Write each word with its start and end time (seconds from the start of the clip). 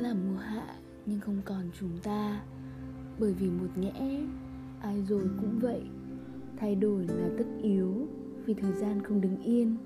là 0.00 0.14
mùa 0.14 0.38
hạ, 0.38 0.66
nhưng 1.06 1.20
không 1.20 1.40
còn 1.44 1.70
chúng 1.80 1.98
ta. 2.02 2.40
Bởi 3.18 3.32
vì 3.32 3.50
một 3.50 3.68
nhẽ, 3.76 4.20
ai 4.80 5.02
rồi 5.02 5.22
cũng 5.40 5.58
vậy. 5.58 5.82
Thay 6.56 6.74
đổi 6.74 7.06
là 7.06 7.28
tất 7.38 7.44
yếu, 7.62 8.08
vì 8.46 8.54
thời 8.54 8.72
gian 8.72 9.02
không 9.02 9.20
đứng 9.20 9.42
yên. 9.42 9.76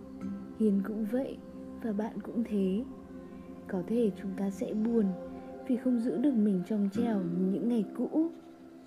Hiền 0.59 0.83
cũng 0.87 1.07
vậy, 1.13 1.39
và 1.83 1.93
bạn 1.93 2.21
cũng 2.21 2.45
thế. 2.45 2.85
Có 3.69 3.83
thể 3.87 4.11
chúng 4.23 4.31
ta 4.37 4.51
sẽ 4.51 4.75
buồn, 4.75 5.05
vì 5.69 5.77
không 5.77 6.01
giữ 6.01 6.17
được 6.17 6.35
mình 6.35 6.63
trong 6.69 6.89
trèo 6.93 7.21
như 7.21 7.47
những 7.53 7.69
ngày 7.69 7.85
cũ. 7.97 8.31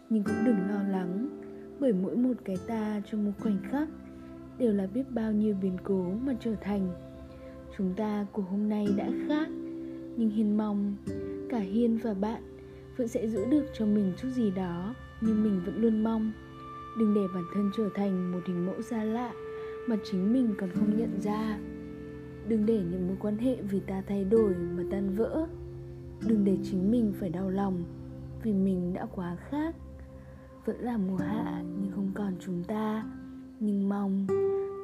Nhưng 0.09 0.23
cũng 0.23 0.45
đừng 0.45 0.67
lo 0.69 0.83
lắng, 0.83 1.27
bởi 1.79 1.93
mỗi 1.93 2.15
một 2.15 2.33
cái 2.45 2.57
ta 2.67 3.01
trong 3.11 3.25
một 3.25 3.31
khoảnh 3.39 3.57
khắc 3.71 3.89
đều 4.57 4.73
là 4.73 4.87
biết 4.87 5.11
bao 5.11 5.31
nhiêu 5.31 5.55
biến 5.61 5.77
cố 5.83 6.11
mà 6.25 6.33
trở 6.39 6.55
thành. 6.55 6.89
Chúng 7.77 7.93
ta 7.93 8.25
của 8.31 8.41
hôm 8.41 8.69
nay 8.69 8.87
đã 8.97 9.09
khác 9.27 9.47
nhưng 10.17 10.29
hiền 10.29 10.57
mong 10.57 10.95
cả 11.49 11.59
hiên 11.59 11.97
và 11.97 12.13
bạn 12.13 12.41
vẫn 12.97 13.07
sẽ 13.07 13.27
giữ 13.27 13.45
được 13.45 13.65
cho 13.73 13.85
mình 13.85 14.13
chút 14.17 14.27
gì 14.35 14.51
đó, 14.51 14.95
nhưng 15.21 15.43
mình 15.43 15.61
vẫn 15.65 15.81
luôn 15.81 16.03
mong. 16.03 16.31
Đừng 16.99 17.13
để 17.13 17.21
bản 17.33 17.43
thân 17.53 17.71
trở 17.77 17.89
thành 17.95 18.31
một 18.31 18.39
hình 18.47 18.65
mẫu 18.65 18.81
xa 18.81 19.03
lạ 19.03 19.33
mà 19.87 19.95
chính 20.03 20.33
mình 20.33 20.53
còn 20.57 20.69
không 20.69 20.97
nhận 20.97 21.21
ra. 21.21 21.59
Đừng 22.47 22.65
để 22.65 22.83
những 22.91 23.07
mối 23.07 23.17
quan 23.19 23.37
hệ 23.37 23.61
vì 23.61 23.79
ta 23.79 24.03
thay 24.07 24.23
đổi 24.23 24.55
mà 24.55 24.83
tan 24.91 25.15
vỡ. 25.15 25.47
Đừng 26.27 26.45
để 26.45 26.57
chính 26.63 26.91
mình 26.91 27.13
phải 27.19 27.29
đau 27.29 27.49
lòng 27.49 27.83
vì 28.43 28.53
mình 28.53 28.93
đã 28.93 29.05
quá 29.15 29.37
khác. 29.49 29.75
Vẫn 30.65 30.79
là 30.79 30.97
mùa 30.97 31.17
hạ 31.17 31.63
nhưng 31.81 31.91
không 31.91 32.11
còn 32.15 32.33
chúng 32.39 32.63
ta. 32.63 33.05
Nhưng 33.59 33.89
mong 33.89 34.27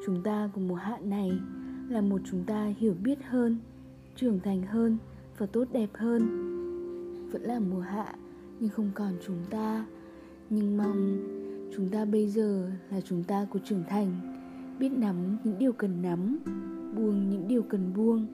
chúng 0.05 0.23
ta 0.23 0.49
của 0.53 0.61
mùa 0.61 0.75
hạ 0.75 0.97
này 1.03 1.31
là 1.89 2.01
một 2.01 2.21
chúng 2.31 2.43
ta 2.43 2.73
hiểu 2.77 2.95
biết 3.03 3.17
hơn, 3.23 3.57
trưởng 4.15 4.39
thành 4.39 4.61
hơn 4.61 4.97
và 5.37 5.45
tốt 5.45 5.67
đẹp 5.71 5.89
hơn. 5.93 6.21
Vẫn 7.31 7.41
là 7.41 7.59
mùa 7.59 7.79
hạ, 7.79 8.15
nhưng 8.59 8.69
không 8.69 8.91
còn 8.93 9.13
chúng 9.25 9.39
ta. 9.49 9.85
Nhưng 10.49 10.77
mong 10.77 11.17
chúng 11.75 11.89
ta 11.89 12.05
bây 12.05 12.27
giờ 12.27 12.71
là 12.91 13.01
chúng 13.01 13.23
ta 13.23 13.47
của 13.49 13.59
trưởng 13.65 13.83
thành. 13.89 14.39
Biết 14.79 14.89
nắm 14.89 15.37
những 15.43 15.57
điều 15.59 15.73
cần 15.73 16.01
nắm, 16.01 16.39
buông 16.95 17.29
những 17.29 17.47
điều 17.47 17.63
cần 17.63 17.93
buông. 17.95 18.27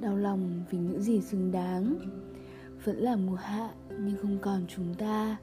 Đau 0.00 0.16
lòng 0.16 0.64
vì 0.70 0.78
những 0.78 1.02
gì 1.02 1.20
xứng 1.20 1.52
đáng. 1.52 1.94
Vẫn 2.84 2.96
là 2.96 3.16
mùa 3.16 3.34
hạ, 3.34 3.70
nhưng 4.00 4.16
không 4.22 4.38
còn 4.42 4.64
chúng 4.68 4.94
ta. 4.94 5.36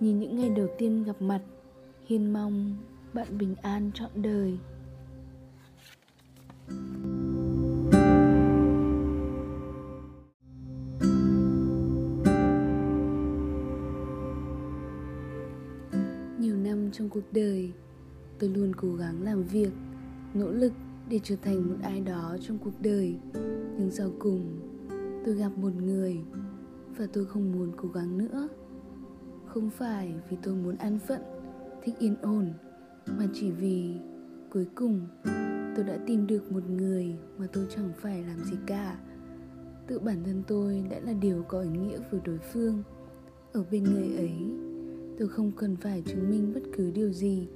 Nhìn 0.00 0.20
những 0.20 0.36
ngày 0.36 0.50
đầu 0.50 0.68
tiên 0.78 1.04
gặp 1.04 1.22
mặt, 1.22 1.40
hiên 2.06 2.32
mong 2.32 2.76
bạn 3.12 3.38
bình 3.38 3.54
an 3.62 3.90
trọn 3.94 4.10
đời. 4.14 4.58
nhiều 6.68 7.19
năm 16.90 16.94
trong 16.98 17.08
cuộc 17.08 17.32
đời. 17.32 17.72
Tôi 18.38 18.50
luôn 18.50 18.72
cố 18.76 18.94
gắng 18.94 19.22
làm 19.22 19.42
việc, 19.42 19.70
nỗ 20.34 20.50
lực 20.50 20.72
để 21.08 21.20
trở 21.22 21.36
thành 21.42 21.68
một 21.68 21.76
ai 21.82 22.00
đó 22.00 22.36
trong 22.40 22.58
cuộc 22.58 22.80
đời. 22.80 23.16
Nhưng 23.78 23.90
sau 23.90 24.10
cùng, 24.18 24.60
tôi 25.24 25.34
gặp 25.34 25.58
một 25.58 25.74
người 25.74 26.20
và 26.96 27.06
tôi 27.12 27.26
không 27.26 27.52
muốn 27.52 27.72
cố 27.76 27.88
gắng 27.88 28.18
nữa. 28.18 28.48
Không 29.46 29.70
phải 29.70 30.14
vì 30.30 30.36
tôi 30.42 30.54
muốn 30.54 30.76
an 30.76 30.98
phận, 30.98 31.20
thích 31.82 31.94
yên 31.98 32.16
ổn, 32.22 32.52
mà 33.06 33.26
chỉ 33.34 33.50
vì 33.50 33.94
cuối 34.50 34.66
cùng 34.74 35.06
tôi 35.76 35.84
đã 35.84 35.98
tìm 36.06 36.26
được 36.26 36.52
một 36.52 36.70
người 36.70 37.16
mà 37.38 37.46
tôi 37.52 37.66
chẳng 37.76 37.90
phải 37.96 38.22
làm 38.22 38.44
gì 38.44 38.56
cả. 38.66 38.98
Tự 39.86 39.98
bản 39.98 40.24
thân 40.24 40.42
tôi 40.46 40.84
đã 40.90 41.00
là 41.00 41.12
điều 41.12 41.42
có 41.48 41.60
ý 41.60 41.68
nghĩa 41.68 41.98
với 42.10 42.20
đối 42.24 42.38
phương. 42.38 42.82
Ở 43.52 43.64
bên 43.70 43.84
người 43.84 44.16
ấy 44.16 44.32
tôi 45.20 45.28
không 45.28 45.52
cần 45.56 45.76
phải 45.76 46.02
chứng 46.06 46.30
minh 46.30 46.52
bất 46.54 46.60
cứ 46.76 46.90
điều 46.90 47.12
gì. 47.12 47.48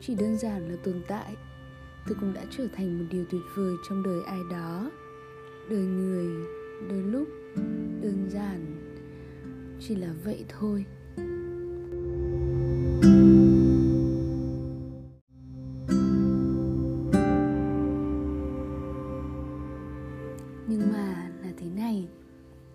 Chỉ 0.00 0.14
đơn 0.14 0.38
giản 0.38 0.68
là 0.68 0.76
tồn 0.84 1.02
tại. 1.08 1.36
Tôi 2.06 2.16
cũng 2.20 2.32
đã 2.32 2.44
trở 2.50 2.68
thành 2.72 2.98
một 2.98 3.04
điều 3.10 3.24
tuyệt 3.30 3.42
vời 3.56 3.74
trong 3.88 4.02
đời 4.02 4.22
ai 4.26 4.38
đó. 4.50 4.90
Đời 5.70 5.84
người, 5.84 6.26
đôi 6.88 7.02
lúc, 7.02 7.28
đơn 8.02 8.26
giản. 8.28 8.66
Chỉ 9.80 9.94
là 9.94 10.14
vậy 10.24 10.44
thôi. 10.48 10.84
Nhưng 20.68 20.92
mà 20.92 21.30
là 21.42 21.52
thế 21.58 21.66
này. 21.76 22.08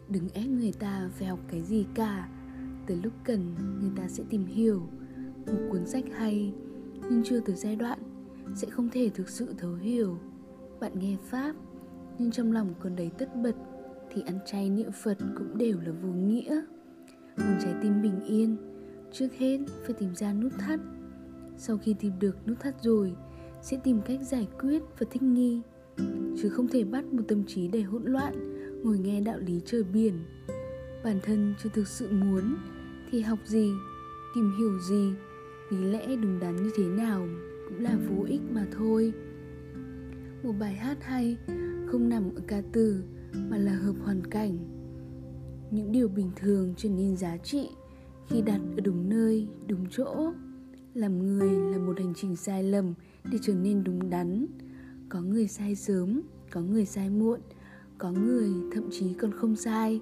Đừng 0.09 0.29
ép 0.33 0.45
người 0.47 0.73
ta 0.79 1.09
phải 1.19 1.27
học 1.27 1.39
cái 1.51 1.61
gì 1.61 1.85
cả 1.95 2.29
tới 2.87 2.97
lúc 3.03 3.13
cần, 3.23 3.55
người 3.81 3.91
ta 3.95 4.07
sẽ 4.07 4.23
tìm 4.29 4.45
hiểu. 4.45 4.81
Một 5.45 5.67
cuốn 5.71 5.85
sách 5.85 6.03
hay, 6.15 6.53
nhưng 7.09 7.23
chưa 7.23 7.39
tới 7.39 7.55
giai 7.55 7.75
đoạn, 7.75 7.99
sẽ 8.55 8.69
không 8.69 8.89
thể 8.89 9.09
thực 9.09 9.29
sự 9.29 9.53
thấu 9.57 9.73
hiểu. 9.73 10.17
Bạn 10.79 10.99
nghe 10.99 11.17
pháp, 11.23 11.55
nhưng 12.19 12.31
trong 12.31 12.51
lòng 12.51 12.73
còn 12.79 12.95
đầy 12.95 13.11
tất 13.17 13.35
bật, 13.43 13.55
thì 14.13 14.21
ăn 14.21 14.39
chay 14.45 14.69
niệm 14.69 14.91
phật 14.91 15.17
cũng 15.37 15.57
đều 15.57 15.79
là 15.79 15.91
vô 16.01 16.09
nghĩa. 16.09 16.61
Muốn 17.37 17.57
trái 17.63 17.73
tim 17.81 18.01
bình 18.01 18.19
yên, 18.25 18.57
trước 19.11 19.33
hết 19.37 19.57
phải 19.83 19.95
tìm 19.99 20.15
ra 20.15 20.33
nút 20.33 20.51
thắt. 20.59 20.79
Sau 21.57 21.77
khi 21.77 21.93
tìm 21.93 22.13
được 22.19 22.47
nút 22.47 22.59
thắt 22.59 22.83
rồi, 22.83 23.15
sẽ 23.61 23.77
tìm 23.83 24.01
cách 24.05 24.19
giải 24.21 24.47
quyết 24.59 24.83
và 24.99 25.07
thích 25.11 25.23
nghi. 25.23 25.61
Chứ 26.41 26.49
không 26.49 26.67
thể 26.67 26.83
bắt 26.83 27.05
một 27.05 27.23
tâm 27.27 27.43
trí 27.47 27.67
đầy 27.67 27.81
hỗn 27.81 28.03
loạn, 28.03 28.33
ngồi 28.83 28.99
nghe 28.99 29.21
đạo 29.21 29.39
lý 29.39 29.61
trời 29.65 29.83
biển. 29.83 30.13
Bản 31.03 31.19
thân 31.23 31.53
chưa 31.63 31.69
thực 31.73 31.87
sự 31.87 32.09
muốn 32.11 32.55
thì 33.11 33.21
học 33.21 33.39
gì, 33.45 33.71
tìm 34.35 34.51
hiểu 34.57 34.79
gì, 34.79 35.13
lý 35.69 35.77
lẽ 35.77 36.15
đúng 36.15 36.39
đắn 36.39 36.55
như 36.55 36.71
thế 36.75 36.83
nào 36.83 37.27
cũng 37.69 37.79
là 37.79 37.97
vô 38.09 38.23
ích 38.23 38.41
mà 38.51 38.67
thôi. 38.71 39.13
Một 40.43 40.53
bài 40.59 40.75
hát 40.75 40.97
hay 41.03 41.37
không 41.87 42.09
nằm 42.09 42.35
ở 42.35 42.41
ca 42.47 42.61
từ 42.71 43.03
mà 43.49 43.57
là 43.57 43.73
hợp 43.73 43.95
hoàn 44.03 44.21
cảnh. 44.29 44.57
Những 45.71 45.91
điều 45.91 46.07
bình 46.07 46.31
thường 46.35 46.73
trở 46.77 46.89
nên 46.89 47.17
giá 47.17 47.37
trị 47.37 47.69
khi 48.27 48.41
đặt 48.41 48.61
ở 48.77 48.81
đúng 48.83 49.09
nơi, 49.09 49.47
đúng 49.67 49.85
chỗ. 49.91 50.31
Làm 50.93 51.19
người 51.19 51.49
là 51.71 51.77
một 51.77 51.99
hành 51.99 52.13
trình 52.15 52.35
sai 52.35 52.63
lầm 52.63 52.93
để 53.31 53.37
trở 53.41 53.53
nên 53.53 53.83
đúng 53.83 54.09
đắn. 54.09 54.45
Có 55.09 55.21
người 55.21 55.47
sai 55.47 55.75
sớm, 55.75 56.21
có 56.51 56.61
người 56.61 56.85
sai 56.85 57.09
muộn, 57.09 57.39
có 57.97 58.11
người 58.11 58.49
thậm 58.71 58.83
chí 58.91 59.13
còn 59.13 59.31
không 59.31 59.55
sai. 59.55 60.01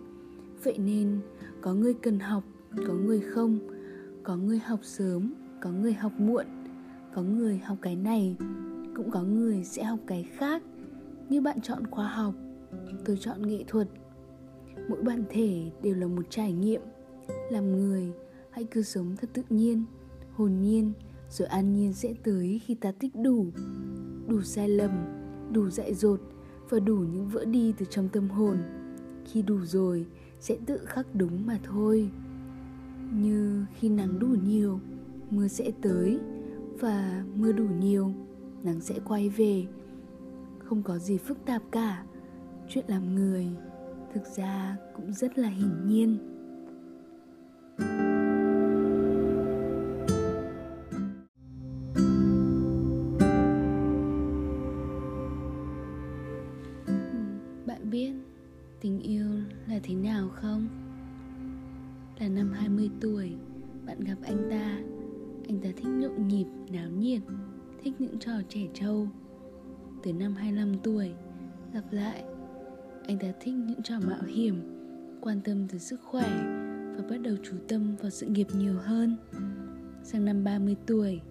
Vậy 0.63 0.77
nên 0.77 1.19
có 1.61 1.73
người 1.73 1.93
cần 1.93 2.19
học 2.19 2.43
có 2.87 2.93
người 2.93 3.19
không, 3.19 3.59
có 4.23 4.37
người 4.37 4.59
học 4.59 4.79
sớm, 4.83 5.33
có 5.61 5.71
người 5.71 5.93
học 5.93 6.11
muộn, 6.17 6.45
có 7.13 7.21
người 7.21 7.57
học 7.57 7.77
cái 7.81 7.95
này, 7.95 8.35
cũng 8.95 9.11
có 9.11 9.23
người 9.23 9.63
sẽ 9.63 9.83
học 9.83 9.99
cái 10.07 10.23
khác. 10.23 10.63
Như 11.29 11.41
bạn 11.41 11.61
chọn 11.61 11.87
khoa 11.91 12.07
học, 12.07 12.33
tôi 13.05 13.17
chọn 13.19 13.47
nghệ 13.47 13.63
thuật. 13.67 13.87
Mỗi 14.89 15.01
bản 15.03 15.23
thể 15.29 15.71
đều 15.81 15.95
là 15.95 16.07
một 16.07 16.25
trải 16.29 16.53
nghiệm. 16.53 16.81
Làm 17.51 17.71
người, 17.71 18.13
hãy 18.49 18.63
cứ 18.63 18.81
sống 18.81 19.15
thật 19.17 19.29
tự 19.33 19.41
nhiên, 19.49 19.83
hồn 20.31 20.51
nhiên, 20.61 20.93
rồi 21.29 21.47
an 21.47 21.73
nhiên 21.73 21.93
sẽ 21.93 22.13
tới 22.23 22.61
khi 22.65 22.75
ta 22.75 22.91
tích 22.91 23.15
đủ. 23.15 23.45
Đủ 24.27 24.41
sai 24.41 24.69
lầm, 24.69 24.91
đủ 25.51 25.69
dại 25.69 25.93
dột 25.93 26.19
và 26.69 26.79
đủ 26.79 26.95
những 26.95 27.27
vỡ 27.27 27.45
đi 27.45 27.73
từ 27.77 27.85
trong 27.89 28.09
tâm 28.09 28.29
hồn. 28.29 28.57
Khi 29.25 29.41
đủ 29.41 29.57
rồi, 29.63 30.05
sẽ 30.39 30.57
tự 30.65 30.77
khắc 30.85 31.15
đúng 31.15 31.45
mà 31.45 31.59
thôi 31.63 32.09
như 33.13 33.65
khi 33.75 33.89
nắng 33.89 34.19
đủ 34.19 34.27
nhiều, 34.27 34.79
mưa 35.29 35.47
sẽ 35.47 35.71
tới. 35.81 36.19
Và 36.79 37.23
mưa 37.35 37.51
đủ 37.51 37.67
nhiều, 37.79 38.13
nắng 38.63 38.81
sẽ 38.81 38.95
quay 39.05 39.29
về. 39.29 39.65
Không 40.59 40.83
có 40.83 40.97
gì 40.97 41.17
phức 41.17 41.45
tạp 41.45 41.61
cả. 41.71 42.03
Chuyện 42.69 42.85
làm 42.87 43.15
người 43.15 43.47
thực 44.13 44.23
ra 44.35 44.77
cũng 44.95 45.13
rất 45.13 45.37
là 45.37 45.49
hiển 45.49 45.87
nhiên. 45.87 46.17
Bạn 57.65 57.89
biết 57.91 58.11
tình 58.81 58.99
yêu 58.99 59.25
là 59.67 59.79
thế 59.83 59.95
nào 59.95 60.29
không? 60.29 60.84
Là 62.25 62.29
năm 62.29 62.51
20 62.51 62.89
tuổi. 63.01 63.35
Bạn 63.85 63.99
gặp 63.99 64.15
anh 64.23 64.47
ta. 64.49 64.79
Anh 65.47 65.59
ta 65.63 65.69
thích 65.77 65.87
nhộn 65.87 66.27
nhịp, 66.27 66.45
náo 66.71 66.89
nhiệt, 66.89 67.21
thích 67.83 67.93
những 67.99 68.19
trò 68.19 68.31
trẻ 68.49 68.61
trâu. 68.73 69.07
Tới 70.03 70.13
năm 70.13 70.35
25 70.35 70.73
tuổi, 70.83 71.11
gặp 71.73 71.83
lại, 71.91 72.23
anh 73.07 73.19
ta 73.19 73.27
thích 73.39 73.53
những 73.53 73.81
trò 73.83 73.99
mạo 74.07 74.23
hiểm, 74.27 74.55
quan 75.21 75.41
tâm 75.41 75.67
tới 75.67 75.79
sức 75.79 76.01
khỏe 76.03 76.29
và 76.97 77.03
bắt 77.09 77.17
đầu 77.17 77.35
chú 77.43 77.55
tâm 77.67 77.95
vào 78.01 78.09
sự 78.09 78.27
nghiệp 78.27 78.47
nhiều 78.57 78.75
hơn. 78.77 79.17
Sang 80.03 80.25
năm 80.25 80.43
30 80.43 80.75
tuổi, 80.85 81.21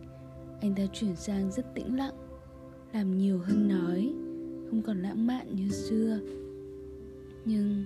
anh 0.60 0.74
ta 0.74 0.82
chuyển 0.92 1.16
sang 1.16 1.50
rất 1.50 1.74
tĩnh 1.74 1.96
lặng, 1.96 2.14
làm 2.92 3.18
nhiều 3.18 3.38
hơn 3.38 3.68
nói, 3.68 4.14
không 4.70 4.82
còn 4.82 5.02
lãng 5.02 5.26
mạn 5.26 5.46
như 5.54 5.68
xưa. 5.68 6.18
Nhưng 7.44 7.84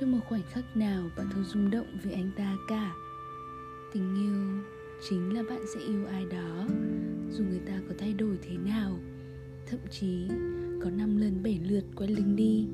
chưa 0.00 0.06
một 0.06 0.18
khoảnh 0.28 0.42
khắc 0.50 0.76
nào 0.76 1.10
bạn 1.16 1.26
thôi 1.32 1.44
rung 1.44 1.70
động 1.70 1.86
vì 2.02 2.12
anh 2.12 2.30
ta 2.36 2.56
cả. 2.68 2.94
Tình 3.92 4.14
yêu 4.14 4.62
chính 5.08 5.34
là 5.34 5.42
bạn 5.42 5.60
sẽ 5.74 5.80
yêu 5.80 6.06
ai 6.06 6.24
đó, 6.24 6.66
dù 7.30 7.44
người 7.44 7.60
ta 7.66 7.80
có 7.88 7.94
thay 7.98 8.12
đổi 8.12 8.38
thế 8.42 8.56
nào. 8.56 8.98
Thậm 9.66 9.80
chí 9.90 10.28
có 10.82 10.90
năm 10.90 11.16
lần 11.16 11.42
bảy 11.42 11.60
lượt 11.68 11.84
quay 11.96 12.08
lưng 12.08 12.36
đi. 12.36 12.66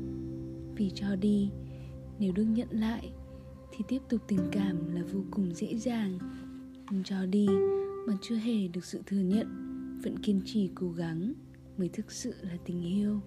Vì 0.77 0.91
cho 0.95 1.17
đi, 1.17 1.51
nếu 2.19 2.33
được 2.33 2.45
nhận 2.45 2.69
lại, 2.71 3.13
thì 3.73 3.85
tiếp 3.89 4.03
tục 4.09 4.21
tình 4.27 4.49
cảm 4.53 4.95
là 4.95 5.03
vô 5.13 5.21
cùng 5.31 5.55
dễ 5.55 5.77
dàng. 5.77 6.19
Nhưng 6.91 7.05
cho 7.05 7.27
đi 7.27 7.47
mà 8.07 8.15
chưa 8.23 8.37
hề 8.37 8.69
được 8.69 8.85
sự 8.85 9.03
thừa 9.07 9.21
nhận, 9.21 9.47
vẫn 10.03 10.19
kiên 10.19 10.41
trì 10.45 10.71
cố 10.75 10.91
gắng 10.91 11.33
mới 11.79 11.89
thực 11.89 12.13
sự 12.13 12.35
là 12.43 12.57
tình 12.65 12.83
yêu. 12.83 13.21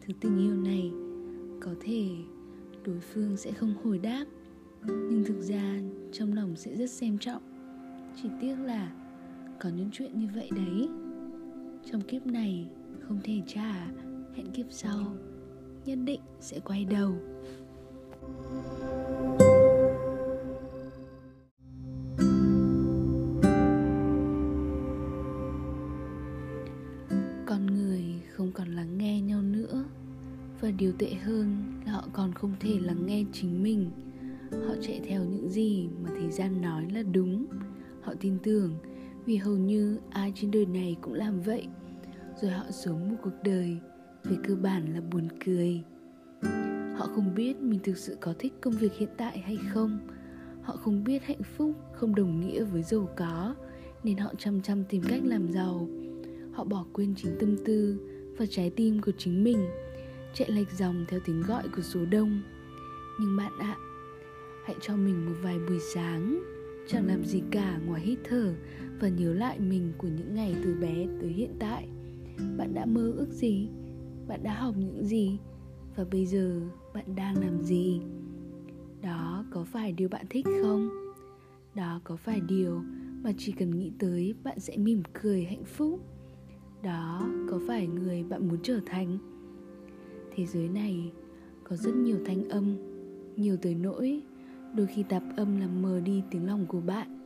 Thứ 0.00 0.12
tình 0.20 0.38
yêu 0.38 0.56
này 0.56 0.92
có 1.60 1.74
thể 1.80 2.08
đối 2.84 3.00
phương 3.00 3.36
sẽ 3.36 3.52
không 3.52 3.74
hồi 3.84 3.98
đáp. 3.98 4.24
Nhưng 4.86 5.24
thực 5.26 5.40
ra, 5.40 5.78
trong 6.12 6.32
lòng 6.32 6.56
sẽ 6.56 6.76
rất 6.76 6.90
xem 6.90 7.18
trọng. 7.18 7.42
Chỉ 8.22 8.28
tiếc 8.40 8.56
là 8.56 8.92
có 9.60 9.68
những 9.68 9.88
chuyện 9.92 10.18
như 10.18 10.28
vậy 10.34 10.50
đấy. 10.56 10.88
Trong 11.90 12.00
kiếp 12.00 12.26
này, 12.26 12.68
không 13.00 13.20
thể 13.24 13.42
trả. 13.46 13.86
Hẹn 14.34 14.50
kiếp 14.50 14.66
sau, 14.70 15.16
nhất 15.84 15.98
định 16.04 16.20
sẽ 16.40 16.60
quay 16.60 16.84
đầu. 16.84 17.14
Con 27.46 27.66
người 27.66 28.04
không 28.32 28.52
còn 28.54 28.68
lắng 28.68 28.98
nghe 28.98 29.20
nhau 29.20 29.42
nữa. 29.42 29.84
Và 30.60 30.70
điều 30.70 30.92
tệ 30.92 31.14
hơn 31.14 31.56
còn 32.12 32.32
không 32.32 32.52
thể 32.60 32.78
lắng 32.80 33.06
nghe 33.06 33.24
chính 33.32 33.62
mình. 33.62 33.90
Họ 34.50 34.74
chạy 34.80 35.00
theo 35.04 35.24
những 35.24 35.48
gì 35.48 35.88
mà 36.02 36.10
thế 36.20 36.30
gian 36.30 36.62
nói 36.62 36.86
là 36.92 37.02
đúng. 37.02 37.46
Họ 38.02 38.14
tin 38.20 38.38
tưởng, 38.42 38.74
vì 39.26 39.36
hầu 39.36 39.56
như 39.56 39.98
ai 40.10 40.32
trên 40.34 40.50
đời 40.50 40.66
này 40.66 40.96
cũng 41.00 41.14
làm 41.14 41.40
vậy. 41.40 41.66
Rồi 42.40 42.50
họ 42.50 42.64
sống 42.70 43.10
một 43.10 43.16
cuộc 43.22 43.42
đời 43.44 43.78
về 44.24 44.36
cơ 44.44 44.56
bản 44.56 44.94
là 44.94 45.00
buồn 45.00 45.28
cười. 45.44 45.82
Họ 46.96 47.06
không 47.14 47.34
biết 47.34 47.60
mình 47.60 47.80
thực 47.82 47.96
sự 47.98 48.16
có 48.20 48.34
thích 48.38 48.52
công 48.60 48.74
việc 48.74 48.92
hiện 48.92 49.08
tại 49.16 49.38
hay 49.38 49.58
không. 49.72 49.98
Họ 50.62 50.76
không 50.76 51.04
biết 51.04 51.22
hạnh 51.22 51.42
phúc 51.56 51.72
không 51.92 52.14
đồng 52.14 52.40
nghĩa 52.40 52.64
với 52.64 52.82
giàu 52.82 53.08
có, 53.16 53.54
nên 54.04 54.16
họ 54.16 54.32
chăm 54.38 54.62
chăm 54.62 54.84
tìm 54.84 55.02
cách 55.08 55.20
làm 55.24 55.52
giàu. 55.52 55.88
Họ 56.52 56.64
bỏ 56.64 56.86
quên 56.92 57.14
chính 57.16 57.36
tâm 57.40 57.56
tư 57.64 58.00
và 58.38 58.46
trái 58.50 58.70
tim 58.70 59.00
của 59.00 59.12
chính 59.18 59.44
mình 59.44 59.58
chạy 60.34 60.50
lệch 60.50 60.72
dòng 60.72 61.04
theo 61.08 61.20
tiếng 61.24 61.42
gọi 61.42 61.68
của 61.76 61.82
số 61.82 62.00
đông. 62.10 62.40
Nhưng 63.20 63.36
bạn 63.36 63.52
ạ, 63.58 63.76
hãy 64.64 64.76
cho 64.80 64.96
mình 64.96 65.26
một 65.26 65.36
vài 65.42 65.58
buổi 65.58 65.78
sáng, 65.94 66.42
chẳng 66.88 67.06
làm 67.06 67.24
gì 67.24 67.42
cả 67.50 67.80
ngoài 67.86 68.00
hít 68.00 68.18
thở 68.24 68.54
và 69.00 69.08
nhớ 69.08 69.34
lại 69.34 69.60
mình 69.60 69.92
của 69.98 70.08
những 70.08 70.34
ngày 70.34 70.56
từ 70.64 70.74
bé 70.80 71.06
tới 71.20 71.30
hiện 71.30 71.56
tại. 71.58 71.88
Bạn 72.56 72.74
đã 72.74 72.86
mơ 72.86 73.12
ước 73.16 73.28
gì? 73.30 73.68
Bạn 74.28 74.42
đã 74.42 74.54
học 74.54 74.74
những 74.78 75.04
gì? 75.04 75.38
Và 75.96 76.04
bây 76.04 76.26
giờ 76.26 76.60
bạn 76.94 77.14
đang 77.16 77.38
làm 77.40 77.62
gì? 77.62 78.00
Đó 79.02 79.44
có 79.50 79.64
phải 79.64 79.92
điều 79.92 80.08
bạn 80.08 80.26
thích 80.30 80.46
không? 80.62 80.88
Đó 81.74 82.00
có 82.04 82.16
phải 82.16 82.40
điều 82.40 82.82
mà 83.22 83.32
chỉ 83.38 83.52
cần 83.52 83.70
nghĩ 83.70 83.92
tới 83.98 84.34
bạn 84.44 84.60
sẽ 84.60 84.76
mỉm 84.76 85.02
cười 85.22 85.44
hạnh 85.44 85.64
phúc? 85.64 86.00
Đó 86.82 87.28
có 87.50 87.60
phải 87.68 87.86
người 87.86 88.22
bạn 88.22 88.48
muốn 88.48 88.58
trở 88.62 88.80
thành? 88.86 89.31
Thế 90.36 90.46
giới 90.46 90.68
này 90.68 91.12
có 91.64 91.76
rất 91.76 91.94
nhiều 91.94 92.18
thanh 92.24 92.48
âm, 92.48 92.76
nhiều 93.36 93.56
tới 93.56 93.74
nỗi 93.74 94.22
đôi 94.74 94.86
khi 94.86 95.02
tạp 95.02 95.22
âm 95.36 95.60
làm 95.60 95.82
mờ 95.82 96.00
đi 96.00 96.22
tiếng 96.30 96.46
lòng 96.46 96.66
của 96.66 96.80
bạn. 96.80 97.18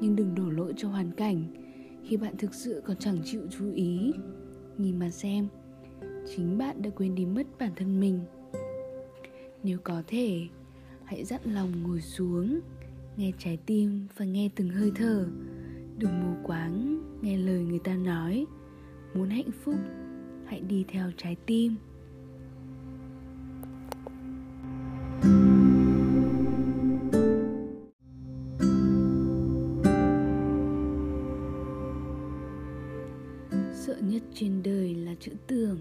Nhưng 0.00 0.16
đừng 0.16 0.34
đổ 0.34 0.50
lỗi 0.50 0.72
cho 0.76 0.88
hoàn 0.88 1.10
cảnh, 1.10 1.44
khi 2.04 2.16
bạn 2.16 2.36
thực 2.38 2.54
sự 2.54 2.82
còn 2.86 2.96
chẳng 2.96 3.18
chịu 3.24 3.42
chú 3.50 3.72
ý. 3.72 4.12
Nhìn 4.78 4.98
mà 4.98 5.10
xem, 5.10 5.48
chính 6.26 6.58
bạn 6.58 6.82
đã 6.82 6.90
quên 6.90 7.14
đi 7.14 7.26
mất 7.26 7.46
bản 7.58 7.72
thân 7.76 8.00
mình. 8.00 8.20
Nếu 9.62 9.78
có 9.84 10.02
thể, 10.06 10.46
hãy 11.04 11.24
dặn 11.24 11.40
lòng 11.44 11.82
ngồi 11.82 12.00
xuống, 12.00 12.60
nghe 13.16 13.32
trái 13.38 13.58
tim 13.66 14.06
và 14.16 14.24
nghe 14.24 14.50
từng 14.56 14.68
hơi 14.68 14.92
thở. 14.94 15.26
Đừng 15.98 16.20
mù 16.20 16.36
quáng, 16.42 17.02
nghe 17.22 17.36
lời 17.36 17.64
người 17.64 17.78
ta 17.78 17.94
nói. 17.94 18.46
Muốn 19.14 19.30
hạnh 19.30 19.50
phúc, 19.64 19.76
hãy 20.44 20.60
đi 20.60 20.84
theo 20.88 21.10
trái 21.16 21.36
tim. 21.46 21.74
Trên 34.40 34.62
đời 34.62 34.94
là 34.94 35.14
chữ 35.20 35.32
tưởng. 35.46 35.78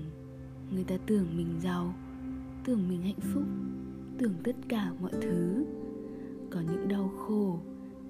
Người 0.72 0.84
ta 0.84 0.96
tưởng 1.06 1.26
mình 1.38 1.60
giàu, 1.64 1.94
tưởng 2.66 2.90
mình 2.90 3.02
hạnh 3.02 3.34
phúc, 3.34 3.44
tưởng 4.18 4.34
tất 4.44 4.56
cả 4.70 4.92
mọi 5.02 5.12
thứ. 5.22 5.66
Có 6.50 6.62
những 6.62 6.88
đau 6.88 7.12
khổ, 7.18 7.60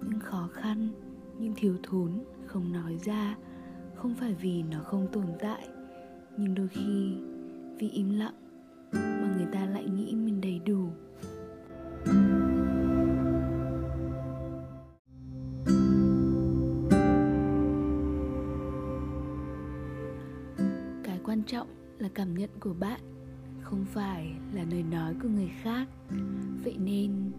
những 0.02 0.20
khó 0.20 0.50
khăn, 0.54 0.90
những 1.40 1.54
thiếu 1.56 1.76
thốn 1.84 2.12
không 2.46 2.72
nói 2.74 2.98
ra, 3.06 3.38
không 3.96 4.16
phải 4.16 4.34
vì 4.42 4.64
nó 4.64 4.80
không 4.80 5.08
tồn 5.12 5.28
tại. 5.40 5.68
Nhưng 6.38 6.56
đôi 6.56 6.68
khi, 6.68 7.14
vì 7.80 7.90
im 7.90 8.20
lặng 8.20 8.36
mà 8.92 9.34
người 9.38 9.48
ta 9.52 9.66
lại 9.66 9.84
nghĩ 9.90 10.16
mình 10.16 10.42
đầy 10.42 10.60
đủ. 10.66 10.90
thank 12.06 12.44
you 12.44 12.49
trọng 21.50 21.68
là 22.00 22.10
cảm 22.14 22.34
nhận 22.34 22.50
của 22.60 22.74
bạn, 22.80 23.00
không 23.62 23.86
phải 23.86 24.32
là 24.54 24.66
lời 24.72 24.84
nói 24.84 25.14
của 25.24 25.30
người 25.30 25.52
khác. 25.62 25.88
Vậy 26.64 26.78
nên, 26.80 27.32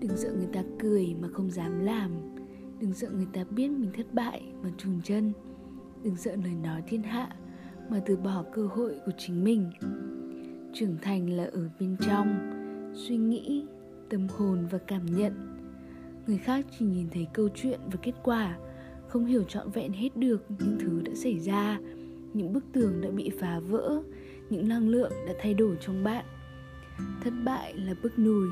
đừng 0.00 0.16
sợ 0.16 0.32
người 0.36 0.48
ta 0.52 0.62
cười 0.78 1.14
mà 1.20 1.28
không 1.32 1.50
dám 1.50 1.80
làm. 1.80 2.10
Đừng 2.80 2.94
sợ 2.94 3.10
người 3.10 3.26
ta 3.32 3.44
biết 3.50 3.68
mình 3.68 3.90
thất 3.96 4.14
bại 4.14 4.42
mà 4.62 4.70
trùn 4.78 5.00
chân. 5.04 5.32
Đừng 6.02 6.16
sợ 6.16 6.36
lời 6.36 6.54
nói 6.62 6.82
thiên 6.88 7.02
hạ 7.02 7.28
mà 7.88 8.02
từ 8.06 8.16
bỏ 8.16 8.44
cơ 8.52 8.66
hội 8.66 8.94
của 9.06 9.12
chính 9.18 9.44
mình. 9.44 9.70
Trưởng 10.74 10.96
thành 11.02 11.30
là 11.30 11.44
ở 11.44 11.68
bên 11.80 11.96
trong, 12.00 12.38
suy 12.94 13.16
nghĩ, 13.16 13.64
tâm 14.10 14.26
hồn 14.28 14.66
và 14.70 14.78
cảm 14.78 15.06
nhận. 15.06 15.32
Người 16.26 16.38
khác 16.38 16.66
chỉ 16.78 16.84
nhìn 16.84 17.08
thấy 17.12 17.26
câu 17.32 17.48
chuyện 17.54 17.80
và 17.92 17.98
kết 18.02 18.14
quả, 18.22 18.58
không 19.08 19.26
hiểu 19.26 19.44
trọn 19.48 19.70
vẹn 19.70 19.92
hết 19.92 20.16
được 20.16 20.44
những 20.58 20.76
thứ 20.80 21.00
đã 21.04 21.12
xảy 21.14 21.38
ra 21.38 21.80
những 22.34 22.52
bức 22.52 22.64
tường 22.72 23.00
đã 23.00 23.10
bị 23.10 23.30
phá 23.40 23.60
vỡ, 23.60 24.02
những 24.50 24.68
năng 24.68 24.88
lượng 24.88 25.12
đã 25.26 25.34
thay 25.40 25.54
đổi 25.54 25.76
trong 25.80 26.04
bạn. 26.04 26.24
Thất 27.24 27.32
bại 27.44 27.74
là 27.76 27.94
bước 28.02 28.12
lùi 28.16 28.48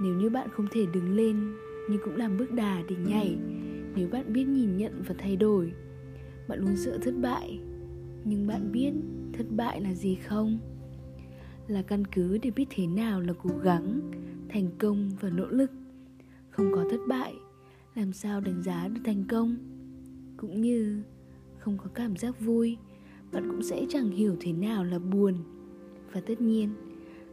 nếu 0.00 0.14
như 0.14 0.30
bạn 0.30 0.48
không 0.52 0.66
thể 0.70 0.86
đứng 0.92 1.16
lên 1.16 1.54
nhưng 1.88 2.00
cũng 2.04 2.16
làm 2.16 2.36
bước 2.36 2.52
đà 2.52 2.82
để 2.88 2.96
nhảy, 3.06 3.36
nếu 3.94 4.08
bạn 4.08 4.32
biết 4.32 4.44
nhìn 4.44 4.76
nhận 4.76 5.02
và 5.08 5.14
thay 5.18 5.36
đổi, 5.36 5.72
bạn 6.48 6.58
luôn 6.58 6.76
sợ 6.76 6.98
thất 7.02 7.14
bại. 7.22 7.60
Nhưng 8.24 8.46
bạn 8.46 8.72
biết 8.72 8.92
thất 9.32 9.46
bại 9.50 9.80
là 9.80 9.94
gì 9.94 10.14
không? 10.14 10.58
Là 11.68 11.82
căn 11.82 12.04
cứ 12.04 12.38
để 12.38 12.50
biết 12.50 12.66
thế 12.70 12.86
nào 12.86 13.20
là 13.20 13.32
cố 13.42 13.50
gắng, 13.62 14.00
thành 14.48 14.70
công 14.78 15.10
và 15.20 15.30
nỗ 15.30 15.46
lực. 15.46 15.70
Không 16.50 16.72
có 16.74 16.84
thất 16.90 17.00
bại, 17.08 17.34
làm 17.94 18.12
sao 18.12 18.40
đánh 18.40 18.62
giá 18.62 18.88
được 18.88 19.00
thành 19.04 19.24
công? 19.28 19.56
Cũng 20.36 20.60
như 20.60 21.02
không 21.64 21.78
có 21.78 21.84
cảm 21.94 22.16
giác 22.16 22.40
vui, 22.40 22.76
bạn 23.32 23.48
cũng 23.50 23.62
sẽ 23.62 23.86
chẳng 23.88 24.10
hiểu 24.10 24.36
thế 24.40 24.52
nào 24.52 24.84
là 24.84 24.98
buồn. 24.98 25.34
Và 26.12 26.20
tất 26.20 26.40
nhiên, 26.40 26.70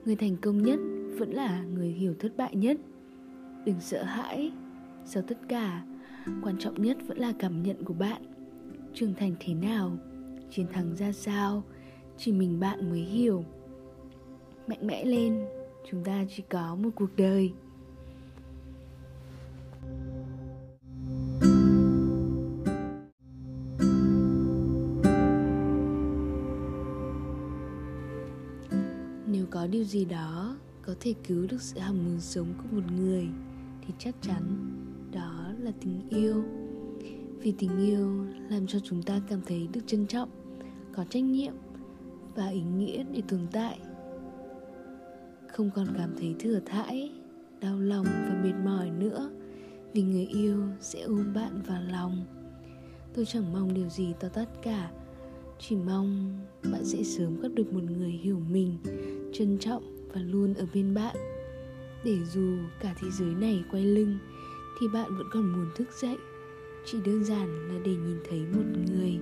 người 0.05 0.15
thành 0.15 0.38
công 0.41 0.63
nhất 0.63 0.79
vẫn 1.17 1.29
là 1.33 1.63
người 1.63 1.88
hiểu 1.88 2.13
thất 2.19 2.38
bại 2.38 2.55
nhất. 2.55 2.77
Đừng 3.65 3.79
sợ 3.79 4.03
hãi, 4.03 4.51
sau 5.05 5.23
tất 5.27 5.38
cả, 5.47 5.85
quan 6.43 6.55
trọng 6.59 6.81
nhất 6.81 6.97
vẫn 7.07 7.17
là 7.17 7.33
cảm 7.39 7.63
nhận 7.63 7.83
của 7.83 7.93
bạn. 7.93 8.21
Trưởng 8.93 9.13
thành 9.13 9.35
thế 9.39 9.53
nào, 9.53 9.97
chiến 10.50 10.67
thắng 10.73 10.95
ra 10.95 11.11
sao, 11.11 11.63
chỉ 12.17 12.31
mình 12.31 12.59
bạn 12.59 12.89
mới 12.89 13.00
hiểu. 13.00 13.43
Mạnh 14.67 14.88
mẽ 14.88 15.05
lên, 15.05 15.45
chúng 15.89 16.03
ta 16.03 16.25
chỉ 16.29 16.43
có 16.50 16.75
một 16.75 16.89
cuộc 16.95 17.09
đời. 17.15 17.53
Có 29.51 29.67
điều 29.67 29.84
gì 29.84 30.05
đó 30.05 30.58
có 30.81 30.96
thể 31.00 31.13
cứu 31.27 31.48
được 31.50 31.62
sự 31.62 31.79
hầm 31.79 32.05
muốn 32.05 32.20
sống 32.20 32.48
của 32.58 32.75
một 32.75 32.91
người, 32.98 33.27
thì 33.81 33.93
chắc 34.00 34.15
chắn 34.22 34.43
đó 35.12 35.53
là 35.60 35.72
tình 35.81 36.01
yêu. 36.10 36.43
Vì 37.39 37.51
tình 37.51 37.77
yêu 37.77 38.25
làm 38.50 38.67
cho 38.67 38.79
chúng 38.79 39.03
ta 39.03 39.22
cảm 39.29 39.41
thấy 39.46 39.67
được 39.74 39.81
trân 39.88 40.08
trọng, 40.08 40.29
có 40.93 41.03
trách 41.10 41.24
nhiệm 41.24 41.53
và 42.36 42.48
ý 42.48 42.62
nghĩa 42.62 43.03
để 43.03 43.22
tồn 43.27 43.39
tại. 43.51 43.79
Không 45.48 45.70
còn 45.75 45.88
cảm 45.98 46.15
thấy 46.20 46.36
thừa 46.39 46.60
thãi, 46.65 47.12
đau 47.62 47.79
lòng 47.79 48.05
và 48.05 48.41
mệt 48.43 48.53
mỏi 48.65 48.89
nữa, 48.89 49.29
vì 49.93 50.01
người 50.01 50.25
yêu 50.25 50.63
sẽ 50.79 51.01
ôm 51.01 51.34
bạn 51.34 51.62
vào 51.62 51.81
lòng. 51.91 52.25
Tôi 53.13 53.25
chẳng 53.25 53.53
mong 53.53 53.74
điều 53.74 53.89
gì 53.89 54.13
to 54.20 54.27
tát 54.27 54.48
cả 54.62 54.91
chỉ 55.63 55.75
mong 55.75 56.39
bạn 56.63 56.86
sẽ 56.86 57.03
sớm 57.03 57.41
gặp 57.41 57.50
được 57.56 57.74
một 57.74 57.84
người 57.84 58.12
hiểu 58.12 58.39
mình, 58.50 58.77
trân 59.34 59.58
trọng 59.60 60.08
và 60.13 60.22
luôn 60.22 60.53
ở 60.53 60.65
bên 60.74 60.94
bạn. 60.94 61.15
Để 62.06 62.18
dù 62.34 62.58
cả 62.80 62.96
thế 63.01 63.08
giới 63.12 63.36
này 63.36 63.63
quay 63.72 63.84
lưng, 63.84 64.18
thì 64.80 64.88
bạn 64.88 65.18
vẫn 65.18 65.27
còn 65.32 65.53
muốn 65.53 65.65
thức 65.75 65.88
dậy. 66.01 66.18
Chỉ 66.86 66.98
đơn 67.06 67.24
giản 67.24 67.68
là 67.68 67.80
để 67.86 67.91
nhìn 67.91 68.20
thấy 68.30 68.39
một 68.39 68.63
người. 68.88 69.20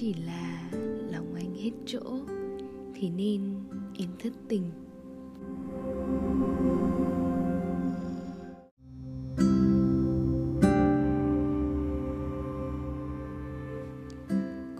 Chỉ 0.00 0.14
là 0.14 0.70
lòng 1.12 1.34
anh 1.34 1.54
hết 1.54 1.70
chỗ, 1.86 2.00
thì 2.94 3.10
nên 3.10 3.54
em 3.98 4.08
thất 4.18 4.32
tình. 4.48 4.70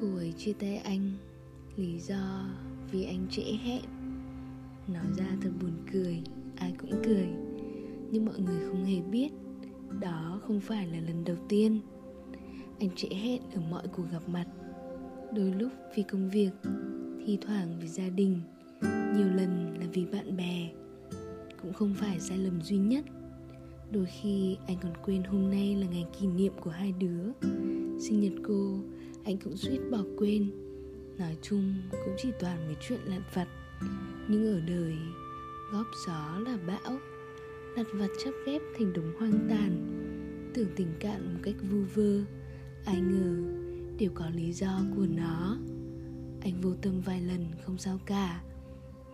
Cô 0.01 0.17
ấy 0.17 0.33
chia 0.37 0.53
tay 0.53 0.77
anh 0.77 1.13
lý 1.77 1.99
do, 1.99 2.47
vì 2.91 3.05
anh 3.05 3.27
trễ 3.31 3.43
hẹn. 3.43 3.85
Nói 4.89 5.07
ra 5.17 5.27
thật 5.43 5.51
buồn 5.61 5.73
cười, 5.93 6.23
ai 6.57 6.75
cũng 6.79 7.03
cười. 7.05 7.29
Nhưng 8.11 8.25
mọi 8.25 8.41
người 8.41 8.61
không 8.69 8.85
hề 8.85 9.01
biết, 9.01 9.31
đó 10.01 10.41
không 10.43 10.61
phải 10.61 10.87
là 10.87 11.01
lần 11.01 11.25
đầu 11.25 11.37
tiên 11.49 11.81
anh 12.79 12.91
trễ 12.97 13.09
hẹn 13.09 13.43
ở 13.55 13.61
mọi 13.71 13.89
cuộc 13.89 14.05
gặp 14.13 14.29
mặt 14.29 14.47
đôi 15.37 15.53
lúc 15.59 15.73
vì 15.95 16.03
công 16.03 16.31
việc, 16.31 16.51
thi 17.27 17.39
thoảng 17.41 17.77
vì 17.81 17.89
gia 17.89 18.09
đình, 18.09 18.41
nhiều 18.83 19.27
lần 19.37 19.77
là 19.81 19.87
vì 19.93 20.05
bạn 20.05 20.37
bè, 20.37 20.71
cũng 21.63 21.73
không 21.73 21.95
phải 21.95 22.21
sai 22.21 22.39
lầm 22.39 22.63
duy 22.63 22.77
nhất. 22.77 23.05
Đôi 23.93 24.07
khi 24.07 24.57
anh 24.67 24.77
còn 24.83 24.93
quên 25.05 25.25
hôm 25.25 25.51
nay 25.51 25.77
là 25.77 25.87
ngày 25.87 26.07
kỷ 26.21 26.27
niệm 26.27 26.53
của 26.61 26.71
hai 26.71 26.93
đứa. 26.93 27.23
Sinh 28.01 28.21
nhật 28.21 28.33
cô, 28.49 28.79
anh 29.25 29.37
cũng 29.45 29.57
suýt 29.57 29.79
bỏ 29.91 29.99
quên. 30.19 30.51
Nói 31.19 31.37
chung 31.43 31.75
cũng 31.91 32.15
chỉ 32.19 32.29
toàn 32.41 32.67
mấy 32.67 32.77
chuyện 32.89 33.01
lặt 33.05 33.23
vặt. 33.35 33.49
Nhưng 34.29 34.47
ở 34.47 34.61
đời, 34.61 34.95
góp 35.73 35.87
gió 36.07 36.39
là 36.47 36.59
bão, 36.67 36.99
lặt 37.77 37.87
vặt 37.95 38.09
chắp 38.25 38.35
ghép 38.47 38.63
thành 38.79 38.93
đống 38.93 39.13
hoang 39.19 39.47
tàn. 39.51 39.87
Tưởng 40.55 40.69
tình 40.77 40.93
cạn 41.01 41.35
một 41.35 41.41
cách 41.43 41.57
vu 41.71 41.79
vơ, 41.95 42.21
ai 42.85 43.01
ngờ 43.01 43.60
đều 44.01 44.11
có 44.15 44.31
lý 44.35 44.53
do 44.53 44.81
của 44.97 45.07
nó. 45.07 45.59
Anh 46.41 46.61
vô 46.61 46.71
tâm 46.83 47.01
vài 47.01 47.21
lần 47.21 47.47
không 47.65 47.79
sao 47.79 47.99
cả, 48.07 48.43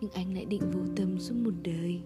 nhưng 0.01 0.11
anh 0.11 0.35
lại 0.35 0.45
định 0.45 0.71
vô 0.73 0.81
tâm 0.97 1.21
suốt 1.21 1.35
một 1.35 1.55
đời. 1.63 2.01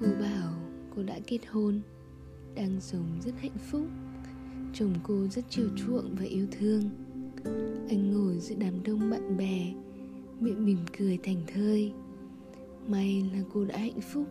Cô 0.00 0.06
bảo 0.20 0.52
cô 0.96 1.02
đã 1.02 1.20
kết 1.26 1.40
hôn, 1.50 1.80
đang 2.54 2.80
sống 2.80 3.20
rất 3.24 3.32
hạnh 3.40 3.58
phúc. 3.70 3.86
Chồng 4.74 4.94
cô 5.02 5.26
rất 5.26 5.44
chiều 5.50 5.68
chuộng 5.76 6.14
và 6.14 6.24
yêu 6.24 6.46
thương. 6.50 6.82
Anh 7.88 8.12
ngồi 8.12 8.38
giữa 8.38 8.54
đám 8.58 8.82
đông 8.82 9.10
bạn 9.10 9.36
bè, 9.36 9.74
miệng 10.40 10.66
mỉm 10.66 10.78
cười 10.98 11.18
thành 11.22 11.42
thơi 11.54 11.92
may 12.88 13.30
là 13.32 13.40
cô 13.54 13.64
đã 13.64 13.78
hạnh 13.78 14.00
phúc. 14.00 14.26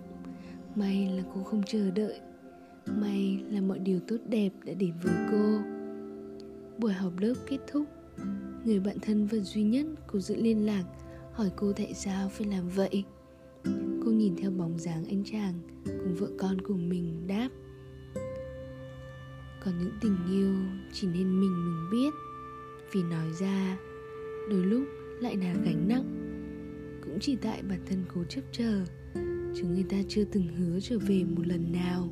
May 0.75 1.09
là 1.17 1.23
cô 1.33 1.43
không 1.43 1.63
chờ 1.63 1.91
đợi. 1.91 2.19
May 2.85 3.43
là 3.49 3.61
mọi 3.61 3.79
điều 3.79 3.99
tốt 4.07 4.17
đẹp 4.29 4.49
đã 4.65 4.73
đến 4.73 4.93
với 5.03 5.13
cô. 5.31 5.59
Buổi 6.77 6.93
học 6.93 7.13
lớp 7.19 7.33
kết 7.47 7.59
thúc, 7.71 7.85
người 8.65 8.79
bạn 8.79 8.97
thân 9.01 9.27
và 9.27 9.37
duy 9.37 9.63
nhất 9.63 9.85
cô 10.07 10.19
giữ 10.19 10.35
liên 10.35 10.65
lạc 10.65 10.83
hỏi 11.31 11.51
cô 11.55 11.73
tại 11.73 11.93
sao 11.93 12.29
phải 12.29 12.47
làm 12.47 12.69
vậy. 12.69 13.03
Cô 14.05 14.11
nhìn 14.11 14.35
theo 14.35 14.51
bóng 14.51 14.79
dáng 14.79 15.05
anh 15.05 15.23
chàng 15.25 15.53
cùng 15.85 16.15
vợ 16.15 16.27
con 16.37 16.61
của 16.61 16.73
mình 16.73 17.27
đáp 17.27 17.49
còn 19.65 19.79
những 19.79 19.91
tình 20.01 20.17
yêu 20.29 20.55
chỉ 20.93 21.07
nên 21.07 21.39
mình 21.39 21.65
mình 21.65 21.89
biết. 21.91 22.13
Vì 22.91 23.03
nói 23.03 23.31
ra, 23.39 23.77
đôi 24.49 24.65
lúc 24.65 24.83
lại 25.21 25.35
là 25.35 25.53
gánh 25.65 25.87
nặng 25.87 26.24
cũng 27.15 27.21
chỉ 27.21 27.35
tại 27.35 27.61
bản 27.61 27.79
thân 27.85 28.05
cố 28.13 28.23
chấp 28.23 28.41
chờ. 28.51 28.85
Chứ 29.55 29.63
người 29.63 29.85
ta 29.89 29.97
chưa 30.07 30.23
từng 30.23 30.47
hứa 30.47 30.79
trở 30.79 30.99
về 30.99 31.23
một 31.23 31.47
lần 31.47 31.71
nào. 31.71 32.09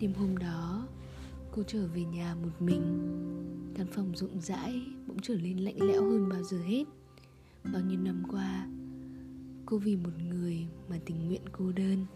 Đêm 0.00 0.12
hôm 0.12 0.36
đó, 0.36 0.88
cô 1.52 1.62
trở 1.62 1.86
về 1.94 2.04
nhà 2.04 2.34
một 2.34 2.62
mình. 2.62 2.82
Căn 3.74 3.86
phòng 3.86 4.12
rộng 4.16 4.40
rãi 4.40 4.82
bỗng 5.06 5.16
trở 5.22 5.34
nên 5.42 5.58
lạnh 5.58 5.82
lẽo 5.82 6.02
hơn 6.02 6.28
bao 6.28 6.42
giờ 6.42 6.58
hết. 6.62 6.84
Bao 7.72 7.82
nhiêu 7.82 8.00
năm 8.00 8.22
qua, 8.30 8.68
cô 9.66 9.78
vì 9.78 9.96
một 9.96 10.12
người 10.28 10.66
mà 10.88 10.98
tình 11.04 11.26
nguyện 11.26 11.42
cô 11.52 11.72
đơn. 11.72 12.06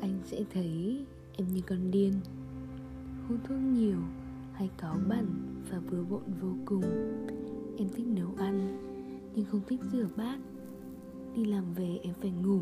Anh 0.00 0.20
sẽ 0.24 0.44
thấy 0.54 1.04
em 1.38 1.48
như 1.54 1.60
con 1.66 1.90
điên. 1.90 2.12
Hút 3.28 3.38
thuốc 3.44 3.58
nhiều 3.58 3.98
hay 4.52 4.70
cáu 4.78 4.96
bẩn 5.08 5.26
và 5.70 5.80
bừa 5.90 6.02
bộn 6.02 6.22
vô 6.40 6.48
cùng. 6.64 6.82
Em 7.78 7.88
thích 7.88 8.06
nấu 8.06 8.28
ăn, 8.38 8.78
nhưng 9.34 9.46
không 9.46 9.60
thích 9.68 9.80
rửa 9.92 10.06
bát. 10.16 10.38
Đi 11.34 11.44
làm 11.44 11.74
về 11.74 11.98
em 12.02 12.14
phải 12.20 12.30
ngủ, 12.30 12.60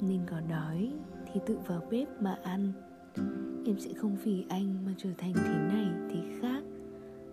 nên 0.00 0.20
có 0.30 0.40
đói 0.40 0.92
thì 1.32 1.40
tự 1.46 1.58
vào 1.66 1.82
bếp 1.90 2.22
mà 2.22 2.38
ăn. 2.42 2.72
Em 3.66 3.78
sẽ 3.78 3.92
không 3.92 4.16
vì 4.24 4.44
anh 4.48 4.86
mà 4.86 4.94
trở 4.98 5.10
thành 5.18 5.32
thế 5.34 5.58
này, 5.58 5.90
thế 6.10 6.38
khác. 6.40 6.64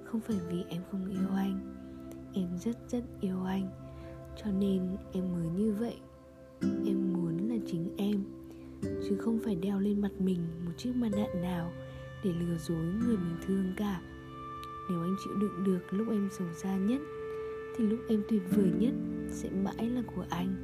Không 0.03 0.21
phải 0.21 0.37
vì 0.49 0.63
em 0.69 0.81
không 0.91 1.09
yêu 1.09 1.29
anh, 1.35 1.75
em 2.33 2.47
rất 2.57 2.77
rất 2.89 3.03
yêu 3.21 3.43
anh. 3.43 3.69
Cho 4.43 4.51
nên 4.51 4.81
em 5.13 5.23
mới 5.33 5.47
như 5.49 5.73
vậy. 5.79 5.95
Em 6.61 7.13
muốn 7.13 7.37
là 7.49 7.55
chính 7.67 7.89
em 7.97 8.23
chứ 8.81 9.17
không 9.19 9.39
phải 9.43 9.55
đeo 9.55 9.79
lên 9.79 10.01
mặt 10.01 10.11
mình 10.19 10.39
một 10.65 10.71
chiếc 10.77 10.95
mặt 10.95 11.09
nạ 11.11 11.27
nào 11.41 11.71
để 12.23 12.31
lừa 12.33 12.57
dối 12.57 12.85
người 13.05 13.17
mình 13.17 13.35
thương 13.47 13.73
cả. 13.77 14.01
Nếu 14.89 15.01
anh 15.01 15.15
chịu 15.23 15.33
đựng 15.35 15.63
được 15.63 15.79
lúc 15.91 16.07
em 16.09 16.29
xấu 16.31 16.47
xa 16.53 16.77
nhất, 16.77 17.01
thì 17.77 17.87
lúc 17.87 17.99
em 18.09 18.23
tuyệt 18.29 18.41
vời 18.55 18.71
nhất 18.79 18.93
sẽ 19.29 19.49
mãi 19.63 19.89
là 19.89 20.01
của 20.15 20.25
anh. 20.29 20.55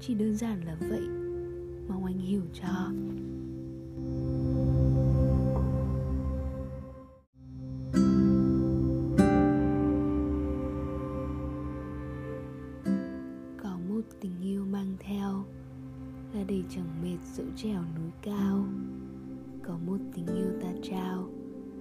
Chỉ 0.00 0.14
đơn 0.14 0.36
giản 0.36 0.60
là 0.66 0.76
vậy, 0.80 1.08
mong 1.88 2.04
anh 2.04 2.18
hiểu 2.18 2.42
cho. 2.52 2.90
Có 19.66 19.78
một 19.86 19.96
tình 20.14 20.26
yêu 20.26 20.50
ta 20.60 20.68
trao. 20.82 21.28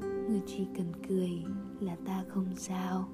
Người 0.01 0.41
chỉ 0.45 0.67
cần 0.77 0.85
cười 1.07 1.31
là 1.79 1.95
ta 2.05 2.23
không 2.27 2.47
sao. 2.55 3.09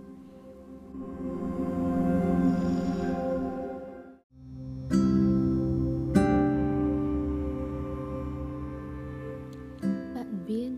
Bạn 10.16 10.44
biết 10.48 10.72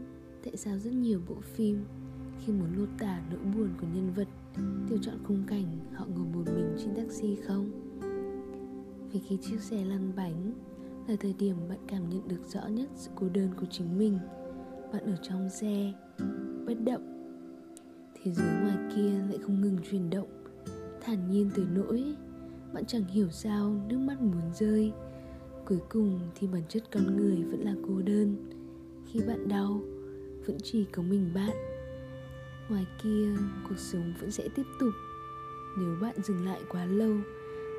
tại 0.44 0.58
sao 0.58 0.78
rất 0.78 0.94
nhiều 0.94 1.20
bộ 1.30 1.36
phim 1.42 1.84
khi 2.40 2.54
muốn 2.54 2.78
lột 2.78 2.90
tả 3.00 3.22
nỗi 3.32 3.40
buồn 3.40 3.70
của 3.82 3.88
nhân 3.94 4.14
vật, 4.16 4.28
tiêu 4.90 4.98
chọn 5.02 5.16
khung 5.24 5.44
cảnh 5.48 5.80
họ 5.94 6.06
ngồi 6.06 6.26
một 6.34 6.44
mình 6.46 6.76
trên 6.78 6.96
taxi 6.96 7.36
không? 7.36 7.72
Vì 9.12 9.20
khi 9.20 9.38
chiếc 9.42 9.60
xe 9.60 9.86
lăn 9.86 10.12
bánh 10.16 10.54
là 11.07 11.15
thời 11.19 11.33
điểm 11.33 11.55
bạn 11.69 11.79
cảm 11.88 12.10
nhận 12.10 12.27
được 12.27 12.45
rõ 12.45 12.67
nhất 12.67 12.89
sự 12.95 13.12
cô 13.15 13.29
đơn 13.29 13.50
của 13.60 13.65
chính 13.69 13.98
mình. 13.98 14.19
Bạn 14.93 15.05
ở 15.05 15.15
trong 15.22 15.50
xe, 15.50 15.93
bất 16.65 16.74
động. 16.86 17.10
Thế 18.13 18.31
giới 18.31 18.48
ngoài 18.62 18.77
kia 18.95 19.12
lại 19.29 19.38
không 19.41 19.62
ngừng 19.62 19.77
chuyển 19.91 20.10
động. 20.10 20.27
Thản 21.01 21.31
nhiên 21.31 21.50
tới 21.55 21.65
nỗi, 21.75 22.15
bạn 22.74 22.86
chẳng 22.86 23.05
hiểu 23.05 23.29
sao 23.29 23.81
nước 23.89 23.98
mắt 23.98 24.22
muốn 24.22 24.53
rơi. 24.53 24.91
Cuối 25.65 25.79
cùng 25.89 26.19
thì 26.36 26.48
bản 26.48 26.63
chất 26.69 26.83
con 26.91 27.17
người 27.17 27.43
vẫn 27.43 27.60
là 27.60 27.75
cô 27.88 28.01
đơn. 28.01 28.36
Khi 29.05 29.19
bạn 29.27 29.48
đau, 29.48 29.81
vẫn 30.45 30.57
chỉ 30.63 30.86
có 30.91 31.03
mình 31.03 31.29
bạn. 31.36 31.55
Ngoài 32.69 32.86
kia, 33.03 33.29
cuộc 33.69 33.77
sống 33.77 34.13
vẫn 34.22 34.31
sẽ 34.31 34.48
tiếp 34.55 34.65
tục. 34.79 34.93
Nếu 35.77 35.95
bạn 36.01 36.15
dừng 36.24 36.45
lại 36.45 36.62
quá 36.69 36.86
lâu, 36.86 37.13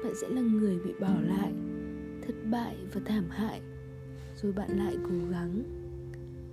bạn 0.04 0.14
sẽ 0.14 0.28
là 0.28 0.40
người 0.40 0.78
bị 0.84 0.92
bỏ 1.00 1.14
lại 1.22 1.52
thất 2.26 2.34
bại 2.50 2.76
và 2.92 3.00
thảm 3.04 3.24
hại, 3.30 3.60
rồi 4.36 4.52
bạn 4.52 4.78
lại 4.78 4.96
cố 5.04 5.28
gắng. 5.30 5.62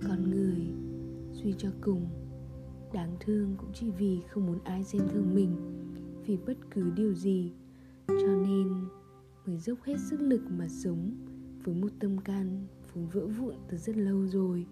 Con 0.08 0.30
người 0.30 0.66
suy 1.32 1.54
cho 1.58 1.68
cùng, 1.80 2.08
đáng 2.92 3.16
thương 3.20 3.56
cũng 3.58 3.70
chỉ 3.74 3.90
vì 3.90 4.20
không 4.28 4.46
muốn 4.46 4.58
ai 4.64 4.84
xem 4.84 5.02
thường 5.12 5.34
mình 5.34 5.56
vì 6.26 6.36
bất 6.46 6.56
cứ 6.70 6.90
điều 6.96 7.14
gì. 7.14 7.52
Cho 8.06 8.36
nên, 8.46 8.68
mới 9.46 9.58
dốc 9.58 9.82
hết 9.82 9.96
sức 10.10 10.20
lực 10.20 10.42
mà 10.50 10.68
sống 10.68 11.14
với 11.64 11.74
một 11.74 11.90
tâm 11.98 12.18
can 12.18 12.66
vốn 12.94 13.08
vỡ 13.08 13.26
vụn 13.26 13.54
từ 13.68 13.76
rất 13.76 13.96
lâu 13.96 14.26
rồi. 14.26 14.66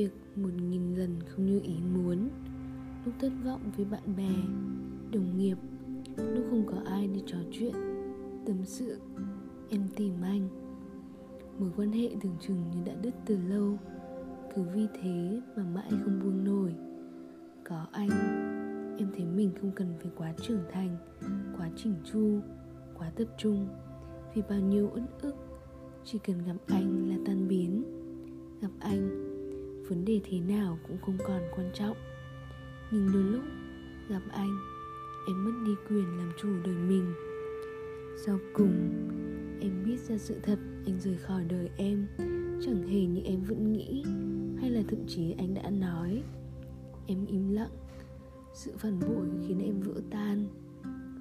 Việc 0.00 0.10
một 0.36 0.50
nghìn 0.70 0.94
lần 0.94 1.10
không 1.28 1.46
như 1.46 1.60
ý 1.62 1.74
muốn. 1.94 2.28
Lúc 3.04 3.14
thất 3.18 3.32
vọng 3.44 3.60
với 3.76 3.84
bạn 3.84 4.16
bè, 4.16 4.34
đồng 5.12 5.38
nghiệp, 5.38 5.56
lúc 6.16 6.44
không 6.50 6.66
có 6.66 6.76
ai 6.86 7.06
để 7.06 7.20
trò 7.26 7.38
chuyện, 7.52 7.74
tâm 8.46 8.56
sự, 8.64 9.00
em 9.68 9.82
tìm 9.96 10.12
anh. 10.22 10.48
Mối 11.58 11.70
quan 11.76 11.92
hệ 11.92 12.10
tưởng 12.20 12.36
chừng 12.40 12.62
như 12.70 12.78
đã 12.84 12.94
đứt 13.02 13.14
từ 13.26 13.38
lâu, 13.48 13.78
cứ 14.54 14.62
vì 14.74 14.86
thế 15.02 15.40
mà 15.56 15.64
mãi 15.74 15.90
không 15.90 16.20
buông 16.24 16.44
nổi. 16.44 16.74
Có 17.64 17.86
anh, 17.92 18.10
em 18.98 19.08
thấy 19.16 19.26
mình 19.26 19.50
không 19.60 19.70
cần 19.74 19.94
phải 20.02 20.10
quá 20.16 20.34
trưởng 20.42 20.62
thành, 20.72 20.96
quá 21.56 21.70
chỉnh 21.76 21.94
chu, 22.12 22.40
quá 22.98 23.10
tập 23.16 23.28
trung, 23.38 23.66
vì 24.34 24.42
bao 24.48 24.60
nhiêu 24.60 24.90
uất 24.94 25.02
ức, 25.22 25.34
chỉ 26.04 26.18
cần 26.18 26.36
gặp 26.46 26.56
anh 26.66 27.08
là 27.10 27.16
tan 27.26 27.48
biến. 27.48 27.82
Gặp 28.60 28.70
anh 28.78 29.29
vấn 29.90 30.04
đề 30.04 30.20
thế 30.24 30.40
nào 30.40 30.78
cũng 30.88 30.98
không 31.00 31.18
còn 31.26 31.42
quan 31.56 31.70
trọng. 31.74 31.96
Nhưng 32.90 33.12
đôi 33.12 33.22
lúc, 33.22 33.42
gặp 34.08 34.22
anh, 34.32 34.58
em 35.28 35.44
mất 35.44 35.52
đi 35.66 35.72
quyền 35.88 36.18
làm 36.18 36.32
chủ 36.42 36.48
đời 36.64 36.74
mình. 36.74 37.14
Sau 38.26 38.38
cùng, 38.54 38.90
em 39.60 39.84
biết 39.84 39.96
ra 40.00 40.18
sự 40.18 40.40
thật, 40.42 40.58
anh 40.86 41.00
rời 41.00 41.16
khỏi 41.16 41.44
đời 41.44 41.70
em. 41.76 42.06
Chẳng 42.66 42.88
hề 42.88 43.06
như 43.06 43.20
em 43.24 43.42
vẫn 43.42 43.72
nghĩ, 43.72 44.04
hay 44.60 44.70
là 44.70 44.82
thậm 44.88 45.06
chí 45.06 45.34
anh 45.38 45.54
đã 45.54 45.70
nói. 45.70 46.22
Em 47.06 47.26
im 47.26 47.48
lặng, 47.48 47.76
sự 48.54 48.72
phản 48.78 49.00
bội 49.00 49.28
khiến 49.46 49.58
em 49.58 49.80
vỡ 49.80 49.94
tan. 50.10 50.46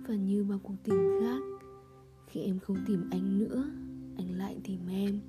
Và 0.08 0.16
như 0.16 0.44
bao 0.44 0.60
cuộc 0.64 0.76
tình 0.84 1.20
khác, 1.22 1.42
khi 2.28 2.42
em 2.42 2.60
không 2.60 2.78
tìm 2.88 3.10
anh 3.12 3.40
nữa, 3.40 3.64
anh 4.18 4.38
lại 4.38 4.58
tìm 4.64 4.80
em. 4.90 5.20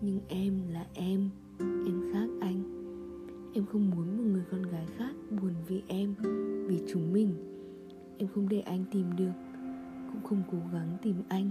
Nhưng 0.00 0.20
em 0.28 0.68
là 0.68 0.86
em 0.94 1.30
em 1.58 2.12
khác 2.12 2.28
anh. 2.40 2.62
Em 3.54 3.66
không 3.66 3.90
muốn 3.90 4.16
một 4.16 4.24
người 4.24 4.44
con 4.50 4.62
gái 4.62 4.86
khác 4.98 5.14
buồn 5.30 5.54
vì 5.68 5.82
em, 5.88 6.14
vì 6.66 6.82
chúng 6.92 7.12
mình. 7.12 7.34
Em 8.18 8.28
không 8.34 8.48
để 8.48 8.60
anh 8.60 8.84
tìm 8.90 9.16
được, 9.16 9.32
cũng 10.12 10.22
không 10.22 10.42
cố 10.52 10.58
gắng 10.72 10.96
tìm 11.02 11.16
anh. 11.28 11.50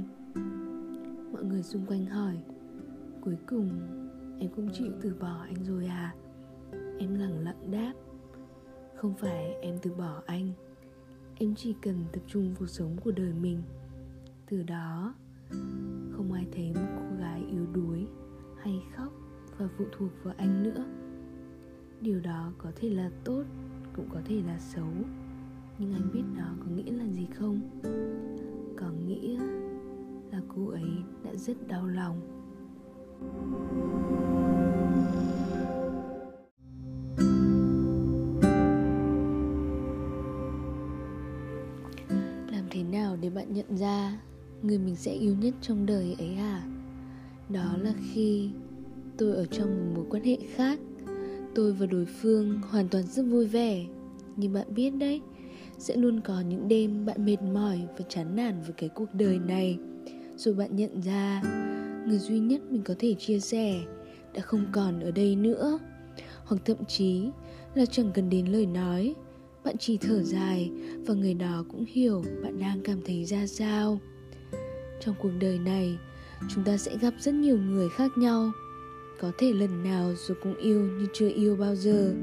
Mọi 1.34 1.44
người 1.44 1.64
xung 1.64 1.86
quanh 1.86 2.06
hỏi, 2.06 2.38
cuối 3.22 3.38
cùng 3.48 3.70
em 4.40 4.50
cũng 4.56 4.70
chịu 4.74 4.92
từ 5.02 5.16
bỏ 5.20 5.42
anh 5.42 5.64
rồi 5.64 5.86
à? 5.86 6.16
Em 7.00 7.16
lặng 7.16 7.40
lặng 7.40 7.72
đáp, 7.72 7.94
không 8.96 9.14
phải 9.14 9.54
em 9.62 9.78
từ 9.82 9.94
bỏ 9.94 10.22
anh. 10.26 10.52
Em 11.36 11.56
chỉ 11.56 11.76
cần 11.82 11.96
tập 12.12 12.22
trung 12.28 12.56
cuộc 12.60 12.70
sống 12.70 12.98
của 13.04 13.12
đời 13.12 13.34
mình. 13.42 13.62
Từ 14.50 14.64
đó, 14.64 15.16
không 16.12 16.32
ai 16.34 16.48
thấy 16.52 16.74
một 16.74 16.89
cô 16.98 17.18
gái 17.20 17.44
yếu 17.52 17.66
đuối, 17.74 18.08
hay 18.58 18.82
khóc 18.96 19.23
và 19.58 19.68
phụ 19.78 19.86
thuộc 19.92 20.10
vào 20.24 20.34
anh 20.38 20.63
nữa. 20.63 20.86
Điều 22.02 22.20
đó 22.20 22.52
có 22.58 22.72
thể 22.76 22.89
là 22.89 23.10
tốt, 23.24 23.44
cũng 23.96 24.10
có 24.10 24.20
thể 24.26 24.42
là 24.48 24.60
xấu. 24.60 24.88
Nhưng 25.80 25.94
anh 25.94 26.10
biết 26.13 26.24
nó 26.38 26.56
có 26.60 26.66
nghĩa 26.72 26.92
là 26.92 27.08
gì 27.08 27.28
không? 27.39 27.60
Có 28.78 28.89
nghĩa 29.08 29.39
là 30.32 30.42
cô 30.56 30.68
ấy 30.68 30.89
đã 31.24 31.36
rất 31.36 31.68
đau 31.68 31.88
lòng. 31.88 32.22
Làm 42.52 42.66
thế 42.70 42.84
nào 42.84 43.18
để 43.22 43.30
bạn 43.30 43.54
nhận 43.54 43.78
ra 43.78 44.20
người 44.62 44.78
mình 44.80 44.96
sẽ 44.96 45.12
yêu 45.12 45.36
nhất 45.36 45.54
trong 45.62 45.86
đời 45.86 46.16
ấy 46.20 46.36
à 46.36 46.63
đó 47.50 47.78
là 47.78 47.94
khi 48.13 48.52
tôi 49.17 49.36
ở 49.36 49.45
trong 49.45 49.69
một 49.69 49.91
mối 49.95 50.06
quan 50.10 50.23
hệ 50.23 50.38
khác. 50.56 50.80
Tôi 51.56 51.73
và 51.73 51.86
đối 51.86 52.06
phương 52.06 52.62
hoàn 52.69 52.89
toàn 52.89 53.04
rất 53.08 53.23
vui 53.23 53.47
vẻ. 53.47 53.86
Như 54.36 54.49
bạn 54.49 54.67
biết 54.76 54.89
đấy, 54.89 55.21
sẽ 55.78 55.95
luôn 55.95 56.21
có 56.21 56.41
những 56.41 56.67
đêm 56.67 57.06
bạn 57.06 57.26
mệt 57.26 57.41
mỏi 57.41 57.82
và 57.97 58.06
chán 58.10 58.36
nản 58.36 58.62
với 58.62 58.73
cái 58.78 58.89
cuộc 58.89 59.13
đời 59.13 59.39
này. 59.39 59.78
Rồi 60.36 60.54
bạn 60.54 60.76
nhận 60.76 61.02
ra, 61.02 61.41
người 62.08 62.19
duy 62.19 62.39
nhất 62.39 62.62
mình 62.69 62.82
có 62.84 62.95
thể 62.99 63.13
chia 63.13 63.39
sẻ 63.39 63.82
đã 64.34 64.41
không 64.41 64.65
còn 64.71 64.99
ở 64.99 65.12
đây 65.12 65.36
nữa. 65.36 65.80
Hoặc 66.45 66.62
thậm 66.65 66.78
chí 66.88 67.30
là 67.76 67.86
chẳng 67.86 68.12
cần 68.13 68.30
đến 68.30 68.45
lời 68.45 68.65
nói, 68.65 69.15
bạn 69.63 69.78
chỉ 69.78 69.97
thở 69.97 70.23
dài 70.23 70.71
và 71.06 71.13
người 71.13 71.34
đó 71.34 71.65
cũng 71.71 71.86
hiểu 71.88 72.23
bạn 72.43 72.60
đang 72.60 72.82
cảm 72.84 73.02
thấy 73.06 73.26
ra 73.26 73.47
sao. 73.47 73.99
Trong 75.02 75.15
cuộc 75.21 75.32
đời 75.39 75.60
này, 75.60 75.97
chúng 76.49 76.63
ta 76.63 76.78
sẽ 76.78 76.97
gặp 76.97 77.13
rất 77.19 77.34
nhiều 77.34 77.58
người 77.58 77.89
khác 77.89 78.12
nhau 78.17 78.52
có 79.19 79.32
thể 79.38 79.54
lần 79.54 79.84
nào 79.84 80.13
rồi 80.28 80.38
cũng 80.43 80.56
yêu 80.56 80.80
như 80.80 81.08
chưa 81.13 81.30
yêu 81.30 81.56
bao 81.56 81.76
giờ. 81.76 82.13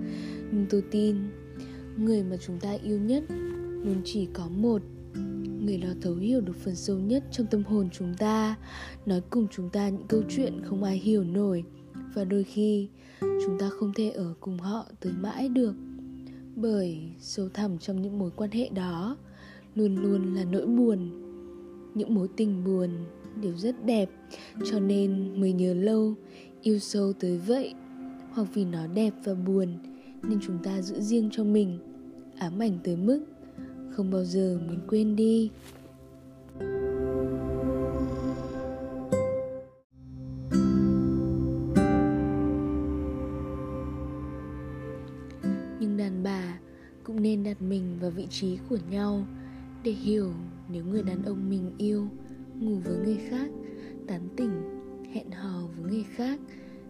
Nhưng 0.53 0.67
tôi 0.71 0.83
tin, 0.91 1.17
người 1.97 2.23
mà 2.23 2.37
chúng 2.47 2.61
ta 2.61 2.73
yêu 2.83 2.99
nhất 2.99 3.25
luôn 3.85 4.01
chỉ 4.05 4.29
có 4.33 4.49
một. 4.49 4.83
Người 5.65 5.79
đó 5.79 5.89
thấu 6.03 6.15
hiểu 6.15 6.41
được 6.41 6.57
phần 6.57 6.75
sâu 6.75 6.99
nhất 6.99 7.25
trong 7.33 7.47
tâm 7.47 7.63
hồn 7.65 7.89
chúng 7.93 8.15
ta, 8.19 8.57
nói 9.07 9.21
cùng 9.31 9.47
chúng 9.51 9.71
ta 9.71 9.89
những 9.89 10.07
câu 10.09 10.23
chuyện 10.29 10.61
không 10.65 10.85
ai 10.85 10.99
hiểu 10.99 11.25
nổi. 11.25 11.65
Và 12.15 12.25
đôi 12.25 12.45
khi, 12.45 12.89
chúng 13.21 13.59
ta 13.59 13.69
không 13.69 13.93
thể 13.95 14.11
ở 14.11 14.35
cùng 14.41 14.59
họ 14.59 14.87
tới 15.01 15.13
mãi 15.21 15.49
được. 15.49 15.75
Bởi 16.57 16.99
sâu 17.21 17.49
thẳm 17.49 17.79
trong 17.79 18.03
những 18.03 18.19
mối 18.19 18.31
quan 18.37 18.51
hệ 18.51 18.69
đó 18.69 19.17
luôn 19.75 19.97
luôn 19.97 20.35
là 20.35 20.45
nỗi 20.45 20.67
buồn. 20.67 21.11
Những 21.95 22.15
mối 22.15 22.29
tình 22.37 22.65
buồn 22.65 22.91
đều 23.43 23.57
rất 23.57 23.85
đẹp, 23.85 24.11
cho 24.71 24.81
nên 24.81 25.41
mới 25.41 25.53
nhớ 25.53 25.75
lâu 25.75 26.15
yêu 26.63 26.79
sâu 26.79 27.13
tới 27.13 27.39
vậy, 27.39 27.75
hoặc 28.31 28.47
vì 28.55 28.65
nó 28.65 28.87
đẹp 28.87 29.11
và 29.25 29.35
buồn, 29.35 29.69
nên 30.23 30.39
chúng 30.43 30.59
ta 30.63 30.83
giữ 30.83 31.01
riêng 31.01 31.29
cho 31.33 31.45
mình. 31.45 31.79
Ám 32.39 32.63
ảnh 32.63 32.79
tới 32.85 32.97
mức 32.97 33.25
không 33.91 34.11
bao 34.11 34.25
giờ 34.25 34.61
muốn 34.69 34.79
quên 34.89 35.17
đi. 35.17 35.51
Nhưng 45.81 45.97
đàn 45.97 46.23
bà 46.23 46.59
cũng 47.05 47.23
nên 47.23 47.45
đặt 47.45 47.63
mình 47.63 47.99
vào 48.01 48.11
vị 48.11 48.27
trí 48.31 48.59
của 48.69 48.79
nhau 48.91 49.27
để 49.85 49.93
hiểu 49.93 50.33
nếu 50.73 50.85
người 50.85 51.03
đàn 51.03 51.23
ông 51.25 51.51
mình 51.51 51.71
yêu 51.79 52.09
ngủ 52.61 52.77
với 52.85 52.97
người 53.05 53.19
khác, 53.29 53.51
tán 54.07 54.29
tỉnh 54.37 54.80
hẹn 55.13 55.31
hò 55.31 55.61
với 55.67 55.93
người 55.93 56.05
khác 56.15 56.41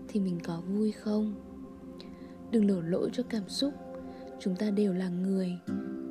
thì 0.08 0.20
mình 0.20 0.38
có 0.44 0.60
vui 0.60 0.92
không? 0.92 1.34
Đừng 2.50 2.66
đổ 2.66 2.80
lỗi 2.80 3.10
cho 3.12 3.22
cảm 3.22 3.48
xúc. 3.48 3.74
Chúng 4.40 4.56
ta 4.56 4.70
đều 4.70 4.92
là 4.92 5.08
người, 5.08 5.58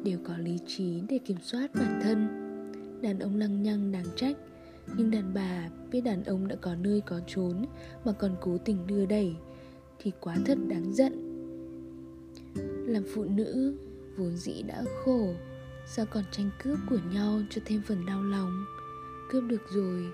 đều 0.04 0.19
có 0.24 0.38
lý 0.38 0.58
trí 0.67 1.02
để 1.10 1.17
kiểm 1.17 1.38
soát 1.41 1.76
bản 1.76 2.00
thân. 2.04 2.28
Đàn 3.02 3.19
ông 3.19 3.36
lăng 3.36 3.63
nhăng 3.63 3.91
đáng 3.91 4.06
trách, 4.15 4.38
nhưng 4.98 5.12
đàn 5.12 5.34
bà 5.34 5.69
biết 5.91 6.02
đàn 6.02 6.24
ông 6.24 6.48
đã 6.48 6.56
có 6.56 6.76
nơi 6.76 7.02
có 7.02 7.19
trốn 7.28 7.65
mà 8.06 8.12
còn 8.12 8.36
cố 8.41 8.58
tình 8.58 8.88
đưa 8.88 9.06
đẩy 9.06 9.36
thì 10.00 10.12
quá 10.19 10.38
thật 10.45 10.58
đáng 10.67 10.93
giận. 10.93 11.13
Làm 12.88 13.04
phụ 13.13 13.24
nữ 13.24 13.78
vốn 14.17 14.38
dĩ 14.38 14.62
đã 14.62 14.84
khổ, 15.06 15.34
sao 15.88 16.06
còn 16.06 16.24
tranh 16.32 16.50
cướp 16.63 16.80
của 16.89 17.00
nhau 17.13 17.41
cho 17.50 17.62
thêm 17.65 17.82
phần 17.88 18.06
đau 18.06 18.24
lòng? 18.24 18.65
Cướp 19.32 19.43
được 19.43 19.62
rồi 19.74 20.06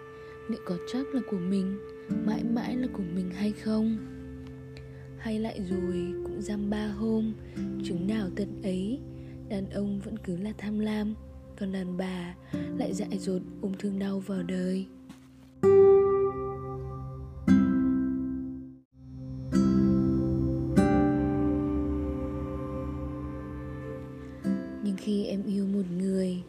liệu 0.49 0.59
có 0.65 0.77
chắc 0.91 1.15
là 1.15 1.21
của 1.29 1.39
mình, 1.39 1.77
mãi 2.25 2.43
mãi 2.43 2.77
là 2.77 2.87
của 2.93 3.03
mình 3.15 3.29
hay 3.31 3.51
không? 3.51 3.97
Hay 5.17 5.39
lại 5.39 5.61
rồi 5.69 6.13
cũng 6.23 6.41
dăm 6.41 6.69
ba 6.69 6.87
hôm, 6.87 7.33
chúng 7.83 8.07
nào 8.07 8.29
tận 8.35 8.61
ấy? 8.63 8.99
Đàn 9.49 9.69
ông 9.69 9.99
vẫn 9.99 10.17
cứ 10.17 10.37
là 10.37 10.53
tham 10.57 10.79
lam, 10.79 11.13
còn 11.59 11.71
đàn 11.71 11.97
bà 11.97 12.35
lại 12.77 12.93
dại 12.93 13.17
dột 13.17 13.41
ôm 13.61 13.71
thương 13.79 13.99
đau 13.99 14.19
vào 14.19 14.43
đời. 14.43 14.85
Nhưng 24.83 24.95
khi 24.97 25.25
em 25.25 25.43
yêu 25.43 25.65
một 25.65 25.83
người, 25.97 26.43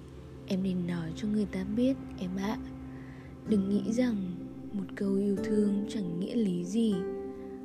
em 0.46 0.62
nên 0.62 0.86
nói 0.86 1.12
cho 1.16 1.28
người 1.28 1.46
ta 1.52 1.64
biết, 1.76 1.96
em 2.18 2.30
ạ 2.36 2.58
đừng 3.48 3.68
nghĩ 3.68 3.92
rằng 3.92 4.16
một 4.72 4.84
câu 4.96 5.14
yêu 5.14 5.36
thương 5.44 5.84
chẳng 5.88 6.20
nghĩa 6.20 6.34
lý 6.34 6.64
gì. 6.64 6.94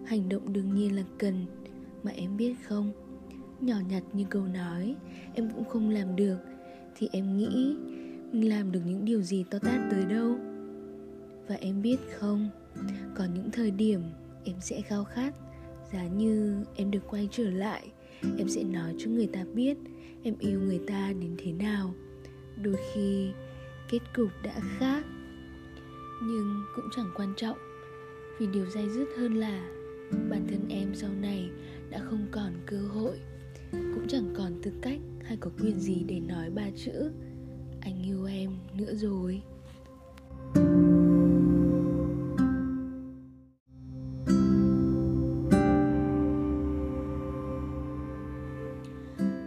Hành 0.06 0.30
động 0.30 0.54
đương 0.54 0.76
nhiên 0.76 0.96
là 0.96 1.04
cần, 1.18 1.46
mà 2.04 2.12
em 2.12 2.38
biết 2.38 2.56
không? 2.68 2.92
Nhỏ 3.62 3.76
nhặt 3.90 4.04
như 4.14 4.26
câu 4.30 4.46
nói, 4.46 4.96
em 5.34 5.50
cũng 5.56 5.66
không 5.66 5.90
làm 5.90 6.16
được. 6.16 6.38
Thì 6.96 7.10
em 7.12 7.38
nghĩ 7.38 7.76
mình 8.32 8.50
làm 8.50 8.72
được 8.72 8.82
những 8.86 9.06
điều 9.06 9.22
gì 9.22 9.46
to 9.52 9.60
tát 9.60 9.82
tới 9.92 10.06
đâu? 10.06 10.36
Và 11.48 11.56
em 11.56 11.82
biết 11.82 11.98
không, 12.20 12.50
có 13.16 13.26
những 13.36 13.52
thời 13.52 13.72
điểm 13.72 14.02
em 14.44 14.56
sẽ 14.62 14.82
khao 14.82 15.04
khát. 15.04 15.36
Giá 15.94 16.08
như 16.08 16.64
em 16.76 16.92
được 16.92 17.08
quay 17.10 17.28
trở 17.32 17.50
lại, 17.50 17.92
em 18.38 18.50
sẽ 18.50 18.64
nói 18.64 18.96
cho 18.98 19.10
người 19.10 19.28
ta 19.28 19.46
biết 19.54 19.78
em 20.24 20.36
yêu 20.40 20.60
người 20.60 20.80
ta 20.88 21.14
đến 21.22 21.36
thế 21.38 21.52
nào. 21.52 21.94
Đôi 22.62 22.76
khi, 22.94 23.32
kết 23.90 24.00
cục 24.16 24.30
đã 24.44 24.60
khác 24.78 25.06
nhưng 26.22 26.64
cũng 26.76 26.86
chẳng 26.96 27.12
quan 27.16 27.34
trọng. 27.38 27.58
Vì 28.40 28.48
điều 28.48 28.66
dai 28.66 28.90
dứt 28.90 29.08
hơn 29.18 29.34
là 29.34 29.70
bản 30.30 30.48
thân 30.48 30.68
em 30.70 30.96
sau 30.96 31.10
này 31.22 31.50
đã 31.90 32.00
không 32.10 32.28
còn 32.32 32.54
cơ 32.66 32.78
hội, 32.78 33.20
cũng 33.72 34.08
chẳng 34.08 34.34
còn 34.38 34.62
tư 34.64 34.72
cách 34.82 35.00
hay 35.24 35.38
có 35.38 35.52
quyền 35.62 35.80
gì 35.80 36.04
để 36.08 36.20
nói 36.20 36.50
ba 36.50 36.70
chữ 36.76 37.12
anh 37.82 38.04
yêu 38.04 38.26
em 38.26 38.52
nữa 38.74 38.94
rồi. 38.96 39.42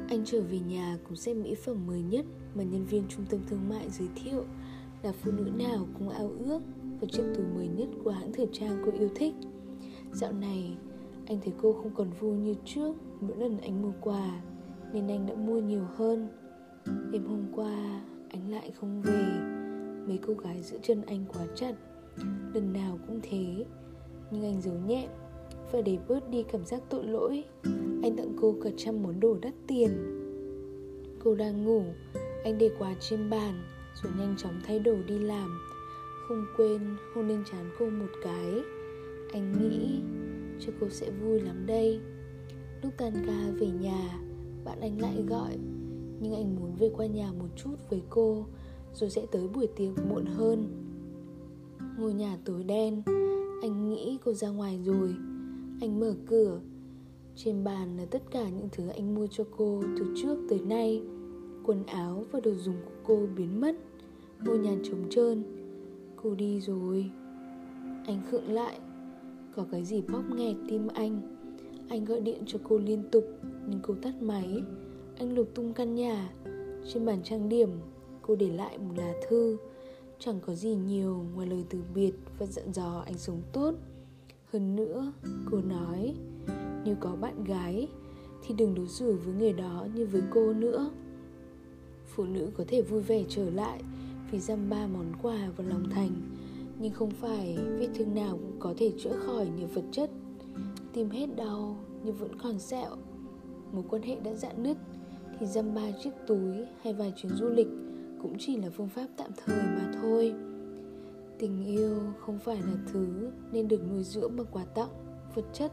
Anh 0.09 0.25
trở 0.25 0.43
về 0.43 0.59
nhà 0.59 0.99
cùng 1.09 1.17
xem 1.17 1.43
mỹ 1.43 1.55
phẩm 1.65 1.87
mới 1.87 2.03
nhất 2.03 2.27
mà 2.55 2.63
nhân 2.63 2.85
viên 2.85 3.05
trung 3.09 3.27
tâm 3.31 3.41
thương 3.49 3.69
mại 3.69 3.91
giới 3.91 4.09
thiệu 4.15 4.45
là 5.05 5.13
phụ 5.13 5.31
nữ 5.31 5.51
nào 5.59 5.87
cũng 5.99 6.09
ao 6.09 6.33
ước 6.45 6.61
và 7.01 7.09
chiếc 7.13 7.23
túi 7.37 7.47
mới 7.55 7.69
nhất 7.69 7.89
của 8.05 8.11
hãng 8.11 8.33
thời 8.33 8.49
trang 8.53 8.83
cô 8.87 8.93
yêu 8.99 9.09
thích. 9.15 9.35
Dạo 10.13 10.33
này, 10.33 10.77
anh 11.27 11.41
thấy 11.45 11.53
cô 11.63 11.73
không 11.73 11.95
còn 11.95 12.11
vui 12.21 12.37
như 12.37 12.55
trước 12.65 12.97
mỗi 13.21 13.37
lần 13.37 13.59
anh 13.59 13.83
mua 13.83 13.93
quà, 14.01 14.43
nên 14.93 15.09
anh 15.09 15.27
đã 15.27 15.35
mua 15.35 15.61
nhiều 15.61 15.85
hơn. 15.97 16.29
Đêm 17.11 17.27
hôm 17.27 17.45
qua, 17.55 18.05
anh 18.29 18.51
lại 18.51 18.71
không 18.81 19.03
về. 19.03 19.25
Mấy 20.09 20.19
cô 20.27 20.35
gái 20.35 20.63
giữ 20.63 20.79
chân 20.83 21.03
anh 21.07 21.25
quá 21.29 21.47
chặt. 21.55 21.75
Lần 22.55 22.73
nào 22.73 22.99
cũng 23.07 23.21
thế, 23.23 23.65
nhưng 24.31 24.43
anh 24.43 24.61
giấu 24.63 24.75
nhẹ 24.87 25.09
và 25.73 25.81
để 25.81 25.99
bớt 26.09 26.31
đi 26.31 26.43
cảm 26.43 26.65
giác 26.65 26.83
tội 26.89 27.05
lỗi. 27.05 27.45
Anh 28.03 28.17
tặng 28.17 28.37
cô 28.41 28.55
cả 28.63 28.71
trăm 28.77 29.03
món 29.03 29.21
đồ 29.21 29.37
đắt 29.43 29.55
tiền. 29.67 29.91
Cô 31.25 31.35
đang 31.35 31.65
ngủ, 31.65 31.83
anh 32.45 32.59
để 32.59 32.71
quà 32.79 32.95
trên 33.01 33.31
bàn 33.31 33.74
rồi 34.03 34.13
nhanh 34.19 34.35
chóng 34.37 34.61
thay 34.67 34.79
đồ 34.79 34.97
đi 35.07 35.19
làm. 35.19 35.59
Không 36.29 36.47
quên 36.57 36.81
hôn 37.15 37.29
lên 37.29 37.45
trán 37.53 37.71
cô 37.79 37.91
một 37.91 38.11
cái. 38.23 38.63
Anh 39.33 39.53
nghĩ 39.53 40.03
cho 40.61 40.73
cô 40.81 40.89
sẽ 40.89 41.11
vui 41.11 41.41
lắm 41.41 41.67
đây. 41.67 42.01
Lúc 42.83 42.93
tan 42.97 43.13
ca 43.27 43.51
về 43.59 43.67
nhà, 43.67 44.19
bạn 44.65 44.81
anh 44.81 45.01
lại 45.01 45.25
gọi. 45.29 45.59
Nhưng 46.21 46.35
anh 46.35 46.57
muốn 46.57 46.75
về 46.79 46.91
qua 46.97 47.07
nhà 47.07 47.33
một 47.33 47.49
chút 47.57 47.77
với 47.91 48.03
cô, 48.11 48.47
rồi 48.95 49.11
sẽ 49.11 49.27
tới 49.33 49.49
buổi 49.49 49.67
tiệc 49.67 50.07
muộn 50.09 50.25
hơn. 50.27 50.69
Ngôi 51.99 52.15
nhà 52.15 52.39
tối 52.45 52.65
đen, 52.65 53.03
anh 53.63 53.89
nghĩ 53.89 54.19
cô 54.25 54.33
ra 54.33 54.49
ngoài 54.49 54.81
rồi. 54.85 55.15
Anh 55.81 56.01
mở 56.01 56.15
cửa. 56.27 56.61
Trên 57.37 57.65
bàn 57.65 57.97
là 57.97 58.05
tất 58.05 58.23
cả 58.31 58.49
những 58.49 58.69
thứ 58.73 58.89
anh 58.89 59.15
mua 59.15 59.27
cho 59.27 59.45
cô 59.57 59.83
từ 59.99 60.15
trước 60.23 60.37
tới 60.51 60.61
nay 60.61 61.03
quần 61.65 61.87
áo 61.87 62.25
và 62.33 62.41
đồ 62.41 62.55
dùng 62.55 62.77
của 62.85 62.93
cô 63.05 63.27
biến 63.37 63.61
mất. 63.61 63.77
Ngôi 64.45 64.59
nhà 64.59 64.77
trống 64.85 65.05
trơn. 65.11 65.43
Cô 66.17 66.35
đi 66.35 66.61
rồi. 66.61 67.11
Anh 68.07 68.21
khựng 68.31 68.53
lại. 68.53 68.79
Có 69.57 69.65
cái 69.71 69.85
gì 69.85 70.03
bóp 70.03 70.23
nghẹt 70.37 70.57
tim 70.69 70.89
anh? 70.89 71.21
Anh 71.89 72.05
gọi 72.05 72.21
điện 72.21 72.43
cho 72.47 72.59
cô 72.65 72.79
liên 72.79 73.03
tục, 73.13 73.25
Nhưng 73.69 73.81
cô 73.83 73.95
tắt 74.03 74.23
máy. 74.23 74.63
Anh 75.19 75.35
lục 75.35 75.49
tung 75.55 75.73
căn 75.73 75.95
nhà. 75.95 76.33
Trên 76.93 77.07
bàn 77.07 77.23
trang 77.23 77.49
điểm, 77.49 77.71
Cô 78.23 78.37
để 78.37 78.49
lại 78.49 78.79
một 78.79 78.95
lá 78.97 79.13
thư. 79.29 79.57
Chẳng 80.19 80.41
có 80.47 80.55
gì 80.55 80.75
nhiều 80.75 81.25
ngoài 81.35 81.47
lời 81.47 81.65
từ 81.71 81.79
biệt 81.95 82.13
Và 82.39 82.47
dặn 82.47 82.73
dò 82.73 83.03
anh 83.07 83.19
sống 83.19 83.43
tốt. 83.53 83.75
Hơn 84.53 84.77
nữa, 84.77 85.13
cô 85.51 85.61
nói, 85.61 86.15
Nếu 86.85 86.97
có 87.01 87.17
bạn 87.21 87.45
gái, 87.45 87.89
Thì 88.47 88.55
đừng 88.55 88.75
đối 88.75 88.89
xử 88.89 89.19
với 89.25 89.35
người 89.35 89.53
đó 89.53 89.87
như 89.95 90.07
với 90.07 90.23
cô 90.31 90.53
nữa. 90.53 90.91
Phụ 92.15 92.25
nữ 92.25 92.51
có 92.57 92.65
thể 92.69 92.83
vui 92.83 93.03
vẻ 93.03 93.25
trở 93.29 93.51
lại 93.51 93.83
Vì 94.31 94.41
dăm 94.41 94.71
ba 94.71 94.87
món 94.87 95.13
quà 95.23 95.51
vào 95.57 95.67
lòng 95.69 95.91
thành. 95.91 96.11
Nhưng 96.79 96.93
không 96.93 97.11
phải 97.11 97.59
vết 97.79 97.89
thương 97.95 98.15
nào 98.15 98.31
cũng 98.31 98.57
có 98.59 98.75
thể 98.77 98.93
chữa 98.99 99.17
khỏi 99.27 99.47
nhờ 99.59 99.67
vật 99.75 99.85
chất. 99.93 100.11
Tìm 100.93 101.11
hết 101.11 101.27
đau 101.37 101.77
nhưng 102.05 102.15
vẫn 102.15 102.39
còn 102.43 102.59
sẹo. 102.59 102.97
Mối 103.73 103.85
quan 103.89 104.03
hệ 104.03 104.17
đã 104.21 104.35
dạn 104.35 104.63
nứt 104.63 104.77
thì 105.41 105.47
dăm 105.47 105.75
ba 105.75 105.91
chiếc 106.05 106.11
túi 106.27 106.57
hay 106.83 106.93
vài 106.93 107.13
chuyến 107.17 107.33
du 107.33 107.49
lịch 107.49 107.69
cũng 108.23 108.37
chỉ 108.39 108.57
là 108.57 108.71
phương 108.71 108.89
pháp 108.89 109.07
tạm 109.17 109.31
thời 109.45 109.57
mà 109.57 109.93
thôi. 110.03 110.35
Tình 111.39 111.65
yêu 111.67 111.99
không 112.19 112.39
phải 112.39 112.57
là 112.57 112.75
thứ 112.93 113.31
nên 113.53 113.69
được 113.69 113.81
nuôi 113.91 114.05
dưỡng 114.05 114.37
bằng 114.37 114.47
quà 114.51 114.65
tặng, 114.65 114.91
vật 115.35 115.45
chất. 115.53 115.73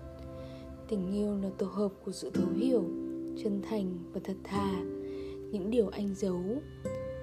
Tình 0.87 1.13
yêu 1.13 1.37
là 1.43 1.49
tổ 1.57 1.65
hợp 1.65 1.91
của 2.05 2.11
sự 2.11 2.29
thấu 2.33 2.49
hiểu, 2.55 2.83
chân 3.43 3.61
thành 3.69 3.97
và 4.13 4.21
thật 4.23 4.35
thà 4.43 5.00
những 5.51 5.71
điều 5.71 5.87
anh 5.87 6.15
giấu. 6.15 6.43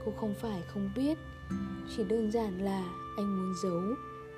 Cô 0.05 0.13
không 0.17 0.35
phải 0.35 0.63
không 0.69 0.91
biết, 0.97 1.19
chỉ 1.97 2.05
đơn 2.05 2.31
giản 2.31 2.65
là 2.65 2.85
anh 3.17 3.37
muốn 3.37 3.55
giấu 3.63 3.83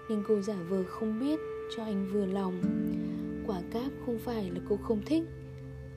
nên 0.08 0.22
cô 0.28 0.40
giả 0.40 0.56
vờ 0.68 0.84
không 0.88 1.20
biết 1.20 1.40
cho 1.76 1.84
anh 1.84 2.08
vừa 2.12 2.26
lòng. 2.26 2.60
Quả 3.46 3.62
cáp 3.70 3.92
không 4.06 4.18
phải 4.18 4.50
là 4.50 4.60
cô 4.68 4.76
không 4.76 5.00
thích. 5.06 5.22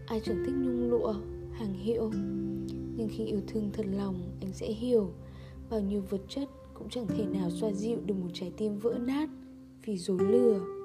Ai 0.08 0.20
chẳng 0.20 0.44
thích 0.46 0.56
nhung 0.58 0.90
lụa, 0.90 1.14
hàng 1.52 1.74
hiệu. 1.74 2.12
Nhưng 2.96 3.08
khi 3.12 3.26
yêu 3.26 3.42
thương 3.48 3.70
thật 3.74 3.86
lòng, 3.92 4.32
anh 4.42 4.54
sẽ 4.54 4.68
hiểu 4.68 5.14
bao 5.70 5.80
nhiêu 5.80 6.02
vật 6.10 6.22
chất 6.30 6.50
cũng 6.74 6.90
chẳng 6.90 7.08
thể 7.08 7.26
nào 7.26 7.50
xoa 7.50 7.72
dịu 7.72 7.98
được 8.06 8.16
một 8.16 8.30
trái 8.34 8.52
tim 8.58 8.80
vỡ 8.80 8.98
nát 9.02 9.30
vì 9.86 9.98
dối 9.98 10.20
lừa. 10.20 10.83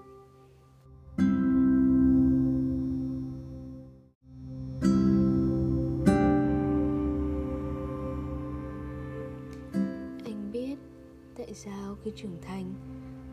Khi 12.02 12.10
trưởng 12.16 12.36
thành, 12.42 12.74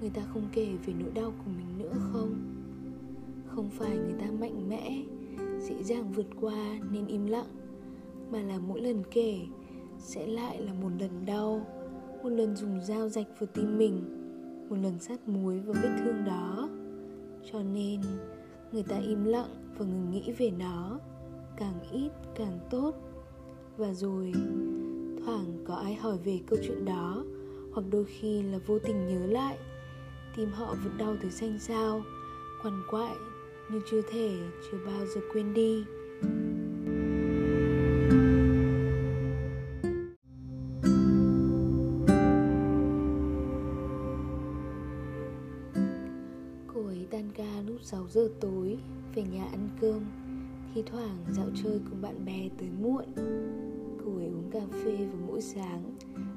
người 0.01 0.09
ta 0.09 0.21
không 0.33 0.47
kể 0.51 0.67
về 0.85 0.93
nỗi 0.99 1.11
đau 1.13 1.33
của 1.37 1.51
mình 1.57 1.77
nữa 1.77 1.93
không? 2.11 2.35
Không 3.47 3.69
phải 3.69 3.97
người 3.97 4.15
ta 4.19 4.25
mạnh 4.39 4.69
mẽ, 4.69 5.03
dễ 5.59 5.83
dàng 5.83 6.11
vượt 6.11 6.27
qua 6.41 6.79
nên 6.91 7.07
im 7.07 7.25
lặng, 7.25 7.47
mà 8.31 8.41
là 8.41 8.59
mỗi 8.59 8.81
lần 8.81 9.03
kể 9.11 9.39
sẽ 9.99 10.27
lại 10.27 10.61
là 10.61 10.73
một 10.73 10.89
lần 10.99 11.25
đau, 11.25 11.65
một 12.23 12.29
lần 12.29 12.55
dùng 12.55 12.81
dao 12.81 13.09
rạch 13.09 13.27
vào 13.39 13.47
tim 13.53 13.77
mình, 13.77 14.03
một 14.69 14.75
lần 14.75 14.99
sát 14.99 15.27
muối 15.27 15.59
vào 15.59 15.75
vết 15.83 15.89
thương 15.99 16.25
đó. 16.25 16.69
Cho 17.51 17.63
nên, 17.63 18.01
người 18.71 18.83
ta 18.83 18.97
im 18.97 19.25
lặng 19.25 19.49
và 19.77 19.85
ngừng 19.85 20.11
nghĩ 20.11 20.31
về 20.37 20.51
nó, 20.59 20.99
càng 21.57 21.79
ít 21.91 22.11
càng 22.35 22.59
tốt. 22.69 22.95
Và 23.77 23.93
rồi, 23.93 24.33
thoảng 25.25 25.63
có 25.67 25.75
ai 25.75 25.95
hỏi 25.95 26.17
về 26.17 26.39
câu 26.47 26.59
chuyện 26.63 26.85
đó 26.85 27.25
hoặc 27.75 27.85
đôi 27.91 28.05
khi 28.05 28.43
là 28.43 28.57
vô 28.65 28.79
tình 28.79 29.07
nhớ 29.07 29.25
lại 29.25 29.57
tim 30.35 30.49
họ 30.51 30.75
vẫn 30.83 30.97
đau 30.97 31.15
từ 31.21 31.29
xanh 31.29 31.59
sao 31.59 32.01
quằn 32.63 32.83
quại 32.91 33.15
nhưng 33.71 33.81
chưa 33.91 34.01
thể, 34.01 34.37
chưa 34.71 34.77
bao 34.85 35.05
giờ 35.05 35.21
quên 35.33 35.53
đi. 35.53 35.83
Cô 46.73 46.85
ấy 46.85 47.07
tan 47.11 47.29
ca 47.35 47.61
lúc 47.67 47.77
6 47.81 48.07
giờ 48.09 48.29
tối, 48.39 48.77
về 49.15 49.23
nhà 49.23 49.45
ăn 49.45 49.69
cơm, 49.81 50.01
thi 50.75 50.83
thoảng 50.85 51.17
dạo 51.31 51.47
chơi 51.63 51.79
cùng 51.89 52.01
bạn 52.01 52.25
bè 52.25 52.49
tới 52.57 52.69
muộn 52.81 53.05
uống 54.45 54.51
cà 54.51 54.77
phê 54.83 54.95
vào 54.95 55.21
mỗi 55.27 55.41
sáng, 55.41 55.83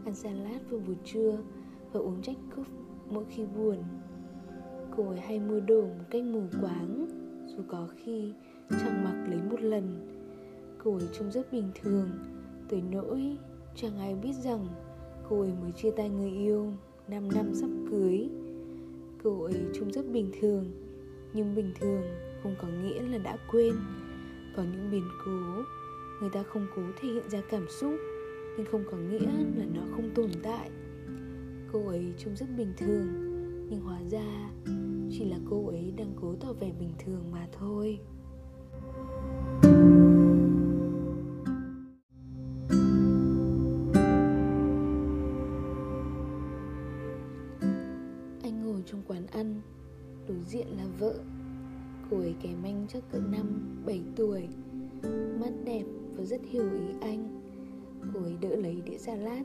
ăn 0.04 0.14
salad 0.14 0.62
vào 0.70 0.80
buổi 0.86 0.96
trưa 1.04 1.38
và 1.92 2.00
uống 2.00 2.22
trách 2.22 2.36
cup 2.56 2.66
mỗi 3.10 3.24
khi 3.30 3.46
buồn. 3.56 3.76
Cô 4.96 5.08
ấy 5.08 5.20
hay 5.20 5.40
mua 5.40 5.60
đồ 5.60 5.82
một 5.82 6.04
cách 6.10 6.22
mù 6.22 6.42
quáng, 6.60 7.06
dù 7.46 7.62
có 7.68 7.88
khi 7.96 8.32
chẳng 8.70 9.04
mặc 9.04 9.26
lấy 9.28 9.40
một 9.50 9.60
lần. 9.60 10.08
Cô 10.84 10.94
ấy 10.94 11.08
trông 11.18 11.32
rất 11.32 11.52
bình 11.52 11.70
thường, 11.82 12.08
tới 12.68 12.82
nỗi 12.90 13.36
chẳng 13.74 13.98
ai 13.98 14.14
biết 14.14 14.32
rằng 14.32 14.66
cô 15.28 15.40
ấy 15.40 15.52
mới 15.62 15.72
chia 15.72 15.90
tay 15.90 16.08
người 16.08 16.30
yêu 16.30 16.72
5 17.08 17.28
năm 17.34 17.54
sắp 17.54 17.70
cưới. 17.90 18.28
Cô 19.22 19.42
ấy 19.42 19.60
trông 19.74 19.92
rất 19.92 20.12
bình 20.12 20.30
thường, 20.40 20.64
nhưng 21.34 21.54
bình 21.54 21.72
thường 21.80 22.02
không 22.42 22.54
có 22.62 22.68
nghĩa 22.68 23.02
là 23.02 23.18
đã 23.18 23.36
quên. 23.50 23.74
Có 24.56 24.62
những 24.62 24.90
biến 24.90 25.04
cố 25.24 25.62
người 26.20 26.30
ta 26.30 26.42
không 26.42 26.66
cố 26.76 26.82
thể 27.00 27.08
hiện 27.08 27.30
ra 27.30 27.40
cảm 27.50 27.68
xúc, 27.68 27.94
nhưng 28.56 28.66
không 28.66 28.84
có 28.90 28.96
nghĩa 28.96 29.26
là 29.56 29.64
nó 29.74 29.82
không 29.90 30.10
tồn 30.14 30.30
tại. 30.42 30.70
Cô 31.72 31.88
ấy 31.88 32.14
trông 32.18 32.36
rất 32.36 32.46
bình 32.56 32.72
thường, 32.76 33.06
nhưng 33.70 33.80
hóa 33.80 33.98
ra 34.10 34.50
chỉ 35.10 35.24
là 35.24 35.38
cô 35.50 35.68
ấy 35.68 35.92
đang 35.96 36.12
cố 36.20 36.34
tỏ 36.40 36.52
vẻ 36.52 36.72
bình 36.80 36.92
thường 36.98 37.30
mà 37.32 37.48
thôi. 37.52 37.98
Anh 48.42 48.64
ngồi 48.64 48.82
trong 48.86 49.02
quán 49.06 49.26
ăn, 49.26 49.60
đối 50.28 50.38
diện 50.46 50.66
là 50.76 50.84
vợ. 50.98 51.14
Cô 52.10 52.18
ấy 52.18 52.34
kém 52.42 52.62
anh 52.62 52.86
chắc 52.88 53.02
cỡ 53.12 53.18
năm, 53.18 53.76
bảy 53.86 54.02
tuổi, 54.16 54.48
mắt 55.40 55.50
đẹp 55.64 55.84
và 56.18 56.24
rất 56.24 56.40
hiểu 56.44 56.64
ý 56.72 56.94
anh. 57.00 57.40
Cô 58.14 58.20
ấy 58.20 58.36
đỡ 58.40 58.56
lấy 58.56 58.82
đĩa 58.84 58.98
salad, 58.98 59.42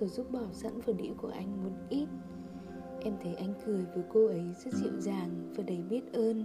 rồi 0.00 0.08
giúp 0.08 0.32
bỏ 0.32 0.46
sẵn 0.52 0.80
vào 0.80 0.96
đĩa 0.96 1.12
của 1.16 1.28
anh 1.28 1.64
một 1.64 1.76
ít. 1.88 2.06
Em 3.00 3.14
thấy 3.22 3.34
anh 3.34 3.54
cười 3.66 3.84
với 3.94 4.04
cô 4.12 4.26
ấy 4.26 4.44
rất 4.64 4.74
dịu 4.74 5.00
dàng 5.00 5.52
và 5.56 5.64
đầy 5.66 5.82
biết 5.90 6.12
ơn. 6.12 6.44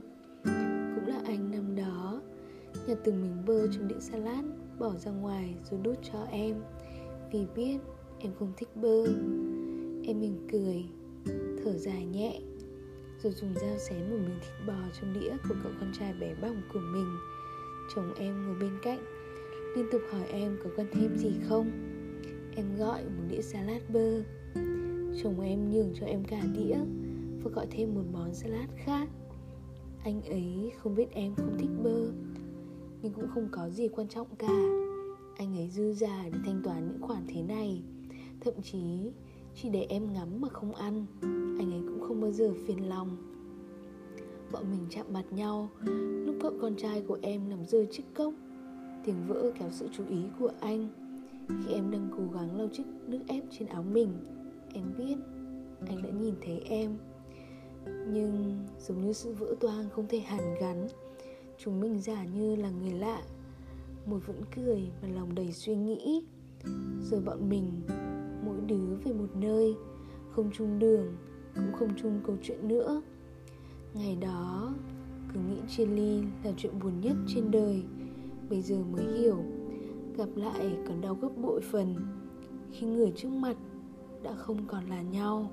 Cũng 0.95 1.07
là 1.07 1.21
anh 1.25 1.51
năm 1.51 1.75
đó, 1.75 2.21
nhặt 2.87 2.97
từng 3.03 3.21
miếng 3.21 3.45
bơ 3.45 3.67
trong 3.67 3.87
đĩa 3.87 3.99
salad, 3.99 4.45
bỏ 4.79 4.93
ra 4.97 5.11
ngoài 5.11 5.55
rồi 5.71 5.79
đút 5.83 5.97
cho 6.11 6.23
em. 6.31 6.55
Vì 7.31 7.45
biết 7.55 7.77
em 8.19 8.31
không 8.39 8.53
thích 8.57 8.69
bơ. 8.75 9.05
Em 10.05 10.19
mỉm 10.19 10.47
cười, 10.51 10.85
thở 11.63 11.77
dài 11.77 12.05
nhẹ, 12.05 12.41
rồi 13.23 13.33
dùng 13.33 13.53
dao 13.53 13.77
xé 13.77 13.95
một 13.95 14.17
miếng 14.17 14.39
thịt 14.41 14.67
bò 14.67 14.79
trong 15.01 15.13
đĩa 15.13 15.31
của 15.49 15.55
cậu 15.63 15.71
con 15.79 15.91
trai 15.99 16.13
bé 16.13 16.35
bỏng 16.41 16.61
của 16.73 16.79
mình. 16.79 17.07
Chồng 17.95 18.13
em 18.17 18.45
ngồi 18.45 18.55
bên 18.59 18.71
cạnh 18.83 19.18
liên 19.75 19.85
tục 19.91 20.01
hỏi 20.11 20.27
em 20.31 20.57
có 20.63 20.69
cần 20.77 20.87
thêm 20.91 21.17
gì 21.17 21.31
không? 21.43 21.71
Em 22.55 22.75
gọi 22.77 23.03
một 23.03 23.23
đĩa 23.29 23.41
salad 23.41 23.81
bơ. 23.93 24.23
Chồng 25.23 25.41
em 25.41 25.71
nhường 25.71 25.93
cho 25.99 26.05
em 26.05 26.23
cả 26.23 26.41
đĩa 26.55 26.77
và 27.43 27.51
gọi 27.51 27.67
thêm 27.71 27.95
một 27.95 28.03
món 28.13 28.33
salad 28.33 28.69
khác. 28.75 29.09
Anh 30.03 30.21
ấy 30.21 30.71
không 30.77 30.95
biết 30.95 31.11
em 31.11 31.35
không 31.35 31.57
thích 31.59 31.69
bơ, 31.83 32.11
nhưng 33.01 33.13
cũng 33.13 33.27
không 33.33 33.47
có 33.51 33.69
gì 33.69 33.87
quan 33.87 34.07
trọng 34.07 34.27
cả. 34.37 34.59
Anh 35.37 35.57
ấy 35.57 35.69
dư 35.69 35.93
giả 35.93 36.29
để 36.33 36.39
thanh 36.45 36.61
toán 36.63 36.87
những 36.87 37.01
khoản 37.01 37.23
thế 37.27 37.41
này. 37.41 37.81
Thậm 38.39 38.53
chí, 38.63 39.11
chỉ 39.55 39.69
để 39.69 39.85
em 39.89 40.13
ngắm 40.13 40.41
mà 40.41 40.49
không 40.49 40.75
ăn, 40.75 41.05
anh 41.59 41.71
ấy 41.71 41.81
cũng 41.87 42.01
không 42.07 42.21
bao 42.21 42.31
giờ 42.31 42.53
phiền 42.67 42.89
lòng. 42.89 43.17
Bọn 44.51 44.63
mình 44.71 44.85
chạm 44.89 45.05
mặt 45.13 45.25
nhau, 45.31 45.69
lúc 46.25 46.35
cậu 46.41 46.53
con 46.61 46.75
trai 46.75 47.01
của 47.07 47.17
em 47.21 47.49
làm 47.49 47.65
rơi 47.65 47.87
chiếc 47.91 48.03
cốc 48.13 48.33
tiếng 49.05 49.27
vỡ 49.27 49.51
kéo 49.59 49.69
sự 49.71 49.87
chú 49.91 50.03
ý 50.09 50.17
của 50.39 50.51
anh. 50.59 50.87
Khi 51.47 51.73
em 51.73 51.91
đang 51.91 52.09
cố 52.17 52.23
gắng 52.33 52.57
lau 52.57 52.67
chiếc 52.67 52.83
nước 53.07 53.19
ép 53.27 53.43
trên 53.51 53.67
áo 53.67 53.83
mình, 53.83 54.09
em 54.73 54.83
biết 54.97 55.15
anh 55.87 56.03
đã 56.03 56.09
nhìn 56.09 56.35
thấy 56.41 56.59
em. 56.59 56.97
Nhưng 57.85 58.57
giống 58.79 59.01
như 59.01 59.13
sự 59.13 59.33
vỡ 59.33 59.55
toang 59.59 59.89
không 59.89 60.05
thể 60.09 60.19
hàn 60.19 60.55
gắn, 60.61 60.87
chúng 61.57 61.79
mình 61.79 62.01
giả 62.01 62.25
như 62.25 62.55
là 62.55 62.69
người 62.69 62.93
lạ. 62.93 63.21
Một 64.05 64.19
vẫn 64.27 64.41
cười 64.55 64.91
mà 65.01 65.07
lòng 65.07 65.35
đầy 65.35 65.51
suy 65.51 65.75
nghĩ. 65.75 66.23
Rồi 67.01 67.21
bọn 67.21 67.49
mình, 67.49 67.81
mỗi 68.45 68.57
đứa 68.67 68.95
về 69.03 69.13
một 69.13 69.35
nơi, 69.35 69.75
không 70.31 70.51
chung 70.53 70.79
đường, 70.79 71.15
cũng 71.55 71.73
không 71.79 71.89
chung 72.01 72.19
câu 72.25 72.37
chuyện 72.43 72.67
nữa. 72.67 73.01
Ngày 73.93 74.17
đó, 74.21 74.73
cứ 75.33 75.39
nghĩ 75.39 75.57
chia 75.69 75.85
ly 75.85 76.21
là 76.43 76.51
chuyện 76.57 76.79
buồn 76.79 76.93
nhất 77.01 77.15
trên 77.27 77.51
đời 77.51 77.83
bây 78.49 78.61
giờ 78.61 78.75
mới 78.91 79.05
hiểu. 79.05 79.43
Gặp 80.17 80.29
lại 80.35 80.77
còn 80.87 81.01
đau 81.01 81.15
gấp 81.15 81.29
bội 81.41 81.61
phần 81.61 81.95
khi 82.71 82.87
người 82.87 83.11
trước 83.15 83.29
mặt 83.29 83.57
đã 84.23 84.33
không 84.33 84.67
còn 84.67 84.85
là 84.89 85.01
nhau. 85.01 85.51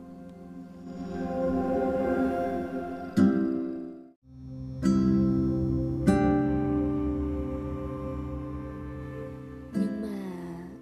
Nhưng 9.72 10.02
mà 10.02 10.18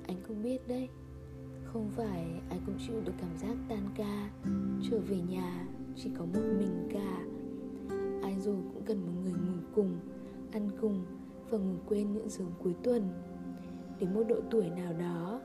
anh 0.06 0.16
cũng 0.28 0.42
biết 0.42 0.68
đấy, 0.68 0.88
không 1.64 1.90
phải 1.90 2.40
ai 2.50 2.60
cũng 2.66 2.74
chịu 2.86 3.00
được 3.04 3.12
cảm 3.20 3.38
giác 3.38 3.56
tan 3.68 3.88
ca. 3.96 4.30
Trở 4.90 5.00
về 5.08 5.16
nhà 5.16 5.66
chỉ 5.96 6.10
có 6.18 6.24
một 6.24 6.42
mình 6.58 6.88
cả. 6.92 7.24
Ai 8.22 8.40
rồi 8.40 8.56
cũng 8.74 8.82
cần 8.86 9.06
một 9.06 9.12
người 9.22 9.32
ngủ 9.32 9.58
cùng, 9.74 9.96
ăn 10.52 10.70
cùng 10.80 11.04
và 11.50 11.58
ngủ 11.58 11.74
quên 11.86 12.12
những 12.12 12.28
giường 12.28 12.52
cuối 12.62 12.74
tuần. 12.82 13.08
Đến 14.00 14.14
một 14.14 14.22
độ 14.28 14.36
tuổi 14.50 14.70
nào 14.70 14.92
đó, 14.92 15.40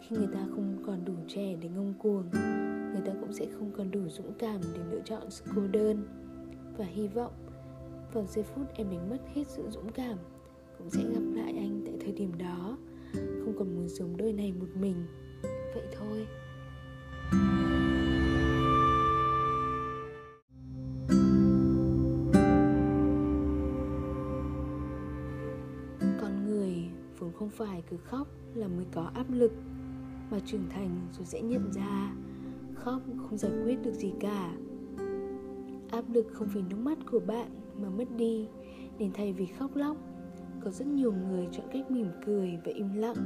khi 0.00 0.16
người 0.16 0.28
ta 0.34 0.46
không 0.50 0.82
còn 0.86 1.04
đủ 1.04 1.14
trẻ 1.28 1.56
để 1.60 1.68
ngông 1.68 1.94
cuồng, 1.98 2.30
người 2.92 3.02
ta 3.06 3.12
cũng 3.20 3.32
sẽ 3.32 3.46
không 3.58 3.70
còn 3.76 3.90
đủ 3.90 4.08
dũng 4.08 4.32
cảm 4.38 4.60
để 4.74 4.80
lựa 4.90 5.00
chọn 5.04 5.30
sự 5.30 5.44
cô 5.56 5.62
đơn. 5.66 6.04
Và 6.76 6.84
hy 6.84 7.08
vọng, 7.08 7.32
vào 8.12 8.26
giây 8.26 8.44
phút 8.44 8.66
em 8.74 8.90
đánh 8.90 9.10
mất 9.10 9.18
hết 9.34 9.46
sự 9.46 9.70
dũng 9.70 9.92
cảm, 9.92 10.18
cũng 10.78 10.90
sẽ 10.90 11.02
gặp 11.02 11.22
lại 11.34 11.54
anh 11.56 11.82
tại 11.86 11.94
thời 12.00 12.12
điểm 12.12 12.32
đó. 12.38 12.78
Không 13.14 13.54
còn 13.58 13.74
muốn 13.76 13.88
sống 13.88 14.16
đời 14.16 14.32
này 14.32 14.52
một 14.52 14.68
mình. 14.74 14.96
Vậy 15.74 15.84
thôi. 15.98 16.26
Không 27.42 27.50
phải 27.50 27.82
cứ 27.90 27.96
khóc 27.96 28.28
là 28.54 28.68
mới 28.68 28.86
có 28.92 29.10
áp 29.14 29.26
lực, 29.30 29.52
mà 30.30 30.38
trưởng 30.46 30.68
thành 30.70 30.90
rồi 31.12 31.24
sẽ 31.24 31.42
nhận 31.42 31.72
ra 31.72 32.14
khóc 32.74 33.02
không 33.16 33.38
giải 33.38 33.52
quyết 33.64 33.82
được 33.82 33.92
gì 33.92 34.12
cả. 34.20 34.54
Áp 35.90 36.04
lực 36.12 36.26
không 36.32 36.48
vì 36.54 36.62
nước 36.70 36.76
mắt 36.76 36.98
của 37.10 37.20
bạn 37.20 37.50
mà 37.82 37.88
mất 37.90 38.04
đi, 38.16 38.48
nên 38.98 39.12
thay 39.12 39.32
vì 39.32 39.46
khóc 39.46 39.76
lóc, 39.76 39.96
có 40.64 40.70
rất 40.70 40.86
nhiều 40.86 41.12
người 41.12 41.48
chọn 41.52 41.66
cách 41.72 41.90
mỉm 41.90 42.06
cười 42.26 42.58
và 42.64 42.72
im 42.72 42.94
lặng, 42.94 43.16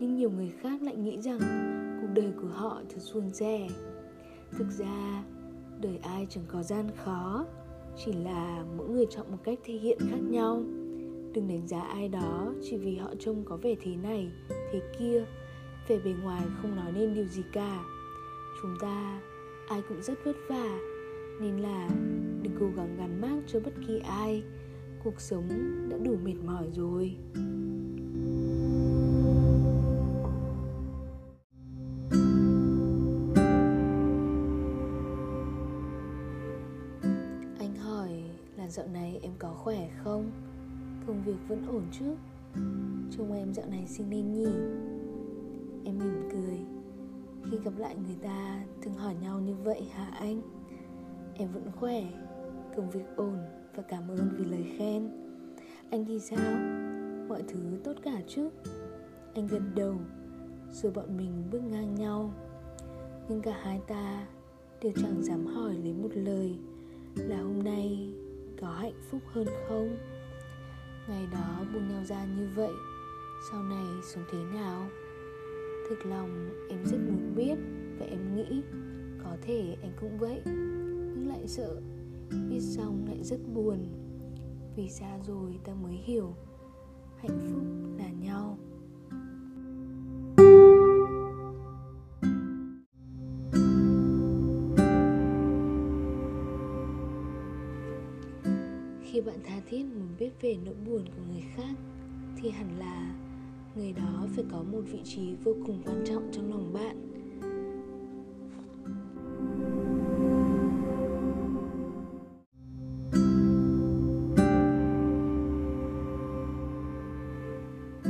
nhưng 0.00 0.14
nhiều 0.14 0.30
người 0.30 0.52
khác 0.60 0.82
lại 0.82 0.96
nghĩ 0.96 1.20
rằng 1.20 1.38
cuộc 2.00 2.08
đời 2.14 2.32
của 2.42 2.48
họ 2.48 2.82
thật 2.88 3.00
suôn 3.00 3.32
sẻ. 3.32 3.68
Thực 4.52 4.70
ra, 4.70 5.24
đời 5.80 5.98
ai 6.02 6.26
chẳng 6.30 6.44
có 6.48 6.62
gian 6.62 6.86
khó, 6.96 7.46
chỉ 8.04 8.12
là 8.12 8.64
mỗi 8.76 8.88
người 8.88 9.06
chọn 9.10 9.26
một 9.30 9.38
cách 9.44 9.58
thể 9.64 9.74
hiện 9.74 9.98
khác 10.10 10.20
nhau 10.30 10.62
đừng 11.32 11.48
đánh 11.48 11.68
giá 11.68 11.80
ai 11.80 12.08
đó 12.08 12.54
chỉ 12.62 12.76
vì 12.76 12.96
họ 12.96 13.10
trông 13.18 13.44
có 13.44 13.56
vẻ 13.56 13.74
thế 13.82 13.96
này, 13.96 14.30
thế 14.48 14.80
kia. 14.98 15.24
Về 15.88 15.98
bề 16.04 16.14
ngoài 16.22 16.42
không 16.62 16.76
nói 16.76 16.92
nên 16.92 17.14
điều 17.14 17.26
gì 17.26 17.42
cả. 17.52 17.84
Chúng 18.62 18.74
ta, 18.80 19.20
ai 19.68 19.82
cũng 19.88 20.02
rất 20.02 20.24
vất 20.24 20.36
vả. 20.48 20.78
Nên 21.40 21.58
là 21.58 21.88
đừng 22.42 22.56
cố 22.60 22.66
gắng 22.76 22.96
gắn 22.98 23.20
mác 23.20 23.42
cho 23.46 23.60
bất 23.60 23.72
kỳ 23.88 23.98
ai. 23.98 24.42
Cuộc 25.04 25.20
sống 25.20 25.48
đã 25.90 25.98
đủ 26.04 26.16
mệt 26.24 26.36
mỏi 26.44 26.66
rồi. 26.74 27.16
Việc 41.38 41.48
vẫn 41.48 41.66
ổn 41.66 41.82
chứ? 41.92 42.04
Trông 43.10 43.32
em 43.32 43.54
dạo 43.54 43.66
này 43.70 43.86
xinh 43.86 44.10
lên 44.10 44.32
nhỉ? 44.32 44.48
Em 45.84 45.98
mỉm 45.98 46.28
cười. 46.32 46.58
Khi 47.50 47.58
gặp 47.64 47.78
lại 47.78 47.96
người 48.06 48.16
ta, 48.22 48.64
thường 48.82 48.94
hỏi 48.94 49.14
nhau 49.22 49.40
như 49.40 49.54
vậy 49.54 49.82
hả 49.92 50.10
anh? 50.20 50.40
Em 51.34 51.48
vẫn 51.52 51.70
khỏe, 51.76 52.02
công 52.76 52.90
việc 52.90 53.16
ổn 53.16 53.38
và 53.74 53.82
cảm 53.82 54.08
ơn 54.08 54.28
vì 54.36 54.44
lời 54.44 54.64
khen. 54.78 55.10
Anh 55.90 56.04
thì 56.04 56.20
sao? 56.20 56.58
Mọi 57.28 57.42
thứ 57.48 57.60
tốt 57.84 57.92
cả 58.02 58.22
chứ? 58.26 58.48
Anh 59.34 59.46
gật 59.46 59.62
đầu, 59.74 59.94
rồi 60.72 60.92
bọn 60.92 61.16
mình 61.16 61.32
bước 61.50 61.62
ngang 61.62 61.94
nhau. 61.94 62.32
Nhưng 63.28 63.42
cả 63.42 63.58
hai 63.62 63.80
ta 63.86 64.26
đều 64.82 64.92
chẳng 64.96 65.22
dám 65.22 65.46
hỏi 65.46 65.74
lấy 65.74 65.92
một 65.92 66.10
lời 66.14 66.58
là 67.14 67.42
hôm 67.42 67.62
nay 67.62 68.14
có 68.60 68.70
hạnh 68.70 69.00
phúc 69.10 69.20
hơn 69.32 69.46
không? 69.68 69.96
Ngày 71.08 71.28
đó 71.32 71.64
buông 71.72 71.88
nhau 71.88 72.04
ra 72.04 72.24
như 72.24 72.48
vậy, 72.54 72.72
sau 73.50 73.62
này 73.62 73.86
sống 74.02 74.24
thế 74.32 74.38
nào? 74.54 74.88
Thực 75.88 76.06
lòng 76.06 76.50
em 76.68 76.84
rất 76.84 76.96
muốn 76.96 77.34
biết 77.36 77.58
và 77.98 78.06
em 78.06 78.36
nghĩ 78.36 78.62
có 79.24 79.36
thể 79.42 79.76
anh 79.82 79.92
cũng 80.00 80.18
vậy, 80.18 80.42
nhưng 80.44 81.28
lại 81.28 81.48
sợ 81.48 81.80
biết 82.50 82.60
xong 82.60 83.04
lại 83.08 83.24
rất 83.24 83.40
buồn. 83.54 83.86
Vì 84.76 84.88
xa 84.88 85.18
rồi 85.26 85.60
ta 85.64 85.74
mới 85.74 85.94
hiểu 85.94 86.34
hạnh 87.16 87.38
phúc 87.52 87.62
là 87.98 88.10
nhau. 88.10 88.58
khi 99.18 99.24
bạn 99.24 99.38
tha 99.44 99.60
thiết 99.68 99.84
muốn 99.84 100.08
biết 100.18 100.30
về 100.40 100.56
nỗi 100.64 100.74
buồn 100.86 101.04
của 101.06 101.22
người 101.32 101.44
khác, 101.54 101.76
thì 102.36 102.50
hẳn 102.50 102.78
là 102.78 103.14
người 103.76 103.92
đó 103.92 104.26
phải 104.34 104.44
có 104.50 104.62
một 104.62 104.80
vị 104.92 105.00
trí 105.04 105.34
vô 105.44 105.54
cùng 105.66 105.82
quan 105.86 106.04
trọng 106.04 106.28
trong 106.32 106.50
lòng 106.50 106.72
bạn. 106.72 106.96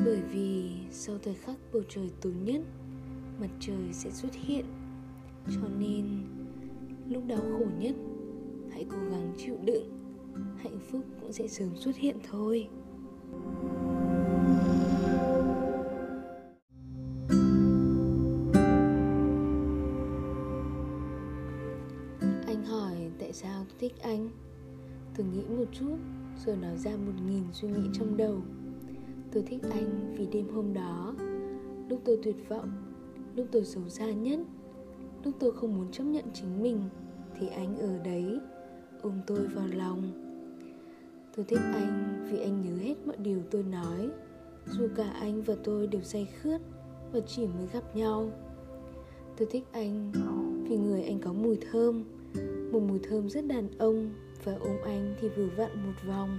Bởi 0.04 0.22
vì 0.32 0.70
sau 0.90 1.18
thời 1.22 1.34
khắc 1.34 1.56
bầu 1.72 1.82
trời 1.88 2.10
tối 2.20 2.32
nhất, 2.44 2.60
mặt 3.40 3.50
trời 3.60 3.92
sẽ 3.92 4.10
xuất 4.10 4.34
hiện, 4.34 4.64
cho 5.46 5.68
nên 5.78 6.04
lúc 7.08 7.22
đau 7.26 7.40
khổ 7.40 7.66
nhất, 7.78 7.94
hãy 8.70 8.86
cố 8.90 8.98
gắng 9.10 9.32
chịu 9.38 9.56
đựng 9.64 9.97
hạnh 10.56 10.78
phúc 10.90 11.02
cũng 11.20 11.32
sẽ 11.32 11.48
sớm 11.48 11.76
xuất 11.76 11.96
hiện 11.96 12.16
thôi. 12.30 12.68
Anh 22.46 22.64
hỏi 22.64 23.10
tại 23.18 23.32
sao 23.32 23.64
tôi 23.68 23.76
thích 23.78 23.94
anh? 24.02 24.30
Tôi 25.16 25.26
nghĩ 25.26 25.42
một 25.48 25.64
chút, 25.72 25.96
rồi 26.46 26.56
nói 26.56 26.76
ra 26.76 26.90
một 26.90 27.12
nghìn 27.26 27.42
suy 27.52 27.68
nghĩ 27.68 27.88
trong 27.92 28.16
đầu. 28.16 28.42
Tôi 29.32 29.42
thích 29.42 29.62
anh 29.70 30.14
vì 30.18 30.26
đêm 30.26 30.48
hôm 30.54 30.74
đó, 30.74 31.14
lúc 31.88 32.00
tôi 32.04 32.18
tuyệt 32.22 32.48
vọng, 32.48 32.70
lúc 33.36 33.46
tôi 33.52 33.64
xấu 33.64 33.88
xa 33.88 34.10
nhất, 34.10 34.40
lúc 35.24 35.34
tôi 35.40 35.52
không 35.52 35.76
muốn 35.76 35.90
chấp 35.92 36.04
nhận 36.04 36.24
chính 36.34 36.62
mình, 36.62 36.88
thì 37.38 37.48
anh 37.48 37.78
ở 37.78 37.98
đấy, 38.04 38.40
ôm 39.02 39.20
tôi 39.26 39.46
vào 39.46 39.66
lòng 39.66 40.27
tôi 41.38 41.44
thích 41.48 41.60
anh 41.72 42.26
vì 42.30 42.40
anh 42.40 42.62
nhớ 42.62 42.82
hết 42.82 42.94
mọi 43.06 43.16
điều 43.16 43.38
tôi 43.50 43.62
nói. 43.62 44.10
Dù 44.66 44.88
cả 44.96 45.10
anh 45.20 45.42
và 45.42 45.54
tôi 45.64 45.86
đều 45.86 46.02
say 46.02 46.28
khướt 46.42 46.60
và 47.12 47.20
chỉ 47.26 47.46
mới 47.46 47.66
gặp 47.72 47.96
nhau. 47.96 48.32
Tôi 49.36 49.48
thích 49.50 49.64
anh 49.72 50.12
vì 50.68 50.76
người 50.76 51.02
anh 51.02 51.20
có 51.20 51.32
mùi 51.32 51.58
thơm 51.70 52.04
một 52.72 52.80
mùi 52.88 52.98
thơm 52.98 53.28
rất 53.28 53.46
đàn 53.46 53.68
ông 53.78 54.10
và 54.44 54.54
ôm 54.60 54.76
anh 54.84 55.14
thì 55.20 55.28
vừa 55.28 55.48
vặn 55.56 55.70
một 55.86 55.92
vòng. 56.08 56.38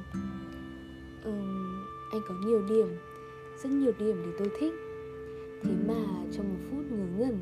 Uhm, 1.29 1.83
anh 2.11 2.21
có 2.27 2.35
nhiều 2.45 2.61
điểm 2.69 2.87
rất 3.63 3.69
nhiều 3.69 3.91
điểm 3.99 4.21
để 4.25 4.31
tôi 4.39 4.49
thích. 4.59 4.73
Thế 5.63 5.71
mà 5.87 6.25
trong 6.31 6.49
một 6.49 6.59
phút 6.71 6.85
ngớ 6.91 7.05
ngẩn 7.17 7.37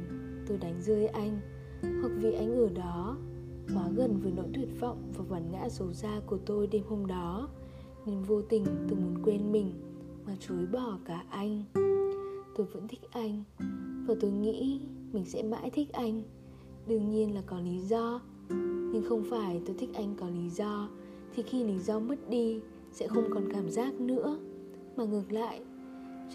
tôi 0.48 0.58
đánh 0.58 0.82
rơi 0.82 1.08
anh 1.08 1.40
hoặc 1.82 2.12
vì 2.16 2.34
anh 2.34 2.56
ở 2.58 2.70
đó 2.76 3.18
quá 3.74 3.90
gần 3.96 4.20
với 4.24 4.32
nỗi 4.36 4.46
tuyệt 4.54 4.80
vọng 4.80 5.12
và 5.18 5.24
bản 5.30 5.52
ngã 5.52 5.70
xấu 5.70 5.94
xa 5.94 6.22
của 6.26 6.38
tôi 6.38 6.68
đêm 6.68 6.84
hôm 6.90 7.08
đó. 7.08 7.50
Nên 8.06 8.24
vô 8.24 8.42
tình 8.42 8.66
tôi 8.66 9.00
muốn 9.00 9.24
quên 9.24 9.52
mình, 9.52 9.72
mà 10.26 10.36
chối 10.40 10.66
bỏ 10.74 10.98
cả 11.06 11.24
anh. 11.30 11.64
Tôi 12.56 12.68
vẫn 12.74 12.88
thích 12.88 13.02
anh, 13.12 13.44
và 14.08 14.16
tôi 14.22 14.32
nghĩ 14.32 14.82
mình 15.14 15.26
sẽ 15.26 15.44
mãi 15.44 15.70
thích 15.70 15.94
anh. 15.94 16.24
Đương 16.88 17.10
nhiên 17.10 17.36
là 17.36 17.42
có 17.46 17.60
lý 17.60 17.80
do, 17.80 18.22
nhưng 18.94 19.04
không 19.10 19.24
phải 19.30 19.62
tôi 19.66 19.76
thích 19.80 19.90
anh 19.94 20.16
có 20.20 20.30
lý 20.30 20.50
do, 20.50 20.90
thì 21.36 21.44
khi 21.44 21.64
lý 21.64 21.80
do 21.80 22.00
mất 22.00 22.30
đi, 22.30 22.60
sẽ 22.92 23.08
không 23.08 23.24
còn 23.34 23.52
cảm 23.52 23.70
giác 23.70 23.94
nữa. 23.94 24.38
Mà 24.96 25.06
ngược 25.06 25.32
lại, 25.32 25.62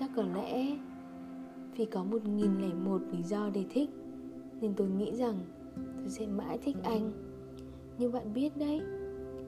chắc 0.01 0.11
có 0.17 0.23
lẽ 0.35 0.79
vì 1.77 1.85
có 1.85 2.05
một 2.05 2.25
nghìn 2.25 2.61
lẻ 2.61 2.75
một 2.75 3.01
lý 3.13 3.23
do 3.23 3.51
để 3.55 3.65
thích, 3.71 3.91
nên 4.61 4.75
tôi 4.75 4.89
nghĩ 4.89 5.13
rằng 5.17 5.41
tôi 6.03 6.11
sẽ 6.11 6.27
mãi 6.27 6.59
thích 6.63 6.77
anh. 6.83 7.13
Nhưng 7.99 8.13
bạn 8.13 8.35
biết 8.35 8.57
đấy, 8.57 8.81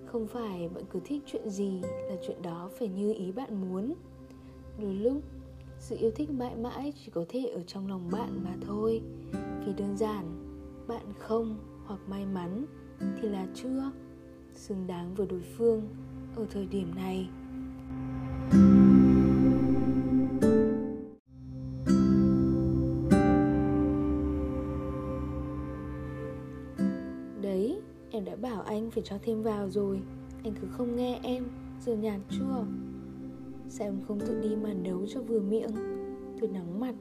không 0.06 0.26
phải 0.26 0.68
bạn 0.74 0.84
cứ 0.90 1.00
thích 1.04 1.22
chuyện 1.26 1.50
gì 1.50 1.80
là 1.82 2.16
chuyện 2.26 2.42
đó 2.42 2.70
phải 2.78 2.88
như 2.88 3.14
ý 3.14 3.32
bạn 3.32 3.60
muốn. 3.60 3.94
Đôi 4.82 4.94
lúc, 4.94 5.22
sự 5.78 5.96
yêu 6.00 6.10
thích 6.10 6.30
mãi 6.30 6.56
mãi 6.56 6.92
chỉ 7.04 7.10
có 7.10 7.24
thể 7.28 7.46
ở 7.46 7.62
trong 7.66 7.88
lòng 7.88 8.08
bạn 8.12 8.44
mà 8.44 8.54
thôi. 8.60 9.02
Vì 9.66 9.72
đơn 9.76 9.96
giản, 9.96 10.24
bạn 10.88 11.06
không 11.18 11.58
hoặc 11.84 12.00
may 12.08 12.26
mắn 12.26 12.66
thì 13.00 13.28
là 13.28 13.46
chưa 13.54 13.90
xứng 14.54 14.86
đáng 14.86 15.14
với 15.14 15.26
đối 15.26 15.40
phương 15.40 15.82
ở 16.36 16.46
thời 16.50 16.66
điểm 16.66 16.94
này. 16.94 17.28
Em 28.14 28.24
đã 28.24 28.36
bảo 28.36 28.62
anh 28.62 28.90
phải 28.90 29.02
cho 29.06 29.18
thêm 29.22 29.42
vào 29.42 29.70
rồi. 29.70 30.00
Anh 30.44 30.54
cứ 30.60 30.66
không 30.70 30.96
nghe 30.96 31.20
em, 31.22 31.44
giờ 31.80 31.96
nhạt 31.96 32.20
chưa? 32.30 32.66
Sao 33.68 33.88
em 33.88 34.00
không 34.08 34.20
tự 34.20 34.40
đi 34.40 34.56
mà 34.56 34.72
nấu 34.72 35.06
cho 35.06 35.20
vừa 35.22 35.40
miệng? 35.40 35.70
Tôi 36.40 36.50
nóng 36.54 36.80
mặt. 36.80 36.94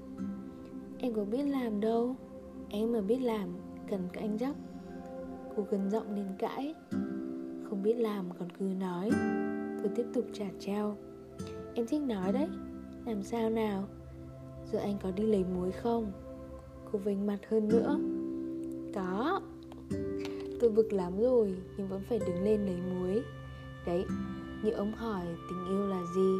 Em 0.98 1.14
có 1.14 1.26
biết 1.26 1.44
làm 1.44 1.80
đâu. 1.80 2.16
Em 2.70 2.92
mà 2.92 3.02
biết 3.02 3.22
làm, 3.22 3.50
cần 3.90 4.08
các 4.14 4.22
anh 4.22 4.38
chắc 4.38 4.56
Cô 5.56 5.66
gần 5.70 5.90
giọng 5.90 6.16
lên 6.16 6.28
cãi. 6.40 6.76
Không 7.70 7.84
biết 7.84 7.94
làm 7.94 8.26
còn 8.40 8.50
cứ 8.60 8.66
nói. 8.66 9.10
Tôi 9.84 9.92
tiếp 9.96 10.06
tục 10.14 10.26
trả 10.34 10.46
treo. 10.60 10.98
Em 11.74 11.88
thích 11.88 12.02
nói 12.02 12.34
đấy. 12.34 12.48
Làm 13.06 13.24
sao 13.24 13.50
nào? 13.50 13.88
Giờ 14.72 14.80
anh 14.80 14.98
có 15.04 15.12
đi 15.12 15.24
lấy 15.24 15.44
muối 15.56 15.72
không? 15.72 16.12
Cô 16.92 17.00
vênh 17.00 17.26
mặt 17.26 17.40
hơn 17.50 17.68
nữa. 17.68 18.00
Có. 18.96 19.42
Tôi 20.60 20.70
bực 20.70 20.94
lắm 20.94 21.22
rồi, 21.22 21.56
Nhưng 21.78 21.88
vẫn 21.88 22.02
phải 22.10 22.20
đứng 22.20 22.44
lên 22.44 22.66
lấy 22.66 22.78
muối. 22.94 23.24
Đấy, 23.86 24.06
Như 24.64 24.72
ông 24.72 24.92
hỏi, 24.92 25.26
tình 25.50 25.68
yêu 25.70 25.88
là 25.88 26.02
gì? 26.16 26.32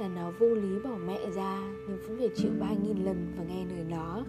Là 0.00 0.08
nó 0.08 0.32
vô 0.38 0.54
lý 0.54 0.78
bỏ 0.84 0.96
mẹ 1.06 1.30
ra, 1.30 1.74
Nhưng 1.88 1.98
vẫn 2.08 2.18
phải 2.18 2.30
chịu 2.34 2.50
ba 2.60 2.74
nghìn 2.82 3.04
lần 3.04 3.32
và 3.36 3.44
nghe 3.44 3.64
lời 3.64 3.84
nó. 3.90 4.24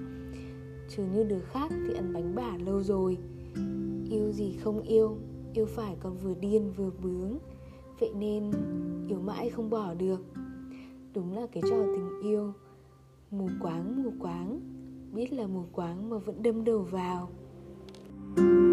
Chứ 0.89 1.03
như 1.13 1.23
đứa 1.23 1.39
khác 1.39 1.71
thì 1.87 1.93
ăn 1.93 2.13
bánh 2.13 2.35
bả 2.35 2.57
lâu 2.65 2.83
rồi. 2.83 3.17
Yêu 4.09 4.31
gì 4.31 4.57
không 4.63 4.81
yêu 4.81 5.17
yêu 5.53 5.65
phải 5.65 5.95
còn 5.99 6.17
vừa 6.17 6.33
điên 6.33 6.71
vừa 6.77 6.89
bướng. 7.03 7.37
Vậy 7.99 8.11
nên, 8.19 8.51
yêu 9.07 9.19
mãi 9.19 9.49
không 9.49 9.69
bỏ 9.69 9.93
được. 9.93 10.25
Đúng 11.13 11.35
là 11.37 11.47
cái 11.51 11.63
trò 11.69 11.77
tình 11.77 12.21
yêu. 12.23 12.53
Mù 13.31 13.49
quáng 13.61 14.03
mù 14.03 14.13
quáng. 14.19 14.59
Biết 15.13 15.33
là 15.33 15.47
mù 15.47 15.63
quáng 15.71 16.09
mà 16.09 16.17
vẫn 16.17 16.43
đâm 16.43 16.63
đầu 16.63 16.79
vào. 16.79 17.29
em 18.37 18.72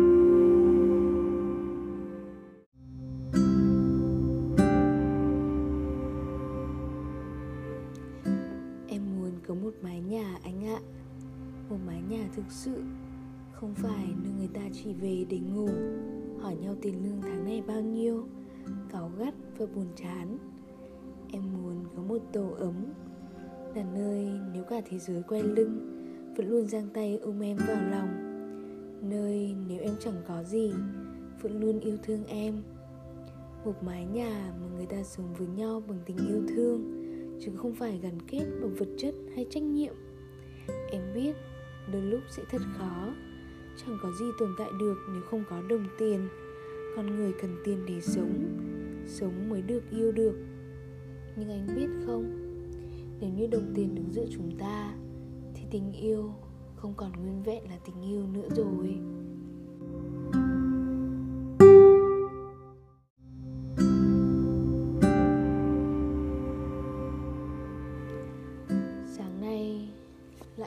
nhà 10.11 10.39
anh 10.43 10.67
ạ. 10.67 10.81
Một 11.69 11.77
mái 11.87 12.03
nhà 12.09 12.29
thực 12.37 12.45
sự 12.49 12.83
không 13.53 13.75
phải 13.75 14.15
nơi 14.23 14.33
người 14.39 14.49
ta 14.55 14.61
chỉ 14.73 14.93
về 14.93 15.25
để 15.29 15.39
ngủ, 15.39 15.69
hỏi 16.41 16.57
nhau 16.57 16.75
tiền 16.83 16.95
lương 17.05 17.21
tháng 17.23 17.45
này 17.45 17.63
bao 17.67 17.81
nhiêu, 17.81 18.27
cáu 18.93 19.11
gắt 19.19 19.35
và 19.59 19.67
buồn 19.75 19.87
chán. 19.97 20.39
Em 21.33 21.43
muốn 21.53 21.85
có 21.97 22.03
một 22.03 22.19
tổ 22.33 22.51
ấm, 22.59 22.75
là 23.75 23.85
nơi 23.95 24.29
nếu 24.55 24.65
cả 24.65 24.81
thế 24.89 24.99
giới 24.99 25.23
quay 25.23 25.43
lưng, 25.43 25.97
vẫn 26.37 26.49
luôn 26.49 26.69
giang 26.69 26.89
tay 26.95 27.19
ôm 27.23 27.41
em 27.41 27.57
vào 27.57 27.91
lòng. 27.91 28.09
Nơi 29.11 29.55
nếu 29.69 29.81
em 29.81 29.95
chẳng 30.01 30.23
có 30.29 30.43
gì, 30.43 30.73
vẫn 31.43 31.61
luôn 31.61 31.81
yêu 31.81 31.97
thương 32.03 32.25
em. 32.25 32.63
Một 33.65 33.83
mái 33.83 34.07
nhà 34.07 34.53
mà 34.61 34.67
người 34.77 34.87
ta 34.87 35.03
sống 35.03 35.35
với 35.39 35.47
nhau 35.47 35.83
bằng 35.89 35.99
tình 36.07 36.17
yêu 36.29 36.43
thương 36.49 37.00
chứ 37.41 37.53
không 37.57 37.75
phải 37.75 37.99
gắn 38.03 38.19
kết 38.27 38.45
bằng 38.61 38.75
vật 38.75 38.89
chất 38.99 39.15
hay 39.35 39.47
trách 39.51 39.63
nhiệm. 39.63 39.95
Em 40.91 41.03
biết, 41.15 41.37
đôi 41.93 42.03
lúc 42.03 42.21
sẽ 42.31 42.43
thật 42.51 42.63
khó. 42.79 43.15
Chẳng 43.77 43.99
có 44.03 44.13
gì 44.13 44.27
tồn 44.39 44.55
tại 44.59 44.71
được 44.81 44.97
nếu 45.13 45.23
không 45.23 45.45
có 45.51 45.63
đồng 45.69 45.87
tiền. 45.99 46.29
Con 46.97 47.17
người 47.17 47.33
cần 47.43 47.57
tiền 47.65 47.87
để 47.87 48.01
sống. 48.01 48.59
Sống 49.07 49.49
mới 49.49 49.63
được 49.63 49.83
yêu 49.91 50.13
được. 50.13 50.35
Nhưng 51.37 51.51
anh 51.51 51.67
biết 51.77 51.89
không? 52.07 52.25
Nếu 53.21 53.31
như 53.31 53.47
đồng 53.47 53.73
tiền 53.75 53.95
đứng 53.95 54.13
giữa 54.13 54.27
chúng 54.31 54.57
ta, 54.59 54.95
thì 55.55 55.63
tình 55.71 55.93
yêu 55.93 56.35
không 56.77 56.95
còn 56.97 57.13
nguyên 57.13 57.43
vẹn 57.43 57.65
là 57.65 57.79
tình 57.85 58.03
yêu 58.03 58.27
nữa 58.27 58.49
rồi. 58.57 58.99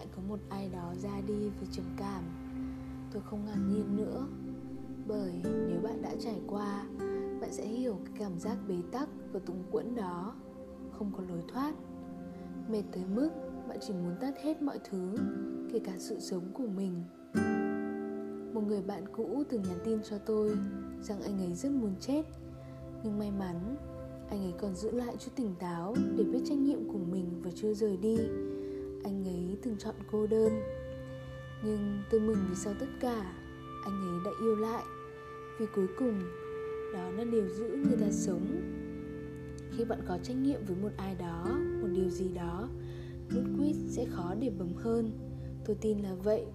Lại 0.04 0.12
có 0.16 0.22
một 0.28 0.40
ai 0.50 0.70
đó 0.70 0.94
ra 1.04 1.22
đi 1.28 1.50
vì 1.60 1.68
trầm 1.72 1.86
cảm. 1.98 2.24
Tôi 3.14 3.22
không 3.26 3.46
ngạc 3.46 3.60
nhiên 3.70 3.96
nữa, 3.96 4.28
bởi 5.08 5.42
nếu 5.44 5.82
bạn 5.84 6.02
đã 6.02 6.12
trải 6.20 6.42
qua, 6.48 6.86
bạn 7.42 7.52
sẽ 7.52 7.66
hiểu 7.66 8.00
cái 8.06 8.14
cảm 8.20 8.40
giác 8.40 8.58
bế 8.68 8.76
tắc 8.92 9.10
và 9.32 9.40
túng 9.46 9.64
quẫn 9.72 9.96
đó 9.96 10.36
không 10.92 11.12
có 11.18 11.24
lối 11.30 11.44
thoát. 11.48 11.74
Mệt 12.70 12.84
tới 12.92 13.04
mức 13.16 13.30
bạn 13.68 13.78
chỉ 13.82 13.94
muốn 13.94 14.16
tắt 14.22 14.34
hết 14.44 14.62
mọi 14.62 14.80
thứ, 14.90 15.16
kể 15.74 15.80
cả 15.80 15.94
sự 15.98 16.20
sống 16.20 16.52
của 16.54 16.68
mình. 16.68 17.04
Một 18.54 18.62
người 18.68 18.82
bạn 18.82 19.04
cũ 19.12 19.44
từng 19.50 19.62
nhắn 19.64 19.78
tin 19.86 20.00
cho 20.04 20.18
tôi 20.18 20.56
rằng 21.02 21.22
anh 21.22 21.40
ấy 21.40 21.54
rất 21.54 21.72
muốn 21.72 21.96
chết, 22.00 22.24
nhưng 23.04 23.20
may 23.20 23.32
mắn, 23.32 23.76
anh 24.30 24.44
ấy 24.44 24.54
còn 24.62 24.76
giữ 24.76 24.92
lại 24.92 25.16
chút 25.20 25.32
tỉnh 25.36 25.56
táo 25.60 25.96
để 26.18 26.24
biết 26.24 26.40
trách 26.46 26.58
nhiệm 26.58 26.88
của 26.88 27.00
mình 27.12 27.42
và 27.44 27.52
chưa 27.56 27.74
rời 27.74 27.98
đi 27.98 28.18
thường 29.64 29.76
từng 29.76 29.78
chọn 29.78 29.96
cô 30.12 30.28
đơn. 30.28 30.62
Nhưng 31.64 32.02
tôi 32.10 32.20
mừng 32.20 32.38
vì 32.50 32.56
sau 32.56 32.74
tất 32.80 32.88
cả, 33.00 33.34
anh 33.86 34.02
ấy 34.02 34.20
đã 34.26 34.32
yêu 34.42 34.56
lại. 34.56 34.84
Vì 35.60 35.66
cuối 35.76 35.88
cùng, 36.00 36.20
đó 36.94 37.12
là 37.12 37.24
điều 37.24 37.48
giữ 37.48 37.70
người 37.70 37.98
ta 38.00 38.12
sống. 38.12 38.46
Khi 39.72 39.86
bạn 39.86 40.00
có 40.08 40.18
trách 40.24 40.38
nhiệm 40.38 40.66
với 40.66 40.76
một 40.82 40.90
ai 40.98 41.16
đó, 41.16 41.46
một 41.82 41.88
điều 41.94 42.10
gì 42.10 42.30
đó 42.34 42.70
nút 43.36 43.44
quýt 43.58 43.76
sẽ 43.88 44.06
khó 44.06 44.36
để 44.40 44.50
bấm 44.50 44.74
hơn. 44.74 45.12
Tôi 45.66 45.76
tin 45.82 46.00
là 46.00 46.16
vậy. 46.16 46.46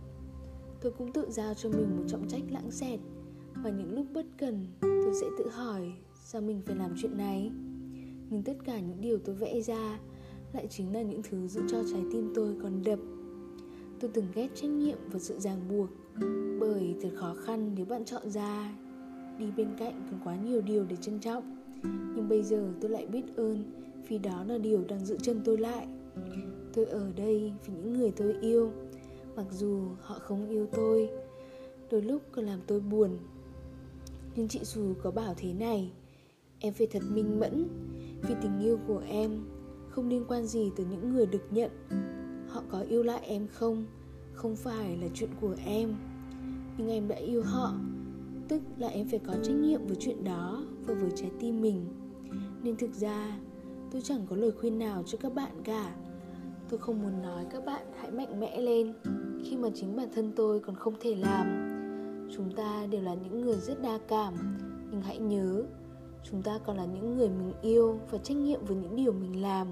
Tôi 0.80 0.92
cũng 0.92 1.12
tự 1.12 1.26
giao 1.30 1.54
cho 1.54 1.68
mình 1.68 1.96
một 1.96 2.04
trọng 2.09 2.28
trách 2.28 2.42
lãng 2.50 2.70
xẹt. 2.70 3.00
Và 3.64 3.70
những 3.70 3.94
lúc 3.94 4.06
bất 4.12 4.26
cần, 4.38 4.66
tôi 4.80 5.14
sẽ 5.20 5.26
tự 5.38 5.48
hỏi 5.48 5.92
sao 6.14 6.40
mình 6.40 6.62
phải 6.66 6.76
làm 6.76 6.94
chuyện 7.02 7.16
này. 7.16 7.50
Nhưng 8.30 8.42
tất 8.44 8.56
cả 8.64 8.80
những 8.80 9.00
điều 9.00 9.18
tôi 9.18 9.34
vẽ 9.34 9.61
ra 9.61 9.98
lại 10.53 10.66
chính 10.70 10.94
là 10.94 11.03
những 11.03 11.22
thứ 11.30 11.46
giữ 11.46 11.62
cho 11.68 11.82
trái 11.92 12.03
tim 12.12 12.32
tôi 12.34 12.57
còn 12.62 12.82
đập. 12.84 12.99
Tôi 14.01 14.11
từng 14.14 14.26
ghét 14.34 14.49
trách 14.55 14.70
nhiệm 14.70 14.99
và 15.12 15.18
sự 15.18 15.38
ràng 15.38 15.61
buộc, 15.70 15.88
bởi 16.61 16.94
thật 17.03 17.11
khó 17.14 17.34
khăn 17.44 17.72
nếu 17.76 17.86
bạn 17.86 18.05
chọn 18.05 18.30
ra 18.30 18.74
đi 19.38 19.46
bên 19.57 19.68
cạnh 19.78 20.07
còn 20.11 20.20
quá 20.24 20.36
nhiều 20.36 20.61
điều 20.61 20.84
để 20.84 20.96
trân 20.96 21.18
trọng. 21.20 21.57
Nhưng 21.82 22.28
bây 22.28 22.42
giờ 22.42 22.72
tôi 22.80 22.90
lại 22.90 23.07
biết 23.07 23.36
ơn 23.36 23.64
vì 24.09 24.18
đó 24.18 24.44
là 24.44 24.59
điều 24.59 24.84
đang 24.84 25.07
giữ 25.07 25.16
chân 25.22 25.40
tôi 25.44 25.59
lại. 25.59 25.86
Tôi 26.74 26.84
ở 26.84 27.12
đây 27.16 27.53
vì 27.66 27.72
những 27.74 27.99
người 27.99 28.11
tôi 28.11 28.34
yêu, 28.40 28.72
mặc 29.36 29.46
dù 29.51 29.80
họ 30.01 30.18
không 30.18 30.49
yêu 30.49 30.66
tôi, 30.72 31.09
đôi 31.90 32.03
lúc 32.03 32.22
còn 32.32 32.44
làm 32.44 32.61
tôi 32.66 32.80
buồn. 32.80 33.18
Nhưng 34.36 34.49
chị 34.49 34.61
dù 34.62 34.94
có 35.03 35.11
bảo 35.11 35.34
thế 35.36 35.53
này, 35.53 35.92
em 36.59 36.74
phải 36.74 36.86
thật 36.86 37.03
minh 37.12 37.40
mẫn 37.40 37.68
vì 38.22 38.34
tình 38.42 38.61
yêu 38.61 38.78
của 38.86 39.03
em 39.09 39.44
không 39.99 40.09
liên 40.09 40.24
quan 40.28 40.46
gì 40.46 40.70
tới 40.76 40.86
những 40.90 41.14
người 41.14 41.26
được 41.26 41.42
nhận. 41.51 41.70
Họ 42.49 42.62
có 42.70 42.80
yêu 42.80 43.03
lại 43.03 43.20
em 43.22 43.46
không? 43.46 43.84
Không 44.32 44.57
phải 44.57 44.96
là 44.96 45.07
chuyện 45.14 45.30
của 45.40 45.55
em. 45.64 45.94
Nhưng 46.76 46.88
em 46.88 47.09
đã 47.09 47.16
yêu 47.16 47.42
họ, 47.42 47.74
tức 48.49 48.62
là 48.78 48.88
em 48.88 49.09
phải 49.09 49.18
có 49.18 49.34
trách 49.42 49.55
nhiệm 49.55 49.86
với 49.86 49.96
chuyện 50.01 50.24
đó 50.24 50.64
và 50.86 50.94
với 50.94 51.11
trái 51.16 51.30
tim 51.40 51.61
mình. 51.61 51.86
Nên 52.62 52.76
thực 52.76 52.94
ra, 52.94 53.38
tôi 53.90 54.03
chẳng 54.03 54.26
có 54.30 54.36
lời 54.36 54.53
khuyên 54.61 54.78
nào 54.78 55.03
cho 55.07 55.18
các 55.18 55.34
bạn 55.34 55.53
cả. 55.64 55.96
Tôi 56.68 56.78
không 56.78 57.03
muốn 57.03 57.22
nói 57.22 57.46
các 57.51 57.64
bạn 57.64 57.82
hãy 58.01 58.11
mạnh 58.11 58.40
mẽ 58.40 58.61
lên 58.61 58.92
khi 59.44 59.57
mà 59.57 59.68
chính 59.74 59.96
bản 59.96 60.09
thân 60.14 60.32
tôi 60.36 60.61
còn 60.61 60.76
không 60.76 60.94
thể 61.01 61.14
làm. 61.14 61.46
Chúng 62.36 62.53
ta 62.57 62.86
đều 62.90 63.03
là 63.03 63.14
những 63.14 63.40
người 63.40 63.57
rất 63.57 63.82
đa 63.82 63.99
cảm, 64.09 64.34
nhưng 64.90 65.03
hãy 65.03 65.18
nhớ 65.18 65.62
chúng 66.24 66.42
ta 66.42 66.58
còn 66.66 66.76
là 66.76 66.84
những 66.84 67.16
người 67.16 67.28
mình 67.28 67.52
yêu 67.62 68.00
và 68.10 68.18
trách 68.18 68.36
nhiệm 68.36 68.64
với 68.64 68.76
những 68.76 68.96
điều 68.96 69.12
mình 69.12 69.42
làm. 69.42 69.68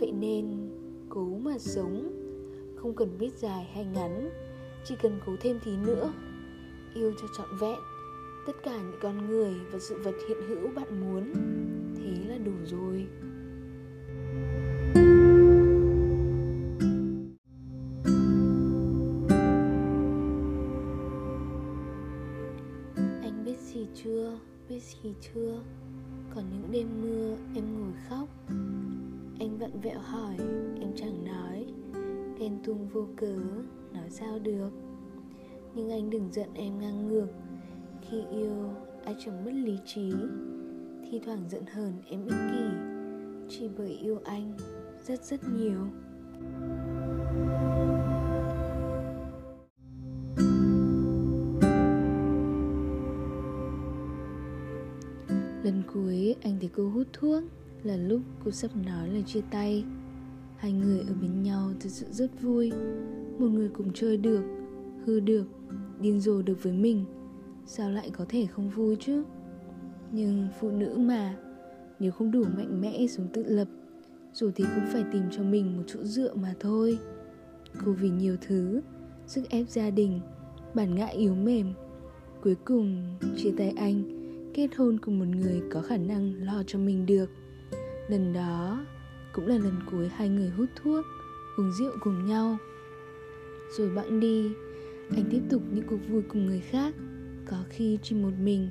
Vậy 0.00 0.12
nên, 0.12 0.70
cố 1.08 1.24
mà 1.24 1.58
sống. 1.58 2.10
Không 2.76 2.94
cần 2.94 3.18
biết 3.18 3.30
dài 3.38 3.64
hay 3.74 3.84
ngắn, 3.84 4.30
chỉ 4.84 4.94
cần 5.02 5.20
cố 5.26 5.32
thêm 5.40 5.58
tí 5.64 5.76
nữa. 5.76 6.12
Yêu 6.94 7.12
cho 7.20 7.28
trọn 7.36 7.48
vẹn 7.60 7.78
tất 8.46 8.52
cả 8.62 8.76
những 8.76 9.00
con 9.02 9.26
người 9.26 9.54
và 9.72 9.78
sự 9.78 9.98
vật 10.04 10.14
hiện 10.28 10.38
hữu 10.48 10.68
bạn 10.74 11.00
muốn. 11.00 11.32
Thế 11.96 12.28
là 12.28 12.38
đủ 12.38 12.52
rồi. 12.64 13.06
Anh 23.22 23.44
biết 23.44 23.58
gì 23.58 23.86
chưa? 23.94 24.38
Biết 24.70 24.82
gì 24.82 25.14
chưa 25.20 25.60
còn 26.34 26.44
những 26.50 26.72
đêm 26.72 26.88
mưa, 27.02 27.36
em 27.54 27.80
ngồi 27.80 27.92
khóc. 28.08 28.28
Anh 29.40 29.58
vặn 29.58 29.80
vẹo 29.80 29.98
hỏi, 30.00 30.36
em 30.80 30.92
chẳng 30.96 31.24
nói. 31.24 31.66
Ghen 32.38 32.58
tuông 32.64 32.88
vô 32.88 33.06
cớ, 33.16 33.36
nói 33.92 34.10
sao 34.10 34.38
được. 34.38 34.70
Nhưng 35.74 35.90
anh 35.90 36.10
đừng 36.10 36.32
giận 36.32 36.48
em 36.54 36.78
ngang 36.78 37.08
ngược. 37.08 37.28
Khi 38.02 38.22
yêu, 38.30 38.74
ai 39.04 39.16
chẳng 39.24 39.44
mất 39.44 39.52
lý 39.54 39.78
trí. 39.86 40.12
Thi 41.10 41.20
thoảng 41.24 41.44
giận 41.48 41.62
hờn 41.72 41.92
em 42.06 42.24
ích 42.24 42.38
kỷ. 42.52 42.64
Chỉ 43.48 43.68
bởi 43.78 43.90
yêu 43.90 44.20
anh 44.24 44.52
rất 45.06 45.24
rất 45.24 45.40
nhiều. 45.58 45.86
lần 46.50 47.79
cuối 55.94 56.36
anh 56.42 56.56
thấy 56.60 56.70
cô 56.76 56.88
hút 56.88 57.06
thuốc. 57.12 57.42
Là 57.82 57.96
lúc 57.96 58.20
cô 58.44 58.50
sắp 58.50 58.70
nói 58.86 59.08
lời 59.08 59.22
chia 59.26 59.40
tay. 59.50 59.84
Hai 60.56 60.72
người 60.72 61.00
ở 61.00 61.14
bên 61.22 61.42
nhau 61.42 61.70
thật 61.80 61.88
sự 61.88 62.06
rất 62.10 62.42
vui. 62.42 62.72
Một 63.38 63.46
người 63.48 63.68
cùng 63.68 63.92
chơi 63.94 64.16
được, 64.16 64.42
hư 65.04 65.20
được, 65.20 65.44
điên 66.00 66.20
rồ 66.20 66.42
được 66.42 66.62
với 66.62 66.72
mình. 66.72 67.04
Sao 67.66 67.90
lại 67.90 68.10
có 68.10 68.24
thể 68.28 68.46
không 68.46 68.70
vui 68.70 68.96
chứ? 69.00 69.22
Nhưng 70.12 70.48
phụ 70.60 70.70
nữ 70.70 70.96
mà, 70.98 71.36
nếu 71.98 72.12
không 72.12 72.30
đủ 72.30 72.44
mạnh 72.56 72.80
mẽ 72.80 73.06
sống 73.06 73.28
tự 73.32 73.44
lập, 73.46 73.68
dù 74.32 74.50
thì 74.54 74.64
cũng 74.74 74.84
phải 74.92 75.04
tìm 75.12 75.22
cho 75.30 75.42
mình 75.42 75.76
một 75.76 75.82
chỗ 75.86 76.04
dựa 76.04 76.34
mà 76.34 76.54
thôi. 76.60 76.98
Cô 77.84 77.92
vì 77.92 78.10
nhiều 78.10 78.36
thứ, 78.40 78.80
sức 79.26 79.48
ép 79.50 79.68
gia 79.68 79.90
đình, 79.90 80.20
bản 80.74 80.94
ngã 80.94 81.06
yếu 81.06 81.34
mềm. 81.34 81.72
Cuối 82.42 82.54
cùng, 82.64 83.16
chia 83.36 83.52
tay 83.58 83.70
anh 83.76 84.19
kết 84.54 84.68
hôn 84.76 84.98
cùng 84.98 85.18
một 85.18 85.24
người 85.28 85.62
có 85.70 85.82
khả 85.82 85.96
năng 85.96 86.34
lo 86.34 86.62
cho 86.66 86.78
mình 86.78 87.06
được. 87.06 87.30
Lần 88.08 88.32
đó 88.32 88.84
cũng 89.32 89.46
là 89.46 89.58
lần 89.58 89.74
cuối 89.90 90.08
hai 90.08 90.28
người 90.28 90.48
hút 90.48 90.68
thuốc, 90.82 91.06
uống 91.56 91.72
rượu 91.72 91.92
cùng 92.00 92.26
nhau. 92.26 92.56
Rồi 93.78 93.90
bẵng 93.90 94.20
đi, 94.20 94.50
anh 95.10 95.24
tiếp 95.30 95.40
tục 95.50 95.62
những 95.74 95.86
cuộc 95.86 95.98
vui 96.08 96.22
cùng 96.22 96.46
người 96.46 96.60
khác. 96.60 96.94
Có 97.46 97.56
khi 97.68 97.98
chỉ 98.02 98.16
một 98.16 98.32
mình, 98.42 98.68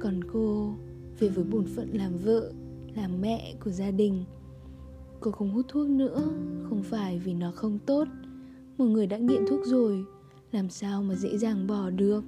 còn 0.00 0.20
cô 0.32 0.74
về 1.18 1.28
với 1.28 1.44
bổn 1.44 1.66
phận 1.66 1.88
làm 1.92 2.16
vợ, 2.18 2.52
làm 2.96 3.20
mẹ 3.20 3.54
của 3.64 3.70
gia 3.70 3.90
đình. 3.90 4.24
Cô 5.20 5.30
không 5.30 5.50
hút 5.50 5.66
thuốc 5.68 5.88
nữa, 5.88 6.22
không 6.68 6.82
phải 6.82 7.18
vì 7.18 7.34
nó 7.34 7.52
không 7.54 7.78
tốt. 7.86 8.08
Một 8.78 8.84
người 8.84 9.06
đã 9.06 9.18
nghiện 9.18 9.46
thuốc 9.48 9.60
rồi, 9.64 10.04
làm 10.52 10.70
sao 10.70 11.02
mà 11.02 11.14
dễ 11.14 11.38
dàng 11.38 11.66
bỏ 11.66 11.90
được? 11.90 12.24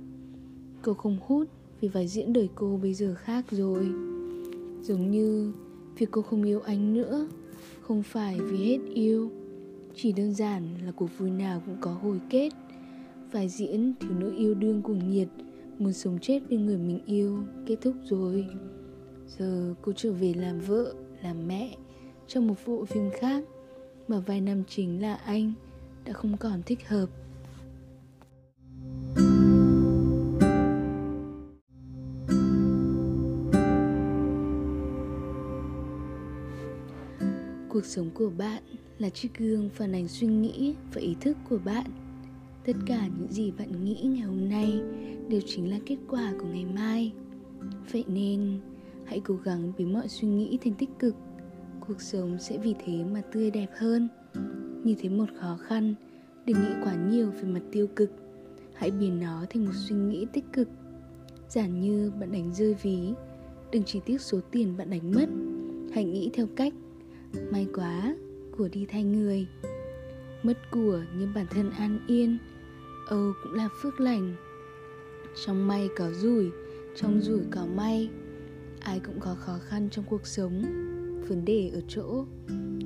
Cô 0.83 0.95
không 0.95 1.19
hút 1.27 1.49
vì 1.81 1.89
vai 1.89 2.09
diễn 2.09 2.33
đời 2.33 2.49
cô 2.55 2.79
bây 2.83 2.95
giờ 2.95 3.15
khác 3.15 3.45
rồi. 3.51 3.89
Giống 4.83 5.11
như 5.11 5.53
việc 5.99 6.11
cô 6.11 6.23
không 6.23 6.43
yêu 6.43 6.61
anh 6.61 6.95
nữa, 6.95 7.29
không 7.81 8.03
phải 8.03 8.41
vì 8.41 8.59
hết 8.59 8.79
yêu. 8.95 9.31
Chỉ 9.95 10.13
đơn 10.13 10.35
giản 10.35 10.63
là 10.87 10.93
cuộc 10.93 11.11
vui 11.19 11.31
nào 11.31 11.63
cũng 11.67 11.77
có 11.81 11.91
hồi 11.91 12.21
kết. 12.31 12.51
Vai 13.33 13.49
diễn 13.49 13.93
thiếu 14.01 14.11
nữ 14.19 14.35
yêu 14.37 14.55
đương 14.55 14.83
cuồng 14.83 15.11
nhiệt, 15.11 15.29
muốn 15.79 15.93
sống 15.93 16.19
chết 16.23 16.41
bên 16.51 16.67
người 16.67 16.79
mình 16.79 17.01
yêu, 17.07 17.39
kết 17.67 17.77
thúc 17.81 17.95
rồi. 18.05 18.47
Giờ 19.39 19.75
cô 19.83 19.93
trở 19.97 20.13
về 20.13 20.35
làm 20.35 20.61
vợ, 20.61 20.95
làm 21.23 21.49
mẹ, 21.49 21.77
trong 22.27 22.47
một 22.47 22.55
bộ 22.67 22.85
phim 22.85 23.11
khác 23.21 23.45
mà 24.09 24.19
vai 24.19 24.41
nam 24.41 24.63
chính 24.69 25.03
là 25.03 25.15
anh, 25.15 25.53
đã 26.05 26.13
không 26.13 26.37
còn 26.37 26.63
thích 26.67 26.89
hợp. 26.89 27.07
Cuộc 37.77 37.85
sống 37.85 38.11
của 38.15 38.31
bạn 38.39 38.63
là 38.99 39.09
chiếc 39.09 39.29
gương 39.39 39.71
phản 39.71 39.95
ánh 39.95 40.09
suy 40.09 40.27
nghĩ 40.27 40.75
và 40.95 41.01
ý 41.01 41.17
thức 41.21 41.37
của 41.49 41.59
bạn. 41.65 41.87
Tất 42.65 42.73
cả 42.87 43.09
những 43.19 43.33
gì 43.33 43.53
bạn 43.59 43.85
nghĩ 43.85 44.03
ngày 44.05 44.21
hôm 44.21 44.49
nay 44.49 44.81
đều 45.29 45.41
chính 45.47 45.71
là 45.71 45.79
kết 45.87 45.97
quả 46.09 46.33
của 46.39 46.47
ngày 46.47 46.65
mai. 46.65 47.13
Vậy 47.93 48.05
nên 48.09 48.61
hãy 49.05 49.21
cố 49.25 49.35
gắng 49.45 49.73
biến 49.79 49.93
mọi 49.93 50.09
suy 50.09 50.29
nghĩ 50.29 50.59
thành 50.65 50.75
tích 50.75 50.89
cực. 50.99 51.15
Cuộc 51.81 52.01
sống 52.01 52.39
sẽ 52.41 52.59
vì 52.59 52.75
thế 52.85 53.05
mà 53.05 53.23
tươi 53.33 53.51
đẹp 53.51 53.71
hơn. 53.77 54.09
Nhìn 54.85 54.97
thấy 55.01 55.11
một 55.11 55.27
khó 55.41 55.59
khăn 55.63 55.95
đừng 56.47 56.57
nghĩ 56.57 56.75
quá 56.85 56.95
nhiều 57.11 57.31
về 57.31 57.43
mặt 57.43 57.63
tiêu 57.73 57.87
cực. 57.97 58.11
Hãy 58.75 58.91
biến 58.91 59.21
nó 59.21 59.45
thành 59.51 59.65
một 59.65 59.75
suy 59.89 59.97
nghĩ 59.97 60.27
tích 60.33 60.45
cực. 60.53 60.69
Giản 61.49 61.81
như 61.81 62.13
bạn 62.21 62.33
đánh 62.33 62.55
rơi 62.55 62.75
ví 62.83 62.99
đừng 63.73 63.83
chỉ 63.87 64.01
tiếc 64.07 64.21
số 64.21 64.41
tiền 64.51 64.77
bạn 64.77 64.91
đánh 64.91 65.11
mất. 65.15 65.29
Hãy 65.95 66.05
nghĩ 66.05 66.31
theo 66.35 66.47
cách 66.57 66.73
may 67.51 67.67
quá, 67.75 68.17
của 68.57 68.69
đi 68.69 68.87
thay 68.89 69.05
người. 69.05 69.47
Mất 70.43 70.71
của 70.71 71.03
nhưng 71.19 71.35
bản 71.35 71.47
thân 71.51 71.71
an 71.71 72.01
yên, 72.07 72.39
âu 73.09 73.33
cũng 73.43 73.55
là 73.55 73.69
phước 73.83 74.01
lành. 74.01 74.35
Trong 75.45 75.69
may 75.69 75.89
có 75.97 76.11
rủi, 76.13 76.51
trong 76.97 77.21
rủi 77.21 77.41
có 77.51 77.67
may. 77.67 78.11
Ai 78.81 79.01
cũng 79.01 79.21
có 79.21 79.35
khó 79.35 79.59
khăn 79.69 79.89
trong 79.91 80.05
cuộc 80.11 80.27
sống, 80.27 80.63
vấn 81.29 81.45
đề 81.45 81.71
ở 81.75 81.81
chỗ. 81.89 82.25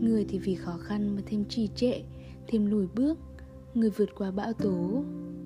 Người 0.01 0.25
thì 0.29 0.39
vì 0.39 0.55
khó 0.55 0.79
khăn 0.83 1.17
mà 1.17 1.23
thêm 1.27 1.45
trì 1.45 1.69
trệ, 1.75 2.03
thêm 2.49 2.67
lùi 2.67 2.87
bước. 2.95 3.19
Người 3.75 3.91
vượt 3.91 4.15
qua 4.15 4.31
bão 4.31 4.53
tố, 4.53 5.05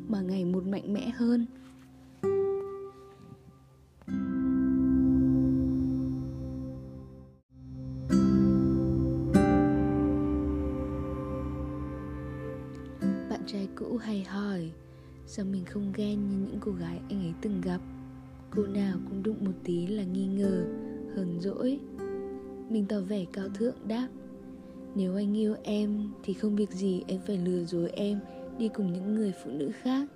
mà 0.09 0.21
ngày 0.21 0.45
một 0.45 0.67
mạnh 0.67 0.93
mẽ 0.93 1.11
hơn. 1.17 1.47
Cũ 13.85 13.97
hay 13.97 14.23
hỏi 14.23 14.71
sao 15.27 15.47
mình 15.47 15.65
không 15.65 15.93
ghen 15.95 16.29
như 16.29 16.37
những 16.47 16.59
cô 16.61 16.73
gái 16.73 17.01
anh 17.09 17.21
ấy 17.21 17.33
từng 17.41 17.61
gặp? 17.61 17.81
Cô 18.51 18.67
nào 18.67 18.99
cũng 19.09 19.23
đụng 19.23 19.37
một 19.45 19.53
tí 19.65 19.87
là 19.87 20.03
nghi 20.03 20.27
ngờ, 20.27 20.65
hờn 21.17 21.41
dỗi. 21.41 21.81
Mình 22.71 22.87
tỏ 22.89 23.01
vẻ 23.01 23.25
cao 23.33 23.49
thượng 23.49 23.75
đáp, 23.89 24.09
nếu 24.95 25.17
anh 25.17 25.37
yêu 25.37 25.55
em 25.63 26.11
thì 26.23 26.33
không 26.33 26.57
việc 26.57 26.71
gì 26.71 27.03
anh 27.09 27.19
phải 27.27 27.39
lừa 27.39 27.65
dối 27.65 27.91
em 27.91 28.21
đi 28.59 28.69
cùng 28.69 28.93
những 28.93 29.15
người 29.15 29.33
phụ 29.45 29.51
nữ 29.51 29.71
khác. 29.83 30.09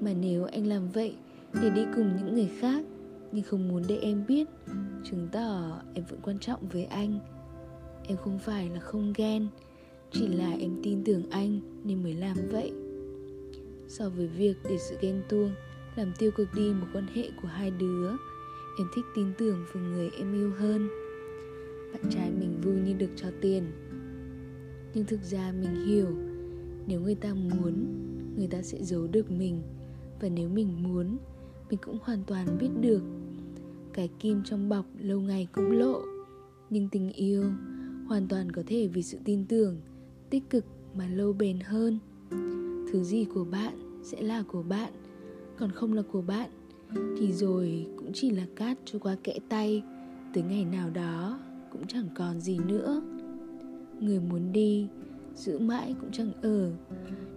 Mà 0.00 0.12
nếu 0.20 0.44
anh 0.44 0.66
làm 0.66 0.88
vậy 0.88 1.14
để 1.62 1.70
đi 1.70 1.82
cùng 1.96 2.16
những 2.16 2.34
người 2.34 2.50
khác, 2.60 2.84
nhưng 3.32 3.44
không 3.44 3.68
muốn 3.68 3.82
để 3.88 3.98
em 3.98 4.24
biết. 4.28 4.48
Chứng 5.04 5.28
tỏ 5.32 5.80
em 5.94 6.04
vẫn 6.08 6.20
quan 6.22 6.38
trọng 6.38 6.68
với 6.68 6.84
anh. 6.84 7.18
Em 8.08 8.16
không 8.16 8.38
phải 8.38 8.68
là 8.68 8.80
không 8.80 9.12
ghen, 9.16 9.46
chỉ 10.12 10.28
là 10.28 10.50
em 10.50 10.80
tin 10.82 11.04
tưởng 11.04 11.30
anh 11.30 11.60
nên 11.84 12.02
mới 12.02 12.14
làm 12.14 12.36
vậy 12.50 12.72
so 13.88 14.10
với 14.10 14.26
việc 14.26 14.54
để 14.64 14.78
sự 14.78 14.96
ghen 15.00 15.22
tuông 15.28 15.50
làm 15.96 16.12
tiêu 16.18 16.30
cực 16.30 16.48
đi 16.54 16.72
một 16.72 16.86
quan 16.92 17.06
hệ 17.14 17.30
của 17.42 17.48
hai 17.48 17.70
đứa. 17.70 18.10
Em 18.78 18.86
thích 18.94 19.04
tin 19.14 19.26
tưởng 19.38 19.64
vào 19.72 19.84
người 19.84 20.10
em 20.18 20.34
yêu 20.34 20.52
hơn. 20.58 20.88
Bạn 21.92 22.02
trai 22.10 22.30
mình 22.30 22.60
vui 22.60 22.74
như 22.74 22.92
được 22.92 23.10
cho 23.16 23.28
tiền. 23.40 23.64
Nhưng 24.94 25.04
thực 25.04 25.22
ra 25.22 25.52
mình 25.60 25.86
hiểu, 25.86 26.06
nếu 26.86 27.00
người 27.00 27.14
ta 27.14 27.34
muốn, 27.34 27.86
người 28.36 28.46
ta 28.46 28.62
sẽ 28.62 28.78
giấu 28.82 29.06
được 29.06 29.30
mình. 29.30 29.62
Và 30.20 30.28
nếu 30.28 30.48
mình 30.48 30.82
muốn, 30.82 31.16
mình 31.70 31.78
cũng 31.82 31.98
hoàn 32.02 32.24
toàn 32.26 32.58
biết 32.60 32.70
được. 32.80 33.02
Cái 33.92 34.08
kim 34.18 34.42
trong 34.44 34.68
bọc 34.68 34.86
lâu 34.98 35.20
ngày 35.20 35.48
cũng 35.52 35.70
lộ. 35.70 36.02
Nhưng 36.70 36.88
tình 36.88 37.12
yêu 37.12 37.44
hoàn 38.08 38.28
toàn 38.28 38.52
có 38.52 38.62
thể 38.66 38.88
vì 38.88 39.02
sự 39.02 39.18
tin 39.24 39.44
tưởng, 39.46 39.80
tích 40.30 40.50
cực 40.50 40.64
mà 40.94 41.08
lâu 41.08 41.32
bền 41.32 41.60
hơn 41.60 41.98
thứ 42.94 43.02
gì 43.02 43.24
của 43.24 43.44
bạn 43.44 44.00
sẽ 44.02 44.22
là 44.22 44.42
của 44.42 44.62
bạn. 44.62 44.92
Còn 45.56 45.72
không 45.72 45.92
là 45.92 46.02
của 46.12 46.22
bạn, 46.22 46.50
thì 47.18 47.32
rồi 47.32 47.86
cũng 47.96 48.10
chỉ 48.14 48.30
là 48.30 48.46
cát 48.56 48.78
cho 48.84 48.98
qua 48.98 49.16
kẽ 49.24 49.38
tay. 49.48 49.82
Tới 50.34 50.42
ngày 50.42 50.64
nào 50.64 50.90
đó, 50.90 51.40
cũng 51.72 51.86
chẳng 51.86 52.08
còn 52.14 52.40
gì 52.40 52.58
nữa. 52.58 53.02
Người 54.00 54.20
muốn 54.20 54.52
đi, 54.52 54.86
giữ 55.34 55.58
mãi 55.58 55.94
cũng 56.00 56.10
chẳng 56.12 56.32
ở. 56.42 56.72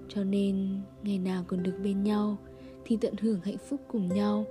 Cho 0.09 0.23
nên, 0.23 0.67
ngày 1.03 1.19
nào 1.19 1.43
còn 1.47 1.63
được 1.63 1.79
bên 1.83 2.03
nhau, 2.03 2.37
thì 2.85 2.97
tận 3.01 3.13
hưởng 3.21 3.39
hạnh 3.41 3.57
phúc 3.69 3.81
cùng 3.87 4.07
nhau. 4.07 4.45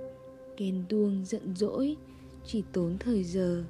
Ghen 0.57 0.83
tuông, 0.89 1.25
giận 1.25 1.55
dỗi, 1.55 1.95
chỉ 2.45 2.63
tốn 2.73 2.97
thời 2.99 3.23
giờ. 3.23 3.63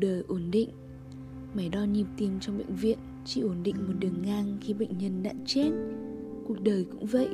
Đời 0.00 0.22
ổn 0.28 0.50
định. 0.50 0.68
Máy 1.54 1.68
đo 1.68 1.84
nhịp 1.84 2.06
tim 2.16 2.40
trong 2.40 2.58
bệnh 2.58 2.74
viện, 2.76 2.98
chỉ 3.24 3.40
ổn 3.40 3.62
định 3.62 3.76
một 3.86 3.94
đường 3.98 4.22
ngang 4.22 4.58
khi 4.60 4.74
bệnh 4.74 4.98
nhân 4.98 5.22
đã 5.22 5.32
chết. 5.46 5.70
Cuộc 6.46 6.60
đời 6.62 6.86
cũng 6.90 7.06
vậy. 7.06 7.28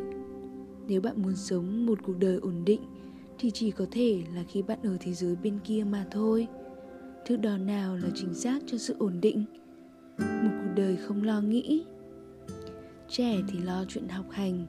Nếu 0.88 1.00
bạn 1.00 1.22
muốn 1.22 1.36
sống 1.36 1.86
một 1.86 1.98
cuộc 2.02 2.18
đời 2.18 2.36
ổn 2.36 2.64
định, 2.64 2.80
thì 3.38 3.50
chỉ 3.50 3.70
có 3.70 3.86
thể 3.90 4.22
là 4.34 4.44
khi 4.48 4.62
bạn 4.62 4.78
ở 4.82 4.96
thế 5.00 5.12
giới 5.12 5.36
bên 5.36 5.58
kia 5.64 5.84
mà 5.90 6.06
thôi. 6.10 6.46
Thước 7.26 7.36
đo 7.36 7.56
nào 7.56 7.96
là 7.96 8.08
chính 8.14 8.34
xác 8.34 8.62
cho 8.66 8.78
sự 8.78 8.96
ổn 8.98 9.20
định? 9.20 9.44
Một 10.18 10.50
cuộc 10.50 10.72
đời 10.76 10.96
không 10.96 11.22
lo 11.22 11.40
nghĩ. 11.40 11.84
Trẻ 13.08 13.42
thì 13.48 13.58
lo 13.58 13.84
chuyện 13.88 14.08
học 14.08 14.26
hành, 14.30 14.66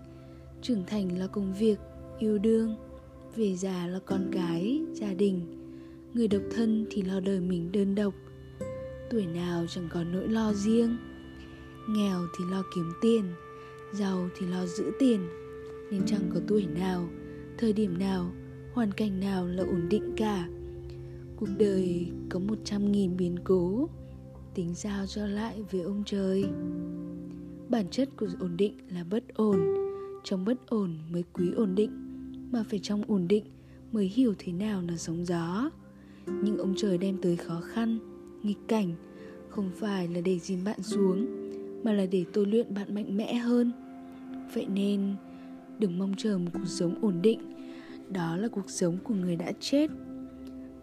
trưởng 0.62 0.84
thành 0.88 1.20
là 1.20 1.28
công 1.28 1.54
việc, 1.54 1.80
yêu 2.20 2.38
đương. 2.38 2.76
Về 3.36 3.56
già 3.56 3.88
là 3.88 4.00
con 4.06 4.30
cái, 4.32 4.82
gia 4.94 5.14
đình 5.14 5.57
người 6.18 6.28
độc 6.28 6.42
thân 6.52 6.86
thì 6.90 7.02
lo 7.02 7.20
đời 7.20 7.40
mình 7.40 7.72
đơn 7.72 7.96
độc. 7.96 8.14
Tuổi 9.10 9.26
nào 9.26 9.66
chẳng 9.70 9.88
có 9.92 10.04
nỗi 10.04 10.28
lo 10.28 10.54
riêng. 10.54 10.98
Nghèo 11.90 12.22
thì 12.38 12.46
lo 12.52 12.64
kiếm 12.76 12.92
tiền, 13.02 13.24
giàu 13.94 14.30
thì 14.38 14.48
lo 14.48 14.66
giữ 14.66 14.92
tiền. 15.00 15.20
Nên 15.92 16.02
chẳng 16.06 16.30
có 16.34 16.40
tuổi 16.48 16.66
nào, 16.66 17.10
thời 17.58 17.74
điểm 17.74 18.00
nào, 18.00 18.32
hoàn 18.74 18.92
cảnh 18.92 19.20
nào 19.20 19.48
là 19.48 19.64
ổn 19.64 19.90
định 19.90 20.14
cả. 20.18 20.50
Cuộc 21.36 21.50
đời 21.58 22.12
có 22.30 22.40
một 22.40 22.58
trăm 22.64 22.92
nghìn 22.92 23.18
biến 23.18 23.36
cố, 23.44 23.90
tính 24.56 24.76
sao 24.76 25.06
cho 25.06 25.26
lại 25.28 25.64
với 25.72 25.82
ông 25.82 26.04
trời. 26.06 26.46
Bản 27.70 27.86
chất 27.92 28.10
của 28.18 28.28
ổn 28.40 28.58
định 28.58 28.78
là 28.90 29.04
bất 29.04 29.24
ổn. 29.34 29.60
Trong 30.24 30.46
bất 30.46 30.68
ổn 30.68 30.98
mới 31.12 31.24
quý 31.34 31.52
ổn 31.56 31.76
định, 31.76 31.92
mà 32.52 32.64
phải 32.70 32.80
trong 32.80 33.04
ổn 33.08 33.28
định 33.28 33.46
mới 33.92 34.06
hiểu 34.06 34.34
thế 34.38 34.52
nào 34.52 34.82
là 34.82 34.98
sóng 34.98 35.26
gió 35.26 35.70
nhưng 36.44 36.58
ông 36.58 36.74
trời 36.78 36.98
đem 36.98 37.18
tới 37.18 37.36
khó 37.36 37.62
khăn, 37.62 38.00
nghịch 38.44 38.68
cảnh, 38.68 38.96
không 39.50 39.72
phải 39.76 40.08
là 40.08 40.22
để 40.22 40.40
dìm 40.40 40.64
bạn 40.64 40.84
xuống, 40.84 41.26
mà 41.84 41.94
là 41.94 42.06
để 42.06 42.26
tôi 42.34 42.46
luyện 42.46 42.74
bạn 42.74 42.96
mạnh 42.96 43.18
mẽ 43.18 43.34
hơn. 43.34 43.72
Vậy 44.54 44.68
nên, 44.74 45.16
đừng 45.80 45.98
mong 45.98 46.14
chờ 46.18 46.38
một 46.38 46.52
cuộc 46.54 46.68
sống 46.68 46.96
ổn 47.02 47.22
định. 47.22 47.40
Đó 48.10 48.36
là 48.36 48.48
cuộc 48.48 48.70
sống 48.70 48.98
của 49.04 49.14
người 49.14 49.36
đã 49.36 49.52
chết. 49.60 49.92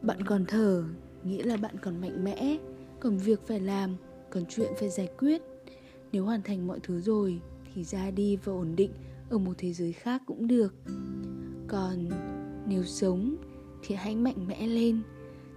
Bạn 0.02 0.22
còn 0.26 0.44
thở, 0.48 0.84
nghĩa 1.24 1.42
là 1.42 1.56
bạn 1.56 1.74
còn 1.82 2.00
mạnh 2.00 2.24
mẽ. 2.24 2.58
Còn 3.00 3.18
việc 3.18 3.46
phải 3.46 3.60
làm, 3.60 3.96
còn 4.30 4.44
chuyện 4.48 4.72
phải 4.80 4.88
giải 4.88 5.08
quyết. 5.18 5.42
Nếu 6.12 6.24
hoàn 6.24 6.42
thành 6.42 6.66
mọi 6.66 6.80
thứ 6.82 7.00
rồi, 7.00 7.40
thì 7.74 7.84
ra 7.84 8.10
đi 8.10 8.36
và 8.36 8.52
ổn 8.52 8.76
định 8.76 8.90
ở 9.30 9.38
một 9.38 9.52
thế 9.58 9.72
giới 9.72 9.92
khác 9.92 10.22
cũng 10.26 10.46
được. 10.46 10.74
Còn 11.68 12.08
nếu 12.68 12.82
sống, 12.82 13.36
thì 13.82 13.94
hãy 13.94 14.16
mạnh 14.16 14.46
mẽ 14.46 14.66
lên 14.66 15.00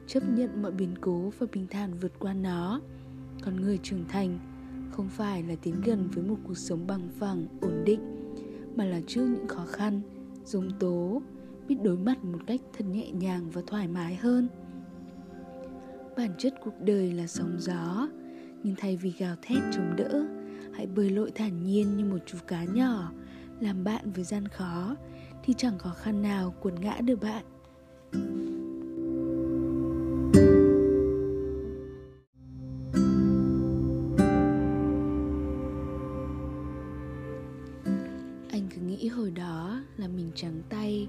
chấp 0.07 0.23
nhận 0.29 0.61
mọi 0.61 0.71
biến 0.71 0.95
cố 1.01 1.31
và 1.39 1.47
bình 1.53 1.67
thản 1.69 1.93
vượt 2.01 2.11
qua 2.19 2.33
nó. 2.33 2.81
Còn 3.41 3.61
người 3.61 3.77
trưởng 3.77 4.05
thành 4.07 4.39
không 4.91 5.09
phải 5.09 5.43
là 5.43 5.55
tiến 5.61 5.81
gần 5.85 6.09
với 6.13 6.23
một 6.23 6.37
cuộc 6.43 6.57
sống 6.57 6.87
bằng 6.87 7.09
phẳng, 7.19 7.47
ổn 7.61 7.83
định, 7.85 8.01
mà 8.75 8.85
là 8.85 9.01
trước 9.07 9.25
những 9.25 9.47
khó 9.47 9.65
khăn 9.65 10.01
dung 10.45 10.71
tố, 10.79 11.21
biết 11.67 11.75
đối 11.83 11.97
mặt 11.97 12.23
một 12.23 12.39
cách 12.47 12.61
thật 12.77 12.85
nhẹ 12.85 13.11
nhàng 13.11 13.49
và 13.49 13.61
thoải 13.67 13.87
mái 13.87 14.15
hơn. 14.15 14.47
Bản 16.17 16.31
chất 16.37 16.53
cuộc 16.63 16.81
đời 16.81 17.11
là 17.11 17.27
sóng 17.27 17.55
gió, 17.59 18.09
nhưng 18.63 18.75
thay 18.77 18.97
vì 18.97 19.13
gào 19.19 19.35
thét 19.41 19.59
chống 19.71 19.95
đỡ, 19.97 20.25
hãy 20.73 20.87
bơi 20.87 21.09
lội 21.09 21.31
thản 21.31 21.63
nhiên 21.63 21.97
như 21.97 22.05
một 22.05 22.19
chú 22.25 22.37
cá 22.47 22.63
nhỏ, 22.63 23.11
làm 23.59 23.83
bạn 23.83 24.11
với 24.11 24.23
gian 24.23 24.47
khó, 24.47 24.95
thì 25.43 25.53
chẳng 25.57 25.77
khó 25.77 25.89
khăn 25.89 26.21
nào 26.21 26.51
cuốn 26.59 26.75
ngã 26.75 26.97
được 27.01 27.21
bạn. 27.21 27.45
Đó 39.37 39.81
là 39.97 40.07
mình 40.07 40.31
trắng 40.35 40.61
tay, 40.69 41.07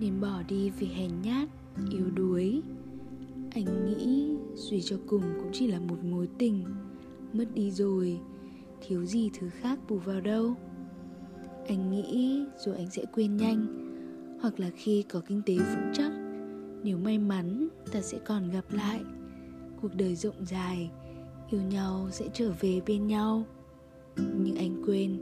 nên 0.00 0.20
bỏ 0.20 0.42
đi 0.48 0.70
vì 0.70 0.86
hèn 0.86 1.10
nhát, 1.22 1.48
yếu 1.90 2.10
đuối. 2.10 2.62
Anh 3.54 3.86
nghĩ 3.86 4.36
suy 4.54 4.82
cho 4.82 4.96
cùng 5.06 5.22
cũng 5.22 5.50
chỉ 5.52 5.66
là 5.66 5.80
một 5.80 6.04
mối 6.04 6.28
tình. 6.38 6.64
Mất 7.32 7.44
đi 7.54 7.70
rồi, 7.70 8.20
thiếu 8.86 9.04
gì 9.04 9.30
thứ 9.38 9.48
khác 9.48 9.78
bù 9.88 9.96
vào 9.96 10.20
đâu. 10.20 10.54
Anh 11.68 11.90
nghĩ 11.90 12.44
rồi 12.58 12.76
anh 12.76 12.90
sẽ 12.90 13.04
quên 13.14 13.36
nhanh. 13.36 13.66
Hoặc 14.42 14.60
là 14.60 14.70
khi 14.76 15.02
có 15.02 15.20
kinh 15.28 15.42
tế 15.46 15.54
vững 15.54 15.92
chắc, 15.92 16.12
nếu 16.82 16.98
may 16.98 17.18
mắn 17.18 17.68
ta 17.92 18.00
sẽ 18.00 18.18
còn 18.18 18.50
gặp 18.50 18.64
lại. 18.70 19.00
Cuộc 19.82 19.94
đời 19.94 20.14
rộng 20.14 20.46
dài, 20.46 20.90
yêu 21.50 21.62
nhau 21.62 22.08
sẽ 22.10 22.28
trở 22.34 22.52
về 22.60 22.80
bên 22.86 23.06
nhau. 23.06 23.44
Nhưng 24.16 24.56
anh 24.56 24.82
quên, 24.86 25.18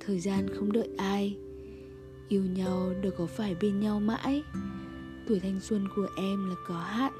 thời 0.00 0.20
gian 0.20 0.46
không 0.54 0.72
đợi 0.72 0.88
ai 0.96 1.36
yêu 2.28 2.44
nhau 2.44 2.92
đâu 3.02 3.12
có 3.18 3.26
phải 3.26 3.56
bên 3.60 3.80
nhau 3.80 4.00
mãi. 4.00 4.42
Tuổi 5.26 5.40
thanh 5.40 5.60
xuân 5.60 5.88
của 5.96 6.08
em 6.16 6.48
là 6.48 6.54
có 6.66 6.74
hạn. 6.74 7.12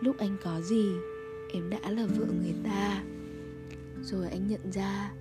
Lúc 0.00 0.18
anh 0.18 0.36
có 0.44 0.60
gì, 0.60 0.86
em 1.52 1.70
đã 1.70 1.90
là 1.90 2.06
vợ 2.06 2.26
người 2.42 2.54
ta. 2.64 3.04
Rồi 4.02 4.28
anh 4.28 4.48
nhận 4.48 4.72
ra, 4.72 5.12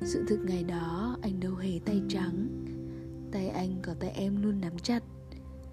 sự 0.00 0.24
thực 0.28 0.38
ngày 0.44 0.64
đó 0.64 1.16
anh 1.22 1.40
đâu 1.40 1.54
hề 1.54 1.80
tay 1.84 2.02
trắng. 2.08 2.46
Tay 3.32 3.48
anh 3.48 3.76
có 3.82 3.94
tay 4.00 4.10
em 4.10 4.42
luôn 4.42 4.60
nắm 4.60 4.78
chặt. 4.78 5.02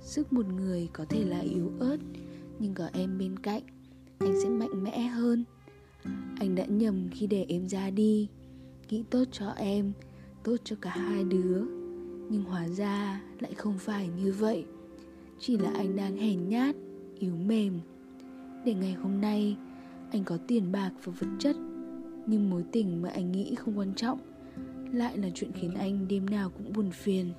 Sức 0.01 0.33
một 0.33 0.45
người 0.45 0.89
có 0.93 1.05
thể 1.05 1.23
là 1.23 1.39
yếu 1.39 1.71
ớt, 1.79 1.97
nhưng 2.59 2.73
có 2.73 2.89
em 2.93 3.17
bên 3.17 3.39
cạnh, 3.39 3.61
anh 4.17 4.41
sẽ 4.43 4.49
mạnh 4.49 4.83
mẽ 4.83 5.07
hơn. 5.07 5.43
Anh 6.39 6.55
đã 6.55 6.65
nhầm 6.65 7.09
khi 7.11 7.27
để 7.27 7.45
em 7.49 7.69
ra 7.69 7.89
đi. 7.89 8.27
Nghĩ 8.89 9.03
tốt 9.09 9.23
cho 9.31 9.49
em, 9.49 9.93
tốt 10.43 10.57
cho 10.63 10.75
cả 10.81 10.89
hai 10.89 11.23
đứa 11.23 11.76
nhưng 12.29 12.43
hóa 12.43 12.67
ra 12.67 13.21
lại 13.39 13.53
không 13.53 13.77
phải 13.77 14.09
như 14.23 14.31
vậy. 14.31 14.65
Chỉ 15.39 15.57
là 15.57 15.71
anh 15.75 15.95
đang 15.95 16.17
hèn 16.17 16.49
nhát, 16.49 16.75
yếu 17.19 17.35
mềm. 17.35 17.79
Để 18.65 18.73
ngày 18.73 18.93
hôm 18.93 19.21
nay, 19.21 19.57
anh 20.11 20.23
có 20.23 20.37
tiền 20.47 20.71
bạc 20.71 20.91
và 21.03 21.13
vật 21.19 21.27
chất. 21.39 21.55
Nhưng 22.25 22.49
mối 22.49 22.63
tình 22.71 23.01
mà 23.01 23.09
anh 23.09 23.31
nghĩ 23.31 23.55
không 23.55 23.77
quan 23.77 23.93
trọng, 23.95 24.19
lại 24.93 25.17
là 25.17 25.29
chuyện 25.35 25.51
khiến 25.51 25.73
anh 25.73 26.07
đêm 26.07 26.25
nào 26.25 26.49
cũng 26.49 26.73
buồn 26.73 26.91
phiền. 26.91 27.31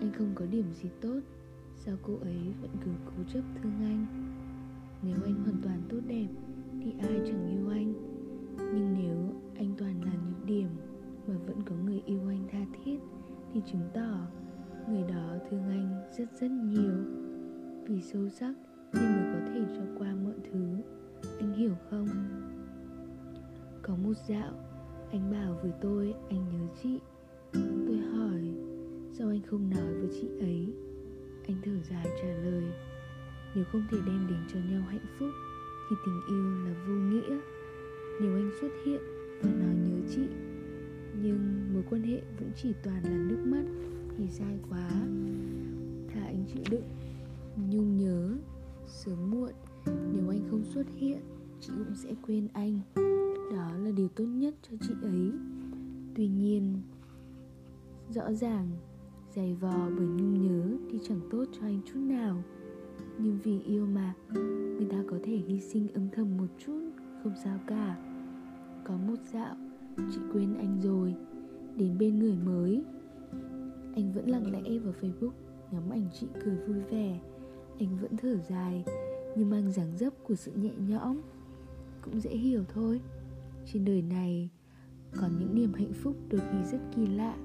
Anh 0.00 0.12
không 0.18 0.32
có 0.34 0.46
điểm 0.46 0.64
gì 0.82 0.88
tốt. 1.00 1.20
Sao 1.86 1.96
cô 2.02 2.12
ấy 2.22 2.52
vẫn 2.60 2.70
cứ 2.84 2.90
cố 3.06 3.22
chấp 3.32 3.42
thương 3.54 3.72
anh? 3.80 4.06
Nếu 5.02 5.16
anh 5.24 5.34
hoàn 5.34 5.56
toàn 5.62 5.82
tốt 5.88 6.00
đẹp, 6.06 6.28
Thì 6.80 6.92
ai 7.00 7.20
chẳng 7.26 7.50
yêu 7.50 7.68
anh? 7.68 7.92
Nhưng 8.58 8.94
nếu 8.98 9.16
anh 9.56 9.74
toàn 9.78 10.04
là 10.04 10.12
nhược 10.12 10.46
điểm 10.46 10.68
Mà 11.26 11.34
vẫn 11.46 11.62
có 11.62 11.76
người 11.84 12.02
yêu 12.06 12.20
anh 12.28 12.48
tha 12.52 12.58
thiết, 12.72 12.98
Thì 13.52 13.60
chứng 13.72 13.88
tỏ 13.94 14.26
Người 14.88 15.02
đó 15.02 15.36
thương 15.50 15.68
anh 15.68 16.02
rất 16.18 16.28
rất 16.40 16.50
nhiều. 16.50 16.94
Vì 17.86 18.02
sâu 18.02 18.28
sắc 18.28 18.54
Nên 18.92 19.02
mới 19.02 19.32
có 19.32 19.46
thể 19.46 19.60
cho 19.76 19.82
qua 19.98 20.14
mọi 20.24 20.34
thứ. 20.52 20.76
Anh 21.38 21.52
hiểu 21.52 21.74
không? 21.90 22.08
Có 23.82 23.96
một 23.96 24.14
dạo, 24.28 24.52
Anh 25.10 25.30
bảo 25.30 25.58
với 25.62 25.72
tôi, 25.80 26.14
anh 26.28 26.44
nhớ 26.52 26.66
chị. 26.82 26.98
Tôi 27.86 27.98
hỏi, 27.98 28.40
Sao 29.12 29.28
anh 29.28 29.42
không 29.42 29.70
nói 29.70 29.94
với 29.94 30.08
chị 30.20 30.28
ấy? 30.40 30.83
Anh 31.46 31.56
thở 31.64 31.72
dài 31.90 32.06
trả 32.22 32.28
lời. 32.28 32.64
Nếu 33.54 33.64
không 33.72 33.82
thể 33.90 33.98
đem 34.06 34.26
đến 34.28 34.38
cho 34.52 34.58
nhau 34.70 34.82
hạnh 34.88 35.06
phúc, 35.18 35.28
Thì 35.90 35.96
tình 36.06 36.20
yêu 36.28 36.64
là 36.64 36.74
vô 36.86 36.94
nghĩa. 36.94 37.38
Nếu 38.20 38.34
anh 38.34 38.50
xuất 38.60 38.68
hiện 38.84 39.00
và 39.42 39.50
nói 39.50 39.74
nhớ 39.74 40.08
chị, 40.10 40.22
Nhưng 41.22 41.72
mối 41.74 41.82
quan 41.90 42.02
hệ 42.02 42.22
vẫn 42.38 42.50
chỉ 42.56 42.72
toàn 42.82 43.02
là 43.02 43.16
nước 43.28 43.42
mắt, 43.44 43.64
Thì 44.16 44.24
sai 44.30 44.58
quá. 44.70 44.90
Thà 46.08 46.24
anh 46.24 46.44
chịu 46.54 46.62
đựng, 46.70 46.88
Nhung 47.70 47.96
nhớ, 47.96 48.36
Sớm 48.86 49.30
muộn, 49.30 49.52
Nếu 49.86 50.28
anh 50.28 50.40
không 50.50 50.64
xuất 50.64 50.86
hiện, 50.96 51.20
Chị 51.60 51.72
cũng 51.78 51.94
sẽ 51.94 52.14
quên 52.26 52.48
anh. 52.52 52.80
Đó 53.56 53.70
là 53.84 53.90
điều 53.96 54.08
tốt 54.08 54.24
nhất 54.24 54.54
cho 54.62 54.76
chị 54.80 54.94
ấy. 55.02 55.32
Tuy 56.14 56.28
nhiên, 56.28 56.82
Rõ 58.10 58.32
ràng 58.32 58.68
Dày 59.36 59.54
vò 59.54 59.90
bởi 59.96 60.06
nhung 60.06 60.40
nhớ 60.42 60.76
thì 60.90 60.98
chẳng 61.08 61.20
tốt 61.30 61.44
cho 61.52 61.66
anh 61.66 61.80
chút 61.86 61.98
nào. 62.00 62.42
Nhưng 63.18 63.38
vì 63.42 63.60
yêu 63.60 63.86
mà, 63.86 64.14
Người 64.78 64.86
ta 64.90 65.04
có 65.10 65.18
thể 65.24 65.36
hy 65.36 65.60
sinh 65.60 65.88
âm 65.94 66.08
thầm 66.10 66.36
một 66.36 66.46
chút, 66.66 66.80
Không 67.22 67.32
sao 67.44 67.58
cả. 67.66 67.96
Có 68.84 68.96
một 68.96 69.14
dạo, 69.32 69.56
Chị 69.96 70.20
quên 70.32 70.54
anh 70.54 70.80
rồi. 70.82 71.14
Đến 71.76 71.98
bên 71.98 72.18
người 72.18 72.36
mới, 72.44 72.84
Anh 73.94 74.12
vẫn 74.14 74.30
lặng 74.30 74.52
lẽ 74.52 74.78
vào 74.78 74.94
Facebook, 75.00 75.32
Ngắm 75.72 75.90
ảnh 75.90 76.08
chị 76.20 76.26
cười 76.44 76.56
vui 76.56 76.80
vẻ. 76.90 77.20
Anh 77.78 77.98
vẫn 78.00 78.16
thở 78.16 78.36
dài 78.48 78.84
Nhưng 79.36 79.50
mang 79.50 79.72
dáng 79.72 79.98
dấp 79.98 80.12
của 80.24 80.34
sự 80.34 80.52
nhẹ 80.52 80.72
nhõm. 80.88 81.20
Cũng 82.02 82.20
dễ 82.20 82.30
hiểu 82.30 82.64
thôi. 82.74 83.00
Trên 83.72 83.84
đời 83.84 84.02
này 84.02 84.50
Còn 85.16 85.30
những 85.38 85.54
niềm 85.54 85.72
hạnh 85.72 85.92
phúc 85.92 86.16
đôi 86.28 86.40
khi 86.40 86.58
rất 86.72 86.78
kỳ 86.96 87.06
lạ 87.06 87.36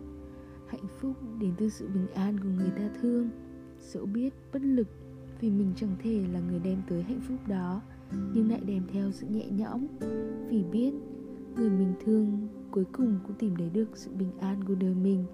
hạnh 0.70 0.88
phúc 1.00 1.16
đến 1.40 1.54
từ 1.58 1.70
sự 1.70 1.88
bình 1.88 2.08
an 2.16 2.40
của 2.40 2.50
người 2.58 2.72
ta 2.78 2.90
thương. 3.02 3.30
Dẫu 3.80 4.06
biết 4.06 4.34
bất 4.54 4.62
lực 4.62 4.88
vì 5.40 5.50
mình 5.50 5.74
chẳng 5.76 5.96
thể 6.04 6.26
là 6.34 6.40
người 6.40 6.60
đem 6.60 6.82
tới 6.90 7.04
hạnh 7.04 7.22
phúc 7.28 7.38
đó, 7.48 7.82
nhưng 8.34 8.50
lại 8.50 8.62
đem 8.66 8.84
theo 8.94 9.12
sự 9.12 9.28
nhẹ 9.28 9.48
nhõm. 9.50 9.88
Vì 10.50 10.64
biết 10.64 10.94
người 11.56 11.70
mình 11.70 11.94
thương 12.06 12.48
cuối 12.72 12.86
cùng 12.92 13.20
cũng 13.28 13.36
tìm 13.36 13.56
thấy 13.56 13.70
được 13.70 13.98
sự 13.98 14.12
bình 14.20 14.32
an 14.40 14.64
của 14.68 14.76
đời 14.76 14.94
mình. 14.94 15.26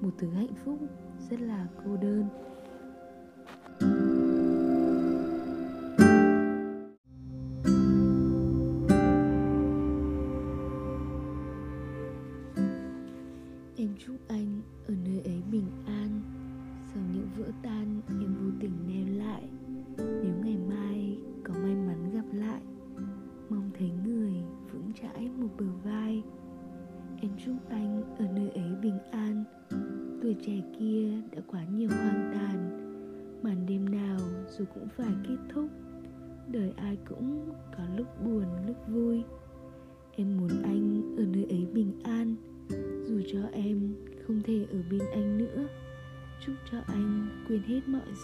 Một 0.00 0.10
thứ 0.18 0.28
hạnh 0.28 0.54
phúc 0.64 0.78
rất 1.30 1.40
là 1.40 1.66
cô 1.84 1.96
đơn. 1.96 2.24
Em 3.80 4.15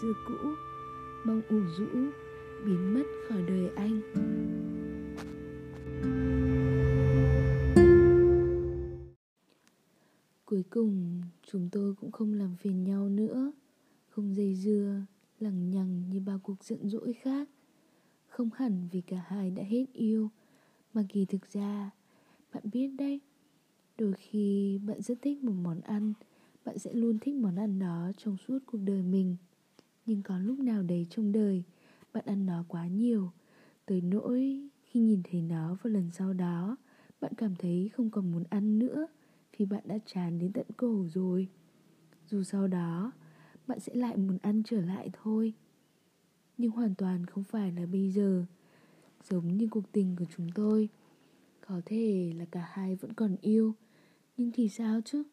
xưa 0.03 0.13
cũ, 0.25 0.35
mong 1.25 1.41
ủ 1.49 1.59
rũ 1.77 1.85
biến 2.65 2.93
mất 2.93 3.03
khỏi 3.29 3.43
đời 3.47 3.69
anh. 3.75 4.01
Cuối 10.45 10.63
cùng, 10.69 11.21
chúng 11.43 11.69
tôi 11.71 11.95
cũng 11.95 12.11
không 12.11 12.33
làm 12.33 12.55
phiền 12.55 12.83
nhau 12.83 13.09
nữa, 13.09 13.51
không 14.09 14.35
dây 14.35 14.55
dưa, 14.55 15.01
lằng 15.39 15.69
nhằng 15.69 16.09
như 16.09 16.19
bao 16.19 16.39
cuộc 16.43 16.63
giận 16.63 16.89
dỗi 16.89 17.13
khác. 17.13 17.49
Không 18.27 18.49
hẳn 18.55 18.87
vì 18.91 19.01
cả 19.01 19.25
hai 19.27 19.51
đã 19.51 19.63
hết 19.63 19.85
yêu, 19.93 20.29
mà 20.93 21.03
kỳ 21.09 21.25
thực 21.25 21.51
ra, 21.51 21.91
bạn 22.53 22.63
biết 22.73 22.87
đấy, 22.87 23.21
đôi 23.97 24.13
khi 24.17 24.77
bạn 24.77 25.01
rất 25.01 25.21
thích 25.21 25.43
một 25.43 25.55
món 25.63 25.81
ăn, 25.81 26.13
bạn 26.65 26.79
sẽ 26.79 26.93
luôn 26.93 27.19
thích 27.19 27.35
món 27.35 27.55
ăn 27.55 27.79
đó 27.79 28.11
trong 28.17 28.37
suốt 28.47 28.59
cuộc 28.65 28.79
đời 28.85 29.01
mình 29.01 29.35
nhưng 30.05 30.21
có 30.23 30.37
lúc 30.37 30.59
nào 30.59 30.83
đấy 30.83 31.07
trong 31.09 31.31
đời, 31.31 31.63
bạn 32.13 32.23
ăn 32.25 32.45
nó 32.45 32.65
quá 32.67 32.87
nhiều, 32.87 33.31
tới 33.85 34.01
nỗi 34.01 34.69
khi 34.83 34.99
nhìn 34.99 35.21
thấy 35.31 35.41
nó 35.41 35.77
vào 35.83 35.93
lần 35.93 36.11
sau 36.11 36.33
đó, 36.33 36.77
bạn 37.21 37.33
cảm 37.37 37.55
thấy 37.55 37.89
không 37.93 38.09
còn 38.09 38.31
muốn 38.31 38.43
ăn 38.49 38.79
nữa 38.79 39.07
vì 39.57 39.65
bạn 39.65 39.83
đã 39.85 39.97
chán 40.05 40.39
đến 40.39 40.51
tận 40.51 40.65
cổ 40.77 41.05
rồi. 41.13 41.47
Dù 42.29 42.43
sau 42.43 42.67
đó, 42.67 43.11
bạn 43.67 43.79
sẽ 43.79 43.95
lại 43.95 44.17
muốn 44.17 44.37
ăn 44.41 44.63
trở 44.65 44.81
lại 44.81 45.09
thôi. 45.23 45.53
Nhưng 46.57 46.71
hoàn 46.71 46.95
toàn 46.95 47.25
không 47.25 47.43
phải 47.43 47.71
là 47.71 47.85
bây 47.85 48.11
giờ. 48.11 48.45
Giống 49.29 49.57
như 49.57 49.67
cuộc 49.71 49.91
tình 49.91 50.15
của 50.19 50.25
chúng 50.37 50.47
tôi, 50.55 50.89
có 51.67 51.81
thể 51.85 52.33
là 52.37 52.45
cả 52.45 52.69
hai 52.71 52.95
vẫn 52.95 53.13
còn 53.13 53.35
yêu, 53.41 53.75
Nhưng 54.37 54.51
thì 54.53 54.69
sao 54.69 55.01
chứ? 55.05 55.23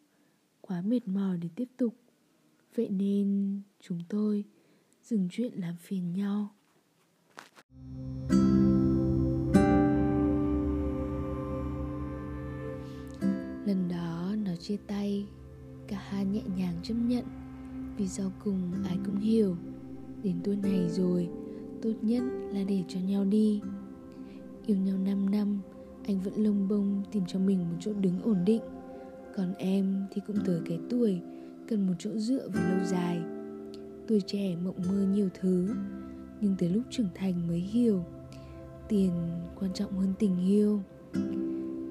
Quá 0.60 0.82
mệt 0.82 1.08
mỏi 1.08 1.38
để 1.38 1.48
tiếp 1.54 1.68
tục. 1.76 1.94
Vậy 2.74 2.88
nên 2.88 3.60
chúng 3.80 3.98
tôi 4.08 4.44
dừng 5.04 5.28
chuyện 5.30 5.52
làm 5.54 5.76
phiền 5.76 6.12
nhau. 6.12 6.48
Lần 13.66 13.88
đó, 13.88 14.34
nó 14.44 14.56
chia 14.56 14.76
tay. 14.86 15.26
Cả 15.86 15.98
hai 16.08 16.24
nhẹ 16.24 16.42
nhàng 16.56 16.74
chấp 16.82 16.94
nhận. 16.94 17.24
Vì 17.96 18.08
sau 18.08 18.32
cùng, 18.44 18.72
ai 18.84 18.98
cũng 19.04 19.16
hiểu. 19.16 19.56
Đến 20.22 20.40
tuổi 20.44 20.56
này 20.56 20.88
rồi, 20.88 21.28
Tốt 21.82 21.92
nhất 22.02 22.22
là 22.52 22.64
để 22.68 22.82
cho 22.88 23.00
nhau 23.00 23.24
đi. 23.24 23.60
Yêu 24.66 24.76
nhau 24.76 24.98
5 24.98 25.30
năm, 25.30 25.60
anh 26.06 26.20
vẫn 26.20 26.34
lông 26.34 26.68
bông 26.68 27.02
tìm 27.12 27.22
cho 27.26 27.38
mình 27.38 27.58
một 27.58 27.76
chỗ 27.80 27.92
đứng 27.92 28.22
ổn 28.22 28.44
định. 28.44 28.62
Còn 29.36 29.54
em 29.54 30.06
thì 30.10 30.20
cũng 30.26 30.36
tới 30.44 30.60
cái 30.68 30.78
tuổi 30.90 31.20
cần 31.68 31.86
một 31.86 31.92
chỗ 31.98 32.10
dựa 32.16 32.48
về 32.48 32.60
lâu 32.70 32.84
dài 32.84 33.20
tuổi 34.10 34.20
trẻ 34.26 34.56
mộng 34.64 34.76
mơ 34.88 35.06
nhiều 35.14 35.28
thứ. 35.40 35.74
Nhưng 36.40 36.56
tới 36.58 36.68
lúc 36.68 36.82
trưởng 36.90 37.08
thành 37.14 37.48
mới 37.48 37.58
hiểu, 37.58 38.04
tiền 38.88 39.10
quan 39.60 39.72
trọng 39.74 39.98
hơn 39.98 40.14
tình 40.18 40.48
yêu. 40.48 40.82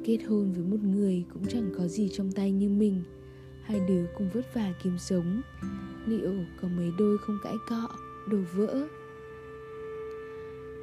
Kết 0.05 0.17
hôn 0.27 0.53
với 0.53 0.63
một 0.63 0.83
người 0.83 1.25
cũng 1.33 1.45
chẳng 1.45 1.71
có 1.77 1.87
gì 1.87 2.09
trong 2.13 2.31
tay 2.31 2.51
như 2.51 2.69
mình. 2.69 3.03
Hai 3.63 3.79
đứa 3.87 4.05
cùng 4.17 4.29
vất 4.33 4.53
vả 4.53 4.73
kiếm 4.83 4.97
sống. 4.97 5.41
Liệu 6.05 6.33
có 6.61 6.67
mấy 6.67 6.91
đôi 6.97 7.17
không 7.17 7.37
cãi 7.43 7.55
cọ, 7.69 7.87
đổ 8.31 8.37
vỡ? 8.53 8.87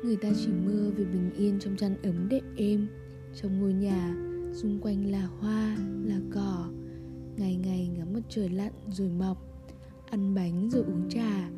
Người 0.05 0.17
ta 0.17 0.29
chỉ 0.37 0.49
mơ 0.67 0.91
về 0.97 1.05
bình 1.05 1.31
yên 1.37 1.59
trong 1.61 1.77
chăn 1.77 1.97
ấm 2.03 2.29
đệm 2.29 2.45
êm. 2.57 2.89
Trong 3.35 3.61
ngôi 3.61 3.73
nhà, 3.73 4.17
xung 4.55 4.81
quanh 4.81 5.11
là 5.11 5.27
hoa, 5.27 5.77
là 6.05 6.21
cỏ. 6.35 6.71
Ngày 7.37 7.57
ngày 7.57 7.89
ngắm 7.99 8.13
mặt 8.13 8.23
trời 8.29 8.49
lặn 8.49 8.73
rồi 8.89 9.09
mọc 9.09 9.56
ăn 10.11 10.35
bánh 10.35 10.71
rồi 10.71 10.83
uống 10.83 11.09
trà, 11.09 11.51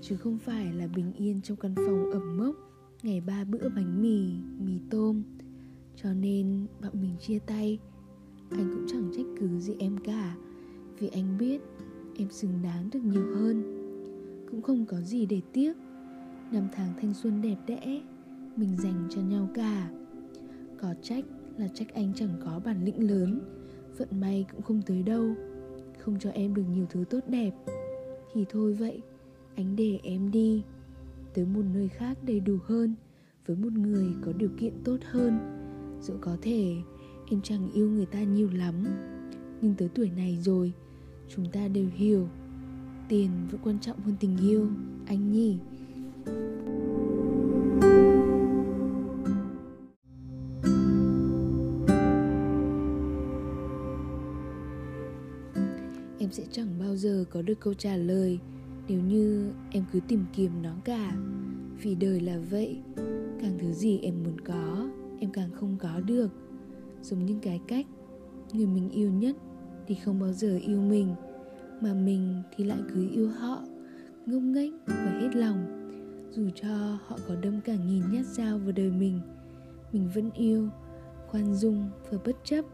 chứ 0.00 0.16
không 0.16 0.38
phải 0.38 0.72
là 0.72 0.86
bình 0.86 1.12
yên 1.12 1.40
trong 1.42 1.56
căn 1.56 1.74
phòng 1.74 2.10
ẩm 2.12 2.36
mốc, 2.36 2.56
ngày 3.02 3.20
ba 3.20 3.44
bữa 3.44 3.68
bánh 3.68 4.02
mì 4.02 4.32
mì 4.64 4.72
tôm. 4.90 5.22
Cho 5.96 6.14
nên 6.14 6.66
bọn 6.82 6.92
mình 7.00 7.16
chia 7.20 7.38
tay. 7.38 7.78
Anh 8.50 8.70
cũng 8.74 8.86
chẳng 8.88 9.10
trách 9.16 9.26
cứ 9.40 9.58
gì 9.58 9.74
em 9.78 9.98
cả, 10.04 10.36
vì 10.98 11.08
anh 11.08 11.38
biết 11.38 11.60
em 12.18 12.30
xứng 12.30 12.62
đáng 12.62 12.88
được 12.92 13.00
nhiều 13.04 13.26
hơn. 13.34 13.62
Cũng 14.50 14.62
không 14.62 14.86
có 14.86 15.00
gì 15.00 15.26
để 15.26 15.40
tiếc. 15.52 15.72
Năm 16.52 16.68
tháng 16.72 16.92
thanh 17.00 17.14
xuân 17.14 17.42
đẹp 17.42 17.56
đẽ, 17.66 18.02
mình 18.56 18.76
dành 18.76 19.08
cho 19.10 19.20
nhau 19.20 19.48
cả. 19.54 19.90
Có 20.80 20.94
trách 21.02 21.24
là 21.56 21.68
trách 21.68 21.94
anh 21.94 22.12
chẳng 22.16 22.40
có 22.44 22.60
bản 22.64 22.84
lĩnh 22.84 23.10
lớn, 23.10 23.40
Vận 24.00 24.20
may 24.20 24.46
cũng 24.52 24.62
không 24.62 24.82
tới 24.86 25.02
đâu. 25.02 25.34
Không 25.98 26.18
cho 26.18 26.30
em 26.30 26.54
được 26.54 26.62
nhiều 26.72 26.86
thứ 26.90 27.04
tốt 27.10 27.20
đẹp. 27.28 27.50
Thì 28.34 28.44
thôi 28.48 28.74
vậy, 28.74 29.02
anh 29.56 29.76
để 29.76 29.98
em 30.02 30.30
đi 30.30 30.62
tới 31.34 31.44
một 31.44 31.62
nơi 31.74 31.88
khác 31.88 32.18
đầy 32.22 32.40
đủ 32.40 32.58
hơn, 32.64 32.94
với 33.46 33.56
một 33.56 33.72
người 33.72 34.06
có 34.22 34.32
điều 34.32 34.50
kiện 34.58 34.72
tốt 34.84 34.96
hơn. 35.04 35.38
Dẫu 36.02 36.16
có 36.20 36.36
thể, 36.42 36.76
em 37.30 37.40
chẳng 37.42 37.72
yêu 37.72 37.90
người 37.90 38.06
ta 38.06 38.22
nhiều 38.22 38.48
lắm, 38.54 38.74
nhưng 39.60 39.74
tới 39.74 39.88
tuổi 39.94 40.10
này 40.16 40.38
rồi, 40.40 40.72
chúng 41.28 41.50
ta 41.52 41.68
đều 41.68 41.86
hiểu, 41.94 42.28
tiền 43.08 43.30
vẫn 43.50 43.60
quan 43.64 43.78
trọng 43.80 44.00
hơn 44.00 44.14
tình 44.20 44.36
yêu, 44.36 44.68
anh 45.06 45.32
nhỉ? 45.32 45.58
Em 56.30 56.34
sẽ 56.34 56.44
chẳng 56.50 56.68
bao 56.80 56.96
giờ 56.96 57.24
có 57.30 57.42
được 57.42 57.60
câu 57.60 57.74
trả 57.74 57.96
lời. 57.96 58.38
Nếu 58.88 59.00
như 59.00 59.50
em 59.70 59.84
cứ 59.92 60.00
tìm 60.08 60.24
kiếm 60.32 60.50
nó 60.62 60.74
cả, 60.84 61.16
vì 61.82 61.94
đời 61.94 62.20
là 62.20 62.38
vậy, 62.50 62.78
càng 63.42 63.58
thứ 63.60 63.72
gì 63.72 63.98
em 63.98 64.14
muốn 64.24 64.40
có, 64.40 64.88
em 65.20 65.30
càng 65.32 65.50
không 65.52 65.76
có 65.80 66.00
được. 66.00 66.30
Giống 67.02 67.26
như 67.26 67.38
cái 67.42 67.60
cách, 67.68 67.86
người 68.52 68.66
mình 68.66 68.90
yêu 68.90 69.10
nhất 69.10 69.36
thì 69.86 69.94
không 69.94 70.20
bao 70.20 70.32
giờ 70.32 70.58
yêu 70.62 70.80
mình, 70.80 71.14
mà 71.80 71.94
mình 71.94 72.42
thì 72.56 72.64
lại 72.64 72.78
cứ 72.94 73.08
yêu 73.10 73.28
họ, 73.28 73.62
ngông 74.26 74.52
nghếch 74.52 74.72
và 74.86 75.18
hết 75.20 75.36
lòng. 75.36 75.66
Dù 76.30 76.48
cho 76.54 76.98
họ 77.06 77.18
có 77.28 77.34
đâm 77.42 77.60
cả 77.60 77.74
nghìn 77.86 78.02
nhát 78.12 78.26
dao 78.26 78.58
vào 78.58 78.72
đời 78.72 78.90
mình 78.90 79.20
mình 79.92 80.08
vẫn 80.14 80.30
yêu, 80.30 80.68
khoan 81.26 81.54
dung 81.54 81.90
và 82.10 82.18
bất 82.24 82.36
chấp. 82.44 82.64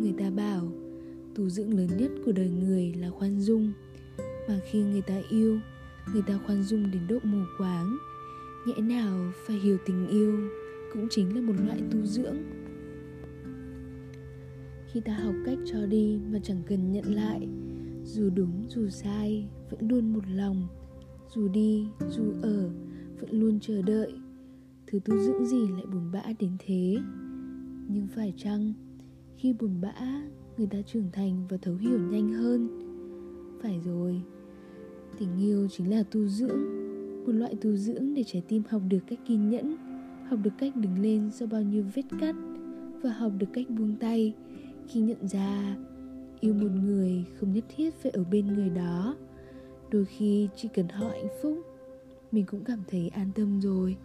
Người 0.00 0.14
ta 0.18 0.30
bảo 0.30 0.68
tu 1.34 1.48
dưỡng 1.48 1.74
lớn 1.74 1.88
nhất 1.96 2.10
của 2.24 2.32
đời 2.32 2.48
người 2.48 2.94
là 2.94 3.10
khoan 3.10 3.40
dung. 3.40 3.72
Mà 4.48 4.60
khi 4.70 4.82
người 4.82 5.02
ta 5.02 5.20
yêu, 5.30 5.58
người 6.12 6.22
ta 6.22 6.38
khoan 6.46 6.62
dung 6.62 6.90
đến 6.90 7.02
độ 7.08 7.18
mù 7.22 7.38
quáng, 7.58 7.98
nhẽ 8.66 8.74
nào 8.82 9.32
phải 9.46 9.56
hiểu 9.56 9.78
tình 9.86 10.08
yêu 10.08 10.48
cũng 10.92 11.06
chính 11.10 11.34
là 11.34 11.40
một 11.40 11.54
loại 11.66 11.82
tu 11.90 12.06
dưỡng? 12.06 12.36
Khi 14.92 15.00
ta 15.00 15.14
học 15.14 15.34
cách 15.46 15.58
cho 15.66 15.86
đi 15.86 16.18
mà 16.32 16.38
chẳng 16.42 16.62
cần 16.66 16.92
nhận 16.92 17.14
lại, 17.14 17.48
dù 18.04 18.30
đúng, 18.30 18.64
dù 18.68 18.88
sai, 18.88 19.48
vẫn 19.70 19.88
luôn 19.88 20.12
một 20.12 20.24
lòng. 20.34 20.68
Dù 21.34 21.48
đi, 21.48 21.86
dù 22.08 22.22
ở, 22.42 22.70
vẫn 23.20 23.30
luôn 23.40 23.60
chờ 23.60 23.82
đợi. 23.82 24.12
Thứ 24.86 24.98
tu 25.04 25.18
dưỡng 25.18 25.46
gì 25.46 25.68
lại 25.68 25.86
buồn 25.92 26.10
bã 26.12 26.22
đến 26.38 26.50
thế? 26.58 26.96
Nhưng 27.88 28.08
phải 28.14 28.34
chăng 28.36 28.72
khi 29.36 29.52
buồn 29.52 29.80
bã 29.80 30.22
người 30.60 30.68
ta 30.68 30.78
trưởng 30.86 31.10
thành 31.12 31.46
và 31.48 31.56
thấu 31.56 31.74
hiểu 31.74 31.98
nhanh 31.98 32.32
hơn. 32.32 32.68
Phải 33.62 33.80
rồi, 33.84 34.22
tình 35.18 35.38
yêu 35.38 35.68
chính 35.68 35.90
là 35.90 36.02
tu 36.02 36.26
dưỡng, 36.28 36.60
một 37.26 37.32
loại 37.32 37.54
tu 37.60 37.76
dưỡng 37.76 38.14
để 38.14 38.24
trái 38.26 38.42
tim 38.48 38.62
học 38.68 38.82
được 38.88 38.98
cách 39.06 39.18
kiên 39.28 39.50
nhẫn, 39.50 39.76
học 40.28 40.38
được 40.42 40.50
cách 40.58 40.76
đứng 40.76 41.02
lên 41.02 41.30
sau 41.32 41.48
bao 41.48 41.62
nhiêu 41.62 41.84
vết 41.94 42.02
cắt 42.20 42.34
và 43.02 43.12
học 43.12 43.32
được 43.38 43.46
cách 43.52 43.70
buông 43.70 43.96
tay 44.00 44.34
khi 44.88 45.00
nhận 45.00 45.28
ra 45.28 45.76
yêu 46.40 46.54
một 46.54 46.70
người 46.84 47.24
không 47.36 47.52
nhất 47.52 47.64
thiết 47.76 47.94
phải 47.94 48.12
ở 48.12 48.24
bên 48.24 48.46
người 48.46 48.70
đó. 48.70 49.16
Đôi 49.90 50.04
khi 50.04 50.48
chỉ 50.56 50.68
cần 50.74 50.88
họ 50.88 51.08
hạnh 51.08 51.28
phúc, 51.42 51.58
mình 52.32 52.44
cũng 52.46 52.64
cảm 52.64 52.82
thấy 52.88 53.08
an 53.08 53.30
tâm 53.34 53.60
rồi. 53.60 53.96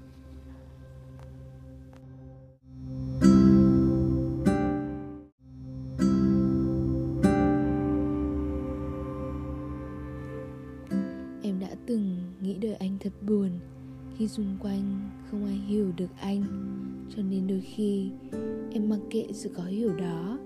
Rất 13.16 13.28
buồn 13.28 13.50
khi 14.18 14.28
xung 14.28 14.58
quanh 14.60 15.10
không 15.32 15.46
ai 15.46 15.56
hiểu 15.56 15.92
được 15.98 16.10
anh. 16.20 16.44
Cho 17.16 17.24
nên 17.24 17.48
đôi 17.48 17.62
khi 17.62 18.12
em 18.72 18.90
mặc 18.90 19.00
kệ 19.10 19.28
sự 19.34 19.54
khó 19.54 19.64
hiểu 19.64 19.96
đó, 19.96 20.40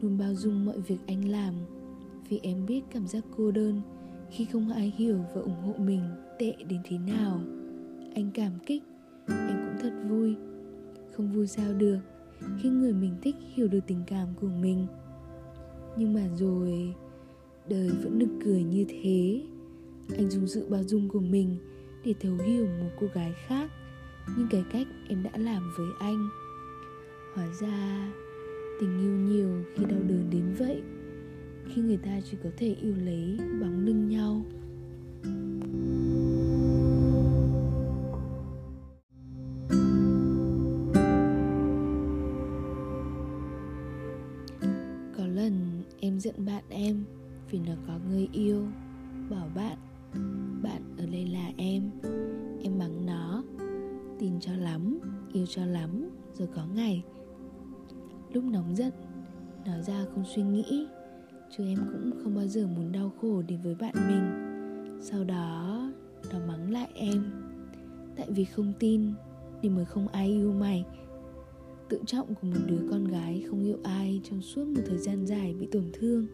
luôn 0.00 0.18
bao 0.18 0.34
dung 0.34 0.64
mọi 0.64 0.80
việc 0.80 0.98
anh 1.06 1.28
làm. 1.28 1.54
Vì 2.28 2.40
em 2.42 2.66
biết 2.66 2.80
cảm 2.90 3.06
giác 3.06 3.24
cô 3.36 3.50
đơn 3.50 3.80
khi 4.30 4.44
không 4.44 4.70
ai 4.70 4.92
hiểu 4.96 5.18
và 5.34 5.40
ủng 5.40 5.62
hộ 5.66 5.74
mình 5.78 6.02
tệ 6.38 6.54
đến 6.68 6.80
thế 6.84 6.98
nào. 6.98 7.40
Anh 8.14 8.30
cảm 8.34 8.52
kích, 8.66 8.82
em 9.26 9.58
cũng 9.66 9.82
thật 9.82 9.92
vui. 10.08 10.36
Không 11.16 11.32
vui 11.32 11.46
sao 11.46 11.74
được 11.74 11.98
khi 12.58 12.68
người 12.68 12.92
mình 12.92 13.14
thích 13.22 13.36
hiểu 13.54 13.68
được 13.68 13.80
tình 13.86 14.02
cảm 14.06 14.28
của 14.40 14.48
mình. 14.48 14.86
Nhưng 15.98 16.14
mà 16.14 16.28
rồi, 16.36 16.94
đời 17.68 17.90
vẫn 18.02 18.18
nực 18.18 18.28
cười 18.44 18.62
như 18.62 18.84
thế. 18.88 19.42
Anh 20.16 20.30
dùng 20.30 20.46
sự 20.46 20.66
bao 20.70 20.82
dung 20.84 21.08
của 21.08 21.20
mình 21.20 21.56
để 22.04 22.14
thấu 22.20 22.36
hiểu 22.36 22.66
một 22.66 22.90
cô 23.00 23.06
gái 23.14 23.32
khác 23.46 23.70
nhưng 24.36 24.48
cái 24.50 24.64
cách 24.72 24.86
em 25.08 25.22
đã 25.22 25.30
làm 25.34 25.72
với 25.78 25.88
anh. 25.98 26.28
Hóa 27.34 27.46
ra, 27.60 28.12
tình 28.80 29.00
yêu 29.00 29.12
nhiều 29.12 29.64
khi 29.74 29.84
đau 29.84 30.00
đớn 30.08 30.30
đến 30.30 30.54
vậy, 30.58 30.82
khi 31.68 31.82
người 31.82 31.96
ta 31.96 32.20
chỉ 32.30 32.36
có 32.44 32.50
thể 32.56 32.76
yêu 32.82 32.94
lấy 33.04 33.38
bóng 33.60 33.86
lưng 33.86 34.08
nhau. 34.08 34.44
Có 45.16 45.26
lần 45.26 45.82
em 46.00 46.20
giận 46.20 46.34
bạn 46.46 46.64
em 46.68 47.04
vì 47.50 47.58
nó 47.58 47.72
có 47.86 47.98
người 48.08 48.28
yêu, 48.32 48.66
bảo 49.30 49.48
bạn 49.54 49.78
bạn 50.62 50.82
ở 50.98 51.06
đây 51.06 51.26
là 51.26 51.50
em. 51.56 51.90
Em 52.62 52.78
mắng 52.78 53.06
nó, 53.06 53.44
tin 54.18 54.40
cho 54.40 54.52
lắm, 54.52 54.98
yêu 55.32 55.46
cho 55.46 55.64
lắm, 55.64 56.10
rồi 56.34 56.48
có 56.54 56.66
ngày. 56.74 57.04
Lúc 58.32 58.44
nóng 58.44 58.76
giận 58.76 58.92
nói 59.66 59.82
ra 59.82 60.04
không 60.14 60.24
suy 60.34 60.42
nghĩ, 60.42 60.86
chứ 61.56 61.64
em 61.64 61.78
cũng 61.92 62.10
không 62.22 62.34
bao 62.34 62.46
giờ 62.46 62.66
muốn 62.66 62.92
đau 62.92 63.12
khổ 63.20 63.42
đến 63.42 63.60
với 63.62 63.74
bạn 63.74 63.94
mình. 64.08 64.50
Sau 65.02 65.24
đó, 65.24 65.90
nó 66.32 66.38
mắng 66.48 66.70
lại 66.70 66.88
em, 66.94 67.24
tại 68.16 68.26
vì 68.30 68.44
không 68.44 68.72
tin 68.78 69.12
nên 69.62 69.74
mới 69.74 69.84
không 69.84 70.08
ai 70.08 70.28
yêu 70.28 70.52
mày. 70.52 70.84
Tự 71.88 72.00
trọng 72.06 72.34
của 72.34 72.46
một 72.46 72.60
đứa 72.66 72.88
con 72.90 73.04
gái 73.04 73.44
không 73.50 73.64
yêu 73.64 73.78
ai 73.82 74.20
trong 74.24 74.42
suốt 74.42 74.64
một 74.64 74.82
thời 74.86 74.98
gian 74.98 75.26
dài 75.26 75.54
bị 75.54 75.68
tổn 75.72 75.84
thương, 75.92 76.26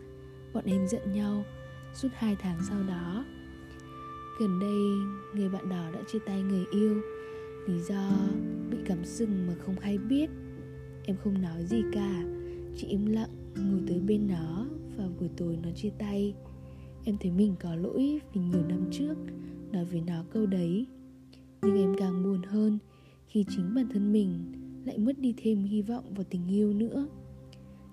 bọn 0.54 0.64
em 0.66 0.88
giận 0.88 1.12
nhau. 1.12 1.44
Suốt 1.94 2.08
hai 2.14 2.36
tháng 2.40 2.58
sau 2.68 2.82
đó 2.82 3.24
gần 4.38 4.58
đây 4.58 4.78
người 5.34 5.48
bạn 5.48 5.68
đó 5.68 5.90
đã 5.92 6.02
chia 6.06 6.18
tay 6.26 6.42
người 6.42 6.64
yêu. 6.70 7.02
Lý 7.66 7.80
do 7.80 8.10
bị 8.70 8.76
cắm 8.84 9.04
sừng 9.04 9.46
mà 9.46 9.54
không 9.58 9.74
hay 9.80 9.98
biết. 9.98 10.30
Em 11.04 11.16
không 11.24 11.42
nói 11.42 11.64
gì 11.64 11.82
cả, 11.92 12.24
chỉ 12.76 12.86
im 12.86 13.06
lặng 13.06 13.30
ngồi 13.56 13.80
tới 13.88 14.00
bên 14.00 14.26
nó 14.28 14.66
và 14.96 15.08
buổi 15.20 15.28
tối 15.36 15.58
nó 15.62 15.68
chia 15.70 15.90
tay. 15.98 16.34
Em 17.04 17.16
thấy 17.20 17.32
mình 17.32 17.54
có 17.60 17.74
lỗi 17.74 18.20
vì 18.32 18.40
nhiều 18.40 18.62
năm 18.68 18.84
trước, 18.90 19.14
nói 19.72 19.84
với 19.84 20.02
nó 20.06 20.24
câu 20.30 20.46
đấy. 20.46 20.86
Nhưng 21.62 21.76
em 21.76 21.94
càng 21.98 22.22
buồn 22.22 22.42
hơn 22.42 22.78
khi 23.26 23.44
chính 23.48 23.74
bản 23.74 23.88
thân 23.92 24.12
mình 24.12 24.52
lại 24.84 24.98
mất 24.98 25.18
đi 25.18 25.34
thêm 25.36 25.64
hy 25.64 25.82
vọng 25.82 26.04
vào 26.14 26.24
tình 26.30 26.48
yêu 26.48 26.72
nữa. 26.72 27.06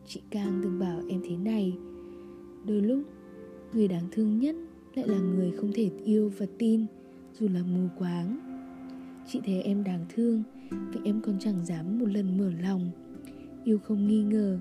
Chị 0.07 0.21
càng 0.29 0.61
từng 0.63 0.79
bảo 0.79 1.01
em 1.09 1.21
thế 1.23 1.37
này, 1.37 1.77
đôi 2.65 2.81
lúc 2.81 3.03
người 3.73 3.87
đáng 3.87 4.07
thương 4.11 4.39
nhất 4.39 4.55
lại 4.95 5.07
là 5.07 5.19
người 5.19 5.51
không 5.51 5.71
thể 5.73 5.89
yêu 6.05 6.31
và 6.37 6.45
tin, 6.57 6.85
dù 7.39 7.47
là 7.47 7.63
mù 7.63 7.87
quáng. 7.97 8.39
Chị 9.27 9.39
thấy 9.45 9.61
em 9.61 9.83
đáng 9.83 10.05
thương, 10.09 10.43
vì 10.69 10.99
em 11.05 11.21
còn 11.21 11.39
chẳng 11.39 11.65
dám 11.65 11.99
một 11.99 12.05
lần 12.05 12.37
mở 12.37 12.51
lòng. 12.61 12.91
Yêu 13.63 13.79
không 13.79 14.07
nghi 14.07 14.23
ngờ. 14.23 14.59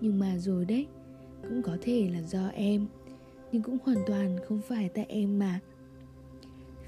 Nhưng 0.00 0.18
mà 0.18 0.38
rồi 0.38 0.64
đấy, 0.64 0.86
cũng 1.42 1.62
có 1.62 1.76
thể 1.80 2.10
là 2.12 2.22
do 2.22 2.48
em, 2.48 2.86
nhưng 3.52 3.62
cũng 3.62 3.78
hoàn 3.84 3.98
toàn 4.06 4.36
không 4.48 4.60
phải 4.68 4.88
tại 4.88 5.06
em 5.08 5.38
mà. 5.38 5.60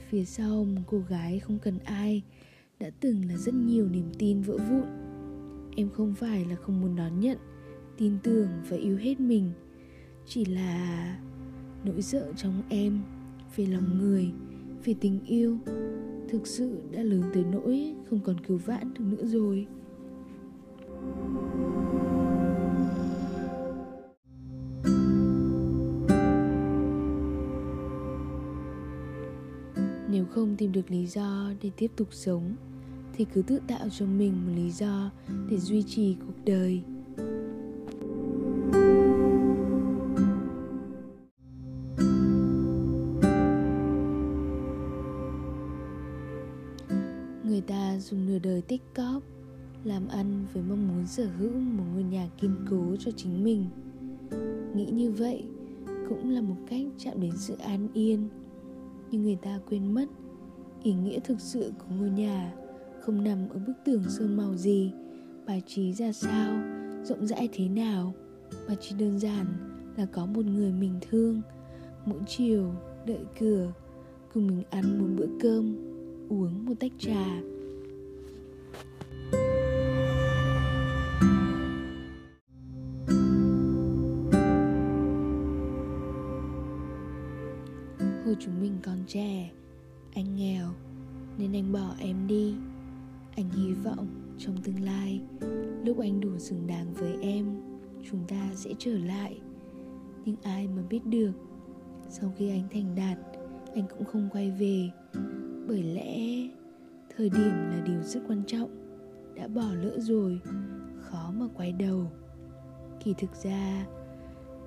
Phía 0.09 0.25
sau 0.25 0.65
một 0.65 0.81
cô 0.87 0.99
gái 1.09 1.39
không 1.39 1.59
cần 1.59 1.79
ai, 1.85 2.23
đã 2.81 2.91
từng 3.01 3.25
là 3.29 3.37
rất 3.37 3.55
nhiều 3.55 3.89
niềm 3.89 4.13
tin 4.19 4.43
vỡ 4.43 4.57
vụn. 4.57 4.87
Em 5.77 5.91
không 5.91 6.15
phải 6.15 6.45
là 6.45 6.57
không 6.57 6.81
muốn 6.81 6.97
đón 6.97 7.21
nhận, 7.21 7.39
tin 7.97 8.19
tưởng 8.23 8.49
và 8.69 8.77
yêu 8.77 8.97
hết 8.97 9.21
mình. 9.21 9.51
Chỉ 10.27 10.45
là 10.45 11.17
nỗi 11.85 12.03
sợ 12.03 12.33
trong 12.37 12.63
em 12.69 13.01
về 13.57 13.67
lòng 13.67 13.99
người 13.99 14.33
về 14.85 14.95
tình 15.01 15.21
yêu, 15.27 15.59
thực 16.29 16.47
sự 16.47 16.81
đã 16.91 17.03
lớn 17.03 17.23
tới 17.35 17.45
nỗi 17.53 17.95
không 18.11 18.21
còn 18.25 18.37
cứu 18.41 18.59
vãn 18.59 18.95
được 18.95 19.05
nữa 19.05 19.27
rồi. 19.27 19.67
Nếu 30.11 30.25
không 30.25 30.57
tìm 30.57 30.73
được 30.73 30.91
lý 30.91 31.07
do 31.07 31.53
để 31.63 31.71
tiếp 31.77 31.91
tục 31.97 32.09
sống, 32.11 32.57
thì 33.13 33.27
cứ 33.35 33.43
tự 33.43 33.61
tạo 33.69 33.89
cho 33.99 34.07
mình 34.07 34.33
một 34.47 34.53
lý 34.57 34.71
do 34.71 35.11
để 35.51 35.59
duy 35.59 35.83
trì 35.83 36.17
cuộc 36.27 36.45
đời. 36.45 36.83
Dùng 48.01 48.27
nửa 48.27 48.39
đời 48.39 48.63
tích 48.63 48.83
cóp, 48.95 49.23
làm 49.85 50.09
ăn 50.09 50.47
với 50.53 50.63
mong 50.69 50.89
muốn 50.89 51.07
sở 51.07 51.27
hữu 51.39 51.51
một 51.51 51.85
ngôi 51.95 52.03
nhà 52.03 52.29
kiên 52.41 52.57
cố 52.71 52.97
cho 52.99 53.11
chính 53.17 53.45
mình. 53.45 53.65
Nghĩ 54.75 54.91
như 54.91 55.11
vậy 55.11 55.45
cũng 56.09 56.31
là 56.31 56.41
một 56.41 56.57
cách 56.71 56.87
chạm 56.99 57.21
đến 57.21 57.33
sự 57.37 57.57
an 57.59 57.89
yên. 57.95 58.29
Nhưng 59.11 59.23
người 59.23 59.39
ta 59.43 59.61
quên 59.69 59.95
mất, 59.95 60.07
ý 60.83 60.93
nghĩa 60.93 61.21
thực 61.21 61.41
sự 61.41 61.73
của 61.79 61.95
ngôi 61.99 62.11
nhà 62.11 62.55
không 63.01 63.25
nằm 63.25 63.49
ở 63.49 63.59
bức 63.67 63.73
tường 63.85 64.03
sơn 64.09 64.37
màu 64.37 64.57
gì, 64.57 64.93
bài 65.47 65.63
trí 65.67 65.93
ra 65.93 66.13
sao, 66.13 66.61
rộng 67.05 67.27
rãi 67.27 67.49
thế 67.53 67.69
nào, 67.69 68.15
mà 68.69 68.75
chỉ 68.81 68.97
đơn 68.99 69.19
giản 69.19 69.47
là 69.97 70.07
có 70.07 70.27
một 70.27 70.45
người 70.45 70.73
mình 70.73 70.95
thương, 71.11 71.43
mỗi 72.07 72.21
chiều 72.27 72.73
đợi 73.07 73.25
cửa, 73.41 73.73
cùng 74.35 74.47
mình 74.47 74.63
ăn 74.71 74.99
một 74.99 75.09
bữa 75.17 75.39
cơm, 75.43 75.77
uống 76.29 76.65
một 76.65 76.75
tách 76.81 76.93
trà. 76.99 77.41
Chúng 88.41 88.61
mình 88.61 88.79
còn 88.83 88.99
trẻ. 89.07 89.51
Anh 90.15 90.37
nghèo, 90.37 90.69
nên 91.39 91.53
anh 91.53 91.73
bỏ 91.73 91.95
em 91.99 92.27
đi. 92.27 92.55
Anh 93.37 93.51
hy 93.51 93.73
vọng 93.73 94.35
trong 94.39 94.57
tương 94.57 94.85
lai, 94.85 95.21
lúc 95.85 95.99
anh 95.99 96.21
đủ 96.21 96.39
xứng 96.39 96.67
đáng 96.67 96.95
với 96.95 97.17
em, 97.23 97.47
chúng 98.11 98.21
ta 98.29 98.51
sẽ 98.55 98.75
trở 98.79 98.99
lại. 98.99 99.41
Nhưng 100.25 100.37
ai 100.43 100.69
mà 100.69 100.83
biết 100.91 101.07
được, 101.07 101.33
sau 102.09 102.33
khi 102.37 102.51
anh 102.51 102.69
thành 102.71 102.95
đạt, 102.95 103.19
anh 103.75 103.85
cũng 103.91 104.05
không 104.05 104.29
quay 104.33 104.51
về. 104.51 104.91
Bởi 105.69 105.83
lẽ, 105.83 106.49
thời 107.17 107.31
điểm 107.31 107.53
là 107.71 107.83
điều 107.87 108.03
rất 108.03 108.21
quan 108.29 108.43
trọng. 108.47 108.71
Đã 109.35 109.49
bỏ 109.49 109.73
lỡ 109.83 109.99
rồi, 109.99 110.41
khó 111.01 111.33
mà 111.39 111.47
quay 111.55 111.73
đầu. 111.73 112.13
Kỳ 113.05 113.15
thực 113.19 113.35
ra 113.45 113.87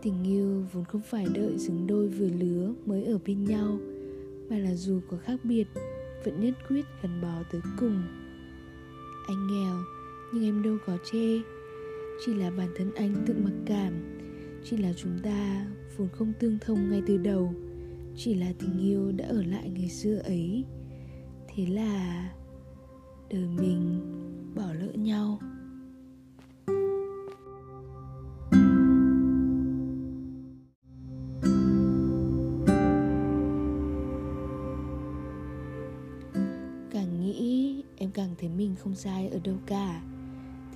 tình 0.03 0.23
yêu 0.23 0.65
vốn 0.73 0.85
không 0.85 1.01
phải 1.01 1.25
đợi 1.33 1.57
xứng 1.57 1.87
đôi 1.87 2.07
vừa 2.07 2.29
lứa 2.29 2.73
mới 2.85 3.05
ở 3.05 3.19
bên 3.25 3.43
nhau, 3.43 3.77
mà 4.49 4.57
là 4.57 4.75
dù 4.75 4.99
có 5.09 5.17
khác 5.17 5.39
biệt, 5.43 5.67
vẫn 6.23 6.39
nhất 6.39 6.53
quyết 6.69 6.85
gắn 7.03 7.21
bó 7.21 7.43
tới 7.51 7.61
cùng. 7.79 8.03
Anh 9.27 9.47
nghèo, 9.47 9.77
nhưng 10.33 10.43
em 10.43 10.63
đâu 10.63 10.77
có 10.85 10.97
chê. 11.11 11.39
Chỉ 12.25 12.33
là 12.33 12.51
bản 12.51 12.69
thân 12.75 12.91
anh 12.95 13.15
tự 13.27 13.33
mặc 13.43 13.53
cảm. 13.65 13.93
Chỉ 14.63 14.77
là 14.77 14.93
chúng 14.93 15.19
ta 15.23 15.67
vốn 15.97 16.07
không 16.11 16.33
tương 16.39 16.57
thông 16.61 16.89
ngay 16.89 17.03
từ 17.07 17.17
đầu. 17.17 17.53
Chỉ 18.15 18.33
là 18.33 18.53
tình 18.59 18.79
yêu 18.79 19.11
đã 19.11 19.25
ở 19.25 19.43
lại 19.43 19.69
ngày 19.69 19.89
xưa 19.89 20.17
ấy. 20.17 20.65
Thế 21.47 21.65
là 21.65 22.29
đời 23.29 23.47
mình 23.47 24.01
bỏ 24.55 24.73
lỡ 24.73 24.91
nhau. 24.93 25.39
Cảm 38.13 38.25
càng 38.25 38.35
thấy 38.39 38.49
mình 38.49 38.75
không 38.75 38.95
sai 38.95 39.29
ở 39.29 39.39
đâu 39.43 39.55
cả. 39.65 40.01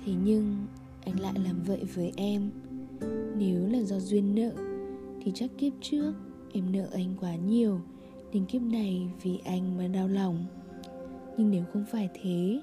Thế 0.04 0.12
nhưng, 0.24 0.66
anh 1.04 1.20
lại 1.20 1.34
làm 1.44 1.62
vậy 1.62 1.84
với 1.94 2.12
em. 2.16 2.50
Nếu 3.36 3.66
là 3.66 3.82
do 3.82 3.98
duyên 3.98 4.34
nợ, 4.34 4.50
thì 5.22 5.32
chắc 5.34 5.50
kiếp 5.58 5.72
trước 5.80 6.12
em 6.52 6.72
nợ 6.72 6.88
anh 6.92 7.14
quá 7.20 7.36
nhiều, 7.36 7.80
nên 8.32 8.44
kiếp 8.44 8.62
này 8.62 9.10
vì 9.22 9.38
anh 9.44 9.76
mà 9.78 9.88
đau 9.88 10.08
lòng. 10.08 10.44
Nhưng 11.36 11.50
nếu 11.50 11.64
không 11.72 11.84
phải 11.92 12.08
thế, 12.22 12.60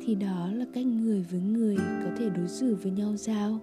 thì 0.00 0.14
đó 0.14 0.50
là 0.52 0.66
cách 0.74 0.86
người 0.86 1.26
với 1.30 1.40
người 1.40 1.76
có 1.76 2.10
thể 2.18 2.30
đối 2.30 2.48
xử 2.48 2.74
với 2.74 2.92
nhau 2.92 3.16
sao? 3.16 3.60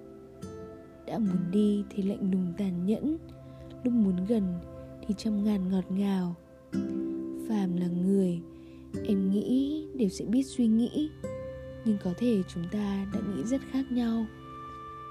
Đã 1.05 1.20
muốn 1.20 1.51
đi 1.51 1.84
thì 1.89 2.03
lạnh 2.03 2.32
lùng 2.32 2.53
tàn 2.57 2.86
nhẫn, 2.86 3.18
lúc 3.84 3.93
muốn 3.93 4.26
gần 4.28 4.43
thì 5.07 5.16
trăm 5.18 5.43
ngàn 5.43 5.70
ngọt 5.70 5.91
ngào. 5.91 6.36
Phàm 7.49 7.76
là 7.78 7.88
người 7.88 8.41
em 9.04 9.32
nghĩ 9.32 9.86
đều 9.96 10.10
sẽ 10.10 10.26
biết 10.26 10.44
suy 10.44 10.68
nghĩ, 10.68 11.10
nhưng 11.86 11.98
có 12.04 12.14
thể 12.18 12.44
chúng 12.54 12.64
ta 12.72 13.08
đã 13.14 13.20
nghĩ 13.20 13.44
rất 13.44 13.62
khác 13.72 13.92
nhau. 13.92 14.26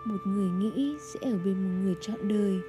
Một 0.06 0.18
người 0.26 0.50
nghĩ 0.50 0.94
sẽ 1.12 1.30
ở 1.30 1.38
bên 1.44 1.54
một 1.54 1.84
người 1.84 1.94
trọn 2.00 2.28
đời, 2.28 2.60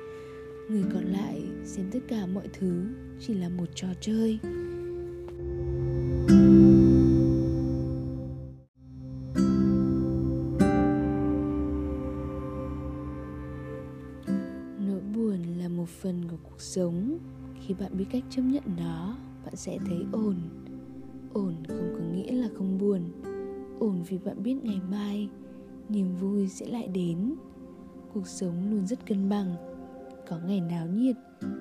người 0.69 0.83
còn 0.93 1.03
lại 1.03 1.43
xem 1.63 1.85
tất 1.91 1.99
cả 2.07 2.25
mọi 2.33 2.47
thứ 2.53 2.85
chỉ 3.19 3.33
là 3.33 3.49
một 3.49 3.65
trò 3.75 3.87
chơi. 4.01 4.39
Nỗi 14.87 15.01
buồn 15.15 15.37
là 15.57 15.69
một 15.69 15.89
phần 15.89 16.21
của 16.29 16.37
cuộc 16.43 16.61
sống. 16.61 17.17
Khi 17.67 17.73
bạn 17.73 17.97
biết 17.97 18.05
cách 18.11 18.23
chấp 18.29 18.41
nhận 18.41 18.63
nó, 18.77 19.17
bạn 19.45 19.55
sẽ 19.55 19.77
thấy 19.87 20.05
ổn 20.11 20.35
ổn 21.33 21.53
không 21.67 21.93
có 21.93 21.99
nghĩa 22.13 22.31
là 22.31 22.49
không 22.57 22.77
buồn. 22.77 23.01
Ổn 23.79 24.03
vì 24.09 24.17
bạn 24.17 24.43
biết 24.43 24.55
ngày 24.63 24.81
mai 24.91 25.29
niềm 25.89 26.15
vui 26.15 26.47
sẽ 26.47 26.65
lại 26.65 26.87
đến. 26.87 27.33
Cuộc 28.13 28.27
sống 28.27 28.71
luôn 28.71 28.87
rất 28.87 29.05
cân 29.05 29.29
bằng. 29.29 29.55
Có 30.29 30.39
ngày 30.47 30.61
náo 30.61 30.87
nhiệt, 30.87 31.15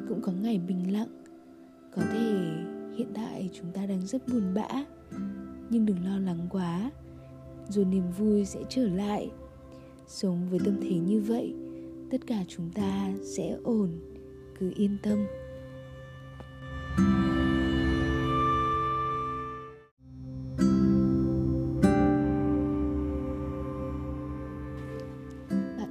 cũng 0.08 0.20
có 0.22 0.32
ngày 0.32 0.58
bình 0.58 0.92
lặng. 0.92 1.22
Có 1.94 2.02
thể 2.12 2.32
hiện 2.96 3.08
tại 3.14 3.50
chúng 3.52 3.72
ta 3.72 3.86
đang 3.86 4.06
rất 4.06 4.28
buồn 4.28 4.54
bã, 4.54 4.68
nhưng 5.70 5.86
đừng 5.86 6.04
lo 6.04 6.18
lắng 6.18 6.46
quá 6.50 6.90
rồi 7.68 7.84
niềm 7.84 8.10
vui 8.18 8.44
sẽ 8.44 8.60
trở 8.68 8.88
lại. 8.88 9.30
Sống 10.06 10.48
với 10.50 10.60
tâm 10.64 10.78
thế 10.82 10.98
như 10.98 11.20
vậy, 11.20 11.54
tất 12.10 12.26
cả 12.26 12.44
chúng 12.48 12.70
ta 12.70 13.12
sẽ 13.22 13.58
ổn, 13.62 13.88
cứ 14.58 14.72
yên 14.76 14.96
tâm. 15.02 15.18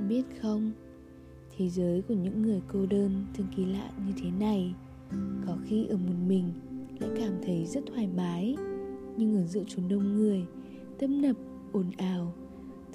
Biết 0.07 0.23
không? 0.41 0.71
Thế 1.57 1.69
giới 1.69 2.01
của 2.01 2.13
những 2.13 2.41
người 2.41 2.61
cô 2.67 2.85
đơn 2.85 3.25
thường 3.33 3.47
kỳ 3.55 3.65
lạ 3.65 3.91
như 4.07 4.13
thế 4.21 4.31
này, 4.39 4.73
có 5.47 5.57
khi 5.65 5.85
ở 5.85 5.97
một 5.97 6.15
mình 6.27 6.53
lại 6.99 7.09
cảm 7.17 7.33
thấy 7.45 7.65
rất 7.65 7.83
thoải 7.93 8.07
mái. 8.17 8.55
Nhưng 9.17 9.35
ở 9.35 9.45
giữa 9.45 9.63
chốn 9.67 9.87
đông 9.89 10.15
người, 10.15 10.45
tấp 10.99 11.07
nập, 11.07 11.35
ồn 11.71 11.91
ào, 11.97 12.33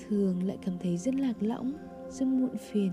thường 0.08 0.42
lại 0.42 0.58
cảm 0.64 0.74
thấy 0.82 0.96
rất 0.96 1.14
lạc 1.14 1.42
lõng, 1.42 1.72
rất 2.10 2.26
muộn 2.26 2.56
phiền. 2.72 2.92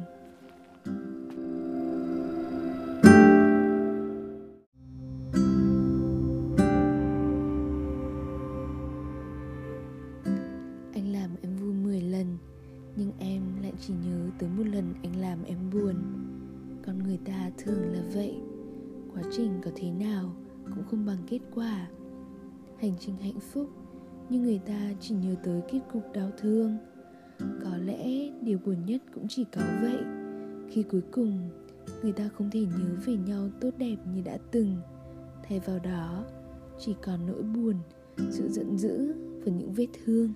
Ta 17.25 17.51
thường 17.57 17.93
là 17.93 18.01
vậy. 18.13 18.35
Quá 19.13 19.23
trình 19.31 19.51
có 19.63 19.71
thế 19.75 19.91
nào 19.91 20.35
cũng 20.63 20.83
không 20.91 21.05
bằng 21.05 21.17
kết 21.27 21.39
quả. 21.55 21.87
Hành 22.79 22.93
trình 22.99 23.15
hạnh 23.21 23.39
phúc, 23.39 23.69
nhưng 24.29 24.43
người 24.43 24.59
ta 24.65 24.91
chỉ 24.99 25.15
nhớ 25.15 25.35
tới 25.43 25.61
kết 25.71 25.79
cục 25.93 26.03
đau 26.13 26.31
thương. 26.37 26.77
Có 27.39 27.77
lẽ 27.85 28.29
điều 28.41 28.59
buồn 28.65 28.85
nhất 28.85 29.01
cũng 29.13 29.25
chỉ 29.29 29.45
có 29.55 29.61
vậy. 29.81 30.03
Khi 30.69 30.83
cuối 30.83 31.01
cùng, 31.11 31.49
người 32.03 32.11
ta 32.11 32.29
không 32.33 32.49
thể 32.51 32.59
nhớ 32.59 32.95
về 33.05 33.17
nhau 33.17 33.49
tốt 33.61 33.69
đẹp 33.77 33.95
như 34.13 34.21
đã 34.21 34.37
từng. 34.51 34.75
Thay 35.43 35.59
vào 35.59 35.79
đó, 35.79 36.25
chỉ 36.79 36.95
còn 37.01 37.25
nỗi 37.27 37.43
buồn, 37.43 37.75
sự 38.29 38.49
giận 38.49 38.77
dữ 38.77 39.13
và 39.45 39.51
những 39.51 39.73
vết 39.73 39.87
thương. 40.05 40.33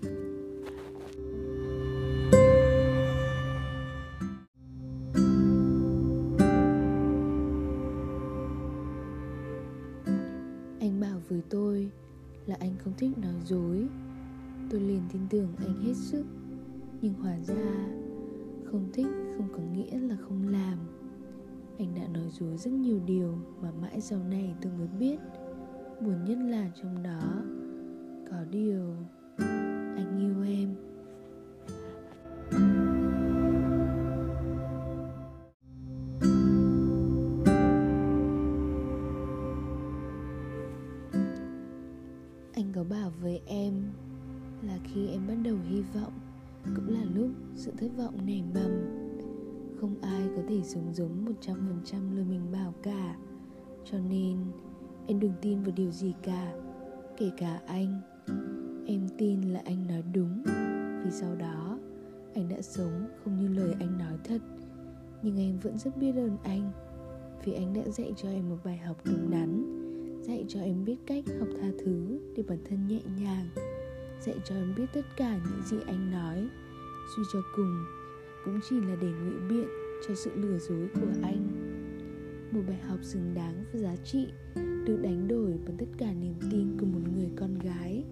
Dối. 13.45 13.87
Tôi 14.69 14.81
liền 14.81 15.01
tin 15.13 15.21
tưởng 15.29 15.49
anh 15.57 15.81
hết 15.81 15.93
sức. 15.93 16.25
Nhưng 17.01 17.13
hóa 17.13 17.39
ra, 17.39 17.87
không 18.65 18.89
thích, 18.93 19.07
không 19.37 19.47
có 19.53 19.59
nghĩa 19.73 19.99
là 19.99 20.15
không 20.15 20.47
làm. 20.47 20.77
Anh 21.77 21.95
đã 21.95 22.07
nói 22.07 22.29
dối 22.29 22.57
rất 22.57 22.71
nhiều 22.73 22.99
điều 23.05 23.37
mà 23.61 23.71
mãi 23.81 24.01
sau 24.01 24.19
này 24.29 24.55
tôi 24.61 24.71
mới 24.77 24.87
biết. 24.99 25.19
Buồn 26.01 26.25
nhất 26.25 26.37
là 26.37 26.71
trong 26.81 27.03
đó, 27.03 27.43
có 28.29 28.37
điều 28.51 28.95
anh 29.95 30.17
yêu 30.19 30.43
em. 30.43 30.69
em 30.69 30.92
ai 50.63 50.69
sống 50.69 50.93
giống 50.93 51.25
một 51.25 51.31
trăm 51.41 51.55
phần 51.55 51.81
trăm 51.85 52.15
lời 52.15 52.25
mình 52.25 52.51
bảo 52.51 52.73
cả. 52.83 53.15
Cho 53.85 53.97
nên, 54.09 54.37
em 55.07 55.19
đừng 55.19 55.33
tin 55.41 55.63
vào 55.63 55.73
điều 55.75 55.91
gì 55.91 56.13
cả, 56.23 56.53
kể 57.17 57.31
cả 57.37 57.61
anh. 57.67 58.01
Em 58.87 59.07
tin 59.17 59.41
là 59.41 59.61
anh 59.65 59.87
nói 59.87 60.03
đúng, 60.13 60.43
vì 61.03 61.11
sau 61.11 61.35
đó, 61.35 61.79
anh 62.35 62.49
đã 62.49 62.61
sống 62.61 63.07
không 63.23 63.37
như 63.37 63.47
lời 63.47 63.75
anh 63.79 63.97
nói 63.97 64.17
thật. 64.23 64.41
Nhưng 65.21 65.37
em 65.37 65.59
vẫn 65.59 65.77
rất 65.77 65.97
biết 65.97 66.15
ơn 66.15 66.37
anh, 66.43 66.71
vì 67.45 67.53
anh 67.53 67.73
đã 67.73 67.81
dạy 67.91 68.13
cho 68.17 68.29
em 68.29 68.49
một 68.49 68.57
bài 68.63 68.77
học 68.77 68.97
đúng 69.05 69.31
đắn, 69.31 69.63
dạy 70.27 70.45
cho 70.47 70.61
em 70.61 70.85
biết 70.85 70.97
cách 71.05 71.23
học 71.39 71.49
tha 71.61 71.67
thứ 71.85 72.19
để 72.35 72.43
bản 72.47 72.59
thân 72.69 72.87
nhẹ 72.87 73.01
nhàng, 73.19 73.49
dạy 74.21 74.35
cho 74.45 74.55
em 74.55 74.73
biết 74.77 74.85
tất 74.93 75.05
cả 75.17 75.37
những 75.37 75.61
gì 75.65 75.77
anh 75.87 76.11
nói. 76.11 76.47
Suy 77.15 77.23
cho 77.33 77.39
cùng, 77.55 77.85
cũng 78.45 78.59
chỉ 78.69 78.79
là 78.79 78.95
để 79.01 79.07
ngụy 79.07 79.39
biện 79.49 79.82
cho 80.07 80.15
sự 80.15 80.31
lừa 80.35 80.57
dối 80.57 80.87
của 80.93 81.07
anh. 81.21 81.47
Một 82.51 82.61
bài 82.67 82.77
học 82.87 82.99
xứng 83.01 83.33
đáng 83.33 83.63
và 83.73 83.79
giá 83.79 83.95
trị, 83.95 84.27
được 84.55 84.97
đánh 85.03 85.27
đổi 85.27 85.59
bằng 85.65 85.77
tất 85.77 85.85
cả 85.97 86.13
niềm 86.13 86.33
tin 86.51 86.77
của 86.79 86.85
một 86.85 86.99
người 87.15 87.29
con 87.35 87.59
gái. 87.59 88.03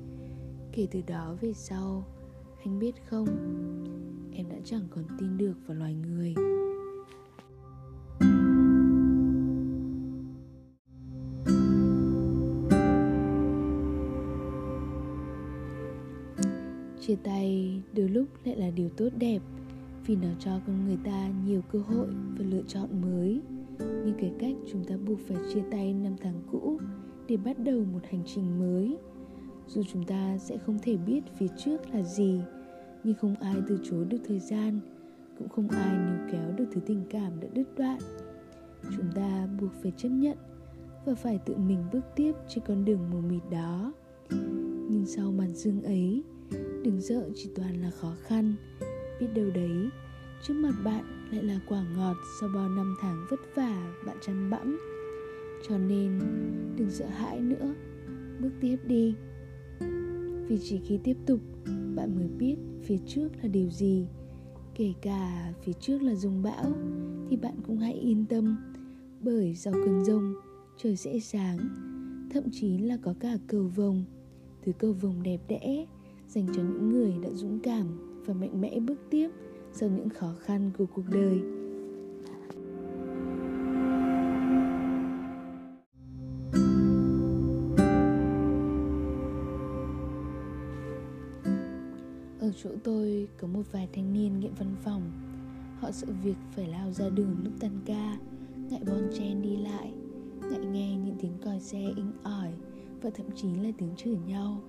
Kể 0.72 0.88
từ 0.92 1.02
đó 1.08 1.38
về 1.42 1.54
sau, 1.54 2.08
anh 2.66 2.80
biết 2.80 2.96
không? 3.10 3.28
Em 4.34 4.50
đã 4.50 4.58
chẳng 4.64 4.88
còn 4.90 5.04
tin 5.20 5.38
được 5.38 5.54
vào 5.68 5.78
loài 5.78 5.96
người. 5.96 6.34
Chia 17.00 17.16
tay 17.24 17.82
đôi 17.94 18.10
lúc 18.10 18.28
lại 18.44 18.56
là 18.56 18.70
điều 18.70 18.90
tốt 18.90 19.10
đẹp 19.18 19.40
vì 20.12 20.18
nó 20.18 20.34
cho 20.40 20.52
con 20.68 20.86
người 20.86 20.98
ta 21.04 21.30
nhiều 21.46 21.62
cơ 21.72 21.80
hội 21.80 22.08
và 22.38 22.46
lựa 22.46 22.62
chọn 22.68 23.02
mới. 23.02 23.42
Như 23.80 24.14
cái 24.20 24.34
cách 24.40 24.56
chúng 24.72 24.84
ta 24.86 24.96
buộc 25.08 25.20
phải 25.28 25.38
chia 25.54 25.62
tay 25.72 25.94
năm 25.94 26.16
tháng 26.22 26.42
cũ 26.52 26.78
để 27.28 27.38
bắt 27.38 27.60
đầu 27.60 27.84
một 27.94 28.00
hành 28.10 28.24
trình 28.26 28.60
mới. 28.60 28.98
Dù 29.68 29.84
chúng 29.94 30.04
ta 30.06 30.38
sẽ 30.38 30.58
không 30.58 30.80
thể 30.84 30.98
biết 30.98 31.24
phía 31.38 31.48
trước 31.58 31.78
là 31.94 32.02
gì, 32.02 32.42
nhưng 33.04 33.16
không 33.16 33.36
ai 33.36 33.56
từ 33.68 33.80
chối 33.84 34.06
được 34.06 34.18
thời 34.28 34.40
gian, 34.40 34.80
cũng 35.38 35.50
không 35.50 35.68
ai 35.68 35.98
níu 35.98 36.32
kéo 36.32 36.52
được 36.58 36.66
thứ 36.72 36.82
tình 36.86 37.04
cảm 37.10 37.40
đã 37.40 37.48
đứt 37.54 37.68
đoạn. 37.78 38.00
Chúng 38.98 39.12
ta 39.16 39.48
buộc 39.62 39.72
phải 39.84 39.92
chấp 39.98 40.10
nhận 40.10 40.38
và 41.06 41.16
phải 41.16 41.38
tự 41.38 41.58
mình 41.58 41.84
bước 41.94 42.06
tiếp 42.16 42.36
trên 42.48 42.64
con 42.68 42.86
đường 42.86 43.10
mù 43.12 43.22
mịt 43.22 43.44
đó. 43.52 43.94
Nhưng 44.90 45.06
sau 45.06 45.32
màn 45.32 45.56
dương 45.56 45.84
ấy, 45.84 46.24
đừng 46.84 47.02
sợ 47.02 47.30
chỉ 47.36 47.50
toàn 47.56 47.82
là 47.82 47.92
khó 47.92 48.14
khăn 48.24 48.56
biết 49.22 49.28
đâu 49.34 49.50
đấy, 49.54 49.90
trước 50.44 50.54
mặt 50.54 50.74
bạn 50.84 51.04
lại 51.32 51.44
là 51.44 51.60
quả 51.68 51.84
ngọt 51.96 52.16
sau 52.40 52.50
bao 52.56 52.70
năm 52.70 52.96
tháng 53.02 53.26
vất 53.30 53.40
vả 53.56 53.94
bạn 54.06 54.18
chăm 54.22 54.50
bẵm. 54.50 54.80
Cho 55.68 55.78
nên, 55.78 56.20
đừng 56.76 56.90
sợ 56.90 57.06
hãi 57.06 57.40
nữa. 57.40 57.74
Bước 58.42 58.50
tiếp 58.62 58.78
đi. 58.88 59.16
Vì 60.48 60.60
chỉ 60.64 60.80
khi 60.84 61.00
tiếp 61.04 61.18
tục, 61.26 61.40
bạn 61.96 62.16
mới 62.16 62.28
biết 62.28 62.56
phía 62.84 62.98
trước 63.08 63.30
là 63.42 63.48
điều 63.48 63.70
gì. 63.70 64.08
Kể 64.76 64.94
cả 65.02 65.54
phía 65.64 65.74
trước 65.74 66.02
là 66.02 66.16
rông 66.16 66.44
bão, 66.44 66.74
thì 67.30 67.38
bạn 67.38 67.54
cũng 67.68 67.78
hãy 67.78 67.94
yên 67.94 68.26
tâm. 68.26 68.58
Bởi 69.22 69.56
sau 69.56 69.74
cơn 69.74 70.06
rông, 70.06 70.34
trời 70.78 70.96
sẽ 70.96 71.20
sáng, 71.20 71.58
thậm 72.34 72.44
chí 72.52 72.78
là 72.78 72.98
có 73.02 73.14
cả 73.20 73.38
cầu 73.48 73.72
vồng. 73.76 74.04
Thứ 74.66 74.72
cầu 74.72 74.94
vồng 74.94 75.24
đẹp 75.24 75.40
đẽ 75.48 75.86
dành 76.28 76.48
cho 76.56 76.64
những 76.64 76.90
người 76.90 77.14
đã 77.24 77.30
dũng 77.30 77.60
cảm 77.60 78.11
và 78.26 78.34
mạnh 78.34 78.62
mẽ 78.62 78.80
bước 78.80 79.00
tiếp 79.10 79.30
sau 79.74 79.90
những 79.90 80.10
khó 80.10 80.34
khăn 80.40 80.72
của 80.78 80.86
cuộc 80.86 81.06
đời. 81.10 81.42
Ở 92.40 92.52
chỗ 92.64 92.70
tôi 92.84 93.28
có 93.38 93.48
một 93.48 93.64
vài 93.72 93.90
thanh 93.94 94.14
niên 94.14 94.40
nghiện 94.40 94.54
văn 94.60 94.76
phòng. 94.84 95.12
Họ 95.80 95.92
sợ 95.92 96.08
việc 96.24 96.36
phải 96.52 96.68
lao 96.68 96.92
ra 96.92 97.10
đường 97.10 97.36
lúc 97.44 97.54
tan 97.60 97.80
ca, 97.86 98.18
ngại 98.70 98.82
bon 98.88 99.10
chen 99.14 99.42
đi 99.42 99.58
lại, 99.58 99.94
ngại 100.50 100.66
nghe 100.66 100.98
những 100.98 101.16
tiếng 101.20 101.38
còi 101.46 101.60
xe 101.60 101.80
inh 101.80 102.12
ỏi 102.24 102.52
và 103.02 103.10
thậm 103.10 103.26
chí 103.36 103.56
là 103.56 103.70
tiếng 103.78 103.96
chửi 103.96 104.18
nhau. 104.28 104.62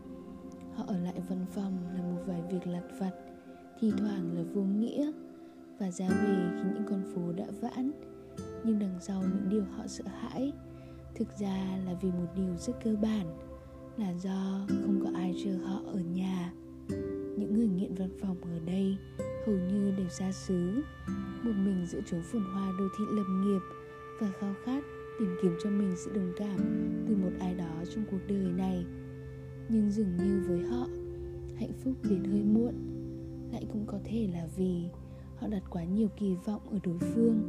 Họ 0.75 0.85
ở 0.87 0.99
lại 0.99 1.21
văn 1.29 1.47
phòng 1.51 1.79
làm 1.95 2.15
một 2.15 2.23
vài 2.27 2.43
việc 2.51 2.67
lặt 2.67 2.85
vặt 2.99 3.32
thi 3.83 3.93
thoảng 3.99 4.37
là 4.37 4.43
vô 4.55 4.63
nghĩa 4.63 5.13
và 5.79 5.91
ra 5.91 6.09
về 6.09 6.51
khi 6.57 6.69
những 6.75 6.85
con 6.91 7.03
phố 7.15 7.33
đã 7.33 7.47
vãn, 7.61 7.91
nhưng 8.65 8.79
đằng 8.79 8.99
sau 9.01 9.23
những 9.23 9.49
điều 9.49 9.65
họ 9.77 9.87
sợ 9.87 10.05
hãi, 10.21 10.53
thực 11.15 11.29
ra 11.41 11.79
là 11.87 11.95
vì 12.03 12.11
một 12.11 12.27
điều 12.37 12.57
rất 12.57 12.73
cơ 12.85 12.97
bản, 13.03 13.27
là 13.99 14.11
do 14.11 14.67
không 14.69 15.01
có 15.05 15.11
ai 15.15 15.35
chờ 15.45 15.57
họ 15.65 15.83
ở 15.87 16.01
nhà. 16.15 16.53
Những 17.39 17.55
người 17.55 17.67
nghiện 17.67 17.95
văn 17.95 18.09
phòng 18.21 18.37
ở 18.43 18.59
đây 18.67 18.97
hầu 19.47 19.57
như 19.57 19.93
đều 19.97 20.09
xa 20.09 20.33
xứ, 20.33 20.83
một 21.43 21.53
mình 21.65 21.87
giữa 21.87 22.01
chốn 22.07 22.21
phồn 22.23 22.43
hoa 22.43 22.73
đô 22.79 22.85
thị 22.99 23.05
lập 23.11 23.27
nghiệp 23.45 23.61
và 24.21 24.31
khao 24.41 24.55
khát 24.65 24.85
tìm 25.19 25.29
kiếm 25.43 25.53
cho 25.65 25.71
mình 25.71 25.95
sự 25.97 26.13
đồng 26.15 26.33
cảm 26.37 26.59
từ 27.09 27.17
một 27.17 27.31
ai 27.41 27.55
đó 27.55 27.85
trong 27.95 28.05
cuộc 28.11 28.21
đời 28.29 28.53
này. 28.57 28.85
Nhưng 29.69 29.91
dường 29.91 30.17
như 30.17 30.43
với 30.49 30.63
họ, 30.63 30.87
hạnh 31.57 31.73
phúc 31.85 31.95
đến 32.03 32.25
hơi 32.25 32.43
muộn 32.43 32.92
lại 33.53 33.65
cũng 33.73 33.85
có 33.87 33.99
thể 34.05 34.29
là 34.33 34.47
vì 34.57 34.85
họ 35.37 35.49
đặt 35.49 35.63
quá 35.71 35.85
nhiều 35.85 36.09
kỳ 36.19 36.35
vọng 36.45 36.61
ở 36.71 36.79
đối 36.83 36.99
phương. 36.99 37.43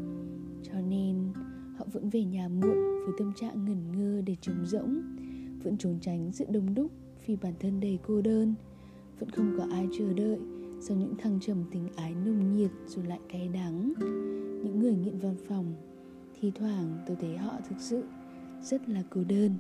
Cho 0.64 0.82
nên, 0.82 1.34
họ 1.78 1.86
vẫn 1.94 2.10
về 2.10 2.24
nhà 2.24 2.48
muộn 2.48 3.06
với 3.06 3.14
tâm 3.18 3.34
trạng 3.36 3.66
ngẩn 3.66 3.92
ngơ 3.92 4.22
để 4.22 4.36
trống 4.42 4.66
rỗng, 4.66 5.02
vẫn 5.64 5.78
trốn 5.78 6.00
tránh 6.02 6.32
sự 6.32 6.46
đông 6.50 6.76
đúc 6.76 6.92
vì 7.26 7.36
bản 7.36 7.54
thân 7.60 7.80
đầy 7.80 8.00
cô 8.08 8.22
đơn. 8.22 8.54
Vẫn 9.20 9.30
không 9.30 9.56
có 9.58 9.68
ai 9.72 9.88
chờ 9.98 10.14
đợi 10.14 10.40
sau 10.82 10.98
những 10.98 11.18
thăng 11.18 11.40
trầm 11.40 11.64
tình 11.72 11.88
ái 11.96 12.16
nồng 12.26 12.58
nhiệt 12.58 12.72
rồi 12.88 13.06
lại 13.06 13.20
cay 13.30 13.48
đắng. 13.48 13.94
Những 14.64 14.80
người 14.80 14.96
nghiện 14.96 15.20
văn 15.20 15.36
phòng, 15.48 15.74
thi 16.40 16.52
thoảng 16.56 17.04
tôi 17.08 17.18
thấy 17.20 17.38
họ 17.38 17.54
thực 17.70 17.80
sự 17.80 18.04
rất 18.62 18.90
là 18.90 19.04
cô 19.10 19.24
đơn. 19.24 19.52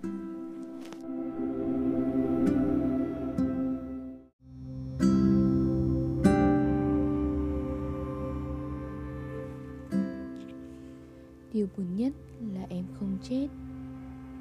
Điều 11.64 11.70
buồn 11.78 11.95
nhất 11.95 12.14
là 12.53 12.66
em 12.70 12.86
không 12.93 13.18
chết. 13.24 13.47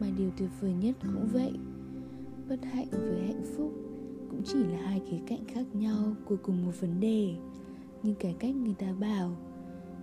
Mà 0.01 0.07
điều 0.19 0.31
tuyệt 0.37 0.49
vời 0.61 0.73
nhất 0.73 0.97
cũng 1.03 1.29
vậy. 1.33 1.53
Bất 2.49 2.65
hạnh 2.65 2.89
với 2.91 3.27
hạnh 3.27 3.45
phúc 3.57 3.73
cũng 4.31 4.43
chỉ 4.45 4.65
là 4.65 4.79
hai 4.79 5.03
khía 5.11 5.21
cạnh 5.27 5.45
khác 5.49 5.67
nhau 5.73 6.17
của 6.25 6.37
cùng 6.43 6.67
một 6.67 6.81
vấn 6.81 7.01
đề. 7.01 7.35
Nhưng 8.03 8.15
cái 8.15 8.35
cách 8.39 8.55
người 8.55 8.75
ta 8.79 8.93
bảo, 9.01 9.37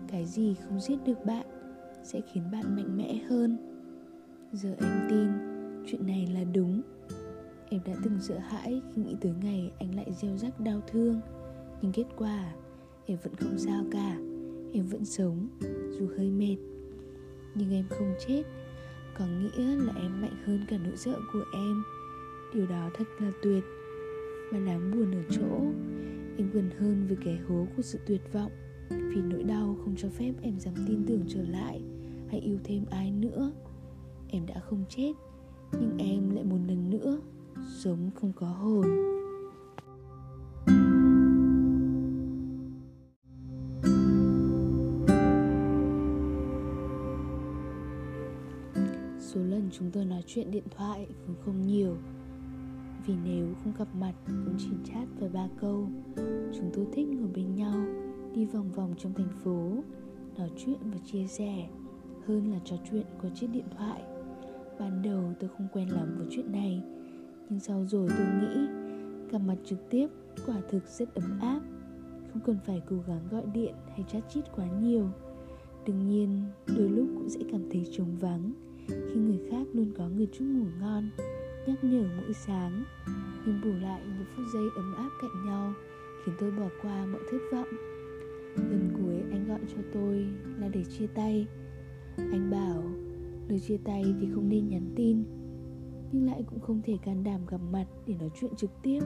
cái 0.08 0.26
gì 0.26 0.56
không 0.56 0.80
giết 0.80 0.98
được 1.06 1.26
bạn 1.26 1.46
sẽ 2.04 2.22
khiến 2.34 2.44
bạn 2.52 2.76
mạnh 2.76 2.98
mẽ 2.98 3.16
hơn. 3.30 3.58
Giờ 4.54 4.76
em 4.80 5.08
tin 5.10 5.28
chuyện 5.88 6.08
này 6.08 6.28
là 6.34 6.44
đúng. 6.44 6.82
Em 7.70 7.82
đã 7.86 7.94
từng 8.04 8.20
sợ 8.20 8.38
hãi 8.38 8.82
khi 8.96 9.02
nghĩ 9.02 9.16
tới 9.22 9.34
ngày 9.42 9.72
anh 9.80 9.96
lại 9.96 10.14
gieo 10.14 10.38
rắc 10.38 10.60
đau 10.60 10.82
thương. 10.88 11.22
Nhưng 11.82 11.92
kết 11.92 12.06
quả, 12.18 12.54
em 13.06 13.18
vẫn 13.24 13.36
không 13.36 13.58
sao 13.58 13.86
cả. 13.92 14.18
Em 14.74 14.86
vẫn 14.86 15.06
sống, 15.06 15.48
dù 16.00 16.08
hơi 16.18 16.32
mệt 16.32 16.58
nhưng 17.56 17.74
em 17.74 17.86
không 17.90 18.14
chết. 18.28 18.44
Có 19.18 19.26
nghĩa 19.26 19.76
là 19.76 19.94
em 19.96 20.22
mạnh 20.22 20.36
hơn 20.46 20.66
cả 20.68 20.78
nỗi 20.84 20.98
sợ 20.98 21.20
của 21.34 21.44
em. 21.54 21.84
Điều 22.54 22.68
đó 22.68 22.90
thật 22.94 23.08
là 23.20 23.32
tuyệt. 23.42 23.64
Mà 24.52 24.60
đáng 24.60 24.92
buồn 24.92 25.12
ở 25.12 25.24
chỗ, 25.30 25.60
em 26.38 26.50
gần 26.54 26.70
hơn 26.80 27.06
với 27.08 27.18
cái 27.26 27.40
hố 27.48 27.68
của 27.76 27.82
sự 27.82 28.00
tuyệt 28.08 28.22
vọng. 28.34 28.52
Vì 28.90 29.22
nỗi 29.22 29.44
đau 29.44 29.78
không 29.84 29.96
cho 29.98 30.10
phép 30.10 30.34
em 30.42 30.60
dám 30.60 30.74
tin 30.88 31.06
tưởng 31.08 31.24
trở 31.28 31.42
lại 31.42 31.82
hay 32.30 32.40
yêu 32.40 32.58
thêm 32.64 32.86
ai 32.90 33.12
nữa. 33.12 33.52
Em 34.28 34.46
đã 34.46 34.60
không 34.60 34.84
chết, 34.90 35.14
nhưng 35.72 35.98
em 35.98 36.36
lại 36.36 36.44
một 36.44 36.60
lần 36.68 36.90
nữa 36.90 37.20
sống 37.78 38.12
không 38.16 38.34
có 38.36 38.48
hồn. 38.48 38.86
Chúng 49.72 49.92
tôi 49.92 50.06
nói 50.06 50.24
chuyện 50.28 50.52
điện 50.52 50.64
thoại 50.78 51.08
cũng 51.28 51.36
không 51.46 51.62
nhiều. 51.62 51.98
Vì 53.06 53.14
nếu 53.26 53.48
không 53.64 53.74
gặp 53.78 53.88
mặt 54.00 54.14
cũng 54.26 54.56
chỉ 54.58 54.70
chat 54.86 55.08
vài 55.20 55.30
ba 55.30 55.48
câu. 55.62 55.88
Chúng 56.58 56.72
tôi 56.74 56.88
thích 56.94 57.08
ngồi 57.08 57.30
bên 57.36 57.56
nhau, 57.56 57.76
đi 58.34 58.46
vòng 58.46 58.72
vòng 58.72 58.94
trong 58.98 59.14
thành 59.14 59.32
phố, 59.44 59.84
nói 60.38 60.50
chuyện 60.58 60.78
và 60.84 60.98
chia 61.06 61.28
sẻ, 61.28 61.70
hơn 62.28 62.52
là 62.52 62.60
trò 62.66 62.76
chuyện 62.92 63.06
qua 63.22 63.30
chiếc 63.36 63.48
điện 63.48 63.66
thoại. 63.78 64.02
Ban 64.80 65.02
đầu 65.02 65.34
tôi 65.40 65.50
không 65.58 65.68
quen 65.74 65.90
lắm 65.90 66.16
với 66.18 66.28
chuyện 66.32 66.52
này, 66.52 66.84
nhưng 67.50 67.60
sau 67.60 67.86
rồi 67.86 68.10
tôi 68.18 68.28
nghĩ 68.42 68.68
gặp 69.32 69.40
mặt 69.40 69.56
trực 69.66 69.90
tiếp 69.90 70.08
quả 70.46 70.62
thực 70.70 70.88
rất 70.88 71.16
ấm 71.16 71.40
áp. 71.42 71.62
Không 72.34 72.42
cần 72.46 72.58
phải 72.66 72.82
cố 72.90 72.96
gắng 73.08 73.28
gọi 73.32 73.44
điện 73.54 73.74
hay 73.88 74.06
chat 74.12 74.24
chít 74.30 74.44
quá 74.56 74.66
nhiều. 74.82 75.10
Đương 75.86 76.08
nhiên, 76.08 76.44
đôi 76.78 76.90
lúc 76.90 77.08
cũng 77.16 77.30
sẽ 77.30 77.40
cảm 77.52 77.62
thấy 77.72 77.88
trống 77.92 78.18
vắng 78.20 78.54
khi 78.90 79.20
người 79.20 79.40
khác 79.52 79.68
luôn 79.74 79.92
có 79.98 80.10
người 80.10 80.28
chúc 80.32 80.48
ngủ 80.48 80.66
ngon, 80.82 81.10
nhắc 81.68 81.84
nhở 81.84 82.04
mỗi 82.18 82.34
sáng. 82.34 82.84
Nhưng 83.46 83.62
bù 83.64 83.70
lại 83.82 84.02
một 84.06 84.26
phút 84.36 84.46
giây 84.54 84.64
ấm 84.76 84.96
áp 84.96 85.10
cạnh 85.22 85.46
nhau 85.46 85.74
khiến 86.26 86.36
tôi 86.40 86.52
bỏ 86.52 86.70
qua 86.82 87.06
mọi 87.06 87.22
thất 87.32 87.38
vọng. 87.52 87.68
Lần 88.56 88.90
cuối 88.94 89.32
anh 89.32 89.48
gọi 89.48 89.60
cho 89.76 89.82
tôi 89.94 90.28
là 90.60 90.68
để 90.68 90.84
chia 90.84 91.08
tay. 91.08 91.48
Anh 92.18 92.52
bảo, 92.52 92.84
lời 93.50 93.60
chia 93.60 93.78
tay 93.78 94.04
thì 94.22 94.28
không 94.34 94.50
nên 94.50 94.70
nhắn 94.70 94.94
tin, 94.96 95.24
nhưng 96.12 96.26
lại 96.26 96.44
cũng 96.50 96.60
không 96.60 96.82
thể 96.86 96.98
can 97.06 97.24
đảm 97.24 97.42
gặp 97.50 97.62
mặt 97.72 97.86
để 98.08 98.16
nói 98.20 98.30
chuyện 98.40 98.56
trực 98.56 98.72
tiếp. 98.84 99.00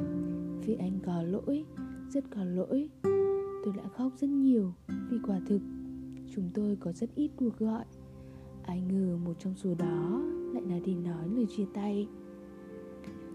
Vì 0.65 0.75
anh 0.75 0.99
có 1.05 1.23
lỗi, 1.23 1.65
rất 2.09 2.23
có 2.35 2.43
lỗi. 2.43 2.89
Tôi 3.63 3.73
đã 3.77 3.83
khóc 3.97 4.11
rất 4.17 4.29
nhiều 4.29 4.73
vì 5.09 5.17
quả 5.27 5.39
thực. 5.47 5.59
Chúng 6.35 6.49
tôi 6.53 6.77
có 6.79 6.91
rất 6.91 7.15
ít 7.15 7.31
cuộc 7.35 7.59
gọi 7.59 7.85
ai 8.65 8.81
ngờ 8.81 9.17
một 9.25 9.33
trong 9.39 9.55
số 9.55 9.75
đó 9.75 10.21
lại 10.53 10.63
là 10.69 10.79
đi 10.85 10.95
nói 10.95 11.27
lời 11.29 11.45
chia 11.57 11.65
tay. 11.73 12.07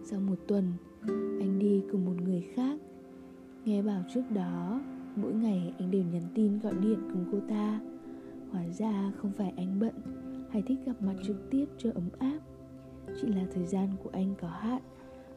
Sau 0.05 0.21
một 0.21 0.37
tuần, 0.47 0.73
anh 1.41 1.59
đi 1.59 1.83
cùng 1.93 2.05
một 2.05 2.23
người 2.23 2.47
khác. 2.55 2.81
Nghe 3.65 3.83
bảo 3.83 4.03
trước 4.15 4.23
đó, 4.31 4.81
mỗi 5.17 5.35
ngày 5.35 5.75
anh 5.79 5.91
đều 5.91 6.05
nhắn 6.05 6.23
tin 6.35 6.59
gọi 6.59 6.75
điện 6.75 6.99
cùng 7.13 7.25
cô 7.33 7.41
ta. 7.49 7.81
Hóa 8.51 8.69
ra 8.69 9.13
không 9.17 9.33
phải 9.33 9.53
anh 9.57 9.81
bận 9.81 9.95
hay 10.51 10.63
thích 10.63 10.79
gặp 10.87 11.03
mặt 11.03 11.15
trực 11.27 11.51
tiếp 11.51 11.65
cho 11.79 11.91
ấm 11.95 12.09
áp. 12.19 12.39
Chỉ 13.21 13.29
là 13.29 13.47
thời 13.55 13.67
gian 13.67 13.89
của 14.05 14.11
anh 14.13 14.35
có 14.41 14.49
hạn, 14.49 14.83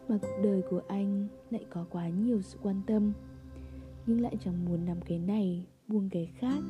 mà 0.09 0.17
cuộc 0.21 0.41
đời 0.43 0.61
của 0.69 0.81
anh 0.87 1.27
lại 1.49 1.65
có 1.69 1.85
quá 1.89 2.09
nhiều 2.09 2.41
sự 2.41 2.59
quan 2.63 2.81
tâm. 2.87 3.13
Nhưng 4.05 4.21
lại 4.21 4.35
chẳng 4.39 4.65
muốn 4.65 4.85
nắm 4.85 4.97
cái 5.05 5.19
này, 5.19 5.65
buông 5.87 6.09
cái 6.11 6.31
khác, 6.37 6.63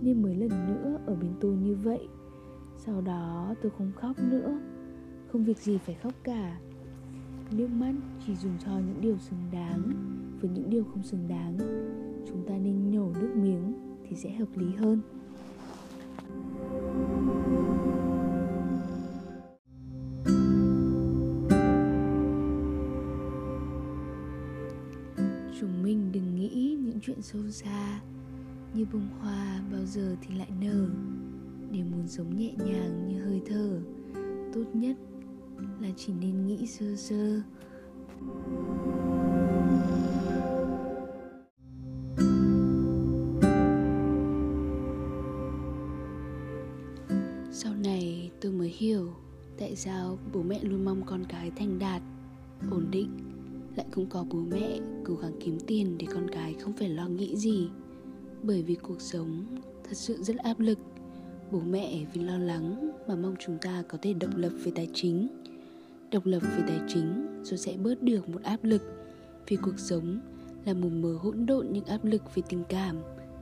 nên 0.00 0.22
mới 0.22 0.34
lần 0.34 0.48
nữa 0.48 0.98
ở 1.06 1.14
bên 1.14 1.30
tôi 1.40 1.56
như 1.56 1.74
vậy 1.74 2.08
sau 2.78 3.00
đó 3.00 3.54
tôi 3.62 3.72
không 3.78 3.92
khóc 3.96 4.18
nữa. 4.18 4.58
Không 5.32 5.44
việc 5.44 5.58
gì 5.58 5.78
phải 5.78 5.94
khóc 5.94 6.14
cả. 6.24 6.58
Nước 7.50 7.68
mắt 7.70 7.92
chỉ 8.26 8.36
dùng 8.36 8.52
cho 8.64 8.70
những 8.70 9.00
điều 9.00 9.18
xứng 9.18 9.40
đáng. 9.52 9.82
Với 10.40 10.50
những 10.50 10.70
điều 10.70 10.84
không 10.84 11.02
xứng 11.02 11.28
đáng, 11.28 11.58
chúng 12.28 12.46
ta 12.48 12.54
nên 12.58 12.90
nhổ 12.90 13.12
nước 13.20 13.32
miếng 13.36 13.74
thì 14.08 14.16
sẽ 14.16 14.30
hợp 14.30 14.48
lý 14.56 14.74
hơn. 14.74 15.00
Chúng 25.60 25.82
mình 25.82 26.12
đừng 26.12 26.34
nghĩ 26.34 26.78
những 26.80 27.00
chuyện 27.02 27.22
sâu 27.22 27.42
xa. 27.50 28.00
Như 28.74 28.86
bông 28.92 29.08
hoa 29.20 29.62
bao 29.72 29.84
giờ 29.84 30.16
thì 30.20 30.34
lại 30.34 30.50
nở 30.60 30.88
để 31.72 31.82
muốn 31.82 32.08
sống 32.08 32.36
nhẹ 32.36 32.52
nhàng 32.66 33.08
như 33.08 33.24
hơi 33.24 33.42
thở. 33.46 33.80
Tốt 34.54 34.64
nhất 34.72 34.96
là 35.80 35.88
chỉ 35.96 36.12
nên 36.20 36.46
nghĩ 36.46 36.66
sơ 36.66 36.96
sơ. 36.96 37.40
Sau 47.52 47.74
này 47.74 48.30
tôi 48.40 48.52
mới 48.52 48.68
hiểu 48.68 49.08
tại 49.58 49.76
sao 49.76 50.18
bố 50.32 50.42
mẹ 50.42 50.60
luôn 50.62 50.84
mong 50.84 51.02
con 51.06 51.24
cái 51.28 51.50
thành 51.50 51.78
đạt, 51.78 52.02
ổn 52.70 52.86
định. 52.90 53.10
Lại 53.76 53.86
cũng 53.94 54.06
có 54.06 54.24
bố 54.30 54.38
mẹ 54.38 54.80
cố 55.04 55.14
gắng 55.14 55.32
kiếm 55.40 55.58
tiền 55.66 55.98
để 55.98 56.06
con 56.14 56.26
cái 56.32 56.54
không 56.54 56.72
phải 56.72 56.88
lo 56.88 57.08
nghĩ 57.08 57.36
gì. 57.36 57.68
Bởi 58.42 58.62
vì 58.62 58.74
cuộc 58.74 59.00
sống 59.00 59.46
thật 59.84 59.94
sự 59.94 60.22
rất 60.22 60.36
áp 60.36 60.60
lực 60.60 60.78
bố 61.50 61.60
mẹ 61.60 62.04
vì 62.12 62.20
lo 62.20 62.38
lắng 62.38 62.90
mà 63.08 63.16
mong 63.16 63.34
chúng 63.38 63.58
ta 63.58 63.82
có 63.88 63.98
thể 64.02 64.12
độc 64.12 64.30
lập 64.36 64.52
về 64.64 64.72
tài 64.74 64.88
chính. 64.94 65.28
Độc 66.10 66.26
lập 66.26 66.40
về 66.40 66.62
tài 66.68 66.80
chính 66.88 67.26
rồi 67.42 67.58
sẽ 67.58 67.76
bớt 67.82 68.02
được 68.02 68.28
một 68.28 68.42
áp 68.42 68.64
lực, 68.64 68.82
vì 69.48 69.56
cuộc 69.56 69.78
sống 69.78 70.20
là 70.64 70.74
một 70.74 70.88
mớ 70.92 71.12
hỗn 71.12 71.46
độn 71.46 71.66
những 71.70 71.84
áp 71.84 72.04
lực 72.04 72.22
về 72.34 72.42
tình 72.48 72.64
cảm, 72.68 72.96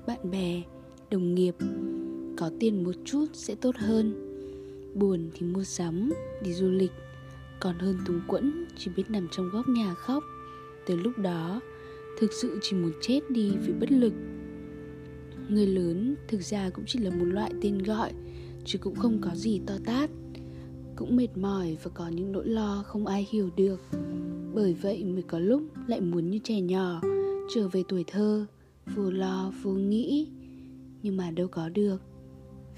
bạn 0.07 0.31
bè, 0.31 0.63
đồng 1.11 1.35
nghiệp. 1.35 1.55
Có 2.37 2.51
tiền 2.61 2.85
một 2.85 2.93
chút 3.05 3.27
sẽ 3.33 3.55
tốt 3.55 3.77
hơn. 3.77 4.15
Buồn 4.95 5.31
thì 5.35 5.47
mua 5.47 5.65
sắm, 5.65 6.13
đi 6.43 6.53
du 6.53 6.69
lịch. 6.69 6.93
Còn 7.61 7.79
hơn 7.79 7.97
túng 8.07 8.21
quẫn, 8.29 8.65
chỉ 8.77 8.91
biết 8.97 9.11
nằm 9.11 9.29
trong 9.31 9.51
góc 9.53 9.69
nhà 9.69 9.95
khóc. 9.95 10.25
Từ 10.87 10.97
lúc 10.97 11.19
đó, 11.19 11.61
thực 12.21 12.33
sự 12.33 12.59
chỉ 12.63 12.77
muốn 12.77 12.93
chết 13.01 13.21
đi 13.31 13.53
vì 13.67 13.73
bất 13.73 13.93
lực 13.93 14.13
người 15.49 15.67
lớn 15.67 16.17
thực 16.29 16.41
ra 16.43 16.71
cũng 16.71 16.85
chỉ 16.87 16.99
là 16.99 17.11
một 17.11 17.25
loại 17.25 17.53
tên 17.63 17.79
gọi, 17.79 18.13
chứ 18.65 18.79
cũng 18.79 18.95
không 18.95 19.19
có 19.21 19.31
gì 19.35 19.61
to 19.67 19.75
tát. 19.85 20.11
Cũng 20.97 21.17
mệt 21.17 21.37
mỏi 21.37 21.77
và 21.83 21.91
có 21.95 22.09
những 22.09 22.33
nỗi 22.33 22.49
lo 22.49 22.83
không 22.87 23.07
ai 23.07 23.27
hiểu 23.31 23.51
được. 23.57 23.81
Bởi 24.55 24.75
vậy 24.75 25.05
mới 25.05 25.23
có 25.23 25.39
lúc 25.39 25.63
lại 25.87 26.01
muốn 26.01 26.31
như 26.31 26.39
trẻ 26.45 26.61
nhỏ, 26.61 27.01
trở 27.55 27.69
về 27.69 27.83
tuổi 27.89 28.05
thơ, 28.07 28.47
vô 28.95 29.11
lo, 29.11 29.53
vô 29.63 29.71
nghĩ. 29.71 30.29
Nhưng 31.03 31.17
mà 31.17 31.31
đâu 31.31 31.49
có 31.49 31.69
được, 31.69 32.03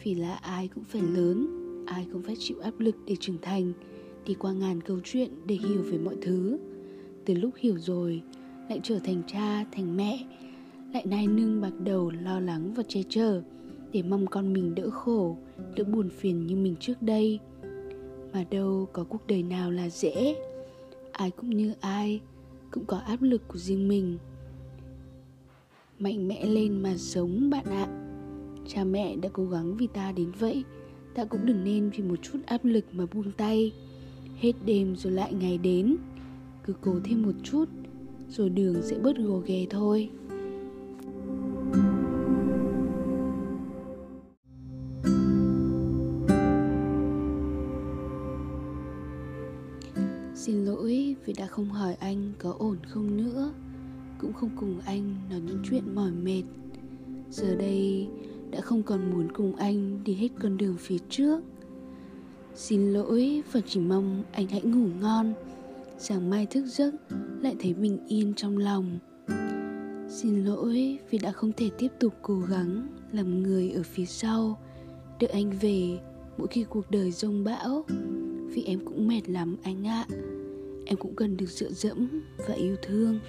vì 0.04 0.14
là 0.14 0.34
ai 0.34 0.68
cũng 0.68 0.84
phải 0.84 1.02
lớn, 1.02 1.46
ai 1.86 2.06
cũng 2.12 2.22
phải 2.22 2.36
chịu 2.38 2.58
áp 2.60 2.80
lực 2.80 2.96
để 3.06 3.16
trưởng 3.20 3.38
thành, 3.42 3.72
đi 4.26 4.34
qua 4.34 4.52
ngàn 4.52 4.80
câu 4.80 4.98
chuyện 5.04 5.30
để 5.46 5.54
hiểu 5.54 5.82
về 5.82 5.98
mọi 5.98 6.16
thứ. 6.22 6.58
Từ 7.24 7.34
lúc 7.34 7.54
hiểu 7.58 7.78
rồi, 7.78 8.22
lại 8.68 8.80
trở 8.82 8.98
thành 9.04 9.22
cha, 9.26 9.64
thành 9.72 9.96
mẹ 9.96 10.26
lại 10.92 11.04
nai 11.06 11.26
nương 11.26 11.60
bạc 11.60 11.72
đầu 11.84 12.10
lo 12.10 12.40
lắng 12.40 12.74
và 12.74 12.82
che 12.88 13.00
chở, 13.08 13.42
để 13.92 14.02
mong 14.02 14.26
con 14.26 14.52
mình 14.52 14.74
đỡ 14.74 14.90
khổ, 14.90 15.36
đỡ 15.76 15.84
buồn 15.84 16.10
phiền 16.10 16.46
như 16.46 16.56
mình 16.56 16.76
trước 16.80 17.02
đây. 17.02 17.38
Mà 18.32 18.44
đâu 18.50 18.88
có 18.92 19.04
cuộc 19.04 19.26
đời 19.26 19.42
nào 19.42 19.70
là 19.70 19.88
dễ. 19.88 20.36
Ai 21.12 21.30
cũng 21.30 21.50
như 21.50 21.74
ai, 21.80 22.20
cũng 22.70 22.84
có 22.84 22.96
áp 22.96 23.22
lực 23.22 23.48
của 23.48 23.58
riêng 23.58 23.88
mình. 23.88 24.18
Mạnh 25.98 26.28
mẽ 26.28 26.46
lên 26.46 26.82
mà 26.82 26.96
sống 26.96 27.50
bạn 27.50 27.64
ạ. 27.64 27.88
Cha 28.66 28.84
mẹ 28.84 29.16
đã 29.16 29.28
cố 29.32 29.44
gắng 29.44 29.76
vì 29.76 29.86
ta 29.86 30.12
đến 30.12 30.32
vậy, 30.38 30.64
ta 31.14 31.24
cũng 31.24 31.46
đừng 31.46 31.64
nên 31.64 31.90
vì 31.90 32.04
một 32.04 32.16
chút 32.22 32.38
áp 32.46 32.64
lực 32.64 32.84
mà 32.92 33.06
buông 33.14 33.32
tay. 33.36 33.72
Hết 34.36 34.52
đêm 34.66 34.96
rồi 34.96 35.12
lại 35.12 35.32
ngày 35.32 35.58
đến, 35.58 35.96
cứ 36.64 36.72
cố 36.80 37.00
thêm 37.04 37.22
một 37.22 37.34
chút, 37.42 37.64
rồi 38.28 38.48
đường 38.48 38.82
sẽ 38.82 38.98
bớt 38.98 39.16
gồ 39.16 39.42
ghề 39.46 39.66
thôi. 39.70 40.10
Xin 50.38 50.64
lỗi 50.64 51.16
vì 51.24 51.32
đã 51.32 51.46
không 51.46 51.70
hỏi 51.70 51.94
anh 51.94 52.32
có 52.38 52.54
ổn 52.58 52.76
không 52.88 53.16
nữa. 53.16 53.52
Cũng 54.18 54.32
không 54.32 54.50
cùng 54.56 54.80
anh 54.84 55.14
nói 55.30 55.40
những 55.40 55.62
chuyện 55.70 55.94
mỏi 55.94 56.10
mệt. 56.10 56.42
Giờ 57.30 57.54
đây 57.54 58.08
đã 58.50 58.60
không 58.60 58.82
còn 58.82 59.10
muốn 59.10 59.32
cùng 59.32 59.56
anh 59.56 60.04
đi 60.04 60.14
hết 60.14 60.28
con 60.42 60.56
đường 60.56 60.76
phía 60.78 60.98
trước. 61.10 61.40
Xin 62.54 62.92
lỗi 62.92 63.42
và 63.52 63.60
chỉ 63.66 63.80
mong 63.80 64.24
anh 64.32 64.46
hãy 64.46 64.62
ngủ 64.62 64.88
ngon. 65.00 65.34
Sáng 65.98 66.30
mai 66.30 66.46
thức 66.46 66.64
giấc 66.66 66.94
lại 67.42 67.56
thấy 67.60 67.74
bình 67.74 67.98
yên 68.08 68.34
trong 68.34 68.58
lòng. 68.58 68.98
Xin 70.08 70.44
lỗi 70.44 70.98
vì 71.10 71.18
đã 71.18 71.32
không 71.32 71.52
thể 71.56 71.70
tiếp 71.78 71.92
tục 72.00 72.14
cố 72.22 72.40
gắng 72.40 72.86
làm 73.12 73.42
người 73.42 73.70
ở 73.70 73.82
phía 73.82 74.06
sau, 74.06 74.58
Đợi 75.20 75.30
anh 75.30 75.50
về 75.60 75.98
mỗi 76.38 76.46
khi 76.46 76.64
cuộc 76.64 76.90
đời 76.90 77.10
rông 77.10 77.44
bão. 77.44 77.84
Vì 78.54 78.62
em 78.64 78.80
cũng 78.84 79.08
mệt 79.08 79.28
lắm 79.28 79.56
anh 79.62 79.86
ạ. 79.86 80.06
Em 80.86 80.96
cũng 80.98 81.14
cần 81.14 81.36
được 81.36 81.46
dựa 81.46 81.70
dẫm 81.70 82.08
và 82.48 82.54
yêu 82.54 82.76
thương. 82.82 83.20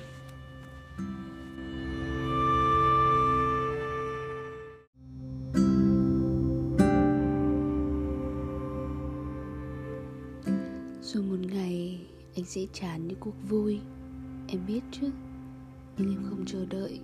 Rồi 11.01 11.23
một 11.23 11.39
ngày, 11.51 11.99
anh 12.35 12.45
sẽ 12.45 12.61
chán 12.73 13.07
những 13.07 13.19
cuộc 13.19 13.35
vui. 13.49 13.79
Em 14.47 14.65
biết 14.67 14.81
chứ, 14.91 15.09
Nhưng 15.97 16.09
em 16.09 16.23
không 16.29 16.45
chờ 16.45 16.65
đợi. 16.65 16.99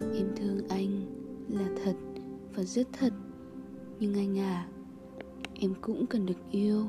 Em 0.00 0.26
thương 0.36 0.68
anh 0.68 1.06
là 1.48 1.68
thật 1.84 1.96
và 2.54 2.62
rất 2.62 2.88
thật. 2.92 3.12
Nhưng 4.00 4.14
anh 4.14 4.38
à 4.38 4.68
Em 5.62 5.74
cũng 5.80 6.06
cần 6.06 6.26
được 6.26 6.50
yêu. 6.50 6.88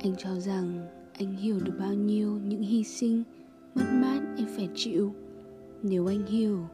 Anh 0.00 0.16
cho 0.18 0.40
rằng 0.40 0.86
anh 1.12 1.36
hiểu 1.36 1.60
được 1.60 1.72
bao 1.78 1.94
nhiêu 1.94 2.38
những 2.44 2.62
hy 2.62 2.84
sinh 2.84 3.22
mất 3.74 3.84
mát 3.92 4.20
em 4.36 4.46
phải 4.56 4.68
chịu. 4.74 5.14
Nếu 5.82 6.06
anh 6.06 6.26
hiểu, 6.26 6.66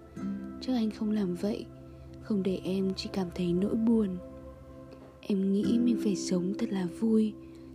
chắc 0.61 0.73
anh 0.73 0.91
không 0.91 1.11
làm 1.11 1.35
vậy, 1.35 1.67
không 2.23 2.43
để 2.43 2.61
em 2.65 2.93
chỉ 2.97 3.11
cảm 3.13 3.29
thấy 3.35 3.53
nỗi 3.53 3.75
buồn. 3.75 4.09
Em 5.21 5.53
nghĩ 5.53 5.79
mình 5.85 5.97
phải 6.05 6.17
sống 6.17 6.53
thật 6.59 6.67
là 6.71 6.87
vui, 7.01 7.33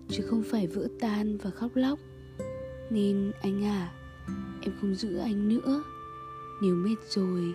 chứ 0.10 0.24
không 0.24 0.44
phải 0.44 0.68
vỡ 0.68 0.88
tan 1.00 1.38
và 1.38 1.50
khóc 1.50 1.72
lóc. 1.76 2.00
Nên 2.90 3.32
anh 3.42 3.64
à 3.64 3.94
em 4.62 4.74
không 4.82 4.96
giữ 4.96 5.18
anh 5.18 5.50
nữa. 5.50 5.84
Nếu 6.62 6.76
mệt 6.76 6.98
rồi, 7.10 7.54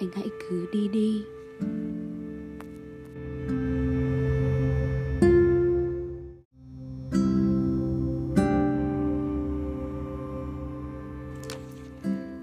anh 0.00 0.10
hãy 0.14 0.28
cứ 0.50 0.66
đi 0.72 0.88
đi. 0.88 1.22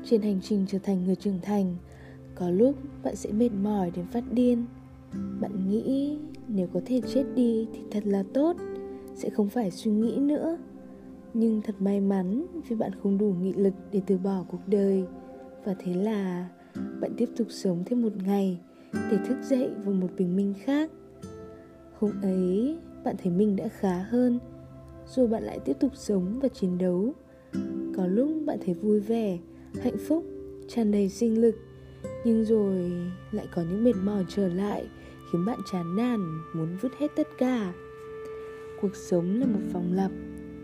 Trên 0.10 0.22
hành 0.22 0.40
trình 0.42 0.66
trở 0.68 0.80
thành 0.80 1.06
người 1.06 1.16
trưởng 1.16 1.40
thành, 1.42 1.76
có 2.36 2.50
lúc 2.50 2.76
bạn 3.04 3.16
sẽ 3.16 3.32
mệt 3.32 3.50
mỏi 3.64 3.92
đến 3.96 4.06
phát 4.06 4.24
điên. 4.32 4.66
Bạn 5.40 5.70
nghĩ 5.70 6.18
nếu 6.48 6.68
có 6.74 6.82
thể 6.86 7.02
chết 7.14 7.24
đi 7.36 7.68
thì 7.74 7.80
thật 7.92 8.04
là 8.06 8.24
tốt, 8.34 8.56
sẽ 9.16 9.30
không 9.30 9.50
phải 9.50 9.72
suy 9.72 9.92
nghĩ 9.92 10.18
nữa. 10.18 10.58
Nhưng 11.34 11.62
thật 11.62 11.76
may 11.80 12.00
mắn 12.00 12.46
vì 12.70 12.76
bạn 12.76 12.92
không 13.04 13.18
đủ 13.18 13.36
nghị 13.42 13.54
lực 13.54 13.74
để 13.92 14.02
từ 14.08 14.18
bỏ 14.18 14.46
cuộc 14.52 14.68
đời. 14.68 15.04
Và 15.66 15.76
thế 15.80 15.94
là 15.94 16.50
bạn 17.02 17.12
tiếp 17.18 17.30
tục 17.38 17.48
sống 17.50 17.84
thêm 17.86 18.02
một 18.02 18.14
ngày 18.26 18.60
để 18.94 19.18
thức 19.28 19.38
dậy 19.44 19.70
vào 19.86 19.94
một 19.94 20.10
bình 20.18 20.36
minh 20.36 20.54
khác. 20.64 20.92
Hôm 22.00 22.12
ấy, 22.22 22.78
bạn 23.04 23.16
thấy 23.24 23.32
mình 23.32 23.56
đã 23.56 23.68
khá 23.68 24.04
hơn, 24.10 24.40
rồi 25.06 25.28
bạn 25.28 25.44
lại 25.44 25.60
tiếp 25.66 25.78
tục 25.80 25.92
sống 25.96 26.40
và 26.42 26.48
chiến 26.48 26.78
đấu. 26.78 27.14
Có 27.96 28.08
lúc 28.08 28.30
bạn 28.46 28.58
thấy 28.66 28.74
vui 28.74 29.00
vẻ 29.00 29.38
hạnh 29.82 29.98
phúc, 30.08 30.26
tràn 30.68 30.92
đầy 30.92 31.10
sinh 31.10 31.42
lực. 31.42 31.56
Nhưng 32.26 32.46
rồi 32.46 32.92
lại 33.32 33.48
có 33.56 33.62
những 33.62 33.84
mệt 33.84 33.96
mỏi 34.04 34.26
trở 34.28 34.48
lại, 34.48 34.88
khiến 35.32 35.46
bạn 35.46 35.60
chán 35.72 35.96
nản, 35.96 36.20
muốn 36.56 36.78
vứt 36.82 36.92
hết 37.00 37.08
tất 37.16 37.28
cả. 37.38 37.74
Cuộc 38.82 38.96
sống 38.96 39.40
là 39.40 39.46
một 39.46 39.60
vòng 39.74 39.94
lặp, 39.94 40.12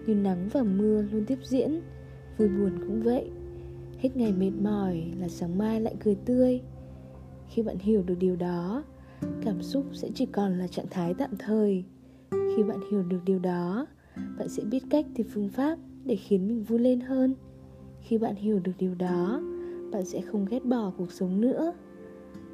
như 0.06 0.15
nắng 0.15 0.49
và 0.53 0.64
mưa 0.64 1.02
luôn 1.11 1.26
tiếp 1.26 1.38
diễn. 1.44 1.82
Vui 2.38 2.48
buồn 2.48 2.72
cũng 2.88 3.02
vậy, 3.02 3.30
hết 3.99 4.18
ngày 4.18 4.34
mệt 4.34 4.52
mỏi 4.61 5.03
là 5.19 5.27
sáng 5.27 5.57
mai 5.57 5.82
lại 5.82 5.95
cười 6.03 6.15
tươi. 6.15 6.61
Khi 7.49 7.61
bạn 7.61 7.80
hiểu 7.80 8.03
được 8.03 8.15
điều 8.19 8.36
đó, 8.36 8.84
cảm 9.41 9.61
xúc 9.61 9.86
sẽ 9.94 10.10
chỉ 10.15 10.26
còn 10.26 10.60
là 10.60 10.68
trạng 10.68 10.88
thái 10.90 11.14
tạm 11.14 11.30
thời. 11.40 11.84
Khi 12.32 12.64
bạn 12.64 12.80
hiểu 12.91 13.03
được 13.03 13.19
điều 13.26 13.40
đó, 13.40 13.88
bạn 14.38 14.49
sẽ 14.49 14.64
biết 14.64 14.84
cách 14.90 15.06
tìm 15.15 15.27
phương 15.34 15.49
pháp 15.49 15.77
để 16.06 16.15
khiến 16.15 16.48
mình 16.48 16.64
vui 16.64 16.80
lên 16.80 16.99
hơn 16.99 17.36
khi 18.06 18.18
bạn 18.18 18.36
hiểu 18.36 18.60
được 18.60 18.72
điều 18.80 18.95
đó, 18.95 19.41
bạn 19.91 20.06
sẽ 20.06 20.22
không 20.22 20.45
ghét 20.45 20.65
bỏ 20.65 20.91
cuộc 20.98 21.11
sống 21.11 21.41
nữa. 21.41 21.73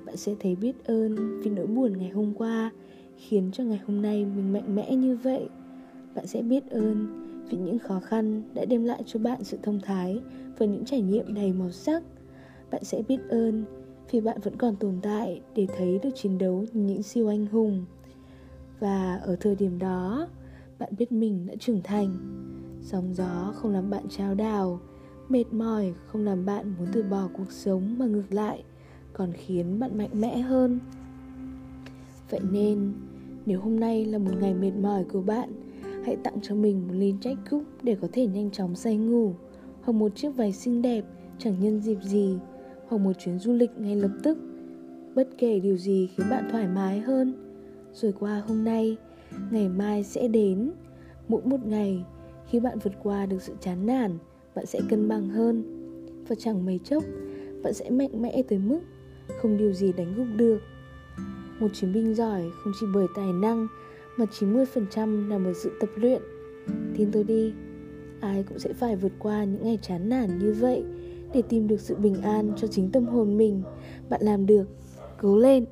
Bạn 0.06 0.18
sẽ 0.18 0.36
thấy 0.40 0.56
biết 0.56 0.86
ơn 0.86 1.42
vì 1.42 1.52
nỗi 1.52 1.68
buồn 1.68 1.98
ngày 1.98 2.10
hôm 2.10 2.34
qua 2.34 2.72
khiến 3.18 3.50
cho 3.54 3.64
ngày 3.64 3.80
hôm 3.88 4.02
nay 4.02 4.26
mình 4.26 4.54
mạnh 4.54 4.76
mẽ 4.76 4.96
như 4.96 5.18
vậy. 5.24 5.50
Bạn 6.16 6.28
sẽ 6.28 6.42
biết 6.42 6.70
ơn 6.70 7.08
vì 7.50 7.58
những 7.58 7.80
khó 7.80 8.00
khăn 8.00 8.44
đã 8.54 8.66
đem 8.66 8.84
lại 8.84 9.04
cho 9.06 9.20
bạn 9.20 9.44
sự 9.44 9.58
thông 9.64 9.80
thái 9.80 10.20
và 10.58 10.66
những 10.66 10.86
trải 10.86 11.02
nghiệm 11.02 11.34
đầy 11.34 11.54
màu 11.54 11.72
sắc. 11.72 12.04
Bạn 12.72 12.84
sẽ 12.84 13.02
biết 13.08 13.20
ơn 13.30 13.64
vì 14.12 14.22
bạn 14.22 14.38
vẫn 14.44 14.56
còn 14.56 14.76
tồn 14.76 14.96
tại 15.02 15.42
để 15.56 15.68
thấy 15.78 16.00
được 16.04 16.10
chiến 16.16 16.38
đấu 16.38 16.66
như 16.74 16.84
những 16.84 17.04
siêu 17.04 17.28
anh 17.28 17.46
hùng. 17.46 17.86
Và 18.80 19.16
ở 19.16 19.36
thời 19.40 19.56
điểm 19.56 19.80
đó, 19.80 20.28
bạn 20.80 20.94
biết 20.98 21.12
mình 21.12 21.46
đã 21.46 21.56
trưởng 21.60 21.82
thành. 21.84 22.18
Sóng 22.82 23.14
gió 23.14 23.54
không 23.56 23.72
làm 23.72 23.90
bạn 23.90 24.04
trao 24.10 24.36
đảo 24.36 24.80
mệt 25.32 25.54
mỏi, 25.54 25.94
không 26.08 26.26
làm 26.26 26.46
bạn 26.46 26.74
muốn 26.78 26.88
từ 26.92 27.04
bỏ 27.04 27.30
cuộc 27.34 27.52
sống 27.52 27.96
mà 28.00 28.06
ngược 28.06 28.34
lại, 28.34 28.64
còn 29.14 29.32
khiến 29.34 29.80
bạn 29.80 29.98
mạnh 29.98 30.10
mẽ 30.14 30.40
hơn. 30.40 30.80
Vậy 32.30 32.40
nên, 32.52 32.94
nếu 33.46 33.62
hôm 33.62 33.80
nay 33.80 34.06
là 34.06 34.18
một 34.18 34.32
ngày 34.40 34.54
mệt 34.54 34.72
mỏi 34.82 35.04
của 35.04 35.22
bạn, 35.22 35.50
hãy 36.06 36.16
tặng 36.16 36.40
cho 36.42 36.56
mình 36.56 36.88
một 36.88 36.94
ly 36.94 37.14
trách 37.22 37.38
cúc 37.50 37.64
để 37.84 37.96
có 38.02 38.08
thể 38.12 38.28
nhanh 38.28 38.52
chóng 38.52 38.76
say 38.76 38.98
ngủ, 38.98 39.34
hoặc 39.82 39.94
một 39.94 40.16
chiếc 40.16 40.36
váy 40.36 40.54
xinh 40.54 40.82
đẹp, 40.82 41.06
chẳng 41.38 41.60
nhân 41.60 41.80
dịp 41.80 41.98
gì, 42.04 42.38
hoặc 42.88 42.98
một 42.98 43.14
chuyến 43.20 43.40
du 43.40 43.54
lịch 43.54 43.72
ngay 43.78 43.96
lập 43.96 44.12
tức. 44.24 44.38
Bất 45.16 45.30
kể 45.38 45.60
điều 45.60 45.78
gì 45.78 46.10
khiến 46.16 46.30
bạn 46.30 46.48
thoải 46.52 46.68
mái 46.68 47.00
hơn, 47.00 47.34
rồi 47.94 48.14
qua 48.20 48.44
hôm 48.48 48.64
nay, 48.64 48.98
ngày 49.52 49.70
mai 49.70 50.04
sẽ 50.04 50.28
đến. 50.28 50.72
Mỗi 51.28 51.42
một 51.46 51.66
ngày 51.66 52.06
khi 52.48 52.60
bạn 52.60 52.80
vượt 52.80 52.94
qua 53.04 53.26
được 53.26 53.42
sự 53.42 53.54
chán 53.62 53.86
nản 53.86 54.18
bạn 54.56 54.66
sẽ 54.66 54.80
cân 54.90 55.08
bằng 55.08 55.30
hơn. 55.30 55.64
Và 56.28 56.36
chẳng 56.40 56.66
mấy 56.66 56.80
chốc, 56.84 57.04
bạn 57.64 57.74
sẽ 57.74 57.90
mạnh 57.90 58.22
mẽ 58.22 58.42
tới 58.48 58.60
mức 58.60 58.80
không 59.42 59.58
điều 59.58 59.74
gì 59.74 59.94
đánh 59.94 60.14
gục 60.18 60.28
được. 60.36 60.60
Một 61.60 61.68
chiến 61.74 61.94
binh 61.94 62.16
giỏi 62.16 62.42
không 62.64 62.74
chỉ 62.80 62.86
bởi 62.94 63.08
tài 63.16 63.34
năng, 63.34 63.68
mà 64.18 64.26
90% 64.40 65.30
là 65.30 65.40
bởi 65.44 65.54
sự 65.54 65.72
tập 65.80 65.90
luyện. 65.96 66.22
Tin 66.98 67.12
tôi 67.12 67.24
đi, 67.24 67.54
ai 68.20 68.44
cũng 68.44 68.60
sẽ 68.60 68.74
phải 68.74 68.96
vượt 68.96 69.12
qua 69.20 69.44
những 69.44 69.64
ngày 69.64 69.80
chán 69.82 70.10
nản 70.10 70.40
như 70.40 70.54
vậy 70.54 70.84
để 71.34 71.42
tìm 71.42 71.68
được 71.68 71.80
sự 71.80 71.96
bình 71.96 72.22
an 72.22 72.54
cho 72.58 72.68
chính 72.68 72.92
tâm 72.92 73.06
hồn 73.06 73.38
mình. 73.38 73.64
Bạn 74.10 74.22
làm 74.24 74.46
được, 74.46 74.66
cố 75.22 75.38
lên. 75.38 75.66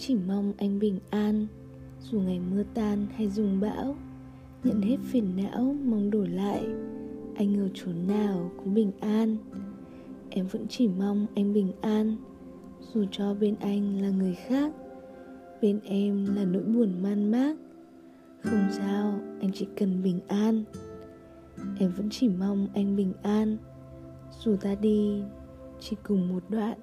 Chỉ 0.00 0.16
mong 0.28 0.52
anh 0.56 0.78
bình 0.78 0.98
an. 1.10 1.46
Dù 2.00 2.20
ngày 2.20 2.40
mưa 2.50 2.62
tan 2.74 3.06
hay 3.16 3.28
dùng 3.28 3.60
bão, 3.60 3.96
nhận 4.64 4.82
hết 4.82 4.96
phiền 5.04 5.36
não, 5.36 5.76
mong 5.84 6.10
đổi 6.10 6.28
lại. 6.28 6.66
Anh 7.34 7.60
ở 7.60 7.68
chỗ 7.74 7.92
nào 8.08 8.50
cũng 8.56 8.74
bình 8.74 8.92
an. 9.00 9.36
Em 10.30 10.46
vẫn 10.46 10.66
chỉ 10.68 10.88
mong 10.88 11.26
anh 11.34 11.52
bình 11.52 11.72
an. 11.80 12.16
Dù 12.94 13.04
cho 13.10 13.34
bên 13.34 13.54
anh 13.60 14.02
là 14.02 14.10
người 14.10 14.34
khác, 14.34 14.72
bên 15.62 15.80
em 15.84 16.36
là 16.36 16.44
nỗi 16.44 16.62
buồn 16.62 17.02
man 17.02 17.30
mác. 17.30 17.56
Không 18.42 18.68
sao, 18.70 19.20
anh 19.40 19.50
chỉ 19.54 19.66
cần 19.76 20.02
bình 20.02 20.20
an. 20.28 20.64
Em 21.78 21.92
vẫn 21.96 22.08
chỉ 22.10 22.28
mong 22.28 22.68
anh 22.74 22.96
bình 22.96 23.12
an. 23.22 23.56
Dù 24.44 24.56
ta 24.56 24.74
đi 24.74 25.22
chỉ 25.80 25.96
cùng 26.02 26.28
một 26.28 26.42
đoạn, 26.48 26.78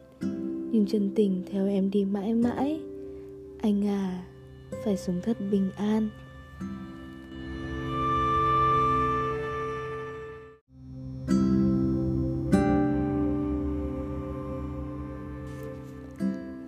nhưng 0.72 0.85
chân 0.88 1.11
tình 1.15 1.44
theo 1.45 1.68
em 1.68 1.91
đi 1.91 2.06
mãi 2.06 2.34
mãi 2.34 2.81
anh 3.61 3.88
à 3.88 4.23
phải 4.85 4.97
sống 4.97 5.19
thật 5.23 5.38
bình 5.51 5.71
an. 5.77 6.09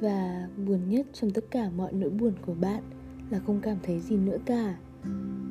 Và 0.02 0.48
buồn 0.68 0.90
nhất 0.90 1.06
trong 1.14 1.32
tất 1.32 1.46
cả 1.52 1.70
mọi 1.70 1.94
nỗi 1.94 2.10
buồn 2.10 2.34
của 2.46 2.54
bạn 2.54 2.84
là 3.30 3.40
không 3.40 3.60
cảm 3.62 3.78
thấy 3.84 4.00
gì 4.00 4.18
nữa 4.18 4.38
cả. 4.46 4.78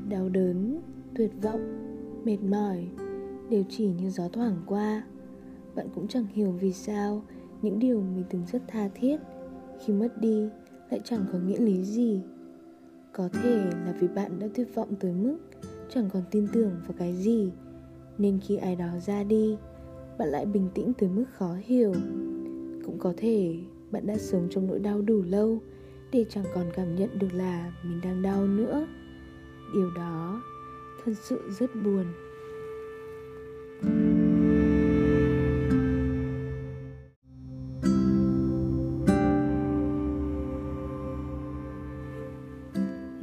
Đau 0.09 0.29
đớn, 0.29 0.81
tuyệt 1.15 1.31
vọng, 1.43 1.61
mệt 2.25 2.39
mỏi 2.43 2.89
đều 3.51 3.65
chỉ 3.69 3.87
như 3.87 4.11
gió 4.11 4.29
thoảng 4.29 4.63
qua. 4.67 5.03
Bạn 5.75 5.87
cũng 5.95 6.09
chẳng 6.09 6.27
hiểu 6.27 6.51
vì 6.51 6.73
sao 6.73 7.23
những 7.63 7.79
điều 7.79 8.01
mình 8.01 8.25
từng 8.31 8.47
rất 8.53 8.63
tha 8.69 8.89
thiết 8.95 9.17
khi 9.85 9.93
mất 9.93 10.19
đi 10.21 10.49
lại 10.91 11.01
chẳng 11.05 11.25
có 11.33 11.39
nghĩa 11.39 11.59
lý 11.59 11.85
gì. 11.85 12.21
Có 13.13 13.29
thể 13.29 13.57
là 13.85 13.95
vì 14.01 14.09
bạn 14.09 14.39
đã 14.39 14.49
tuyệt 14.55 14.75
vọng 14.75 14.95
tới 15.01 15.13
mức 15.13 15.39
chẳng 15.91 16.11
còn 16.13 16.23
tin 16.31 16.47
tưởng 16.53 16.71
vào 16.87 16.95
cái 16.99 17.13
gì. 17.13 17.53
Nên 18.19 18.41
khi 18.41 18.57
ai 18.57 18.77
đó 18.77 18.89
ra 19.07 19.25
đi, 19.25 19.57
bạn 20.19 20.29
lại 20.29 20.47
bình 20.47 20.69
tĩnh 20.75 20.93
tới 20.99 21.09
mức 21.09 21.25
khó 21.33 21.57
hiểu. 21.63 21.93
Cũng 22.85 22.99
có 22.99 23.15
thể 23.17 23.57
bạn 23.91 24.07
đã 24.07 24.19
sống 24.19 24.47
trong 24.51 24.67
nỗi 24.67 24.79
đau 24.79 25.03
đủ 25.03 25.23
lâu 25.23 25.59
để 26.13 26.25
chẳng 26.29 26.45
còn 26.55 26.65
cảm 26.75 26.97
nhận 26.97 27.19
được 27.19 27.35
là 27.35 27.73
mình 27.83 28.01
đang 28.01 28.23
đau 28.23 28.47
nữa. 28.47 28.87
Điều 29.75 29.91
đó 29.91 30.43
thật 31.05 31.13
sự 31.23 31.41
rất 31.59 31.71
buồn. 31.85 32.05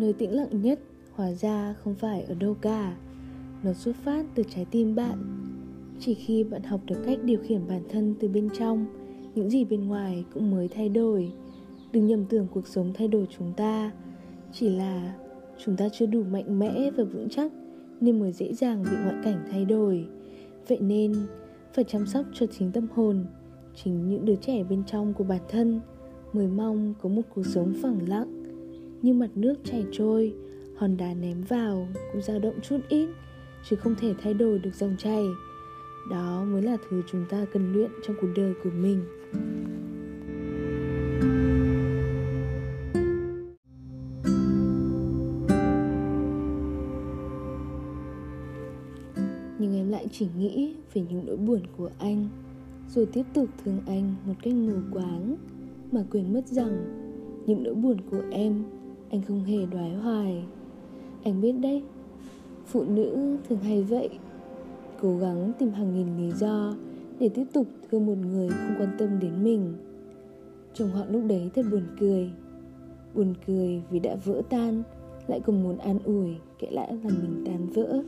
Nơi 0.05 0.13
tĩnh 0.13 0.35
lặng 0.35 0.61
nhất, 0.61 0.79
hóa 1.11 1.31
ra 1.31 1.75
không 1.83 1.95
phải 1.95 2.23
ở 2.23 2.35
đâu 2.35 2.53
cả. 2.61 2.97
Nó 3.63 3.73
xuất 3.73 3.95
phát 3.95 4.25
từ 4.35 4.43
trái 4.49 4.65
tim 4.71 4.95
bạn. 4.95 5.17
Chỉ 5.99 6.13
khi 6.13 6.43
bạn 6.43 6.63
học 6.63 6.81
được 6.85 6.95
cách 7.05 7.19
điều 7.23 7.39
khiển 7.39 7.67
bản 7.67 7.81
thân 7.89 8.15
từ 8.19 8.27
bên 8.27 8.49
trong, 8.59 8.85
những 9.35 9.49
gì 9.49 9.65
bên 9.65 9.87
ngoài 9.87 10.25
cũng 10.33 10.51
mới 10.51 10.67
thay 10.67 10.89
đổi. 10.89 11.31
Đừng 11.91 12.07
nhầm 12.07 12.25
tưởng 12.25 12.47
cuộc 12.53 12.67
sống 12.67 12.93
thay 12.93 13.07
đổi 13.07 13.27
chúng 13.37 13.53
ta. 13.57 13.91
Chỉ 14.51 14.69
là 14.69 15.15
chúng 15.65 15.75
ta 15.75 15.89
chưa 15.89 16.05
đủ 16.05 16.23
mạnh 16.23 16.59
mẽ 16.59 16.91
và 16.97 17.03
vững 17.03 17.29
chắc 17.29 17.51
nên 18.01 18.19
mới 18.19 18.31
dễ 18.31 18.53
dàng 18.53 18.83
bị 18.83 18.97
ngoại 19.03 19.15
cảnh 19.23 19.47
thay 19.51 19.65
đổi. 19.65 20.07
Vậy 20.67 20.79
nên, 20.81 21.13
phải 21.73 21.83
chăm 21.83 22.05
sóc 22.05 22.25
cho 22.33 22.45
chính 22.45 22.71
tâm 22.71 22.87
hồn, 22.93 23.25
chính 23.83 24.09
những 24.09 24.25
đứa 24.25 24.35
trẻ 24.35 24.63
bên 24.63 24.83
trong 24.87 25.13
của 25.13 25.23
bản 25.23 25.41
thân, 25.49 25.81
mới 26.33 26.47
mong 26.47 26.93
có 27.01 27.09
một 27.09 27.21
cuộc 27.35 27.45
sống 27.45 27.73
phẳng 27.81 28.09
lặng 28.09 28.34
như 29.05 29.13
mặt 29.13 29.29
nước 29.35 29.55
chảy 29.63 29.85
trôi, 29.91 30.33
hòn 30.75 30.97
đá 30.97 31.13
ném 31.13 31.41
vào 31.41 31.87
cũng 32.13 32.21
dao 32.21 32.39
động 32.39 32.59
chút 32.61 32.77
ít, 32.89 33.09
chứ 33.69 33.75
không 33.75 33.95
thể 33.95 34.13
thay 34.23 34.33
đổi 34.33 34.59
được 34.59 34.75
dòng 34.75 34.95
chảy. 34.97 35.25
Đó 36.11 36.43
mới 36.43 36.61
là 36.61 36.77
thứ 36.89 37.01
chúng 37.11 37.25
ta 37.29 37.45
cần 37.53 37.73
luyện 37.73 37.91
trong 38.07 38.15
cuộc 38.21 38.27
đời 38.35 38.53
của 38.63 38.69
mình. 38.69 39.01
Nhưng 49.59 49.75
em 49.75 49.89
lại 49.89 50.07
chỉ 50.11 50.27
nghĩ 50.37 50.75
về 50.93 51.01
những 51.09 51.25
nỗi 51.25 51.37
buồn 51.37 51.61
của 51.77 51.89
anh, 51.99 52.27
rồi 52.89 53.05
tiếp 53.05 53.23
tục 53.33 53.49
thương 53.63 53.79
anh 53.87 54.15
một 54.25 54.33
cách 54.43 54.53
mù 54.53 54.75
quáng, 54.91 55.35
mà 55.91 56.03
quên 56.11 56.33
mất 56.33 56.47
rằng 56.47 57.01
những 57.45 57.63
nỗi 57.63 57.73
buồn 57.73 57.97
của 58.11 58.21
em 58.31 58.63
anh 59.09 59.21
không 59.21 59.43
hề 59.43 59.65
đoái 59.65 59.93
hoài. 59.93 60.43
Anh 61.23 61.41
biết 61.41 61.51
đấy, 61.51 61.83
phụ 62.65 62.83
nữ 62.83 63.37
thường 63.49 63.59
hay 63.59 63.83
vậy, 63.83 64.09
cố 65.01 65.17
gắng 65.17 65.51
tìm 65.59 65.69
hàng 65.69 65.93
nghìn 65.93 66.17
lý 66.17 66.31
do 66.37 66.75
để 67.19 67.29
tiếp 67.29 67.45
tục 67.53 67.67
thương 67.91 68.05
một 68.05 68.17
người 68.17 68.49
không 68.49 68.75
quan 68.79 68.95
tâm 68.97 69.19
đến 69.19 69.43
mình. 69.43 69.73
Chồng 70.73 70.89
họ 70.89 71.05
lúc 71.09 71.21
đấy 71.27 71.49
thật 71.55 71.65
buồn 71.71 71.83
cười. 71.99 72.31
Buồn 73.15 73.33
cười 73.47 73.81
vì 73.89 73.99
đã 73.99 74.15
vỡ 74.25 74.41
tan, 74.49 74.83
lại 75.27 75.39
còn 75.39 75.63
muốn 75.63 75.77
an 75.77 75.99
ủi 76.03 76.35
kệ 76.59 76.67
lại 76.71 76.93
là 77.03 77.09
mình 77.09 77.43
tan 77.45 77.67
vỡ. 77.69 78.03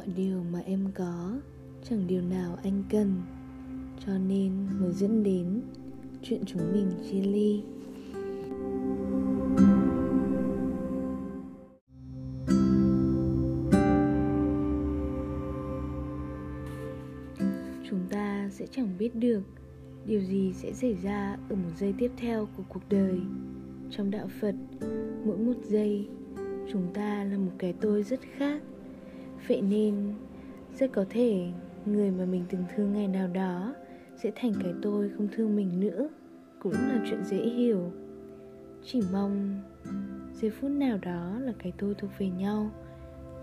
Mọi 0.00 0.14
điều 0.16 0.42
mà 0.52 0.60
em 0.64 0.88
có, 0.94 1.40
chẳng 1.84 2.06
điều 2.06 2.22
nào 2.22 2.58
anh 2.62 2.82
cần. 2.90 3.22
Cho 4.06 4.18
nên 4.18 4.52
mới 4.80 4.92
dẫn 4.92 5.22
đến 5.22 5.62
chuyện 6.22 6.42
chúng 6.46 6.72
mình 6.72 6.90
chia 7.10 7.22
ly. 7.22 7.62
Chúng 17.90 18.00
ta 18.10 18.48
sẽ 18.52 18.66
chẳng 18.66 18.88
biết 18.98 19.14
được 19.14 19.42
điều 20.06 20.20
gì 20.20 20.52
sẽ 20.52 20.72
xảy 20.72 20.94
ra 20.94 21.36
ở 21.48 21.56
một 21.56 21.70
giây 21.78 21.94
tiếp 21.98 22.10
theo 22.16 22.48
của 22.56 22.62
cuộc 22.68 22.82
đời. 22.88 23.20
Trong 23.90 24.10
đạo 24.10 24.28
phật, 24.40 24.54
mỗi 25.24 25.38
một 25.38 25.56
giây, 25.64 26.08
chúng 26.72 26.86
ta 26.94 27.24
là 27.24 27.38
một 27.38 27.52
cái 27.58 27.74
tôi 27.80 28.02
rất 28.02 28.20
khác 28.36 28.62
vậy 29.48 29.62
nên, 29.62 29.94
rất 30.78 30.92
có 30.92 31.04
thể 31.10 31.48
người 31.86 32.10
mà 32.10 32.24
mình 32.24 32.44
từng 32.50 32.64
thương 32.76 32.92
ngày 32.92 33.08
nào 33.08 33.28
đó 33.28 33.74
sẽ 34.16 34.32
thành 34.36 34.52
cái 34.62 34.72
tôi 34.82 35.10
không 35.16 35.28
thương 35.32 35.56
mình 35.56 35.80
nữa, 35.80 36.08
cũng 36.58 36.72
là 36.72 37.04
chuyện 37.10 37.24
dễ 37.24 37.36
hiểu. 37.36 37.90
Chỉ 38.84 39.00
mong 39.12 39.60
giây 40.34 40.50
phút 40.50 40.70
nào 40.70 40.98
đó 41.02 41.38
là 41.40 41.52
cái 41.58 41.72
tôi 41.78 41.94
thuộc 41.94 42.10
về 42.18 42.28
nhau, 42.28 42.70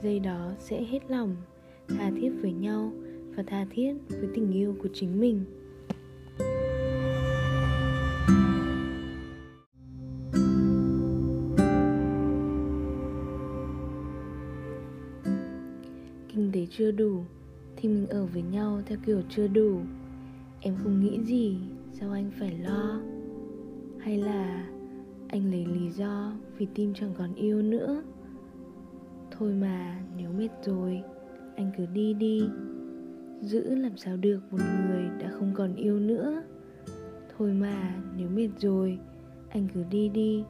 giây 0.03 0.19
đó 0.19 0.51
sẽ 0.59 0.83
hết 0.83 0.99
lòng 1.07 1.35
tha 1.87 2.11
thiết 2.15 2.31
với 2.41 2.53
nhau 2.53 2.91
và 3.35 3.43
tha 3.47 3.65
thiết 3.69 3.93
với 4.09 4.29
tình 4.35 4.51
yêu 4.51 4.75
của 4.83 4.89
chính 4.93 5.19
mình. 5.19 5.43
Chưa 16.69 16.91
đủ 16.91 17.23
thì 17.75 17.89
mình 17.89 18.07
ở 18.07 18.25
với 18.25 18.41
nhau 18.41 18.81
theo 18.85 18.97
kiểu 19.05 19.21
chưa 19.29 19.47
đủ. 19.47 19.79
Em 20.61 20.75
không 20.83 20.99
nghĩ 20.99 21.23
gì, 21.23 21.57
sao 21.91 22.11
anh 22.11 22.31
phải 22.39 22.57
lo? 22.57 22.99
Hay 23.99 24.17
là 24.17 24.67
anh 25.27 25.51
lấy 25.51 25.65
lý 25.65 25.89
do 25.89 26.33
vì 26.57 26.67
tim 26.75 26.93
chẳng 26.93 27.13
còn 27.17 27.35
yêu 27.35 27.61
nữa? 27.61 28.03
Thôi 29.31 29.53
mà, 29.53 30.01
nếu 30.17 30.31
mệt 30.31 30.49
rồi, 30.63 31.01
anh 31.55 31.71
cứ 31.77 31.85
đi 31.85 32.13
đi. 32.13 32.41
Giữ 33.41 33.75
làm 33.75 33.97
sao 33.97 34.17
được 34.17 34.39
một 34.51 34.61
người 34.87 35.09
đã 35.19 35.29
không 35.31 35.51
còn 35.55 35.75
yêu 35.75 35.99
nữa? 35.99 36.43
Thôi 37.37 37.53
mà, 37.53 38.03
nếu 38.17 38.29
mệt 38.29 38.49
rồi, 38.59 38.99
anh 39.49 39.67
cứ 39.73 39.83
đi 39.91 40.09
đi. 40.09 40.43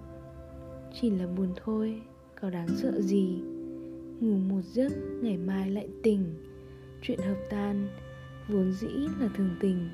Chỉ 0.94 1.10
là 1.10 1.28
buồn 1.28 1.50
thôi, 1.64 2.02
có 2.42 2.50
đáng 2.50 2.68
sợ 2.68 3.02
gì? 3.02 3.42
Ngủ 4.20 4.38
một 4.38 4.62
giấc, 4.64 4.92
ngày 5.22 5.38
mai 5.38 5.72
lại 5.72 5.88
tỉnh. 6.04 6.24
Chuyện 7.02 7.20
hợp 7.20 7.38
tan, 7.50 7.88
vốn 8.48 8.72
dĩ 8.72 8.88
là 9.20 9.30
thường 9.38 9.56
tình. 9.60 9.90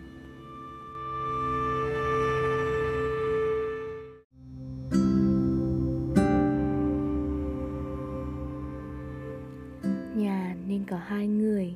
Nhà 10.15 10.55
nên 10.67 10.83
có 10.89 10.97
hai 10.97 11.27
người, 11.27 11.75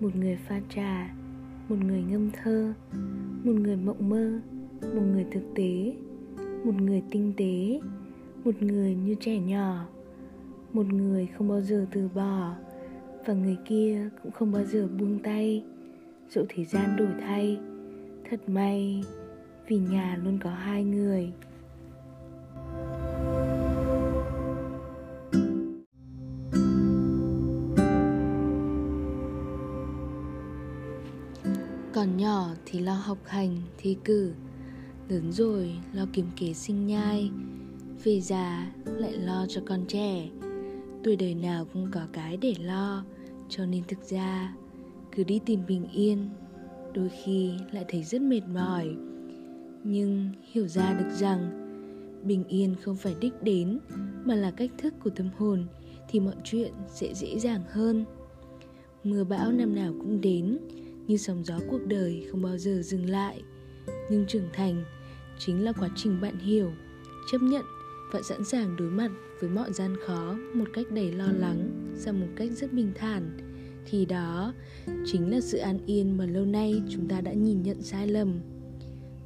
một 0.00 0.16
người 0.16 0.36
pha 0.36 0.60
trà, 0.74 1.14
một 1.68 1.76
người 1.86 2.02
ngâm 2.02 2.30
thơ, 2.30 2.74
một 3.44 3.52
người 3.52 3.76
mộng 3.76 4.08
mơ, 4.08 4.40
một 4.82 5.02
người 5.12 5.26
thực 5.30 5.44
tế, 5.54 5.96
một 6.64 6.74
người 6.74 7.02
tinh 7.10 7.32
tế, 7.36 7.80
một 8.44 8.62
người 8.62 8.94
như 8.94 9.14
trẻ 9.20 9.38
nhỏ 9.38 9.86
một 10.72 10.86
người 10.86 11.26
không 11.26 11.48
bao 11.48 11.60
giờ 11.60 11.86
từ 11.92 12.08
bỏ, 12.14 12.54
và 13.26 13.34
người 13.34 13.56
kia 13.64 14.08
cũng 14.22 14.32
không 14.32 14.52
bao 14.52 14.64
giờ 14.64 14.88
buông 14.98 15.18
tay. 15.18 15.64
Dẫu 16.30 16.44
thời 16.48 16.64
gian 16.64 16.96
đổi 16.96 17.08
thay, 17.20 17.58
thật 18.30 18.48
may 18.48 19.02
vì 19.66 19.78
nhà 19.78 20.18
luôn 20.24 20.38
có 20.44 20.50
hai 20.50 20.84
người. 20.84 21.32
Còn 31.92 32.16
nhỏ 32.16 32.48
thì 32.66 32.80
lo 32.80 32.94
học 32.94 33.18
hành, 33.24 33.56
thi 33.78 33.96
cử. 34.04 34.32
Lớn 35.08 35.32
rồi 35.32 35.72
lo 35.92 36.06
kiếm 36.12 36.26
kế 36.36 36.52
sinh 36.54 36.86
nhai. 36.86 37.30
Về 38.04 38.20
già 38.20 38.72
lại 38.84 39.12
lo 39.12 39.46
cho 39.48 39.60
con 39.66 39.84
trẻ 39.88 40.28
tuổi 41.04 41.16
đời 41.16 41.34
nào 41.34 41.66
cũng 41.72 41.88
có 41.90 42.00
cái 42.12 42.36
để 42.36 42.54
lo, 42.60 43.04
cho 43.48 43.66
nên 43.66 43.82
thực 43.88 44.02
ra, 44.02 44.54
cứ 45.16 45.24
đi 45.24 45.40
tìm 45.46 45.60
bình 45.68 45.88
yên, 45.92 46.28
đôi 46.94 47.10
khi 47.24 47.52
lại 47.72 47.84
thấy 47.88 48.02
rất 48.02 48.22
mệt 48.22 48.42
mỏi. 48.54 48.88
Nhưng 49.84 50.28
hiểu 50.52 50.68
ra 50.68 50.92
được 50.92 51.10
rằng, 51.10 51.66
bình 52.24 52.44
yên 52.44 52.74
không 52.82 52.96
phải 52.96 53.14
đích 53.20 53.42
đến, 53.42 53.78
mà 54.24 54.34
là 54.34 54.50
cách 54.50 54.70
thức 54.78 54.94
của 55.04 55.10
tâm 55.10 55.28
hồn, 55.36 55.66
thì 56.08 56.20
mọi 56.20 56.34
chuyện 56.44 56.72
sẽ 56.88 57.14
dễ 57.14 57.38
dàng 57.38 57.62
hơn. 57.70 58.04
Mưa 59.04 59.24
bão 59.24 59.52
năm 59.52 59.74
nào 59.74 59.94
cũng 59.98 60.20
đến, 60.20 60.58
như 61.06 61.16
sóng 61.16 61.44
gió 61.44 61.58
cuộc 61.70 61.86
đời 61.86 62.26
không 62.30 62.42
bao 62.42 62.58
giờ 62.58 62.82
dừng 62.82 63.10
lại. 63.10 63.42
Nhưng 64.10 64.26
trưởng 64.26 64.48
thành 64.52 64.84
chính 65.38 65.64
là 65.64 65.72
quá 65.72 65.88
trình 65.96 66.20
bạn 66.20 66.38
hiểu, 66.38 66.72
chấp 67.32 67.38
nhận 67.42 67.64
và 68.12 68.22
sẵn 68.22 68.44
sàng 68.44 68.76
đối 68.76 68.90
mặt 68.90 69.10
với 69.40 69.50
mọi 69.50 69.72
gian 69.72 69.96
khó 70.06 70.36
một 70.54 70.64
cách 70.72 70.86
đầy 70.90 71.12
lo 71.12 71.32
lắng 71.32 71.70
ra 71.94 72.12
một 72.12 72.26
cách 72.36 72.50
rất 72.50 72.72
bình 72.72 72.92
thản. 72.94 73.36
Thì 73.86 74.06
đó, 74.06 74.54
chính 75.06 75.30
là 75.30 75.40
sự 75.40 75.58
an 75.58 75.78
yên 75.86 76.16
mà 76.16 76.26
lâu 76.26 76.44
nay 76.44 76.82
chúng 76.88 77.08
ta 77.08 77.20
đã 77.20 77.32
nhìn 77.32 77.62
nhận 77.62 77.82
sai 77.82 78.08
lầm. 78.08 78.40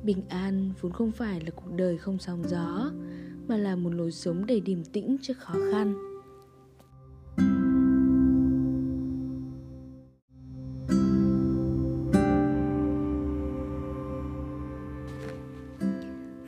Bình 0.02 0.23
an 0.28 0.73
vốn 0.81 0.93
không 0.93 1.12
phải 1.12 1.40
là 1.40 1.51
cuộc 1.51 1.73
đời 1.77 1.98
không 1.98 2.19
sóng 2.19 2.43
gió, 2.48 2.90
mà 3.48 3.56
là 3.56 3.77
một 3.77 3.90
lối 3.90 4.12
sống 4.12 4.47
đầy 4.47 4.61
điềm 4.61 4.85
tĩnh 4.85 5.16
trước 5.23 5.39
khó 5.39 5.55
khăn. 5.73 5.94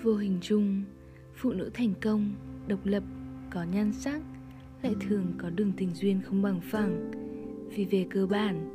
Vô 0.02 0.16
hình 0.16 0.38
chung 0.40 0.84
phụ 1.46 1.52
nữ 1.52 1.70
thành 1.74 1.92
công, 2.02 2.32
độc 2.68 2.78
lập, 2.84 3.02
có 3.50 3.62
nhan 3.62 3.92
sắc, 3.92 4.20
lại 4.82 4.94
thường 5.00 5.26
có 5.38 5.50
đường 5.50 5.72
tình 5.76 5.90
duyên 5.94 6.20
không 6.24 6.42
bằng 6.42 6.60
phẳng. 6.60 7.10
Vì 7.70 7.84
về 7.84 8.06
cơ 8.10 8.26
bản, 8.26 8.72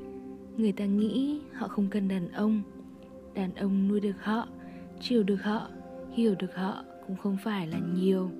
người 0.57 0.71
ta 0.71 0.85
nghĩ 0.85 1.41
họ 1.53 1.67
không 1.67 1.87
cần 1.91 2.07
đàn 2.07 2.31
ông. 2.31 2.61
Đàn 3.33 3.55
ông 3.55 3.87
nuôi 3.87 3.99
được 3.99 4.23
họ, 4.23 4.47
chiều 5.01 5.23
được 5.23 5.43
họ, 5.43 5.69
hiểu 6.11 6.35
được 6.39 6.55
họ 6.55 6.83
cũng 7.07 7.15
không 7.17 7.37
phải 7.43 7.67
là 7.67 7.79
nhiều. 7.95 8.31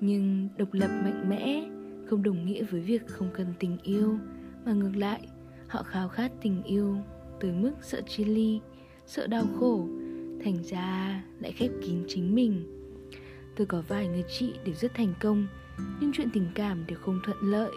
Nhưng 0.00 0.48
độc 0.58 0.68
lập 0.72 0.90
mạnh 1.04 1.28
mẽ, 1.28 1.68
không 2.06 2.22
đồng 2.22 2.46
nghĩa 2.46 2.64
với 2.64 2.80
việc 2.80 3.06
không 3.06 3.28
cần 3.34 3.46
tình 3.58 3.78
yêu, 3.82 4.18
mà 4.64 4.72
ngược 4.72 4.96
lại, 4.96 5.28
họ 5.68 5.82
khao 5.82 6.08
khát 6.08 6.32
tình 6.42 6.62
yêu 6.62 6.96
tới 7.40 7.52
mức 7.52 7.72
sợ 7.82 8.00
chia 8.08 8.24
ly, 8.24 8.60
sợ 9.06 9.26
đau 9.26 9.44
khổ, 9.58 9.88
thành 10.44 10.62
ra 10.64 11.22
lại 11.40 11.52
khép 11.52 11.70
kín 11.82 12.04
chính 12.08 12.34
mình 12.34 12.79
tôi 13.60 13.66
có 13.66 13.82
vài 13.88 14.08
người 14.08 14.24
chị 14.28 14.52
đều 14.64 14.74
rất 14.74 14.94
thành 14.94 15.14
công, 15.20 15.46
nhưng 16.00 16.12
chuyện 16.12 16.28
tình 16.32 16.46
cảm 16.54 16.86
đều 16.86 16.98
không 16.98 17.20
thuận 17.24 17.36
lợi. 17.40 17.70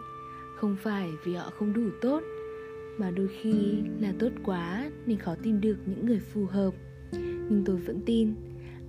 Không 0.56 0.76
phải 0.82 1.10
vì 1.26 1.34
họ 1.36 1.50
không 1.60 1.74
đủ 1.74 1.90
tốt, 2.02 2.24
mà 2.98 3.12
đôi 3.12 3.30
khi 3.42 3.54
là 4.00 4.14
tốt 4.20 4.30
quá 4.44 4.92
nên 5.06 5.18
khó 5.18 5.36
tìm 5.44 5.62
được 5.62 5.78
những 5.86 6.06
người 6.06 6.20
phù 6.20 6.46
hợp. 6.46 6.74
Nhưng 7.50 7.64
tôi 7.66 7.76
vẫn 7.76 8.02
tin, 8.06 8.34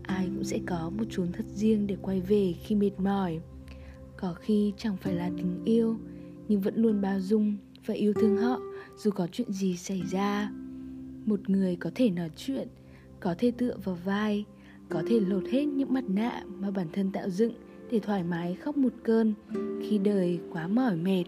ai 0.03 0.27
cũng 0.35 0.45
sẽ 0.45 0.59
có 0.67 0.91
một 0.99 1.05
chốn 1.11 1.33
thật 1.33 1.45
riêng 1.55 1.87
để 1.87 1.97
quay 2.03 2.21
về 2.21 2.55
khi 2.63 2.75
mệt 2.75 2.93
mỏi. 2.99 3.41
Có 4.17 4.35
khi 4.35 4.73
chẳng 4.77 4.97
phải 4.97 5.15
là 5.15 5.31
tình 5.37 5.65
yêu, 5.65 5.97
nhưng 6.49 6.61
vẫn 6.61 6.75
luôn 6.77 7.01
bao 7.01 7.21
dung 7.21 7.57
và 7.87 7.95
yêu 7.95 8.13
thương 8.13 8.37
họ 8.37 8.61
dù 8.97 9.11
có 9.11 9.27
chuyện 9.33 9.53
gì 9.53 9.77
xảy 9.77 10.03
ra. 10.11 10.51
Một 11.27 11.51
người 11.51 11.77
có 11.77 11.91
thể 11.95 12.11
nói 12.11 12.31
chuyện, 12.37 12.69
có 13.21 13.35
thể 13.39 13.51
tựa 13.51 13.77
vào 13.85 13.99
vai 14.05 14.45
có 14.89 15.03
thể 15.07 15.21
lột 15.21 15.49
hết 15.51 15.65
những 15.65 15.93
mặt 15.93 16.05
nạ 16.09 16.43
mà 16.61 16.71
bản 16.71 16.87
thân 16.93 17.11
tạo 17.11 17.31
dựng 17.31 17.53
để 17.91 18.01
thoải 18.01 18.23
mái 18.25 18.55
khóc 18.55 18.77
một 18.77 18.93
cơn 19.03 19.35
khi 19.83 19.99
đời 19.99 20.41
quá 20.53 20.69
mỏi 20.69 20.97
mệt. 20.97 21.25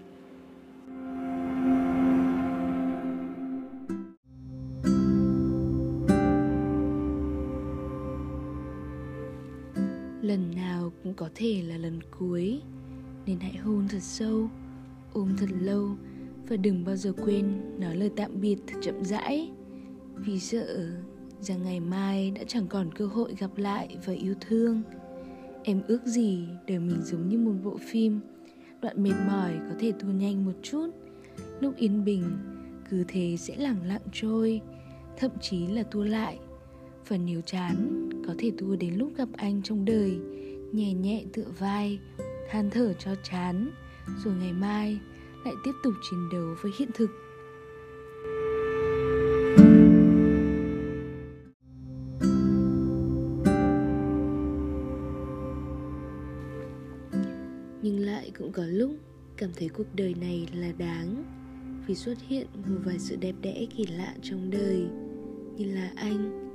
Lần 10.23 10.55
nào 10.57 10.93
cũng 11.03 11.15
có 11.15 11.28
thể 11.35 11.62
là 11.66 11.77
lần 11.77 12.01
cuối, 12.19 12.61
nên 13.27 13.41
hãy 13.41 13.57
hôn 13.57 13.89
thật 13.89 14.03
sâu, 14.03 14.51
ôm 15.12 15.28
thật 15.39 15.49
lâu 15.61 15.97
và 16.49 16.57
đừng 16.57 16.85
bao 16.85 16.97
giờ 16.97 17.12
quên 17.24 17.45
nói 17.81 17.97
lời 17.97 18.11
tạm 18.16 18.41
biệt 18.41 18.57
thật 18.66 18.78
chậm 18.83 19.05
rãi. 19.05 19.51
Vì 20.15 20.41
sợ 20.41 20.91
rằng 21.41 21.63
ngày 21.63 21.81
mai 21.81 22.31
đã 22.31 22.45
chẳng 22.47 22.67
còn 22.69 22.95
cơ 22.95 23.07
hội 23.07 23.35
gặp 23.39 23.51
lại 23.57 23.97
và 24.07 24.13
yêu 24.13 24.35
thương. 24.41 24.83
Em 25.63 25.83
ước 25.89 26.05
gì 26.05 26.49
đời 26.67 26.79
mình 26.79 27.03
giống 27.03 27.29
như 27.29 27.39
một 27.39 27.55
bộ 27.65 27.79
phim. 27.91 28.21
Đoạn 28.83 29.03
mệt 29.03 29.15
mỏi 29.29 29.53
có 29.69 29.75
thể 29.79 29.93
tua 29.93 30.09
nhanh 30.09 30.45
một 30.45 30.53
chút. 30.63 30.91
Lúc 31.61 31.77
yên 31.77 32.05
bình, 32.05 32.25
cứ 32.91 33.05
thế 33.09 33.37
sẽ 33.39 33.57
lẳng 33.57 33.87
lặng 33.87 34.03
trôi, 34.13 34.61
thậm 35.17 35.31
chí 35.41 35.67
là 35.67 35.83
tua 35.83 36.05
lại. 36.05 36.39
Và 37.09 37.17
nếu 37.17 37.41
chán, 37.41 38.09
có 38.27 38.35
thể 38.39 38.53
tua 38.59 38.77
đến 38.77 38.95
lúc 38.95 39.13
gặp 39.17 39.29
anh 39.33 39.63
trong 39.63 39.85
đời, 39.85 40.19
nhẹ 40.73 40.95
nhẹ 40.95 41.25
tựa 41.33 41.47
vai, 41.59 41.99
than 42.51 42.71
thở 42.71 42.93
cho 42.93 43.15
chán, 43.23 43.71
rồi 44.25 44.35
ngày 44.41 44.53
mai 44.53 44.99
lại 45.45 45.55
tiếp 45.65 45.73
tục 45.83 45.95
chiến 46.11 46.29
đấu 46.33 46.55
với 46.63 46.73
hiện 46.79 46.89
thực. 46.95 47.11
Lại 58.17 58.31
cũng 58.39 58.53
có 58.53 58.67
lúc 58.67 58.91
cảm 59.37 59.51
thấy 59.57 59.69
cuộc 59.69 59.95
đời 59.95 60.15
này 60.21 60.49
là 60.55 60.73
đáng 60.79 61.25
vì 61.87 61.95
xuất 61.95 62.19
hiện 62.29 62.47
một 62.55 62.77
vài 62.85 62.99
sự 62.99 63.17
đẹp 63.17 63.35
đẽ 63.43 63.67
kỳ 63.77 63.87
lạ 63.87 64.15
trong 64.23 64.51
đời, 64.51 64.87
như 65.57 65.75
là 65.75 65.93
anh 65.97 66.51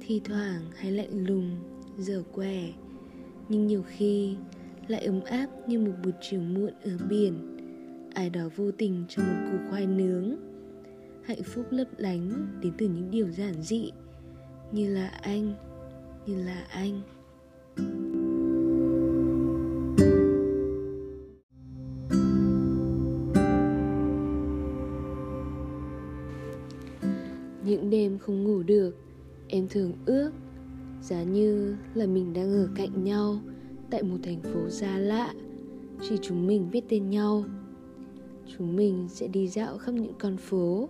thi 0.00 0.20
thoảng 0.24 0.62
hay 0.76 0.92
lạnh 0.92 1.26
lùng, 1.26 1.56
dở 1.98 2.22
quẻ 2.32 2.72
nhưng 3.48 3.66
nhiều 3.66 3.82
khi 3.88 4.36
lại 4.86 5.04
ấm 5.04 5.20
áp 5.24 5.46
như 5.68 5.80
một 5.80 5.92
buổi 6.04 6.12
chiều 6.20 6.40
muộn 6.40 6.72
ở 6.84 6.98
biển, 7.08 7.56
ai 8.14 8.30
đó 8.30 8.48
vô 8.56 8.70
tình 8.70 9.04
cho 9.08 9.22
một 9.22 9.50
củ 9.50 9.70
khoai 9.70 9.86
nướng, 9.86 10.36
hạnh 11.24 11.42
phúc 11.42 11.66
lấp 11.70 11.88
lánh 11.98 12.60
đến 12.62 12.72
từ 12.78 12.88
những 12.88 13.10
điều 13.10 13.28
giản 13.30 13.62
dị, 13.62 13.90
như 14.72 14.94
là 14.94 15.08
anh, 15.08 15.54
như 16.26 16.44
là 16.44 16.66
anh. 16.70 17.02
Những 27.68 27.90
đêm 27.90 28.18
không 28.18 28.44
ngủ 28.44 28.62
được. 28.62 28.96
Em 29.48 29.68
thường 29.68 29.92
ước, 30.06 30.30
giá 31.02 31.22
như 31.22 31.76
là 31.94 32.06
mình 32.06 32.32
đang 32.32 32.52
ở 32.52 32.68
cạnh 32.74 33.04
nhau 33.04 33.38
tại 33.90 34.02
một 34.02 34.16
thành 34.22 34.40
phố 34.42 34.68
xa 34.70 34.98
lạ. 34.98 35.34
Chỉ 36.08 36.16
chúng 36.22 36.46
mình 36.46 36.70
biết 36.72 36.84
tên 36.88 37.10
nhau. 37.10 37.44
Chúng 38.56 38.76
mình 38.76 39.08
sẽ 39.10 39.28
đi 39.28 39.48
dạo 39.48 39.78
khắp 39.78 39.92
những 39.92 40.12
con 40.18 40.36
phố, 40.36 40.88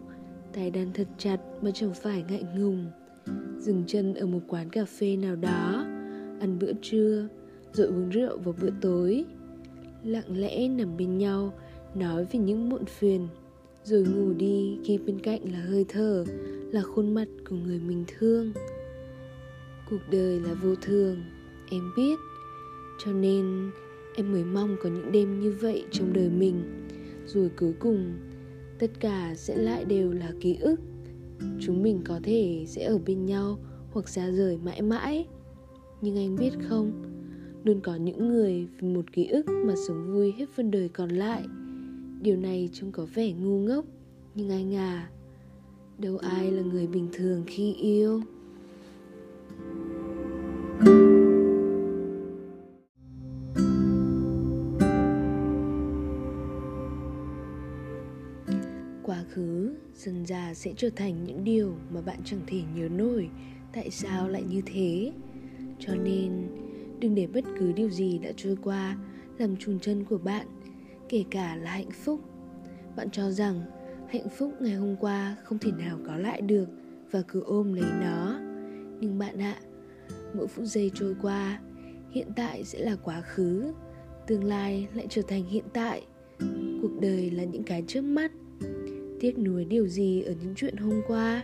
tay 0.52 0.70
đan 0.70 0.92
thật 0.94 1.08
chặt 1.18 1.40
mà 1.62 1.70
chẳng 1.74 1.94
phải 1.94 2.24
ngại 2.28 2.44
ngùng. 2.56 2.86
Dừng 3.58 3.84
chân 3.86 4.14
ở 4.14 4.26
một 4.26 4.40
quán 4.48 4.70
cà 4.70 4.84
phê 4.84 5.16
nào 5.16 5.36
đó, 5.36 5.86
ăn 6.40 6.58
bữa 6.60 6.72
trưa, 6.82 7.28
rồi 7.72 7.86
uống 7.86 8.10
rượu 8.10 8.38
vào 8.38 8.54
bữa 8.60 8.70
tối. 8.80 9.24
Lặng 10.04 10.38
lẽ 10.40 10.68
nằm 10.68 10.96
bên 10.96 11.18
nhau, 11.18 11.52
nói 11.94 12.24
về 12.24 12.38
những 12.38 12.68
muộn 12.68 12.84
phiền 12.84 13.28
rồi 13.84 14.02
ngủ 14.02 14.32
đi 14.32 14.78
khi 14.84 14.98
bên 14.98 15.20
cạnh 15.20 15.52
là 15.52 15.60
hơi 15.60 15.84
thở, 15.88 16.24
là 16.72 16.82
khuôn 16.82 17.14
mặt 17.14 17.28
của 17.48 17.56
người 17.56 17.80
mình 17.80 18.04
thương. 18.18 18.52
Cuộc 19.90 20.00
đời 20.10 20.40
là 20.40 20.54
vô 20.54 20.74
thường, 20.74 21.16
em 21.70 21.82
biết. 21.96 22.18
Cho 23.04 23.12
nên 23.12 23.70
em 24.16 24.32
mới 24.32 24.44
mong 24.44 24.76
có 24.82 24.90
những 24.90 25.12
đêm 25.12 25.40
như 25.40 25.54
vậy 25.60 25.84
trong 25.90 26.12
đời 26.12 26.28
mình. 26.28 26.86
Rồi 27.26 27.50
cuối 27.56 27.72
cùng, 27.78 28.14
tất 28.78 28.90
cả 29.00 29.34
sẽ 29.36 29.56
lại 29.56 29.84
đều 29.84 30.12
là 30.12 30.32
ký 30.40 30.56
ức. 30.60 30.80
Chúng 31.60 31.82
mình 31.82 32.00
có 32.04 32.20
thể 32.22 32.64
sẽ 32.66 32.84
ở 32.84 32.98
bên 33.06 33.26
nhau 33.26 33.58
hoặc 33.92 34.08
xa 34.08 34.30
rời 34.30 34.58
mãi 34.64 34.82
mãi. 34.82 35.26
Nhưng 36.00 36.18
anh 36.18 36.36
biết 36.36 36.50
không? 36.68 37.02
Luôn 37.64 37.80
có 37.80 37.96
những 37.96 38.28
người 38.28 38.66
vì 38.80 38.88
một 38.88 39.12
ký 39.12 39.26
ức 39.26 39.46
mà 39.66 39.74
sống 39.88 40.12
vui 40.12 40.32
hết 40.32 40.46
phần 40.56 40.70
đời 40.70 40.88
còn 40.88 41.08
lại 41.08 41.42
điều 42.20 42.36
này 42.36 42.68
trông 42.72 42.92
có 42.92 43.06
vẻ 43.14 43.32
ngu 43.32 43.58
ngốc, 43.58 43.84
nhưng 44.34 44.50
anh 44.50 44.74
à 44.74 45.10
đâu 45.98 46.18
ai 46.18 46.50
là 46.52 46.62
người 46.62 46.86
bình 46.86 47.08
thường 47.12 47.44
khi 47.46 47.74
yêu. 47.74 48.20
Quá 59.02 59.24
khứ 59.30 59.74
dần 59.94 60.26
già 60.26 60.54
sẽ 60.54 60.72
trở 60.76 60.90
thành 60.96 61.24
những 61.24 61.44
điều 61.44 61.74
mà 61.90 62.00
bạn 62.00 62.18
chẳng 62.24 62.40
thể 62.46 62.62
nhớ 62.76 62.88
nổi. 62.88 63.30
Tại 63.72 63.90
sao 63.90 64.28
lại 64.28 64.42
như 64.50 64.62
thế? 64.66 65.12
Cho 65.78 65.94
nên, 65.94 66.46
đừng 67.00 67.14
để 67.14 67.26
bất 67.26 67.44
cứ 67.58 67.72
điều 67.72 67.90
gì 67.90 68.18
đã 68.18 68.32
trôi 68.36 68.56
qua 68.62 68.96
làm 69.38 69.56
trùn 69.56 69.80
chân 69.80 70.04
của 70.04 70.18
bạn 70.18 70.46
kể 71.08 71.24
cả 71.30 71.56
là 71.56 71.70
hạnh 71.70 71.90
phúc. 71.90 72.20
Bạn 72.96 73.10
cho 73.10 73.30
rằng 73.30 73.62
hạnh 74.08 74.28
phúc 74.38 74.52
ngày 74.60 74.74
hôm 74.74 74.96
qua 74.96 75.36
không 75.44 75.58
thể 75.58 75.70
nào 75.72 75.98
có 76.06 76.16
lại 76.16 76.40
được 76.40 76.68
và 77.10 77.22
cứ 77.28 77.42
ôm 77.42 77.74
lấy 77.74 77.90
nó. 78.00 78.38
Nhưng 79.00 79.18
bạn 79.18 79.38
ạ, 79.38 79.56
mỗi 80.34 80.46
phút 80.46 80.64
giây 80.64 80.90
trôi 80.94 81.16
qua, 81.22 81.60
hiện 82.10 82.28
tại 82.36 82.64
sẽ 82.64 82.78
là 82.78 82.96
quá 82.96 83.20
khứ, 83.20 83.72
tương 84.26 84.44
lai 84.44 84.88
lại 84.94 85.06
trở 85.10 85.22
thành 85.28 85.44
hiện 85.44 85.64
tại. 85.72 86.06
Cuộc 86.82 87.00
đời 87.00 87.30
là 87.30 87.44
những 87.44 87.62
cái 87.62 87.84
trước 87.86 88.04
mắt, 88.04 88.32
tiếc 89.20 89.38
nuối 89.38 89.64
điều 89.64 89.86
gì 89.86 90.22
ở 90.22 90.34
những 90.42 90.54
chuyện 90.56 90.76
hôm 90.76 91.02
qua? 91.06 91.42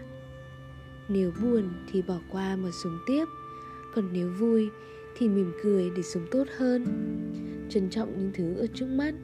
Nếu 1.08 1.32
buồn 1.42 1.68
thì 1.92 2.02
bỏ 2.02 2.18
qua 2.32 2.56
mà 2.56 2.68
sống 2.82 2.98
tiếp, 3.06 3.24
còn 3.94 4.08
nếu 4.12 4.32
vui 4.38 4.68
thì 5.18 5.28
mỉm 5.28 5.52
cười 5.62 5.90
để 5.96 6.02
sống 6.02 6.26
tốt 6.30 6.46
hơn. 6.56 6.84
Trân 7.68 7.90
trọng 7.90 8.18
những 8.18 8.30
thứ 8.34 8.54
ở 8.54 8.66
trước 8.74 8.86
mắt 8.86 9.14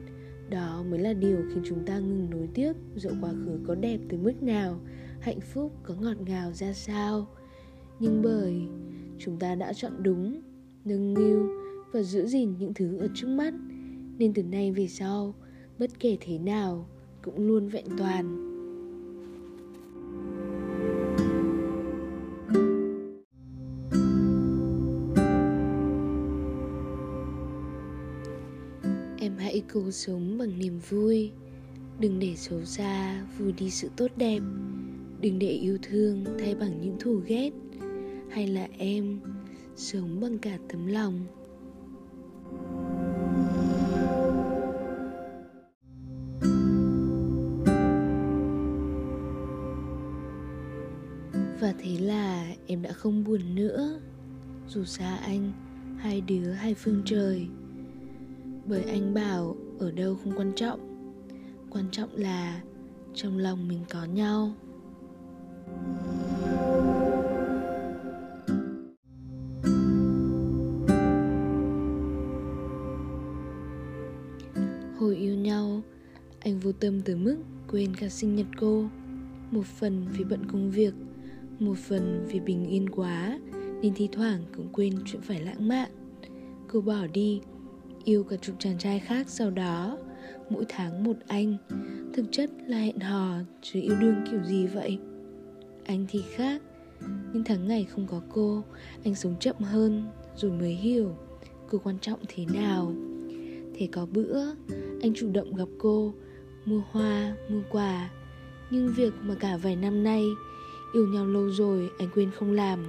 đó 0.51 0.83
mới 0.89 0.99
là 0.99 1.13
điều 1.13 1.37
khiến 1.49 1.63
chúng 1.65 1.85
ta 1.85 1.99
ngừng 1.99 2.29
nối 2.29 2.47
tiếc 2.53 2.73
dẫu 2.95 3.13
quá 3.21 3.33
khứ 3.45 3.59
có 3.67 3.75
đẹp 3.75 3.99
tới 4.09 4.19
mức 4.19 4.43
nào, 4.43 4.79
hạnh 5.19 5.39
phúc 5.39 5.71
có 5.83 5.95
ngọt 6.01 6.17
ngào 6.25 6.53
ra 6.53 6.73
sao. 6.73 7.27
Nhưng 7.99 8.21
bởi 8.21 8.61
chúng 9.19 9.39
ta 9.39 9.55
đã 9.55 9.73
chọn 9.73 10.03
đúng, 10.03 10.41
nâng 10.85 11.13
niu 11.13 11.49
và 11.93 12.01
giữ 12.01 12.27
gìn 12.27 12.57
những 12.59 12.73
thứ 12.73 12.97
ở 12.97 13.07
trước 13.15 13.27
mắt, 13.27 13.53
nên 14.17 14.33
từ 14.33 14.43
nay 14.43 14.71
về 14.71 14.87
sau, 14.87 15.35
bất 15.79 15.99
kể 15.99 16.17
thế 16.21 16.37
nào, 16.37 16.87
cũng 17.21 17.47
luôn 17.47 17.67
vẹn 17.67 17.85
toàn. 17.97 18.50
Cứu 29.73 29.83
cố 29.83 29.91
sống 29.91 30.37
bằng 30.37 30.59
niềm 30.59 30.79
vui. 30.89 31.31
Đừng 31.99 32.19
để 32.19 32.35
xấu 32.35 32.65
xa 32.65 33.25
vùi 33.37 33.51
đi 33.51 33.69
sự 33.69 33.89
tốt 33.97 34.11
đẹp. 34.17 34.39
Đừng 35.21 35.39
để 35.39 35.47
yêu 35.47 35.77
thương 35.81 36.25
thay 36.39 36.55
bằng 36.55 36.81
những 36.81 36.95
thù 36.99 37.21
ghét. 37.27 37.51
Hay 38.29 38.47
là 38.47 38.67
em 38.77 39.19
sống 39.75 40.21
bằng 40.21 40.37
cả 40.37 40.57
tấm 40.69 40.87
lòng? 40.87 41.25
Và 51.59 51.73
thế 51.79 51.97
là 51.99 52.55
em 52.67 52.81
đã 52.81 52.91
không 52.93 53.23
buồn 53.23 53.55
nữa. 53.55 53.99
Dù 54.67 54.83
xa 54.83 55.15
anh, 55.15 55.51
hai 55.97 56.21
đứa 56.21 56.51
hai 56.51 56.73
phương 56.73 57.01
trời 57.05 57.47
bởi 58.71 58.83
anh 58.83 59.13
bảo, 59.13 59.55
ở 59.79 59.91
đâu 59.91 60.17
không 60.23 60.33
quan 60.37 60.51
trọng. 60.55 60.79
Quan 61.69 61.85
trọng 61.91 62.09
là 62.15 62.61
trong 63.13 63.37
lòng 63.37 63.67
mình 63.67 63.79
có 63.89 64.05
nhau. 64.05 64.51
Hồi 74.99 75.15
yêu 75.15 75.35
nhau, 75.35 75.81
anh 76.39 76.59
vô 76.59 76.71
tâm 76.71 77.01
tới 77.01 77.15
mức 77.15 77.37
quên 77.71 77.95
cả 77.95 78.09
sinh 78.09 78.35
nhật 78.35 78.47
cô. 78.59 78.85
Một 79.51 79.65
phần 79.65 80.07
vì 80.17 80.23
bận 80.23 80.45
công 80.51 80.71
việc, 80.71 80.93
một 81.59 81.77
phần 81.77 82.25
vì 82.31 82.39
bình 82.39 82.65
yên 82.65 82.89
quá, 82.89 83.39
nên 83.81 83.93
thi 83.95 84.09
thoảng 84.11 84.43
cũng 84.55 84.69
quên 84.73 84.93
chuyện 85.05 85.21
phải 85.21 85.41
lãng 85.41 85.67
mạn. 85.67 85.91
Cô 86.67 86.81
bỏ 86.81 87.07
đi 87.13 87.41
yêu 88.05 88.23
cả 88.23 88.35
chục 88.41 88.55
chàng 88.59 88.77
trai 88.77 88.99
khác 88.99 89.29
sau 89.29 89.49
đó. 89.49 89.97
Mỗi 90.49 90.65
tháng 90.69 91.03
một 91.03 91.17
anh. 91.27 91.57
Thực 92.13 92.25
chất 92.31 92.49
là 92.67 92.77
hẹn 92.77 92.99
hò, 92.99 93.35
chứ 93.61 93.81
yêu 93.81 93.95
đương 94.01 94.15
kiểu 94.31 94.43
gì 94.43 94.67
vậy? 94.67 94.99
Anh 95.85 96.05
thì 96.09 96.23
khác. 96.35 96.61
Nhưng 97.33 97.43
tháng 97.43 97.67
ngày 97.67 97.87
không 97.89 98.07
có 98.07 98.21
cô, 98.33 98.63
anh 99.03 99.15
sống 99.15 99.35
chậm 99.39 99.55
hơn, 99.59 100.03
rồi 100.35 100.51
mới 100.51 100.73
hiểu 100.73 101.15
cô 101.69 101.77
quan 101.77 101.99
trọng 102.01 102.19
thế 102.27 102.45
nào. 102.53 102.93
Thế 103.75 103.87
có 103.91 104.05
bữa, 104.05 104.45
anh 105.01 105.13
chủ 105.15 105.31
động 105.33 105.55
gặp 105.55 105.67
cô, 105.77 106.13
mua 106.65 106.81
hoa, 106.91 107.35
mua 107.49 107.61
quà. 107.69 108.09
Nhưng 108.71 108.93
việc 108.93 109.13
mà 109.21 109.35
cả 109.35 109.57
vài 109.57 109.75
năm 109.75 110.03
nay 110.03 110.25
yêu 110.93 111.07
nhau 111.07 111.25
lâu 111.25 111.51
rồi, 111.51 111.89
anh 111.99 112.09
quên 112.13 112.31
không 112.31 112.51
làm. 112.51 112.79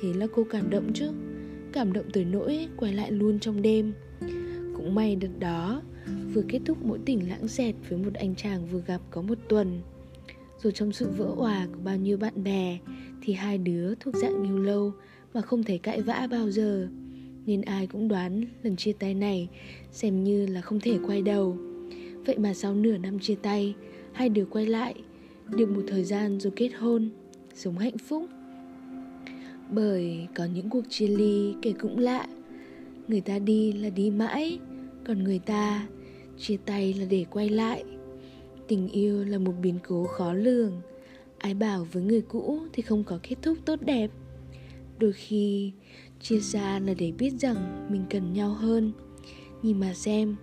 Thế 0.00 0.12
là 0.12 0.26
cô 0.34 0.46
cảm 0.50 0.70
động 0.70 0.90
chứ. 0.94 1.10
Cảm 1.72 1.92
động 1.92 2.10
tới 2.12 2.24
nỗi 2.24 2.68
quay 2.76 2.92
lại 2.92 3.12
luôn 3.12 3.38
trong 3.38 3.62
đêm 3.62 3.92
cũng 4.76 4.94
may 4.94 5.16
đợt 5.16 5.38
đó. 5.38 5.82
Vừa 6.34 6.42
kết 6.48 6.60
thúc 6.64 6.78
mỗi 6.84 6.98
tình 7.06 7.28
lãng 7.28 7.48
dẹt 7.48 7.74
với 7.88 7.98
một 7.98 8.14
anh 8.14 8.34
chàng 8.34 8.66
vừa 8.66 8.82
gặp 8.86 9.00
có 9.10 9.22
một 9.22 9.38
tuần. 9.48 9.80
Rồi 10.62 10.72
trong 10.72 10.92
sự 10.92 11.08
vỡ 11.16 11.26
hòa 11.36 11.66
của 11.72 11.80
bao 11.84 11.96
nhiêu 11.96 12.16
bạn 12.16 12.44
bè, 12.44 12.78
thì 13.22 13.32
hai 13.32 13.58
đứa 13.58 13.94
thuộc 13.94 14.14
dạng 14.16 14.42
yêu 14.44 14.58
lâu 14.58 14.92
mà 15.34 15.40
không 15.40 15.62
thể 15.62 15.78
cãi 15.78 16.00
vã 16.02 16.28
bao 16.30 16.50
giờ. 16.50 16.88
Nên 17.46 17.62
ai 17.62 17.86
cũng 17.86 18.08
đoán 18.08 18.44
lần 18.62 18.76
chia 18.76 18.92
tay 18.92 19.14
này 19.14 19.48
xem 19.92 20.24
như 20.24 20.46
là 20.46 20.60
không 20.60 20.80
thể 20.80 20.98
quay 21.06 21.22
đầu. 21.22 21.58
Vậy 22.26 22.38
mà 22.38 22.54
sau 22.54 22.74
nửa 22.74 22.96
năm 22.96 23.18
chia 23.18 23.34
tay, 23.34 23.74
hai 24.12 24.28
đứa 24.28 24.44
quay 24.44 24.66
lại, 24.66 24.94
được 25.50 25.68
một 25.68 25.82
thời 25.88 26.04
gian 26.04 26.40
rồi 26.40 26.52
kết 26.56 26.68
hôn, 26.68 27.10
sống 27.54 27.78
hạnh 27.78 27.98
phúc. 27.98 28.26
Bởi 29.70 30.26
có 30.34 30.44
những 30.44 30.70
cuộc 30.70 30.84
chia 30.88 31.08
ly 31.08 31.54
kể 31.62 31.72
cũng 31.72 31.98
lạ 31.98 32.26
người 33.08 33.20
ta 33.20 33.38
đi 33.38 33.72
là 33.72 33.90
đi 33.90 34.10
mãi, 34.10 34.58
còn 35.06 35.24
người 35.24 35.38
ta 35.38 35.88
chia 36.38 36.56
tay 36.56 36.94
là 36.94 37.06
để 37.10 37.24
quay 37.30 37.48
lại. 37.48 37.84
Tình 38.68 38.88
yêu 38.88 39.24
là 39.24 39.38
một 39.38 39.52
biến 39.62 39.78
cố 39.88 40.04
khó 40.04 40.32
lường. 40.32 40.72
Ai 41.38 41.54
bảo 41.54 41.86
với 41.92 42.02
người 42.02 42.20
cũ 42.20 42.60
thì 42.72 42.82
không 42.82 43.04
có 43.04 43.18
kết 43.22 43.36
thúc 43.42 43.58
tốt 43.64 43.80
đẹp. 43.82 44.10
Đôi 44.98 45.12
khi, 45.12 45.72
chia 46.20 46.40
xa 46.40 46.78
là 46.78 46.94
để 46.94 47.12
biết 47.18 47.32
rằng 47.38 47.86
mình 47.90 48.02
cần 48.10 48.32
nhau 48.32 48.50
hơn. 48.50 48.92
Nhìn 49.62 49.80
mà 49.80 49.94
xem, 49.94 50.36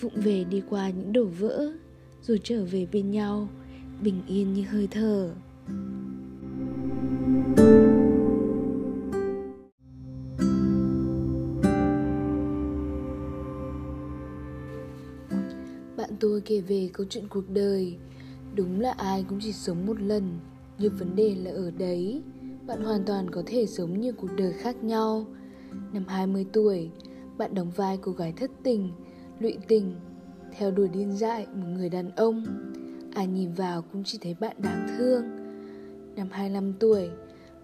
vụng 0.00 0.12
về 0.14 0.44
đi 0.44 0.62
qua 0.70 0.90
những 0.90 1.12
đổ 1.12 1.24
vỡ, 1.24 1.72
rồi 2.22 2.40
trở 2.42 2.64
về 2.64 2.86
bên 2.92 3.10
nhau, 3.10 3.48
bình 4.02 4.22
yên 4.26 4.52
như 4.52 4.62
hơi 4.62 4.88
thở. 4.90 5.34
bạn 7.56 7.87
tôi 16.38 16.42
kể 16.44 16.60
về 16.60 16.88
câu 16.92 17.06
chuyện 17.10 17.24
cuộc 17.28 17.50
đời. 17.50 17.96
Đúng 18.54 18.80
là 18.80 18.92
ai 18.92 19.24
cũng 19.28 19.38
chỉ 19.42 19.52
sống 19.52 19.86
một 19.86 20.00
lần 20.00 20.38
nhưng 20.78 20.96
vấn 20.96 21.16
đề 21.16 21.34
là 21.34 21.50
ở 21.50 21.70
đấy. 21.70 22.22
Bạn 22.66 22.82
hoàn 22.82 23.04
toàn 23.04 23.30
có 23.30 23.42
thể 23.46 23.66
sống 23.66 24.00
như 24.00 24.12
cuộc 24.12 24.28
đời 24.36 24.52
khác 24.52 24.84
nhau. 24.84 25.26
Năm 25.92 26.04
20 26.08 26.46
tuổi 26.52 26.90
bạn 27.38 27.54
đóng 27.54 27.70
vai 27.70 27.98
cô 28.02 28.12
gái 28.12 28.32
thất 28.32 28.50
tình 28.62 28.90
lụy 29.38 29.58
tình. 29.68 29.94
Theo 30.56 30.70
đuổi 30.70 30.88
điên 30.88 31.16
dại 31.16 31.46
một 31.46 31.66
người 31.74 31.88
đàn 31.88 32.10
ông. 32.10 32.44
Ai 33.14 33.26
nhìn 33.26 33.52
vào 33.52 33.82
cũng 33.82 34.02
chỉ 34.04 34.18
thấy 34.22 34.34
bạn 34.40 34.56
đáng 34.58 34.86
thương. 34.98 35.22
Năm 36.16 36.28
25 36.30 36.72
tuổi 36.72 37.10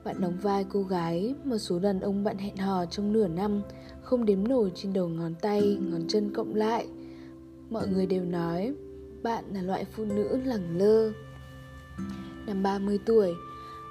bạn 0.04 0.20
đóng 0.20 0.38
vai 0.42 0.64
cô 0.68 0.82
gái 0.82 1.34
mà 1.44 1.58
số 1.58 1.78
đàn 1.78 2.00
ông 2.00 2.24
bạn 2.24 2.38
hẹn 2.38 2.56
hò 2.56 2.86
trong 2.86 3.12
nửa 3.12 3.28
năm 3.28 3.62
không 4.02 4.24
đếm 4.24 4.48
nổi 4.48 4.72
trên 4.74 4.92
đầu 4.92 5.08
ngón 5.08 5.34
tay, 5.40 5.78
ngón 5.80 6.08
chân 6.08 6.32
cộng 6.34 6.54
lại. 6.54 6.86
Mọi 7.70 7.88
người 7.88 8.06
đều 8.06 8.24
nói 8.24 8.74
bạn 9.22 9.44
là 9.52 9.62
loại 9.62 9.84
phụ 9.84 10.04
nữ 10.04 10.40
lẳng 10.44 10.78
lơ. 10.78 11.12
Năm 12.46 12.62
30 12.62 12.98
tuổi, 13.06 13.34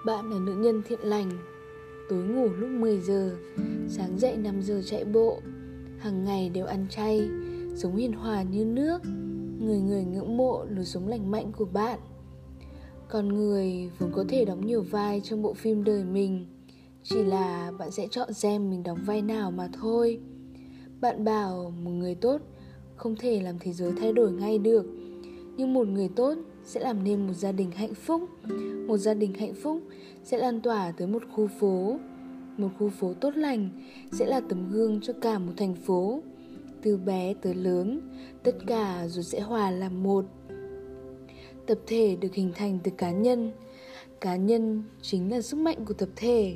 bạn 0.06 0.32
là 0.32 0.40
nữ 0.40 0.54
nhân 0.54 0.82
thiện 0.88 1.00
lành. 1.00 1.32
Tối 2.10 2.24
ngủ 2.24 2.48
lúc 2.48 2.70
10 2.70 3.00
giờ, 3.00 3.36
sáng 3.88 4.20
dậy 4.20 4.38
5 4.38 4.62
giờ 4.62 4.82
chạy 4.86 5.06
bộ. 5.06 5.40
Hàng 6.00 6.24
ngày 6.24 6.50
đều 6.50 6.66
ăn 6.66 6.88
chay, 6.90 7.30
sống 7.76 7.96
hiền 7.96 8.14
hòa 8.14 8.44
như 8.44 8.66
nước. 8.66 9.02
Người 9.60 9.80
người 9.80 10.04
ngưỡng 10.04 10.38
mộ 10.38 10.66
lối 10.70 10.86
sống 10.86 11.08
lành 11.08 11.32
mạnh 11.32 11.52
của 11.58 11.66
bạn. 11.66 12.00
Con 13.14 13.28
người 13.28 13.92
vốn 14.00 14.12
có 14.12 14.26
thể 14.30 14.46
đóng 14.46 14.66
nhiều 14.66 14.82
vai 14.82 15.22
trong 15.22 15.42
bộ 15.42 15.54
phim 15.54 15.84
đời 15.84 16.04
mình 16.04 16.46
Chỉ 17.04 17.24
là 17.24 17.72
bạn 17.80 17.92
sẽ 17.92 18.08
chọn 18.12 18.34
xem 18.34 18.70
mình 18.70 18.84
đóng 18.84 18.98
vai 19.06 19.22
nào 19.22 19.52
mà 19.52 19.70
thôi 19.74 20.20
Bạn 21.02 21.24
bảo 21.24 21.74
một 21.84 21.92
người 21.92 22.16
tốt 22.16 22.42
không 23.04 23.16
thể 23.16 23.42
làm 23.42 23.60
thế 23.60 23.74
giới 23.74 23.92
thay 24.00 24.14
đổi 24.14 24.32
ngay 24.32 24.58
được. 24.58 24.86
Nhưng 25.58 25.74
một 25.74 25.88
người 25.88 26.10
tốt 26.16 26.38
sẽ 26.66 26.80
làm 26.80 27.04
nên 27.04 27.28
một 27.28 27.34
gia 27.34 27.52
đình 27.52 27.72
hạnh 27.72 27.94
phúc. 27.94 28.22
Một 28.88 28.98
gia 28.98 29.14
đình 29.14 29.34
hạnh 29.34 29.54
phúc 29.54 29.82
sẽ 30.24 30.38
lan 30.38 30.62
tỏa 30.62 30.92
tới 30.92 31.08
một 31.08 31.24
khu 31.36 31.48
phố. 31.60 32.00
Một 32.58 32.70
khu 32.80 32.90
phố 32.90 33.14
tốt 33.14 33.38
lành 33.38 33.70
sẽ 34.12 34.26
là 34.26 34.40
tấm 34.50 34.72
gương 34.72 35.02
cho 35.02 35.14
cả 35.22 35.40
một 35.40 35.54
thành 35.58 35.76
phố. 35.76 36.22
Từ 36.82 36.98
bé 36.98 37.34
tới 37.42 37.56
lớn, 37.56 38.02
tất 38.44 38.56
cả 38.68 39.08
rồi 39.08 39.24
sẽ 39.24 39.40
hòa 39.40 39.72
làm 39.72 40.04
một. 40.04 40.26
Tập 41.66 41.80
thể 41.88 42.18
được 42.22 42.34
hình 42.34 42.52
thành 42.56 42.80
từ 42.84 42.92
cá 42.98 43.12
nhân. 43.12 43.52
Cá 44.22 44.36
nhân 44.36 44.84
chính 45.02 45.32
là 45.32 45.42
sức 45.42 45.58
mạnh 45.58 45.86
của 45.86 45.94
tập 45.94 46.10
thể. 46.16 46.56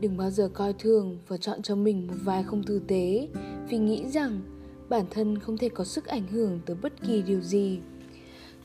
Đừng 0.00 0.16
bao 0.16 0.30
giờ 0.30 0.48
coi 0.54 0.72
thường 0.72 1.18
và 1.28 1.36
chọn 1.36 1.62
cho 1.62 1.76
mình 1.76 2.06
một 2.06 2.14
vài 2.24 2.42
không 2.42 2.62
tử 2.62 2.80
tế 2.86 3.28
vì 3.68 3.78
nghĩ 3.78 4.08
rằng 4.08 4.40
bản 4.88 5.04
thân 5.10 5.38
không 5.38 5.58
thể 5.58 5.68
có 5.68 5.84
sức 5.84 6.06
ảnh 6.06 6.26
hưởng 6.26 6.60
tới 6.66 6.76
bất 6.82 6.92
kỳ 7.06 7.22
điều 7.22 7.40
gì. 7.40 7.78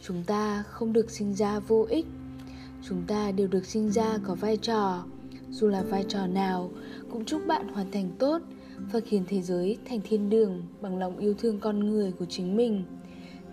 Chúng 0.02 0.24
ta 0.24 0.64
không 0.64 0.94
được 0.94 1.12
sinh 1.12 1.34
ra 1.34 1.60
vô 1.60 1.88
ích. 1.90 2.06
Chúng 2.88 3.04
ta 3.08 3.32
đều 3.32 3.48
được 3.48 3.66
sinh 3.66 3.92
ra 3.92 4.18
có 4.24 4.36
vai 4.36 4.58
trò. 4.58 5.06
Dù 5.50 5.68
là 5.68 5.82
vai 5.82 6.06
trò 6.08 6.28
nào, 6.28 6.72
cũng 7.12 7.26
chúc 7.26 7.42
bạn 7.48 7.68
hoàn 7.68 7.92
thành 7.92 8.12
tốt, 8.20 8.42
và 8.92 9.00
khiến 9.00 9.24
thế 9.28 9.42
giới 9.42 9.78
thành 9.86 10.02
thiên 10.04 10.30
đường 10.30 10.64
bằng 10.82 10.98
lòng 10.98 11.18
yêu 11.18 11.34
thương 11.34 11.60
con 11.60 11.80
người 11.80 12.12
của 12.12 12.26
chính 12.26 12.56
mình. 12.56 12.84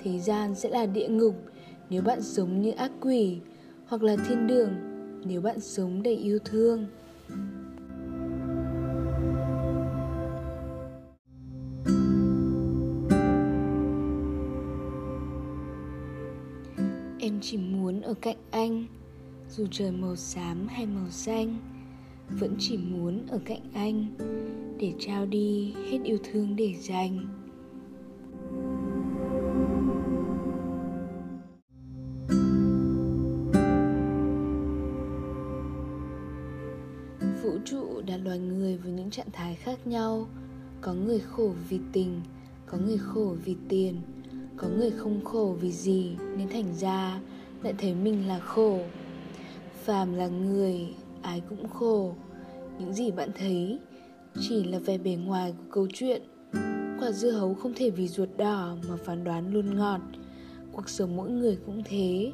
Thế 0.03 0.19
gian 0.19 0.55
sẽ 0.55 0.69
là 0.69 0.87
địa 0.87 1.09
ngục 1.09 1.35
nếu 1.91 2.03
bạn 2.03 2.23
sống 2.23 2.63
như 2.63 2.71
ác 2.71 2.93
quỷ, 3.01 3.39
hoặc 3.87 4.03
là 4.03 4.17
thiên 4.17 4.47
đường 4.47 4.71
nếu 5.25 5.41
bạn 5.41 5.61
sống 5.61 6.03
đầy 6.03 6.17
yêu 6.17 6.39
thương. 6.45 6.87
Em 17.29 17.41
chỉ 17.41 17.57
muốn 17.57 18.01
ở 18.01 18.15
cạnh 18.15 18.37
anh, 18.51 18.87
dù 19.51 19.67
trời 19.71 19.91
màu 19.93 20.17
xám 20.17 20.67
hay 20.69 20.87
màu 20.87 21.11
xanh, 21.11 21.59
vẫn 22.31 22.57
chỉ 22.59 22.77
muốn 22.77 23.27
ở 23.27 23.41
cạnh 23.45 23.61
anh 23.75 24.07
để 24.79 24.93
trao 24.99 25.27
đi 25.27 25.75
hết 25.91 25.99
yêu 26.05 26.19
thương 26.25 26.57
để 26.57 26.75
dành. 26.75 27.27
Vũ 37.43 37.59
trụ 37.65 38.03
đặt 38.07 38.17
loài 38.25 38.39
người 38.39 38.77
với 38.77 38.93
những 38.93 39.11
trạng 39.11 39.31
thái 39.33 39.55
khác 39.55 39.87
nhau. 39.87 40.27
Có 40.81 40.95
người 40.95 41.21
khổ 41.21 41.55
vì 41.69 41.81
tình, 41.93 42.21
có 42.67 42.79
người 42.79 42.99
khổ 42.99 43.37
vì 43.45 43.57
tiền 43.69 44.01
có 44.59 44.69
người 44.69 44.91
không 44.91 45.25
khổ 45.25 45.57
vì 45.61 45.73
gì 45.73 46.17
nên 46.37 46.49
thành 46.49 46.75
ra 46.75 47.21
lại 47.63 47.75
thấy 47.79 47.95
mình 47.95 48.29
là 48.29 48.39
khổ. 48.39 48.81
Phàm 49.85 50.15
là 50.15 50.29
người, 50.29 50.95
ai 51.23 51.43
cũng 51.49 51.69
khổ. 51.69 52.15
Những 52.79 52.95
gì 52.95 53.11
bạn 53.11 53.31
thấy 53.39 53.79
chỉ 54.41 54.65
là 54.65 54.79
vẻ 54.79 54.99
bề 54.99 55.15
ngoài 55.15 55.55
của 55.59 55.65
câu 55.71 55.87
chuyện. 55.95 56.23
Quả 57.01 57.13
dưa 57.13 57.31
hấu 57.31 57.55
không 57.55 57.73
thể 57.77 57.91
vì 57.91 58.09
ruột 58.09 58.29
đỏ 58.37 58.77
mà 58.89 58.97
phán 58.97 59.25
đoán 59.25 59.53
luôn 59.53 59.77
ngọt. 59.77 60.01
Cuộc 60.73 60.89
sống 60.89 61.17
mỗi 61.17 61.31
người 61.31 61.59
cũng 61.67 61.83
thế. 61.85 62.33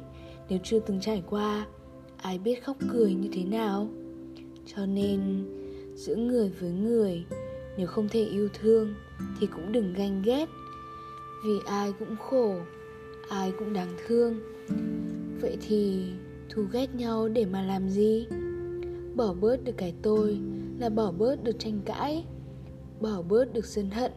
Nếu 0.49 0.59
chưa 0.63 0.79
từng 0.79 0.99
trải 0.99 1.23
qua, 1.29 1.67
ai 2.17 2.39
biết 2.39 2.63
khóc 2.63 2.77
cười 2.91 3.13
như 3.13 3.29
thế 3.33 3.43
nào? 3.43 3.87
Cho 4.75 4.85
nên, 4.85 5.45
giữa 5.95 6.15
người 6.15 6.51
với 6.59 6.71
người, 6.71 7.25
nếu 7.77 7.87
không 7.87 8.09
thể 8.09 8.25
yêu 8.25 8.49
thương 8.61 8.93
thì 9.39 9.47
cũng 9.47 9.71
đừng 9.71 9.93
ganh 9.93 10.21
ghét 10.21 10.45
vì 11.45 11.59
ai 11.65 11.93
cũng 11.99 12.15
khổ, 12.19 12.55
ai 13.29 13.53
cũng 13.59 13.73
đáng 13.73 13.93
thương. 14.07 14.39
Vậy 15.41 15.57
thì 15.67 16.05
thù 16.49 16.63
ghét 16.71 16.95
nhau 16.95 17.27
để 17.27 17.45
mà 17.45 17.61
làm 17.61 17.89
gì? 17.89 18.27
Bỏ 19.15 19.33
bớt 19.33 19.63
được 19.63 19.73
cái 19.77 19.93
tôi 20.01 20.39
là 20.79 20.89
bỏ 20.89 21.11
bớt 21.11 21.43
được 21.43 21.59
tranh 21.59 21.79
cãi. 21.85 22.25
Bỏ 23.01 23.21
bớt 23.21 23.53
được 23.53 23.65
sân 23.65 23.89
hận 23.89 24.11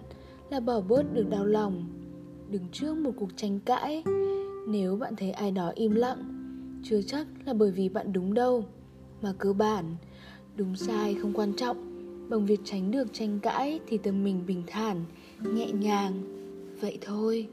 là 0.51 0.61
bỏ 0.61 0.81
bớt 0.81 1.15
được 1.15 1.31
đau 1.31 1.47
lòng. 1.47 1.87
Đứng 2.51 2.69
trước 2.73 2.97
một 2.97 3.13
cuộc 3.17 3.31
tranh 3.37 3.61
cãi, 3.61 4.03
nếu 4.69 4.97
bạn 4.97 5.17
thấy 5.17 5.31
ai 5.31 5.51
đó 5.51 5.73
im 5.75 5.95
lặng, 5.95 6.19
chưa 6.85 7.03
chắc 7.03 7.27
là 7.47 7.55
bởi 7.55 7.71
vì 7.71 7.89
bạn 7.89 8.13
đúng 8.13 8.35
đâu. 8.35 8.65
Mà 9.23 9.35
cơ 9.39 9.53
bản, 9.53 9.97
đúng 10.57 10.77
sai 10.77 11.15
không 11.15 11.33
quan 11.33 11.53
trọng. 11.57 11.77
Bằng 12.29 12.47
việc 12.47 12.61
tránh 12.65 12.91
được 12.91 13.13
tranh 13.13 13.41
cãi 13.41 13.81
thì 13.87 13.99
tâm 13.99 14.25
mình 14.25 14.47
bình 14.47 14.63
thản, 14.67 15.05
nhẹ 15.41 15.73
nhàng 15.73 16.38
vậy 16.81 16.99
thôi. 17.01 17.49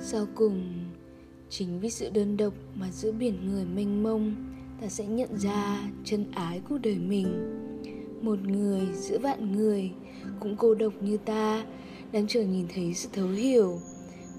Sau 0.00 0.26
cùng, 0.34 0.62
chính 1.48 1.80
vì 1.80 1.90
sự 1.90 2.10
đơn 2.10 2.36
độc 2.36 2.52
mà 2.74 2.90
giữa 2.92 3.12
biển 3.12 3.46
người 3.46 3.64
mênh 3.64 4.02
mông, 4.02 4.34
ta 4.80 4.88
sẽ 4.88 5.06
nhận 5.06 5.38
ra 5.38 5.90
chân 6.04 6.24
ái 6.34 6.60
của 6.68 6.78
đời 6.78 6.98
mình. 6.98 7.26
Một 8.20 8.38
người 8.42 8.88
giữa 8.92 9.18
vạn 9.18 9.52
người 9.52 9.90
cũng 10.40 10.56
cô 10.56 10.74
độc 10.74 10.92
như 11.00 11.16
ta, 11.16 11.64
đang 12.12 12.26
chờ 12.26 12.42
nhìn 12.42 12.66
thấy 12.74 12.94
sự 12.94 13.08
thấu 13.12 13.28
hiểu. 13.28 13.80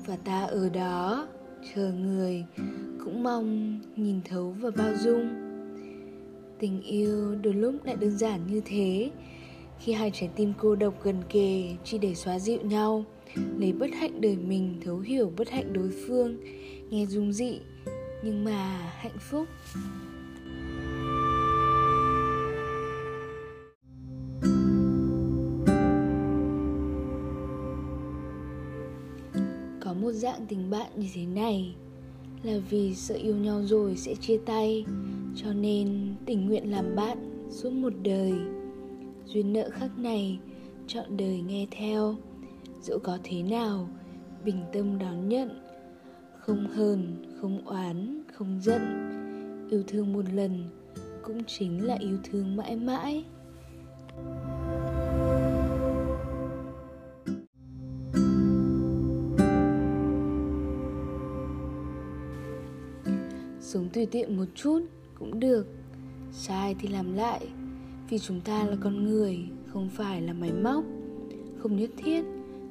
Và 0.06 0.16
ta 0.16 0.44
ở 0.44 0.70
đó, 0.70 1.28
chờ 1.76 1.92
người 1.92 2.46
cũng 3.08 3.24
mong 3.24 3.80
nhìn 3.96 4.22
thấu 4.26 4.56
và 4.60 4.70
bao 4.78 4.94
dung. 4.96 5.28
Tình 6.60 6.82
yêu 6.82 7.36
đôi 7.36 7.54
lúc 7.54 7.76
lại 7.84 7.96
đơn 7.96 8.18
giản 8.18 8.48
như 8.48 8.62
thế. 8.66 9.12
Khi 9.80 9.94
hai 9.94 10.12
trái 10.14 10.30
tim 10.36 10.54
cô 10.58 10.76
độc 10.76 11.04
gần 11.04 11.16
kề, 11.30 11.76
chỉ 11.84 11.98
để 11.98 12.16
xóa 12.16 12.40
dịu 12.40 12.62
nhau, 12.62 13.06
lấy 13.58 13.74
bất 13.74 13.90
hạnh 13.94 14.22
đời 14.22 14.36
mình, 14.36 14.80
thấu 14.86 15.00
hiểu 15.00 15.32
bất 15.38 15.50
hạnh 15.50 15.74
đối 15.74 15.90
phương, 16.08 16.38
nghe 16.90 17.06
dung 17.06 17.34
dị, 17.34 17.60
nhưng 18.24 18.44
mà 18.44 18.92
hạnh 18.98 19.18
phúc. 19.20 19.48
Có 29.82 29.94
một 29.94 30.12
dạng 30.12 30.46
tình 30.48 30.70
bạn 30.70 30.92
như 30.96 31.08
thế 31.14 31.26
này 31.26 31.76
là 32.44 32.60
vì 32.70 32.96
sợ 32.96 33.16
yêu 33.16 33.36
nhau 33.36 33.62
rồi 33.64 33.98
sẽ 33.98 34.16
chia 34.16 34.38
tay. 34.46 34.86
Cho 35.36 35.54
nên 35.54 36.16
tình 36.26 36.46
nguyện 36.46 36.72
làm 36.72 36.96
bạn 36.96 37.48
suốt 37.50 37.70
một 37.70 37.94
đời. 38.04 38.34
Duyên 39.26 39.54
nợ 39.54 39.70
khắc 39.70 40.00
này, 40.00 40.40
chọn 40.88 41.18
đời 41.18 41.42
nghe 41.48 41.68
theo. 41.72 42.16
Dẫu 42.82 43.00
có 43.00 43.18
thế 43.24 43.44
nào, 43.44 43.90
bình 44.46 44.62
tâm 44.74 45.00
đón 45.00 45.30
nhận. 45.30 45.50
Không 46.40 46.68
hờn, 46.68 47.26
không 47.42 47.66
oán, 47.66 48.22
không 48.34 48.60
giận. 48.62 48.82
Yêu 49.70 49.84
thương 49.88 50.14
một 50.14 50.26
lần 50.34 50.70
cũng 51.24 51.44
chính 51.48 51.86
là 51.86 51.98
yêu 52.00 52.18
thương 52.24 52.56
mãi 52.56 52.76
mãi. 52.76 53.26
Sống 63.78 63.90
tùy 63.94 64.06
tiện 64.06 64.38
một 64.38 64.46
chút 64.56 64.80
cũng 65.20 65.40
được. 65.40 65.68
Sai 66.32 66.76
thì 66.80 66.88
làm 66.88 67.14
lại, 67.14 67.48
vì 68.10 68.20
chúng 68.20 68.42
ta 68.42 68.66
là 68.66 68.76
con 68.82 69.06
người, 69.06 69.40
không 69.68 69.90
phải 69.90 70.22
là 70.22 70.34
máy 70.34 70.52
móc. 70.64 70.84
Không 71.58 71.76
nhất 71.76 71.90
thiết, 71.98 72.24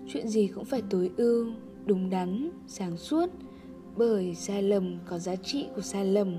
chuyện 0.09 0.29
gì 0.29 0.47
cũng 0.55 0.65
phải 0.65 0.83
tối 0.91 1.11
ưu, 1.17 1.47
đúng 1.85 2.11
đắn, 2.11 2.51
sáng 2.67 2.97
suốt, 2.97 3.31
bởi 3.97 4.35
sai 4.35 4.63
lầm 4.63 4.99
có 5.07 5.19
giá 5.19 5.37
trị 5.37 5.67
của 5.77 5.81
sai 5.83 6.07
lầm. 6.07 6.37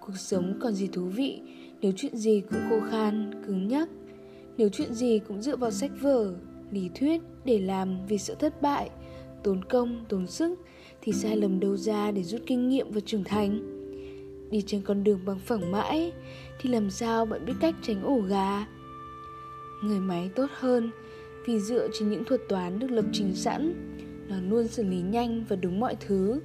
Cuộc 0.00 0.16
sống 0.16 0.58
còn 0.62 0.72
gì 0.72 0.88
thú 0.92 1.04
vị, 1.04 1.40
nếu 1.80 1.92
chuyện 1.96 2.16
gì 2.16 2.42
cũng 2.50 2.60
khô 2.70 2.80
khan, 2.90 3.42
cứng 3.46 3.68
nhắc, 3.68 3.88
nếu 4.56 4.68
chuyện 4.68 4.94
gì 4.94 5.18
cũng 5.28 5.42
dựa 5.42 5.56
vào 5.56 5.70
sách 5.70 5.92
vở, 6.00 6.34
lý 6.70 6.90
thuyết 6.94 7.22
để 7.44 7.58
làm 7.58 8.06
vì 8.06 8.18
sợ 8.18 8.34
thất 8.34 8.62
bại, 8.62 8.90
tốn 9.42 9.64
công, 9.64 10.04
tốn 10.08 10.26
sức, 10.26 10.58
thì 11.02 11.12
sai 11.12 11.36
lầm 11.36 11.60
đâu 11.60 11.76
ra 11.76 12.10
để 12.10 12.22
rút 12.22 12.40
kinh 12.46 12.68
nghiệm 12.68 12.90
và 12.90 13.00
trưởng 13.00 13.24
thành 13.24 13.79
đi 14.50 14.62
trên 14.66 14.82
con 14.82 15.04
đường 15.04 15.20
bằng 15.24 15.38
phẳng 15.38 15.72
mãi, 15.72 16.12
thì 16.60 16.70
làm 16.70 16.90
sao 16.90 17.26
bạn 17.26 17.44
biết 17.46 17.52
cách 17.60 17.74
tránh 17.82 18.02
ổ 18.02 18.20
gà? 18.20 18.66
Người 19.82 20.00
máy 20.00 20.30
tốt 20.34 20.46
hơn, 20.58 20.90
vì 21.46 21.60
dựa 21.60 21.88
trên 21.92 22.10
những 22.10 22.24
thuật 22.24 22.40
toán 22.48 22.78
được 22.78 22.90
lập 22.90 23.04
trình 23.12 23.34
sẵn, 23.34 23.74
nó 24.28 24.36
luôn 24.48 24.68
xử 24.68 24.82
lý 24.84 25.00
nhanh 25.00 25.44
và 25.48 25.56
đúng 25.56 25.80
mọi 25.80 25.96
thứ. 26.00 26.40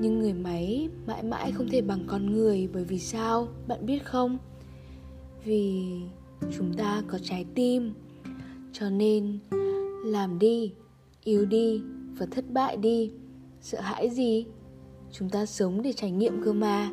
Nhưng 0.00 0.18
người 0.18 0.32
máy 0.32 0.88
mãi 1.06 1.22
mãi 1.22 1.52
không 1.52 1.68
thể 1.68 1.82
bằng 1.82 2.04
con 2.06 2.32
người, 2.32 2.68
bởi 2.72 2.84
vì 2.84 2.98
sao? 2.98 3.48
Bạn 3.68 3.86
biết 3.86 4.04
không? 4.04 4.38
Vì 5.44 5.84
chúng 6.56 6.74
ta 6.74 7.02
có 7.08 7.18
trái 7.22 7.46
tim, 7.54 7.92
cho 8.72 8.90
nên 8.90 9.38
làm 10.04 10.38
đi 10.38 10.72
yêu 11.24 11.46
đi 11.46 11.82
và 12.18 12.26
thất 12.26 12.44
bại 12.50 12.76
đi. 12.76 13.12
Sợ 13.60 13.80
hãi 13.80 14.10
gì? 14.10 14.46
Chúng 15.12 15.30
ta 15.30 15.46
sống 15.46 15.82
để 15.82 15.92
trải 15.92 16.10
nghiệm 16.10 16.42
cơ 16.44 16.52
mà. 16.52 16.90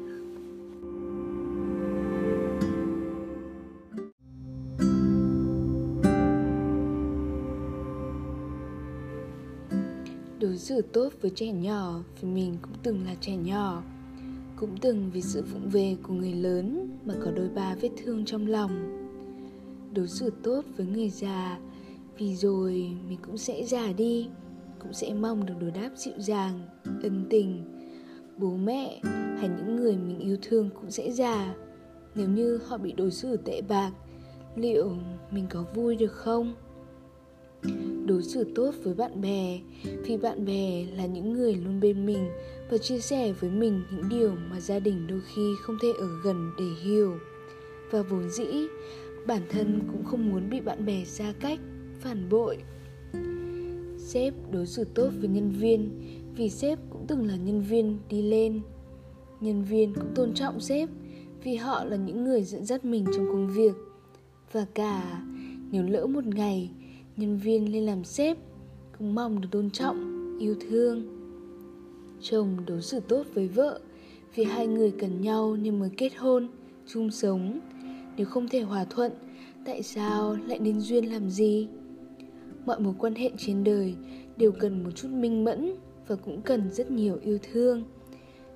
Đối 10.56 10.60
xử 10.60 10.82
tốt 10.82 11.14
với 11.22 11.32
trẻ 11.36 11.52
nhỏ, 11.52 12.00
vì 12.22 12.28
mình 12.30 12.58
cũng 12.62 12.74
từng 12.84 13.06
là 13.06 13.16
trẻ 13.22 13.36
nhỏ. 13.36 13.84
Cũng 14.56 14.78
từng 14.82 15.10
vì 15.14 15.22
sự 15.22 15.44
vụng 15.54 15.70
về 15.70 15.98
của 16.04 16.14
người 16.14 16.34
lớn 16.34 16.98
mà 17.06 17.14
có 17.24 17.32
đôi 17.32 17.50
ba 17.50 17.76
vết 17.76 17.90
thương 18.04 18.26
trong 18.26 18.48
lòng. 18.48 18.72
Đối 19.94 20.08
xử 20.08 20.32
tốt 20.44 20.62
với 20.78 20.86
người 20.86 21.10
già, 21.10 21.60
vì 22.18 22.36
rồi 22.36 22.72
mình 23.10 23.20
cũng 23.22 23.38
sẽ 23.38 23.64
già 23.64 23.92
đi, 23.92 24.28
cũng 24.80 24.94
sẽ 24.94 25.14
mong 25.14 25.46
được 25.46 25.54
đối 25.60 25.72
đáp 25.72 25.90
dịu 25.96 26.14
dàng, 26.18 26.60
ân 27.04 27.26
tình. 27.30 27.64
Bố 28.38 28.58
mẹ 28.58 29.00
hay 29.38 29.50
những 29.58 29.76
người 29.76 29.98
mình 29.98 30.20
yêu 30.20 30.38
thương 30.42 30.70
cũng 30.82 30.92
sẽ 30.92 31.12
già. 31.12 31.56
Nếu 32.16 32.30
như 32.30 32.60
họ 32.68 32.78
bị 32.78 32.92
đối 32.92 33.12
xử 33.12 33.38
tệ 33.38 33.62
bạc, 33.62 33.92
liệu 34.56 34.92
mình 35.32 35.46
có 35.50 35.66
vui 35.74 35.96
được 35.96 36.12
không? 36.12 36.56
Đối 38.06 38.24
xử 38.24 38.44
tốt 38.56 38.72
với 38.84 38.94
bạn 38.94 39.22
bè, 39.22 39.60
vì 40.06 40.18
bạn 40.18 40.46
bè 40.46 40.86
là 40.96 41.06
những 41.06 41.34
người 41.34 41.56
luôn 41.56 41.80
bên 41.80 42.06
mình 42.06 42.30
và 42.72 42.78
chia 42.78 43.00
sẻ 43.00 43.34
với 43.34 43.50
mình 43.50 43.82
những 43.92 44.10
điều 44.10 44.36
mà 44.50 44.60
gia 44.60 44.80
đình 44.80 45.08
đôi 45.08 45.22
khi 45.36 45.54
không 45.62 45.78
thể 45.82 45.92
ở 46.00 46.08
gần 46.24 46.52
để 46.60 46.66
hiểu. 46.84 47.18
Và 47.92 48.02
vốn 48.02 48.30
dĩ, 48.30 48.48
bản 49.28 49.42
thân 49.50 49.80
cũng 49.92 50.04
không 50.04 50.30
muốn 50.30 50.50
bị 50.50 50.60
bạn 50.60 50.86
bè 50.86 51.04
xa 51.06 51.34
cách, 51.40 51.60
phản 52.00 52.30
bội. 52.30 52.58
Sếp 53.98 54.34
đối 54.52 54.66
xử 54.66 54.84
tốt 54.84 55.10
với 55.20 55.30
nhân 55.30 55.52
viên, 55.52 55.90
vì 56.36 56.50
sếp 56.50 56.80
cũng 56.90 57.06
từng 57.08 57.28
là 57.28 57.36
nhân 57.36 57.62
viên 57.62 58.00
đi 58.10 58.22
lên. 58.22 58.62
Nhân 59.42 59.64
viên 59.64 59.94
cũng 59.94 60.16
tôn 60.16 60.34
trọng 60.34 60.60
sếp, 60.60 60.90
vì 61.44 61.56
họ 61.56 61.84
là 61.84 61.96
những 61.98 62.24
người 62.24 62.44
dẫn 62.44 62.66
dắt 62.66 62.86
mình 62.86 63.06
trong 63.16 63.28
công 63.28 63.48
việc. 63.48 63.76
Và 64.52 64.66
cả, 64.74 65.24
nếu 65.72 65.84
lỡ 65.84 66.08
một 66.08 66.26
ngày 66.26 66.72
nhân 67.18 67.38
viên 67.38 67.74
lên 67.74 67.84
làm 67.84 68.04
sếp, 68.04 68.38
cũng 68.98 69.16
mong 69.16 69.42
được 69.42 69.48
tôn 69.52 69.70
trọng, 69.70 70.38
yêu 70.40 70.56
thương. 70.70 71.04
Chồng 72.22 72.58
đối 72.66 72.82
xử 72.82 73.00
tốt 73.00 73.24
với 73.34 73.48
vợ, 73.48 73.80
vì 74.36 74.44
hai 74.44 74.68
người 74.68 74.92
cần 74.92 75.22
nhau 75.22 75.56
nên 75.56 75.80
mới 75.80 75.90
kết 75.98 76.16
hôn, 76.18 76.48
chung 76.88 77.12
sống. 77.12 77.60
Nếu 78.18 78.26
không 78.26 78.50
thể 78.50 78.62
hòa 78.62 78.86
thuận, 78.90 79.12
tại 79.66 79.84
sao 79.84 80.38
lại 80.48 80.60
nên 80.60 80.80
duyên 80.80 81.06
làm 81.06 81.30
gì? 81.30 81.68
Mọi 82.66 82.80
mối 82.80 82.94
quan 83.00 83.16
hệ 83.16 83.32
trên 83.38 83.64
đời 83.64 83.96
đều 84.38 84.52
cần 84.52 84.84
một 84.84 84.92
chút 84.96 85.08
minh 85.08 85.44
mẫn 85.44 85.76
và 86.08 86.16
cũng 86.16 86.42
cần 86.42 86.72
rất 86.72 86.92
nhiều 86.92 87.18
yêu 87.22 87.38
thương. 87.52 87.84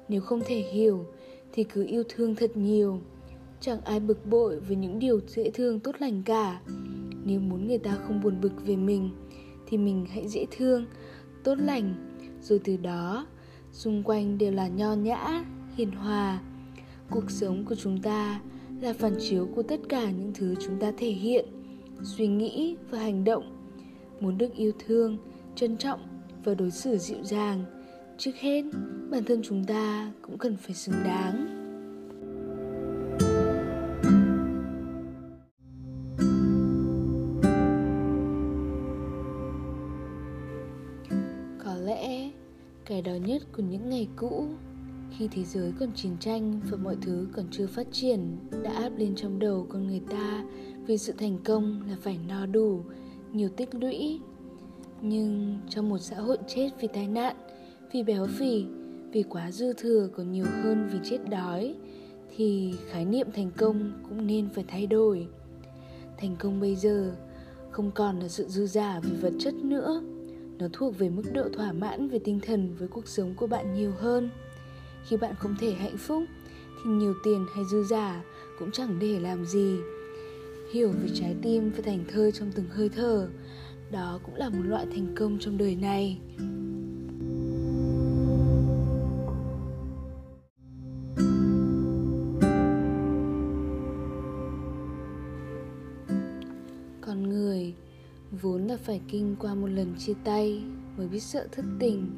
Nếu 0.09 0.21
không 0.21 0.41
thể 0.45 0.59
hiểu, 0.59 1.05
thì 1.53 1.63
cứ 1.63 1.85
yêu 1.85 2.03
thương 2.09 2.35
thật 2.35 2.57
nhiều. 2.57 3.01
Chẳng 3.61 3.81
ai 3.81 3.99
bực 3.99 4.25
bội 4.25 4.59
với 4.59 4.75
những 4.75 4.99
điều 4.99 5.19
dễ 5.27 5.49
thương 5.49 5.79
tốt 5.79 5.95
lành 5.99 6.21
cả 6.25 6.61
nếu 7.29 7.39
muốn 7.39 7.67
người 7.67 7.77
ta 7.77 7.95
không 7.95 8.21
buồn 8.21 8.41
bực 8.41 8.65
về 8.65 8.75
mình, 8.75 9.09
thì 9.67 9.77
mình 9.77 10.05
hãy 10.13 10.27
dễ 10.27 10.45
thương, 10.51 10.85
tốt 11.43 11.55
lành. 11.55 11.95
Rồi 12.41 12.59
từ 12.63 12.77
đó, 12.77 13.27
xung 13.71 14.03
quanh 14.03 14.37
đều 14.37 14.51
là 14.51 14.67
nho 14.67 14.93
nhã, 14.93 15.45
hiền 15.75 15.91
hòa. 15.91 16.41
Cuộc 17.09 17.31
sống 17.31 17.65
của 17.65 17.75
chúng 17.75 18.01
ta 18.01 18.41
là 18.81 18.93
phản 18.93 19.13
chiếu 19.19 19.47
của 19.55 19.63
tất 19.63 19.79
cả 19.89 20.11
những 20.11 20.31
thứ 20.33 20.55
chúng 20.65 20.79
ta 20.79 20.91
thể 20.97 21.09
hiện, 21.09 21.45
suy 22.03 22.27
nghĩ 22.27 22.75
và 22.89 22.99
hành 22.99 23.23
động. 23.23 23.55
Muốn 24.19 24.37
được 24.37 24.53
yêu 24.55 24.71
thương, 24.87 25.17
trân 25.55 25.77
trọng 25.77 25.99
và 26.43 26.53
đối 26.53 26.71
xử 26.71 26.97
dịu 26.97 27.23
dàng, 27.23 27.63
trước 28.17 28.35
hết, 28.35 28.63
bản 29.11 29.23
thân 29.23 29.41
chúng 29.43 29.65
ta 29.65 30.11
cũng 30.21 30.37
cần 30.37 30.57
phải 30.57 30.75
xứng 30.75 30.95
đáng. 31.03 31.58
Ngày 42.99 43.19
đó 43.19 43.25
nhất 43.27 43.41
của 43.57 43.63
những 43.63 43.89
ngày 43.89 44.07
cũ. 44.15 44.45
Khi 45.17 45.27
thế 45.27 45.43
giới 45.43 45.73
còn 45.79 45.89
chiến 45.95 46.17
tranh 46.19 46.59
và 46.69 46.77
mọi 46.77 46.95
thứ 47.01 47.27
còn 47.33 47.45
chưa 47.51 47.67
phát 47.67 47.87
triển 47.91 48.37
Đã 48.63 48.71
áp 48.71 48.89
lên 48.97 49.15
trong 49.15 49.39
đầu 49.39 49.65
con 49.69 49.87
người 49.87 50.01
ta 50.09 50.45
Vì 50.85 50.97
sự 50.97 51.13
thành 51.17 51.37
công 51.43 51.81
là 51.89 51.97
phải 52.01 52.19
no 52.27 52.45
đủ, 52.45 52.81
nhiều 53.33 53.49
tích 53.49 53.75
lũy. 53.75 54.19
Nhưng 55.01 55.57
trong 55.69 55.89
một 55.89 55.97
xã 55.97 56.15
hội 56.15 56.37
chết 56.47 56.69
vì 56.81 56.87
tai 56.93 57.07
nạn 57.07 57.35
vì 57.91 58.03
béo 58.03 58.27
phì 58.27 58.65
vì 59.11 59.23
quá 59.23 59.51
dư 59.51 59.73
thừa 59.73 60.09
còn 60.15 60.31
nhiều 60.31 60.45
hơn 60.63 60.89
vì 60.93 60.99
chết 61.03 61.29
đói 61.29 61.75
thì 62.35 62.73
khái 62.89 63.05
niệm 63.05 63.27
thành 63.33 63.51
công 63.57 63.91
cũng 64.09 64.27
nên 64.27 64.49
phải 64.49 64.63
thay 64.67 64.87
đổi. 64.87 65.27
Thành 66.17 66.35
công 66.39 66.59
bây 66.59 66.75
giờ 66.75 67.15
không 67.71 67.91
còn 67.91 68.19
là 68.19 68.27
sự 68.27 68.47
dư 68.47 68.67
giả 68.67 68.99
về 68.99 69.17
vật 69.21 69.33
chất 69.39 69.53
nữa 69.53 70.01
nó 70.59 70.67
thuộc 70.73 70.97
về 70.97 71.09
mức 71.09 71.23
độ 71.33 71.49
thỏa 71.53 71.71
mãn 71.71 72.09
về 72.09 72.19
tinh 72.19 72.39
thần 72.39 72.75
với 72.79 72.87
cuộc 72.87 73.07
sống 73.07 73.33
của 73.35 73.47
bạn 73.47 73.73
nhiều 73.73 73.91
hơn. 73.99 74.29
Khi 75.07 75.17
bạn 75.17 75.35
không 75.39 75.55
thể 75.59 75.73
hạnh 75.73 75.97
phúc, 75.97 76.23
thì 76.83 76.89
nhiều 76.89 77.13
tiền 77.23 77.45
hay 77.55 77.65
dư 77.71 77.83
giả 77.83 78.23
cũng 78.59 78.71
chẳng 78.71 78.99
để 78.99 79.19
làm 79.19 79.45
gì. 79.45 79.77
Hiểu 80.73 80.91
về 80.91 81.09
trái 81.13 81.35
tim 81.41 81.71
và 81.71 81.81
thành 81.85 82.05
thơi 82.11 82.31
trong 82.31 82.51
từng 82.55 82.65
hơi 82.69 82.89
thở, 82.89 83.27
đó 83.91 84.19
cũng 84.23 84.35
là 84.35 84.49
một 84.49 84.63
loại 84.63 84.85
thành 84.95 85.15
công 85.15 85.37
trong 85.39 85.57
đời 85.57 85.75
này. 85.75 86.17
Phải 98.83 99.01
kinh 99.07 99.35
qua 99.39 99.55
một 99.55 99.67
lần 99.67 99.95
chia 99.97 100.13
tay 100.23 100.63
mới 100.97 101.07
biết 101.07 101.19
sợ 101.19 101.47
thất 101.51 101.65
tình. 101.79 102.11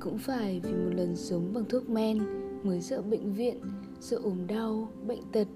Cũng 0.00 0.18
phải 0.18 0.60
vì 0.60 0.72
một 0.72 0.90
lần 0.96 1.16
sống 1.16 1.52
bằng 1.54 1.64
thuốc 1.68 1.90
men 1.90 2.18
mới 2.62 2.80
sợ 2.80 3.02
bệnh 3.02 3.32
viện, 3.32 3.60
sợ 4.00 4.16
ốm 4.22 4.46
đau, 4.46 4.88
bệnh 5.06 5.22
tật. 5.32 5.46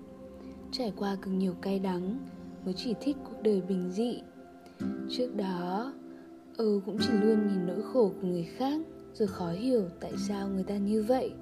Trải 0.72 0.92
qua 0.96 1.16
cực 1.22 1.34
nhiều 1.34 1.54
cay 1.62 1.78
đắng 1.78 2.18
mới 2.64 2.74
chỉ 2.74 2.94
thích 3.00 3.16
cuộc 3.24 3.42
đời 3.42 3.62
bình 3.68 3.90
dị. 3.90 4.20
Trước 5.10 5.36
đó 5.36 5.92
ừ 6.56 6.80
cũng 6.86 6.98
chỉ 7.00 7.12
luôn 7.22 7.48
nhìn 7.48 7.66
nỗi 7.66 7.82
khổ 7.82 8.12
của 8.20 8.26
người 8.26 8.44
khác 8.44 8.80
rồi 9.14 9.28
khó 9.28 9.50
hiểu 9.50 9.82
tại 10.00 10.12
sao 10.28 10.48
người 10.48 10.64
ta 10.64 10.76
như 10.76 11.02
vậy. 11.02 11.32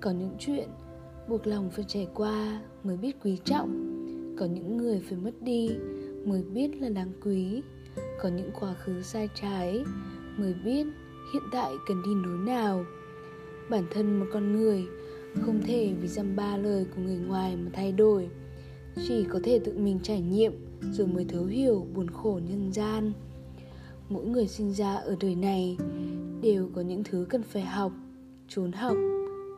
Có 0.00 0.10
những 0.10 0.34
chuyện 0.38 0.68
buộc 1.28 1.46
lòng 1.46 1.70
phải 1.70 1.84
trải 1.88 2.08
qua 2.14 2.62
mới 2.82 2.96
biết 2.96 3.16
quý 3.24 3.38
trọng, 3.44 3.70
có 4.38 4.46
những 4.46 4.76
người 4.76 5.02
phải 5.08 5.18
mất 5.18 5.42
đi 5.42 5.70
mới 6.24 6.42
biết 6.42 6.70
là 6.80 6.88
đáng 6.88 7.12
quý 7.24 7.62
có 8.20 8.28
những 8.28 8.50
quá 8.60 8.74
khứ 8.74 9.02
sai 9.02 9.28
trái, 9.34 9.84
mới 10.36 10.54
biết 10.64 10.86
hiện 11.32 11.42
tại 11.52 11.72
cần 11.86 12.02
đi 12.02 12.10
lối 12.14 12.38
nào. 12.38 12.84
Bản 13.70 13.84
thân 13.90 14.20
một 14.20 14.26
con 14.32 14.52
người, 14.52 14.86
không 15.42 15.60
thể 15.62 15.94
vì 16.00 16.08
dăm 16.08 16.36
ba 16.36 16.56
lời 16.56 16.86
của 16.94 17.02
người 17.02 17.16
ngoài 17.16 17.56
mà 17.56 17.70
thay 17.72 17.92
đổi. 17.92 18.28
Chỉ 19.08 19.24
có 19.24 19.40
thể 19.44 19.58
tự 19.58 19.78
mình 19.78 19.98
trải 20.02 20.20
nghiệm 20.20 20.52
rồi 20.92 21.06
mới 21.06 21.24
thấu 21.24 21.44
hiểu 21.44 21.86
buồn 21.94 22.10
khổ 22.10 22.40
nhân 22.48 22.72
gian. 22.72 23.12
Mỗi 24.08 24.26
người 24.26 24.46
sinh 24.46 24.72
ra 24.72 24.94
ở 24.94 25.16
đời 25.20 25.34
này 25.34 25.76
đều 26.42 26.70
có 26.74 26.80
những 26.80 27.04
thứ 27.04 27.26
cần 27.28 27.42
phải 27.42 27.62
học, 27.62 27.92
trốn 28.48 28.72
học, 28.72 28.96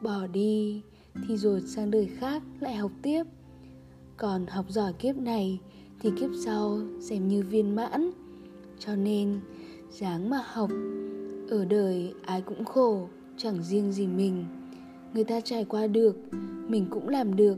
bỏ 0.03 0.27
đi, 0.27 0.83
thì 1.29 1.37
rồi 1.37 1.61
sang 1.61 1.91
đời 1.91 2.07
khác 2.07 2.43
lại 2.61 2.75
học 2.75 2.93
tiếp. 3.03 3.25
Còn 4.17 4.47
học 4.47 4.65
giỏi 4.69 4.93
kiếp 4.93 5.17
này 5.17 5.61
thì 6.01 6.11
kiếp 6.21 6.31
sau 6.45 6.81
xem 7.01 7.29
như 7.29 7.43
viên 7.43 7.77
mãn 7.77 8.11
cho 8.79 8.97
nên, 8.97 9.41
dáng 9.91 10.31
mà 10.31 10.41
học, 10.45 10.71
ở 11.49 11.65
đời 11.65 12.15
ai 12.25 12.43
cũng 12.43 12.65
khổ, 12.65 13.09
chẳng 13.37 13.63
riêng 13.63 13.93
gì 13.93 14.07
mình. 14.07 14.45
Người 15.15 15.25
ta 15.25 15.41
trải 15.41 15.65
qua 15.65 15.87
được, 15.87 16.17
mình 16.69 16.87
cũng 16.91 17.09
làm 17.09 17.37
được. 17.37 17.57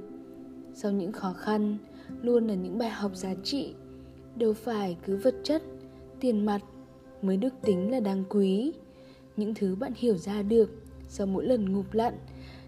Sau 0.74 0.92
những 0.92 1.12
khó 1.12 1.32
khăn, 1.32 1.76
luôn 2.22 2.46
là 2.46 2.54
những 2.54 2.78
bài 2.78 2.90
học 2.90 3.10
giá 3.14 3.34
trị. 3.44 3.74
Đâu 4.36 4.52
phải 4.52 4.96
cứ 5.06 5.16
vật 5.16 5.34
chất, 5.42 5.62
tiền 6.20 6.46
mặt 6.46 6.60
mới 7.22 7.36
được 7.36 7.54
tính 7.62 7.90
là 7.90 8.00
đáng 8.00 8.24
quý. 8.28 8.72
Những 9.36 9.54
thứ 9.54 9.74
bạn 9.74 9.92
hiểu 9.96 10.16
ra 10.16 10.42
được 10.42 10.70
sau 11.08 11.26
mỗi 11.26 11.44
lần 11.44 11.72
ngụp 11.72 11.94
lặn, 11.94 12.14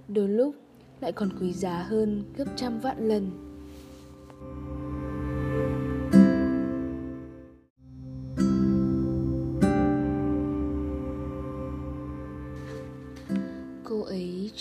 đôi 0.08 0.28
lúc 0.28 0.54
lại 1.00 1.12
còn 1.12 1.28
quý 1.40 1.52
giá 1.52 1.82
hơn 1.82 2.22
gấp 2.36 2.44
trăm 2.56 2.80
vạn 2.80 3.08
lần. 3.08 3.49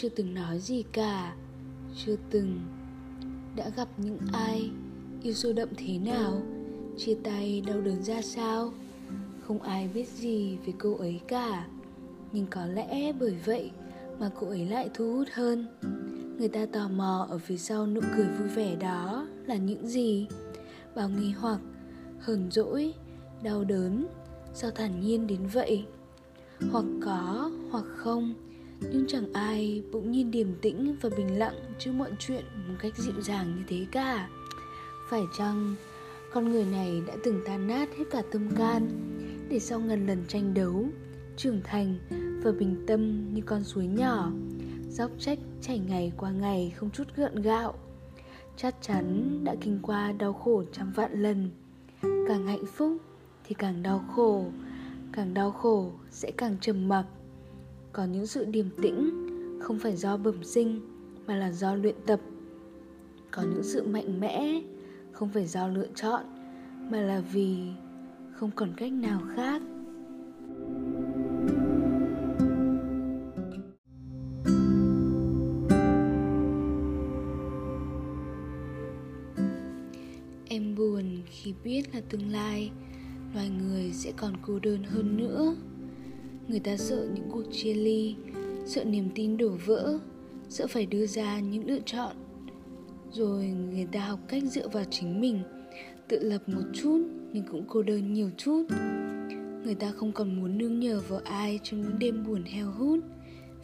Chưa 0.02 0.10
từng 0.10 0.34
nói 0.34 0.60
gì 0.60 0.84
cả, 0.92 1.36
chưa 1.96 2.16
từng 2.30 2.60
đã 3.56 3.70
gặp 3.70 3.88
những 3.98 4.18
ai 4.34 4.72
yêu 5.24 5.34
sâu 5.34 5.54
đậm 5.54 5.70
thế 5.78 5.98
nào. 5.98 6.42
Chia 6.98 7.18
tay 7.24 7.64
đau 7.68 7.82
đớn 7.82 8.04
ra 8.04 8.22
sao? 8.22 8.74
Không 9.42 9.62
ai 9.62 9.88
biết 9.88 10.08
gì 10.08 10.58
về 10.66 10.74
cô 10.80 10.98
ấy 10.98 11.20
cả. 11.28 11.68
Nhưng 12.32 12.48
có 12.48 12.66
lẽ 12.66 13.14
bởi 13.20 13.36
vậy 13.46 13.72
mà 14.20 14.30
cô 14.40 14.48
ấy 14.48 14.66
lại 14.66 14.90
thu 14.94 15.14
hút 15.14 15.28
hơn. 15.34 15.68
Người 16.38 16.50
ta 16.50 16.66
tò 16.66 16.88
mò 16.90 17.28
ở 17.30 17.38
phía 17.38 17.58
sau 17.58 17.88
nụ 17.88 18.02
cười 18.18 18.28
vui 18.28 18.48
vẻ 18.48 18.76
đó 18.76 19.28
là 19.46 19.56
những 19.56 19.88
gì? 19.88 20.28
Bao 20.96 21.10
nghi 21.10 21.32
hoặc, 21.32 21.60
hờn 22.20 22.52
dỗi, 22.52 22.94
đau 23.44 23.64
đớn, 23.64 24.06
sao 24.54 24.72
thản 24.72 25.02
nhiên 25.02 25.28
đến 25.28 25.48
vậy? 25.54 25.86
Hoặc 26.72 26.86
có, 27.02 27.52
hoặc 27.72 27.86
không 27.96 28.34
nhưng 28.82 29.06
chẳng 29.08 29.34
ai 29.34 29.84
bỗng 29.92 30.12
nhiên 30.12 30.32
điềm 30.32 30.48
tĩnh 30.62 30.96
và 31.02 31.10
bình 31.18 31.40
lặng 31.40 31.56
trước 31.80 31.92
mọi 31.92 32.12
chuyện 32.20 32.46
một 32.68 32.76
cách 32.80 32.98
dịu 32.98 33.22
dàng 33.22 33.56
như 33.58 33.64
thế 33.68 33.86
cả. 33.92 34.30
Phải 35.10 35.22
chăng 35.38 35.76
con 36.34 36.52
người 36.52 36.66
này 36.66 37.02
đã 37.08 37.14
từng 37.24 37.42
tan 37.46 37.68
nát 37.68 37.90
hết 37.98 38.06
cả 38.12 38.22
tâm 38.32 38.50
can 38.58 38.90
để 39.50 39.60
sau 39.60 39.80
ngần 39.80 40.08
lần 40.08 40.24
tranh 40.28 40.54
đấu, 40.54 40.86
trưởng 41.38 41.62
thành 41.64 41.96
và 42.44 42.52
bình 42.52 42.84
tâm 42.88 43.34
như 43.34 43.42
con 43.46 43.64
suối 43.64 43.88
nhỏ, 43.88 44.32
dốc 44.90 45.12
trách 45.20 45.40
chảy 45.62 45.80
ngày 45.80 46.12
qua 46.18 46.32
ngày 46.32 46.74
không 46.76 46.90
chút 46.92 47.04
gợn 47.16 47.42
gạo? 47.42 47.74
Chắc 48.58 48.76
chắn 48.82 49.40
đã 49.44 49.56
kinh 49.62 49.80
qua 49.82 50.12
đau 50.12 50.34
khổ 50.34 50.64
trăm 50.72 50.92
vạn 50.92 51.22
lần. 51.22 51.50
Càng 52.02 52.48
hạnh 52.48 52.66
phúc 52.76 52.98
thì 53.44 53.56
càng 53.56 53.84
đau 53.84 54.04
khổ, 54.16 54.46
càng 55.12 55.34
đau 55.34 55.52
khổ 55.52 55.92
sẽ 56.12 56.32
càng 56.38 56.58
trầm 56.62 56.88
mặc 56.88 57.06
có 57.94 58.06
những 58.06 58.28
sự 58.28 58.46
điềm 58.46 58.70
tĩnh, 58.82 59.10
không 59.62 59.80
phải 59.80 59.96
do 59.96 60.18
bẩm 60.18 60.44
sinh, 60.44 60.82
mà 61.28 61.36
là 61.36 61.52
do 61.52 61.76
luyện 61.76 61.96
tập. 62.06 62.20
Có 63.32 63.42
những 63.42 63.64
sự 63.64 63.84
mạnh 63.84 64.20
mẽ, 64.20 64.62
không 65.12 65.30
phải 65.30 65.46
do 65.46 65.68
lựa 65.68 65.88
chọn, 65.96 66.24
mà 66.92 67.02
là 67.02 67.22
vì 67.34 67.58
không 68.34 68.52
còn 68.56 68.74
cách 68.78 68.92
nào 68.92 69.22
khác. 69.36 69.62
Em 80.46 80.76
buồn 80.76 81.06
khi 81.26 81.54
biết 81.64 81.84
là 81.94 82.02
tương 82.10 82.30
lai 82.30 82.72
loài 83.34 83.50
người 83.50 83.92
sẽ 83.94 84.12
còn 84.18 84.34
cô 84.42 84.60
đơn 84.60 84.84
hơn 84.84 85.18
nữa 85.18 85.56
người 86.50 86.60
ta 86.60 86.78
sợ 86.78 87.08
những 87.14 87.30
cuộc 87.32 87.44
chia 87.52 87.74
ly, 87.74 88.16
sợ 88.66 88.84
niềm 88.84 89.10
tin 89.16 89.38
đổ 89.38 89.50
vỡ, 89.66 90.00
sợ 90.50 90.68
phải 90.68 90.86
đưa 90.86 91.06
ra 91.06 91.40
những 91.40 91.68
lựa 91.68 91.80
chọn. 91.86 92.16
Rồi 93.12 93.46
người 93.46 93.88
ta 93.92 94.00
học 94.00 94.20
cách 94.28 94.44
dựa 94.44 94.68
vào 94.68 94.84
chính 94.92 95.22
mình, 95.22 95.42
tự 96.08 96.20
lập 96.20 96.50
một 96.50 96.64
chút 96.74 97.02
nhưng 97.34 97.46
cũng 97.52 97.66
cô 97.68 97.82
đơn 97.82 98.14
nhiều 98.14 98.30
chút. 98.38 98.64
Người 99.64 99.76
ta 99.76 99.92
không 99.92 100.12
còn 100.12 100.40
muốn 100.40 100.58
nương 100.58 100.80
nhờ 100.80 101.02
vào 101.08 101.20
ai 101.24 101.60
trong 101.64 101.82
những 101.82 102.00
đêm 102.00 102.24
buồn 102.28 102.44
heo 102.44 102.72
hút, 102.72 103.00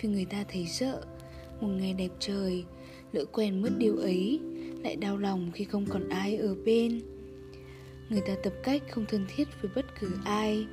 vì 0.02 0.10
người 0.10 0.26
ta 0.26 0.44
thấy 0.48 0.66
sợ. 0.66 1.02
Một 1.62 1.68
ngày 1.68 1.94
đẹp 1.94 2.12
trời, 2.20 2.64
lỡ 3.12 3.26
quen 3.26 3.62
mất 3.62 3.70
điều 3.78 3.98
ấy, 3.98 4.40
lại 4.84 4.96
đau 4.96 5.18
lòng 5.18 5.52
khi 5.54 5.64
không 5.64 5.86
còn 5.90 6.10
ai 6.10 6.36
ở 6.38 6.56
bên. 6.66 7.02
Người 8.10 8.22
ta 8.28 8.36
tập 8.44 8.54
cách 8.64 8.84
không 8.92 9.06
thân 9.08 9.26
thiết 9.36 9.48
với 9.62 9.72
bất 9.76 9.86
cứ 10.00 10.10
ai 10.26 10.66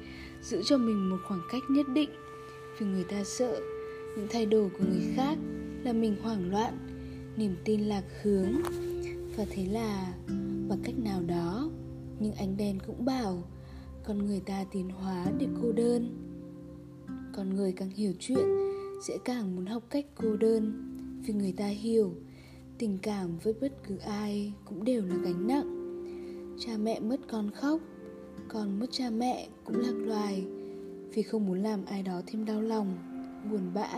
giữ 0.43 0.62
cho 0.64 0.78
mình 0.78 1.10
một 1.10 1.16
khoảng 1.28 1.40
cách 1.51 1.62
nhất 1.70 1.89
định. 1.89 2.10
Vì 2.78 2.86
người 2.86 3.05
ta 3.05 3.24
sợ 3.24 3.60
những 4.16 4.27
thay 4.31 4.47
đổi 4.47 4.70
của 4.70 4.85
người 4.90 5.12
khác 5.16 5.39
là 5.85 5.93
mình 5.93 6.16
hoảng 6.23 6.51
loạn, 6.51 6.78
niềm 7.36 7.56
tin 7.64 7.81
lạc 7.81 8.05
hướng. 8.23 8.52
Và 9.36 9.47
thế 9.51 9.66
là 9.66 10.14
bằng 10.69 10.78
cách 10.82 10.98
nào 10.98 11.23
đó 11.27 11.70
nhưng 12.20 12.32
ánh 12.32 12.56
đèn 12.56 12.78
cũng 12.86 13.05
bảo, 13.05 13.43
con 14.05 14.19
người 14.19 14.40
ta 14.40 14.64
tiến 14.73 14.90
hóa 14.90 15.27
để 15.39 15.47
cô 15.62 15.73
đơn. 15.73 16.09
Con 17.32 17.55
người 17.55 17.73
càng 17.73 17.90
hiểu 17.90 18.12
chuyện 18.19 18.44
sẽ 19.02 19.19
càng 19.24 19.56
muốn 19.56 19.66
học 19.66 19.82
cách 19.90 20.06
cô 20.14 20.36
đơn. 20.36 20.89
Vì 21.27 21.35
người 21.35 21.52
ta 21.52 21.66
hiểu, 21.66 22.14
tình 22.78 22.98
cảm 23.02 23.39
với 23.39 23.55
bất 23.60 23.73
cứ 23.89 23.97
ai 23.97 24.52
cũng 24.64 24.85
đều 24.85 25.06
là 25.06 25.16
gánh 25.16 25.47
nặng. 25.47 25.78
Cha 26.59 26.73
mẹ 26.77 27.01
mất 27.01 27.20
con 27.31 27.51
khóc 27.51 27.81
còn 28.53 28.79
mất 28.79 28.87
cha 28.91 29.11
mẹ 29.11 29.49
cũng 29.65 29.81
lạc 29.81 29.93
loài. 29.93 30.47
Vì 31.15 31.23
không 31.23 31.47
muốn 31.47 31.62
làm 31.62 31.85
ai 31.85 32.03
đó 32.03 32.20
thêm 32.27 32.45
đau 32.45 32.61
lòng, 32.61 32.99
buồn 33.51 33.61
bã, 33.74 33.89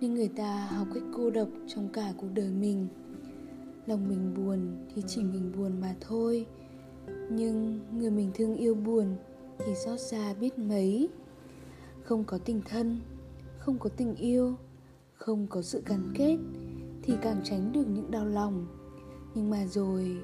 nên 0.00 0.14
người 0.14 0.28
ta 0.28 0.66
học 0.66 0.88
cách 0.94 1.02
cô 1.16 1.30
độc 1.30 1.48
trong 1.66 1.88
cả 1.92 2.12
cuộc 2.16 2.28
đời 2.34 2.50
mình. 2.50 2.88
Lòng 3.86 4.08
mình 4.08 4.34
buồn 4.34 4.86
thì 4.94 5.02
chỉ 5.06 5.22
mình 5.22 5.52
buồn 5.56 5.80
mà 5.80 5.94
thôi, 6.00 6.46
nhưng 7.30 7.80
người 7.98 8.10
mình 8.10 8.30
thương 8.34 8.56
yêu 8.56 8.74
buồn 8.74 9.16
thì 9.58 9.64
thì 9.66 9.74
xót 9.74 10.00
xa 10.00 10.34
biết 10.34 10.58
mấy. 10.58 11.08
Không 12.02 12.24
có 12.24 12.38
tình 12.38 12.60
thân, 12.64 13.00
không 13.58 13.78
có 13.78 13.88
tình 13.88 14.14
yêu, 14.14 14.54
không 15.14 15.46
có 15.50 15.62
sự 15.62 15.82
gắn 15.86 16.12
kết 16.14 16.36
thì 17.02 17.14
càng 17.22 17.40
tránh 17.44 17.72
được 17.72 17.88
những 17.88 18.10
đau 18.10 18.26
lòng. 18.26 18.66
Nhưng 19.34 19.50
mà 19.50 19.66
rồi, 19.66 20.16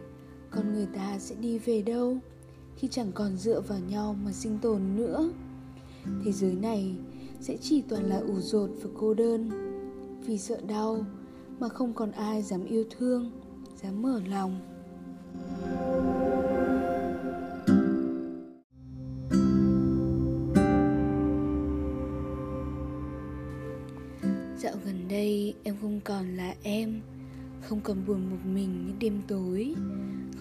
con 0.51 0.73
người 0.73 0.87
ta 0.95 1.19
sẽ 1.19 1.35
đi 1.35 1.59
về 1.59 1.83
đâu? 1.83 2.19
Khi 2.77 2.89
chẳng 2.89 3.13
còn 3.15 3.37
dựa 3.37 3.61
vào 3.61 3.79
nhau 3.79 4.17
mà 4.25 4.33
sinh 4.33 4.59
tồn 4.59 4.81
nữa. 4.97 5.31
Thế 6.25 6.33
giới 6.33 6.55
này 6.55 6.95
sẽ 7.41 7.57
chỉ 7.57 7.83
toàn 7.83 8.03
là 8.05 8.19
ủ 8.19 8.41
rột 8.41 8.71
và 8.83 8.91
cô 8.99 9.15
đơn. 9.15 9.51
Vì 10.27 10.39
sợ 10.39 10.61
đau 10.69 11.07
mà 11.61 11.69
không 11.69 11.93
còn 11.95 12.11
ai 12.11 12.43
dám 12.43 12.65
yêu 12.65 12.85
thương, 12.99 13.31
dám 13.83 14.03
mở 14.03 14.21
lòng. 14.27 14.61
Dạo 24.59 24.75
gần 24.85 25.09
đây 25.09 25.55
em 25.63 25.77
không 25.81 26.01
còn 26.05 26.37
là 26.37 26.55
em, 26.63 27.01
không 27.69 27.81
còn 27.81 28.07
buồn 28.07 28.31
một 28.31 28.47
mình 28.55 28.87
những 28.87 28.99
đêm 28.99 29.23
tối 29.29 29.75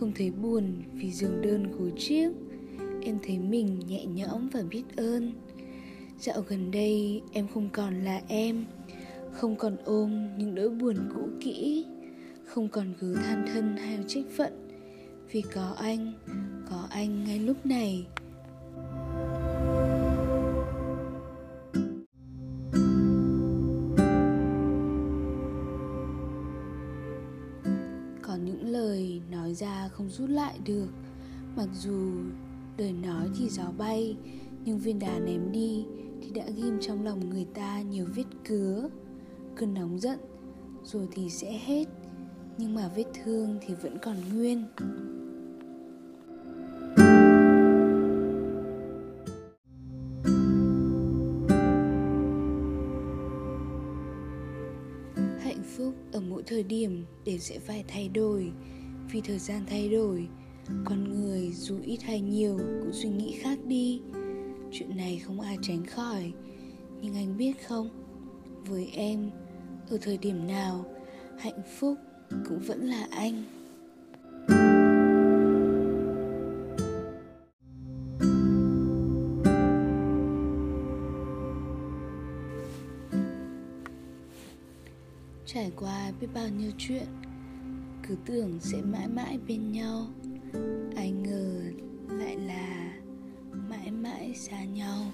không 0.01 0.11
thấy 0.15 0.31
buồn 0.31 0.83
vì 0.93 1.11
giường 1.11 1.41
đơn 1.41 1.71
gối 1.71 1.91
chiếc. 1.97 2.29
Em 3.01 3.17
thấy 3.23 3.39
mình 3.39 3.79
nhẹ 3.87 4.05
nhõm 4.05 4.49
và 4.49 4.61
biết 4.69 4.83
ơn. 4.95 5.33
Dạo 6.19 6.43
gần 6.47 6.71
đây, 6.71 7.21
em 7.33 7.47
không 7.53 7.69
còn 7.73 8.03
là 8.03 8.21
em. 8.27 8.65
Không 9.31 9.55
còn 9.55 9.77
ôm 9.85 10.37
những 10.37 10.55
nỗi 10.55 10.69
buồn 10.69 10.95
cũ 11.15 11.29
kỹ. 11.41 11.85
Không 12.45 12.69
còn 12.69 12.93
cứ 12.99 13.15
than 13.15 13.45
thân 13.53 13.77
hay 13.77 13.99
trách 14.07 14.25
phận. 14.37 14.67
Vì 15.31 15.41
có 15.41 15.75
anh 15.77 16.13
có 16.69 16.87
anh 16.89 17.23
ngay 17.23 17.39
lúc 17.39 17.65
này. 17.65 18.05
Ra 29.61 29.89
không 29.93 30.09
rút 30.09 30.29
lại 30.29 30.59
được. 30.65 30.87
Mặc 31.55 31.67
dù 31.73 32.11
đời 32.77 32.91
nói 32.91 33.29
thì 33.39 33.49
gió 33.49 33.71
bay, 33.77 34.17
nhưng 34.65 34.79
viên 34.79 34.99
đá 34.99 35.19
ném 35.19 35.51
đi 35.51 35.85
thì 36.21 36.31
đã 36.31 36.45
ghim 36.55 36.77
trong 36.81 37.03
lòng 37.03 37.29
người 37.29 37.45
ta 37.53 37.81
nhiều 37.81 38.05
vết 38.15 38.23
cứa. 38.47 38.89
Cơn 39.55 39.73
nóng 39.73 39.99
giận, 39.99 40.19
rồi 40.83 41.07
thì 41.11 41.29
sẽ 41.29 41.59
hết, 41.65 41.87
nhưng 42.57 42.75
mà 42.75 42.89
vết 42.95 43.05
thương 43.23 43.59
thì 43.61 43.73
vẫn 43.73 43.97
còn 44.01 44.15
nguyên. 44.33 44.65
Hạnh 55.39 55.63
phúc 55.77 55.93
ở 56.11 56.21
mỗi 56.29 56.43
thời 56.43 56.63
điểm 56.63 57.05
đều 57.25 57.37
sẽ 57.37 57.59
phải 57.59 57.83
thay 57.87 58.09
đổi 58.09 58.51
vì 59.11 59.21
thời 59.21 59.39
gian 59.39 59.65
thay 59.67 59.89
đổi. 59.89 60.27
Con 60.85 61.03
người 61.03 61.51
dù 61.53 61.79
ít 61.83 62.03
hay 62.03 62.21
nhiều 62.21 62.57
cũng 62.57 62.93
suy 62.93 63.09
nghĩ 63.09 63.39
khác 63.41 63.59
đi. 63.65 64.01
Chuyện 64.71 64.97
này 64.97 65.21
không 65.25 65.41
ai 65.41 65.57
tránh 65.61 65.85
khỏi. 65.85 66.33
Nhưng 67.01 67.15
anh 67.15 67.37
biết 67.37 67.67
không? 67.67 67.89
Với 68.65 68.89
em, 68.93 69.31
ở 69.89 69.97
thời 70.01 70.17
điểm 70.17 70.47
nào, 70.47 70.85
hạnh 71.39 71.61
phúc 71.79 71.97
cũng 72.49 72.59
vẫn 72.59 72.85
là 72.85 73.07
anh. 73.11 73.43
Trải 85.45 85.71
qua 85.75 86.11
biết 86.21 86.27
bao 86.33 86.49
nhiêu 86.49 86.71
chuyện 86.77 87.20
cứ 88.07 88.15
tưởng 88.25 88.59
sẽ 88.59 88.81
mãi 88.81 89.07
mãi 89.07 89.39
bên 89.47 89.71
nhau. 89.71 90.07
Ai 90.95 91.11
ngờ 91.11 91.61
lại 92.09 92.37
là 92.37 92.93
mãi 93.69 93.91
mãi 93.91 94.33
xa 94.35 94.63
nhau. 94.63 95.11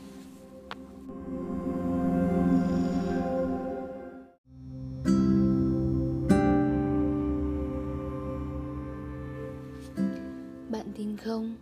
Bạn 10.69 10.85
tin 10.97 11.17
không? 11.17 11.55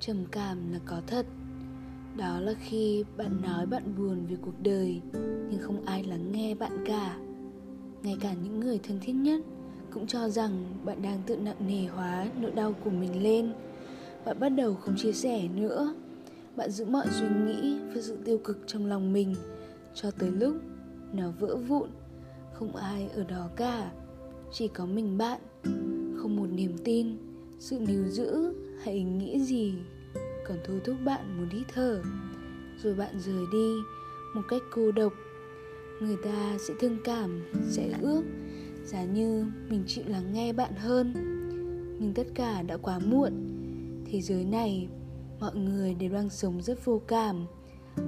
Trầm 0.00 0.24
cảm 0.30 0.72
là 0.72 0.78
có 0.86 1.00
thật. 1.06 1.26
Đó 2.16 2.40
là 2.40 2.54
khi 2.60 3.04
bạn 3.16 3.42
nói 3.42 3.66
bạn 3.66 3.94
buồn 3.98 4.26
về 4.26 4.36
cuộc 4.42 4.62
đời, 4.62 5.00
nhưng 5.50 5.60
không 5.60 5.84
ai 5.84 6.04
lắng 6.04 6.32
nghe 6.32 6.54
bạn 6.54 6.84
cả. 6.86 7.18
Ngay 8.02 8.16
cả 8.20 8.34
những 8.42 8.60
người 8.60 8.80
thân 8.82 8.98
thiết 9.02 9.12
nhất 9.12 9.40
cũng 9.94 10.06
cho 10.06 10.28
rằng 10.28 10.64
bạn 10.84 11.02
đang 11.02 11.22
tự 11.26 11.36
nặng 11.36 11.56
nề 11.68 11.86
hóa 11.86 12.26
nỗi 12.40 12.50
đau 12.50 12.74
của 12.84 12.90
mình 12.90 13.22
lên. 13.22 13.52
Bạn 14.24 14.40
bắt 14.40 14.48
đầu 14.48 14.74
không 14.74 14.96
chia 14.96 15.12
sẻ 15.12 15.48
nữa. 15.56 15.94
Bạn 16.56 16.70
giữ 16.70 16.84
mọi 16.84 17.06
suy 17.10 17.26
nghĩ 17.46 17.78
và 17.94 18.00
sự 18.00 18.16
tiêu 18.24 18.38
cực 18.38 18.58
trong 18.66 18.86
lòng 18.86 19.12
mình, 19.12 19.34
cho 19.94 20.10
tới 20.10 20.30
lúc 20.30 20.56
nó 21.12 21.30
vỡ 21.38 21.56
vụn. 21.56 21.88
Không 22.54 22.76
ai 22.76 23.08
ở 23.14 23.24
đó 23.24 23.48
cả, 23.56 23.90
chỉ 24.52 24.68
có 24.68 24.86
mình 24.86 25.18
bạn. 25.18 25.40
Không 26.16 26.36
một 26.36 26.46
niềm 26.52 26.76
tin, 26.84 27.16
sự 27.58 27.78
níu 27.78 28.08
giữ 28.08 28.54
hay 28.84 28.94
ý 28.94 29.02
nghĩ 29.02 29.40
gì 29.40 29.74
còn 30.48 30.58
thôi 30.64 30.80
thúc 30.84 30.96
bạn 31.04 31.38
muốn 31.38 31.48
hít 31.48 31.66
thở. 31.74 32.02
Rồi 32.82 32.94
bạn 32.94 33.20
rời 33.20 33.44
đi 33.52 33.74
một 34.34 34.42
cách 34.48 34.62
cô 34.70 34.92
độc. 34.92 35.12
Người 36.00 36.16
ta 36.24 36.58
sẽ 36.68 36.74
thương 36.80 36.98
cảm, 37.04 37.40
sẽ 37.68 37.98
ước 38.02 38.22
giá 38.84 39.04
như 39.04 39.46
mình 39.68 39.84
chịu 39.86 40.04
lắng 40.06 40.32
nghe 40.32 40.52
bạn 40.52 40.74
hơn. 40.76 41.12
Nhưng 42.00 42.12
tất 42.14 42.26
cả 42.34 42.62
đã 42.62 42.76
quá 42.76 42.98
muộn. 42.98 43.32
Thế 44.06 44.20
giới 44.20 44.44
này, 44.44 44.88
mọi 45.40 45.56
người 45.56 45.94
đều 45.94 46.10
đang 46.12 46.30
sống 46.30 46.62
rất 46.62 46.84
vô 46.84 47.00
cảm. 47.06 47.46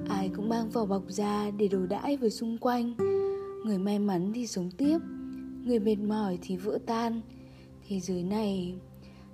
Ai 0.09 0.31
cũng 0.37 0.49
mang 0.49 0.71
vỏ 0.71 0.85
bọc 0.87 1.03
ra 1.09 1.51
để 1.51 1.69
đồ 1.69 1.87
đãi 1.87 2.17
với 2.17 2.31
xung 2.31 2.59
quanh. 2.59 2.95
Người 3.65 3.79
may 3.79 3.99
mắn 3.99 4.33
thì 4.35 4.47
sống 4.47 4.71
tiếp, 4.71 4.99
người 5.65 5.79
mệt 5.79 5.97
mỏi 5.97 6.39
thì 6.43 6.57
vỡ 6.57 6.79
tan. 6.87 7.21
Thế 7.89 8.01
giới 8.01 8.23
này, 8.23 8.75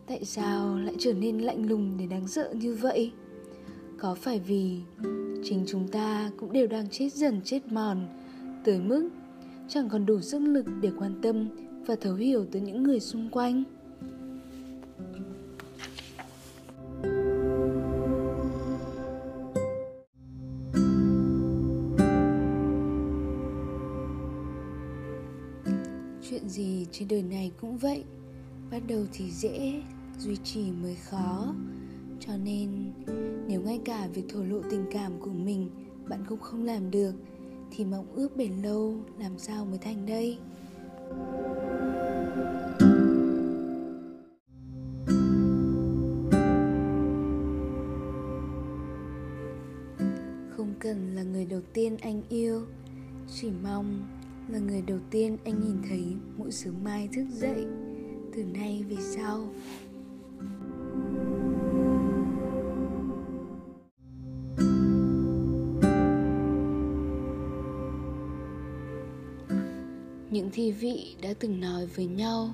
tại 0.07 0.25
sao 0.25 0.79
lại 0.79 0.95
trở 0.99 1.13
nên 1.13 1.39
lạnh 1.39 1.69
lùng 1.69 1.97
để 1.99 2.07
đáng 2.07 2.29
sợ 2.29 2.53
như 2.55 2.75
vậy? 2.75 3.13
Có 3.99 4.15
phải 4.15 4.39
vì 4.39 4.81
chính 5.45 5.65
chúng 5.67 5.89
ta 5.89 6.31
cũng 6.37 6.53
đều 6.53 6.67
đang 6.67 6.89
chết 6.91 7.13
dần 7.13 7.41
chết 7.45 7.73
mòn, 7.73 8.07
tới 8.65 8.81
mức 8.81 9.11
chẳng 9.73 9.89
còn 9.89 10.07
đủ 10.07 10.21
sức 10.21 10.39
lực 10.39 10.67
để 10.81 10.91
quan 10.99 11.21
tâm 11.23 11.49
và 11.87 11.97
thấu 12.01 12.15
hiểu 12.15 12.47
tới 12.53 12.63
những 12.63 12.83
người 12.83 13.01
xung 13.01 13.31
quanh. 13.31 13.65
Chuyện 26.31 26.49
gì 26.49 26.87
trên 26.93 27.09
đời 27.09 27.23
này 27.23 27.53
cũng 27.61 27.79
vậy, 27.79 28.05
bắt 28.71 28.83
đầu 28.89 29.05
thì 29.13 29.31
dễ, 29.31 29.83
duy 30.19 30.37
trì 30.37 30.71
mới 30.83 30.95
khó. 30.95 31.55
Cho 32.21 32.33
nên, 32.45 32.93
nếu 33.49 33.61
ngay 33.61 33.81
cả 33.85 34.09
việc 34.15 34.25
thổ 34.29 34.45
lộ 34.45 34.61
tình 34.71 34.85
cảm 34.91 35.13
của 35.21 35.33
mình 35.33 35.71
bạn 36.09 36.25
cũng 36.29 36.41
không 36.41 36.65
làm 36.65 36.91
được 36.91 37.13
thì 37.71 37.85
mộng 37.85 38.07
ước 38.15 38.37
bền 38.37 38.53
lâu, 38.63 38.95
làm 39.19 39.39
sao 39.39 39.65
mới 39.65 39.79
thành 39.79 40.07
đây? 40.07 40.39
Không 50.57 50.75
cần 50.81 51.15
là 51.15 51.23
người 51.23 51.47
đầu 51.47 51.61
tiên 51.73 51.97
anh 52.01 52.23
yêu, 52.29 52.63
chỉ 53.41 53.51
mong 53.63 54.07
là 54.49 54.59
người 54.59 54.83
đầu 54.83 54.99
tiên 55.11 55.37
anh 55.45 55.61
nhìn 55.61 55.77
thấy 55.89 56.05
mỗi 56.37 56.53
sớm 56.53 56.75
mai 56.85 57.09
thức 57.13 57.25
dậy. 57.33 57.67
Từ 58.35 58.45
nay 58.45 58.85
về 58.89 58.97
sau 59.01 59.49
những 70.41 70.51
thi 70.53 70.73
vị 70.73 71.15
đã 71.23 71.35
từng 71.39 71.61
nói 71.61 71.87
với 71.87 72.07
nhau, 72.07 72.51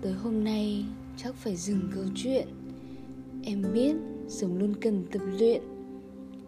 tới 0.00 0.12
hôm 0.12 0.44
nay 0.44 0.84
chắc 1.16 1.34
phải 1.34 1.56
dừng 1.56 1.80
câu 1.94 2.04
chuyện. 2.14 2.48
Em 3.44 3.64
biết 3.74 3.94
sống 4.28 4.58
luôn 4.58 4.74
cần 4.80 5.04
tập 5.12 5.22
luyện, 5.38 5.62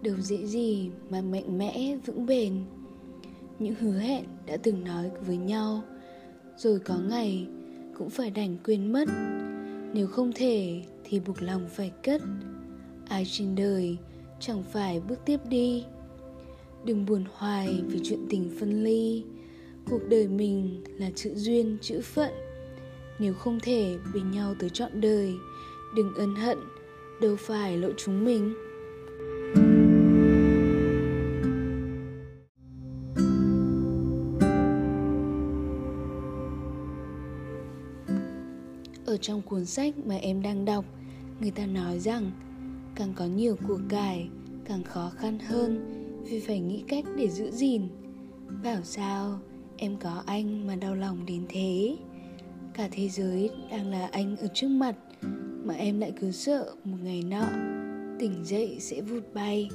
đâu 0.03 0.15
dễ 0.21 0.47
gì 0.47 0.91
mà 1.11 1.21
mạnh 1.21 1.59
mẽ, 1.59 1.97
vững 2.07 2.27
bền. 2.27 2.53
Những 3.59 3.75
hứa 3.75 3.99
hẹn 3.99 4.25
đã 4.47 4.57
từng 4.57 4.85
nói 4.85 5.11
với 5.27 5.37
nhau, 5.37 5.83
rồi 6.57 6.79
có 6.79 6.97
ngày 7.09 7.47
cũng 7.99 8.11
phải 8.11 8.31
đành 8.31 8.57
quên 8.65 8.93
mất. 8.93 9.09
Nếu 9.95 10.07
không 10.07 10.33
thể 10.35 10.83
thì 11.05 11.21
buộc 11.21 11.43
lòng 11.43 11.69
phải 11.71 11.93
cất. 12.03 12.23
Ai 13.09 13.25
trên 13.25 13.55
đời 13.55 13.97
chẳng 14.41 14.63
phải 14.63 15.01
bước 15.01 15.19
tiếp 15.25 15.41
đi. 15.49 15.85
Đừng 16.85 17.07
buồn 17.07 17.25
hoài 17.33 17.81
vì 17.87 18.01
chuyện 18.05 18.27
tình 18.31 18.51
phân 18.61 18.85
ly 18.85 19.25
cuộc 19.91 20.01
đời 20.09 20.29
mình 20.29 20.85
là 20.99 21.11
chữ 21.15 21.35
duyên, 21.35 21.79
chữ 21.81 22.01
phận. 22.01 22.33
Nếu 23.19 23.35
không 23.35 23.61
thể 23.63 23.97
bên 24.15 24.31
nhau 24.31 24.55
tới 24.59 24.71
trọn 24.71 25.01
đời, 25.01 25.35
đừng 25.97 26.15
ân 26.15 26.35
hận, 26.35 26.59
đâu 27.21 27.37
phải 27.37 27.77
lỗi 27.79 27.95
chúng 27.97 28.25
mình. 28.25 28.55
Ở 39.07 39.17
trong 39.17 39.43
cuốn 39.43 39.65
sách 39.65 39.95
mà 40.07 40.15
em 40.15 40.43
đang 40.43 40.65
đọc, 40.65 40.85
người 41.41 41.51
ta 41.51 41.67
nói 41.67 41.99
rằng 41.99 42.31
càng 42.95 43.13
có 43.17 43.25
nhiều 43.27 43.57
của 43.69 43.79
cải, 43.89 44.29
càng 44.65 44.85
khó 44.85 45.13
khăn 45.17 45.39
hơn 45.39 45.91
vì 46.25 46.41
phải 46.41 46.61
nghĩ 46.61 46.85
cách 46.89 47.05
để 47.17 47.29
giữ 47.29 47.51
gìn. 47.51 47.83
Bảo 48.65 48.83
sao 48.83 49.41
em 49.85 49.97
có 49.97 50.23
anh 50.27 50.67
mà 50.67 50.77
đau 50.77 50.95
lòng 50.95 51.27
đến 51.27 51.47
thế? 51.49 51.97
Cả 52.75 52.89
thế 52.93 53.09
giới 53.09 53.51
đang 53.71 53.91
là 53.91 54.09
anh 54.13 54.37
ở 54.37 54.49
trước 54.55 54.69
mặt, 54.69 54.97
mà 55.65 55.75
em 55.75 56.01
lại 56.01 56.13
cứ 56.21 56.31
sợ 56.31 56.75
một 56.85 56.97
ngày 57.03 57.23
nọ, 57.23 57.47
tỉnh 58.19 58.45
dậy 58.45 58.77
sẽ 58.81 59.01
vụt 59.01 59.23
bay. 59.35 59.69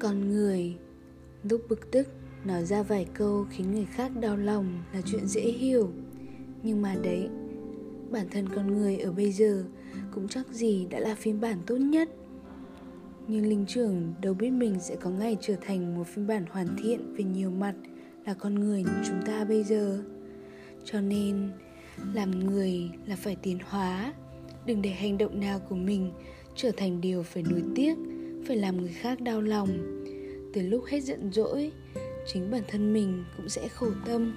Con 0.00 0.28
người, 0.28 0.76
lúc 1.42 1.60
bực 1.68 1.90
tức, 1.90 2.08
nói 2.44 2.64
ra 2.64 2.82
vài 2.82 3.06
câu 3.14 3.46
khiến 3.50 3.72
người 3.72 3.86
khác 3.86 4.12
đau 4.20 4.36
lòng 4.36 4.82
là 4.94 5.00
chuyện 5.06 5.26
dễ 5.26 5.42
hiểu. 5.42 5.92
Nhưng 6.62 6.82
mà 6.82 6.96
đấy 7.02 7.28
bản 8.12 8.26
thân 8.30 8.48
con 8.48 8.66
người 8.66 8.96
ở 8.98 9.12
bây 9.12 9.32
giờ 9.32 9.64
cũng 10.14 10.28
chắc 10.28 10.48
gì 10.48 10.86
đã 10.90 11.00
là 11.00 11.14
phiên 11.14 11.40
bản 11.40 11.58
tốt 11.66 11.76
nhất. 11.76 12.08
Nhưng 13.28 13.46
linh 13.46 13.66
trưởng 13.66 14.14
đâu 14.20 14.34
biết 14.34 14.50
mình 14.50 14.80
sẽ 14.80 14.96
có 14.96 15.10
ngày 15.10 15.36
trở 15.40 15.56
thành 15.60 15.94
một 15.94 16.06
phiên 16.06 16.26
bản 16.26 16.44
hoàn 16.50 16.76
thiện 16.82 17.14
về 17.14 17.24
nhiều 17.24 17.50
mặt 17.50 17.74
là 18.26 18.34
con 18.34 18.54
người 18.54 18.82
như 18.82 19.02
chúng 19.08 19.22
ta 19.26 19.44
bây 19.44 19.64
giờ. 19.64 20.02
Cho 20.84 21.00
nên, 21.00 21.50
làm 22.14 22.30
người 22.30 22.90
là 23.06 23.16
phải 23.16 23.36
tiến 23.36 23.58
hóa, 23.68 24.12
đừng 24.66 24.82
để 24.82 24.90
hành 24.90 25.18
động 25.18 25.40
nào 25.40 25.60
của 25.68 25.76
mình 25.76 26.12
trở 26.56 26.70
thành 26.76 27.00
điều 27.00 27.22
phải 27.22 27.42
nuối 27.42 27.62
tiếc, 27.74 27.94
phải 28.46 28.56
làm 28.56 28.76
người 28.76 28.92
khác 28.92 29.20
đau 29.20 29.40
lòng. 29.40 29.68
Từ 30.52 30.62
lúc 30.62 30.84
hết 30.88 31.00
giận 31.00 31.32
dỗi, 31.32 31.72
chính 32.32 32.50
bản 32.50 32.62
thân 32.68 32.92
mình 32.92 33.24
cũng 33.36 33.48
sẽ 33.48 33.68
khổ 33.68 33.90
tâm. 34.06 34.34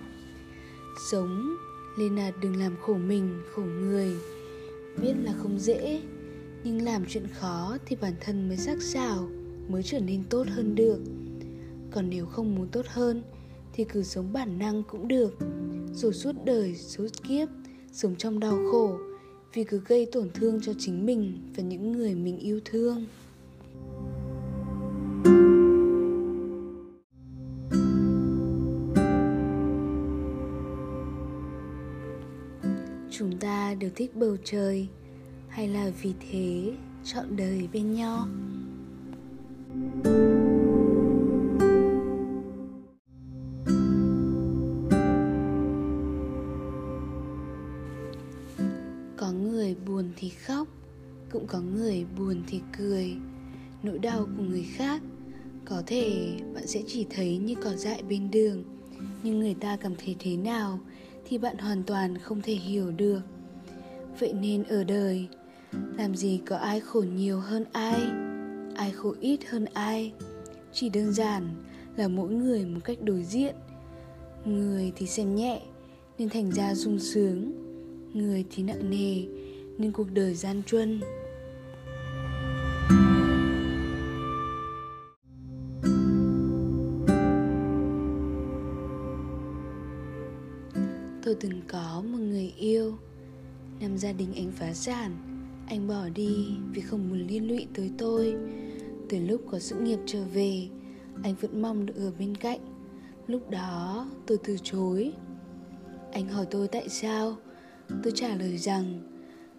Sống 1.11 1.55
Lena 1.97 2.31
đừng 2.41 2.55
làm 2.55 2.75
khổ 2.81 2.93
mình, 2.93 3.41
khổ 3.51 3.61
người. 3.61 4.15
Biết 5.01 5.13
là 5.23 5.33
không 5.37 5.59
dễ, 5.59 6.01
nhưng 6.63 6.81
làm 6.81 7.05
chuyện 7.09 7.27
khó 7.27 7.77
thì 7.85 7.95
bản 8.01 8.13
thân 8.21 8.47
mới 8.47 8.57
sắc 8.57 8.81
sảo, 8.81 9.29
mới 9.69 9.83
trở 9.83 9.99
nên 9.99 10.23
tốt 10.29 10.47
hơn 10.47 10.75
được. 10.75 10.99
Còn 11.91 12.09
nếu 12.09 12.25
không 12.25 12.55
muốn 12.55 12.67
tốt 12.67 12.85
hơn, 12.87 13.23
thì 13.73 13.83
cứ 13.83 14.03
sống 14.03 14.33
bản 14.33 14.59
năng 14.59 14.83
cũng 14.83 15.07
được. 15.07 15.37
Rồi 15.93 16.13
suốt 16.13 16.31
đời, 16.45 16.75
suốt 16.75 17.07
kiếp, 17.27 17.49
sống 17.91 18.15
trong 18.15 18.39
đau 18.39 18.57
khổ, 18.71 18.97
vì 19.53 19.63
cứ 19.63 19.81
gây 19.87 20.05
tổn 20.05 20.29
thương 20.33 20.59
cho 20.61 20.73
chính 20.79 21.05
mình 21.05 21.53
và 21.55 21.63
những 21.63 21.91
người 21.91 22.15
mình 22.15 22.37
yêu 22.37 22.59
thương. 22.65 23.05
Ta 33.75 33.79
đều 33.79 33.89
thích 33.95 34.15
bầu 34.15 34.37
trời, 34.43 34.87
hay 35.49 35.67
là 35.67 35.91
vì 36.01 36.13
thế 36.29 36.73
chọn 37.03 37.35
đời 37.35 37.67
bên 37.73 37.93
nhau? 37.93 38.27
Có 49.17 49.31
người 49.31 49.75
buồn 49.87 50.09
thì 50.15 50.29
khóc, 50.29 50.67
cũng 51.31 51.47
có 51.47 51.61
người 51.61 52.05
buồn 52.17 52.43
thì 52.47 52.61
cười. 52.77 53.15
Nỗi 53.83 53.99
đau 53.99 54.27
của 54.37 54.43
người 54.43 54.65
khác, 54.75 55.01
có 55.65 55.83
thể 55.85 56.37
bạn 56.53 56.67
sẽ 56.67 56.81
chỉ 56.87 57.05
thấy 57.09 57.37
như 57.37 57.55
cỏ 57.55 57.73
dại 57.75 58.03
bên 58.09 58.31
đường. 58.31 58.63
Nhưng 59.23 59.39
người 59.39 59.53
ta 59.53 59.77
cảm 59.77 59.95
thấy 59.95 60.15
thế 60.19 60.37
nào 60.37 60.79
thì 61.25 61.37
bạn 61.37 61.57
hoàn 61.57 61.83
toàn 61.83 62.17
không 62.17 62.41
thể 62.41 62.53
hiểu 62.53 62.91
được 62.91 63.21
vậy 64.19 64.33
nên 64.33 64.63
ở 64.63 64.83
đời, 64.83 65.27
làm 65.97 66.15
gì 66.15 66.41
có 66.45 66.57
ai 66.57 66.79
khổ 66.79 67.01
nhiều 67.01 67.39
hơn 67.39 67.65
ai 67.71 68.01
ai 68.75 68.91
khổ 68.91 69.15
ít 69.19 69.39
hơn 69.49 69.65
ai. 69.73 70.13
Chỉ 70.73 70.89
đơn 70.89 71.13
giản 71.13 71.55
là 71.95 72.07
mỗi 72.07 72.29
người 72.29 72.65
một 72.65 72.79
cách 72.83 72.97
đối 73.01 73.23
diện. 73.23 73.55
Người 74.45 74.91
thì 74.95 75.07
xem 75.07 75.35
nhẹ, 75.35 75.61
nên 76.17 76.29
thành 76.29 76.51
ra 76.51 76.75
sung 76.75 76.99
sướng. 76.99 77.51
Người 78.13 78.45
thì 78.51 78.63
nặng 78.63 78.89
nề, 78.89 79.23
nên 79.77 79.91
cuộc 79.91 80.11
đời 80.11 80.33
gian 80.33 80.63
truân. 80.63 81.01
Tôi 91.23 91.35
từng 91.35 91.61
có 91.67 92.03
một 92.11 92.19
người 92.19 92.53
yêu 92.57 92.97
năm 93.79 93.97
gia 93.97 94.11
đình 94.11 94.33
anh 94.35 94.51
phá 94.51 94.73
sản. 94.73 95.11
Anh 95.67 95.87
bỏ 95.87 96.09
đi 96.15 96.47
vì 96.71 96.81
không 96.81 97.09
muốn 97.09 97.27
liên 97.27 97.47
lụy 97.47 97.67
tới 97.73 97.91
tôi. 97.97 98.35
Từ 99.09 99.19
lúc 99.19 99.41
có 99.51 99.59
sự 99.59 99.75
nghiệp 99.79 99.99
trở 100.05 100.23
về, 100.33 100.67
anh 101.23 101.35
vẫn 101.41 101.61
mong 101.61 101.85
được 101.85 101.95
ở 101.95 102.11
bên 102.19 102.35
cạnh. 102.35 102.59
Lúc 103.27 103.49
đó, 103.49 104.09
tôi 104.27 104.37
từ 104.43 104.57
chối. 104.63 105.13
Anh 106.11 106.27
hỏi 106.27 106.45
tôi 106.51 106.67
tại 106.67 106.89
sao? 106.89 107.35
Tôi 108.03 108.13
trả 108.15 108.35
lời 108.35 108.57
rằng, 108.57 109.01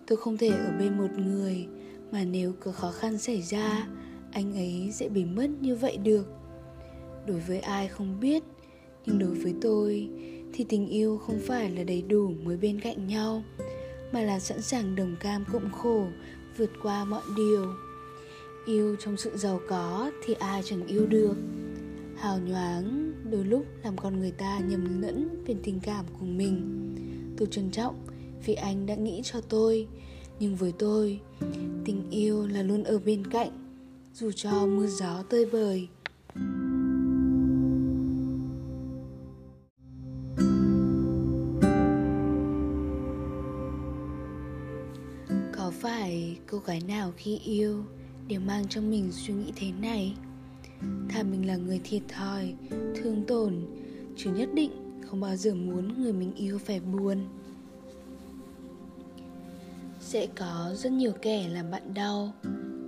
tôi 0.07 0.19
không 0.19 0.37
thể 0.37 0.49
ở 0.49 0.73
bên 0.79 0.99
một 0.99 1.11
người, 1.19 1.67
mà 2.13 2.25
nếu 2.25 2.53
có 2.61 2.73
khó 2.73 2.91
khăn 2.91 3.19
xảy 3.19 3.43
ra, 3.43 3.89
anh 4.33 4.55
ấy 4.55 4.91
sẽ 4.93 5.09
bị 5.09 5.25
mất 5.25 5.51
như 5.61 5.77
vậy 5.77 5.97
được. 5.97 6.27
Đối 7.27 7.41
với 7.41 7.61
ai 7.61 7.89
không 7.89 8.21
biết, 8.21 8.43
nhưng 9.07 9.19
đối 9.19 9.35
với 9.35 9.55
tôi, 9.61 10.09
thì 10.53 10.65
tình 10.65 10.87
yêu 10.87 11.19
không 11.19 11.39
phải 11.47 11.71
là 11.71 11.85
đầy 11.85 12.03
đủ 12.03 12.33
mới 12.43 12.57
bên 12.57 12.81
cạnh 12.81 13.07
nhau 13.07 13.43
mà 14.17 14.23
là 14.23 14.41
sẵn 14.41 14.63
sàng 14.63 14.95
đồng 14.95 15.17
cam 15.21 15.45
cộng 15.53 15.73
khổ, 15.73 16.07
vượt 16.57 16.71
qua 16.83 17.05
mọi 17.05 17.23
điều. 17.37 17.67
Yêu 18.67 18.97
trong 18.99 19.17
sự 19.17 19.37
giàu 19.37 19.61
có 19.69 20.11
thì 20.25 20.35
ai 20.35 20.63
chẳng 20.65 20.87
yêu 20.87 21.07
được. 21.07 21.35
Hào 22.17 22.39
nhoáng, 22.39 23.13
đôi 23.31 23.45
lúc 23.45 23.67
làm 23.85 23.97
con 23.97 24.21
người 24.21 24.31
ta 24.31 24.59
nhầm 24.59 25.03
lẫn 25.03 25.45
về 25.47 25.55
tình 25.63 25.81
cảm 25.81 26.05
của 26.21 26.27
mình. 26.27 26.95
Tôi 27.37 27.49
trân 27.51 27.71
trọng 27.71 28.07
vì 28.45 28.55
anh 28.55 28.87
đã 28.87 28.95
nghĩ 28.95 29.21
cho 29.25 29.41
tôi, 29.41 29.87
nhưng 30.41 30.57
với 30.57 30.73
tôi, 30.79 31.21
tình 31.85 32.11
yêu 32.11 32.47
là 32.47 32.63
luôn 32.63 32.85
ở 32.85 32.99
bên 32.99 33.27
cạnh, 33.27 33.51
dù 34.15 34.31
cho 34.33 34.67
mưa 34.67 34.87
gió 34.87 35.23
tơi 35.23 35.47
bời. 35.53 35.89
Phải 45.87 46.37
cô 46.51 46.59
gái 46.59 46.81
nào 46.89 47.13
khi 47.17 47.39
yêu 47.45 47.85
đều 48.29 48.41
mang 48.41 48.69
trong 48.69 48.91
mình 48.91 49.13
suy 49.13 49.35
nghĩ 49.35 49.53
thế 49.57 49.73
này? 49.81 50.15
Thà 51.09 51.23
mình 51.23 51.47
là 51.47 51.57
người 51.57 51.81
thiệt 51.85 52.03
thòi, 52.09 52.55
thương 52.71 53.25
tổn, 53.27 53.67
chứ 54.17 54.31
nhất 54.35 54.49
định 54.55 54.71
không 55.01 55.21
bao 55.21 55.37
giờ 55.37 55.55
muốn 55.55 56.03
người 56.03 56.13
mình 56.13 56.35
yêu 56.35 56.59
phải 56.59 56.81
buồn. 56.81 57.19
Sẽ 60.01 60.27
có 60.27 60.75
rất 60.77 60.93
nhiều 60.93 61.13
kẻ 61.23 61.49
làm 61.49 61.71
bạn 61.71 61.95
đau, 61.95 62.33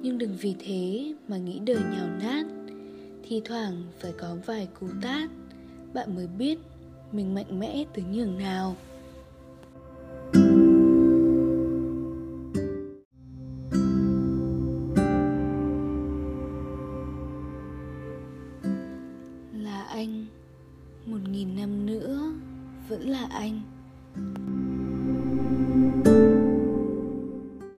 nhưng 0.03 0.19
đừng 0.19 0.37
vì 0.41 0.55
thế 0.59 1.15
mà 1.29 1.37
nghĩ 1.37 1.59
đời 1.59 1.81
nhào 1.93 2.09
nát. 2.21 2.47
Thi 3.29 3.43
thoảng 3.45 3.83
phải 4.01 4.13
có 4.19 4.37
vài 4.47 4.69
cú 4.81 4.87
tát, 5.03 5.31
bạn 5.95 6.15
mới 6.15 6.27
biết 6.27 6.59
mình 7.13 7.35
mạnh 7.35 7.61
mẽ 7.61 7.85
tới 7.95 8.05
nhường 8.13 8.39
nào. 8.39 8.77
Là 23.09 23.27
anh. 23.31 23.68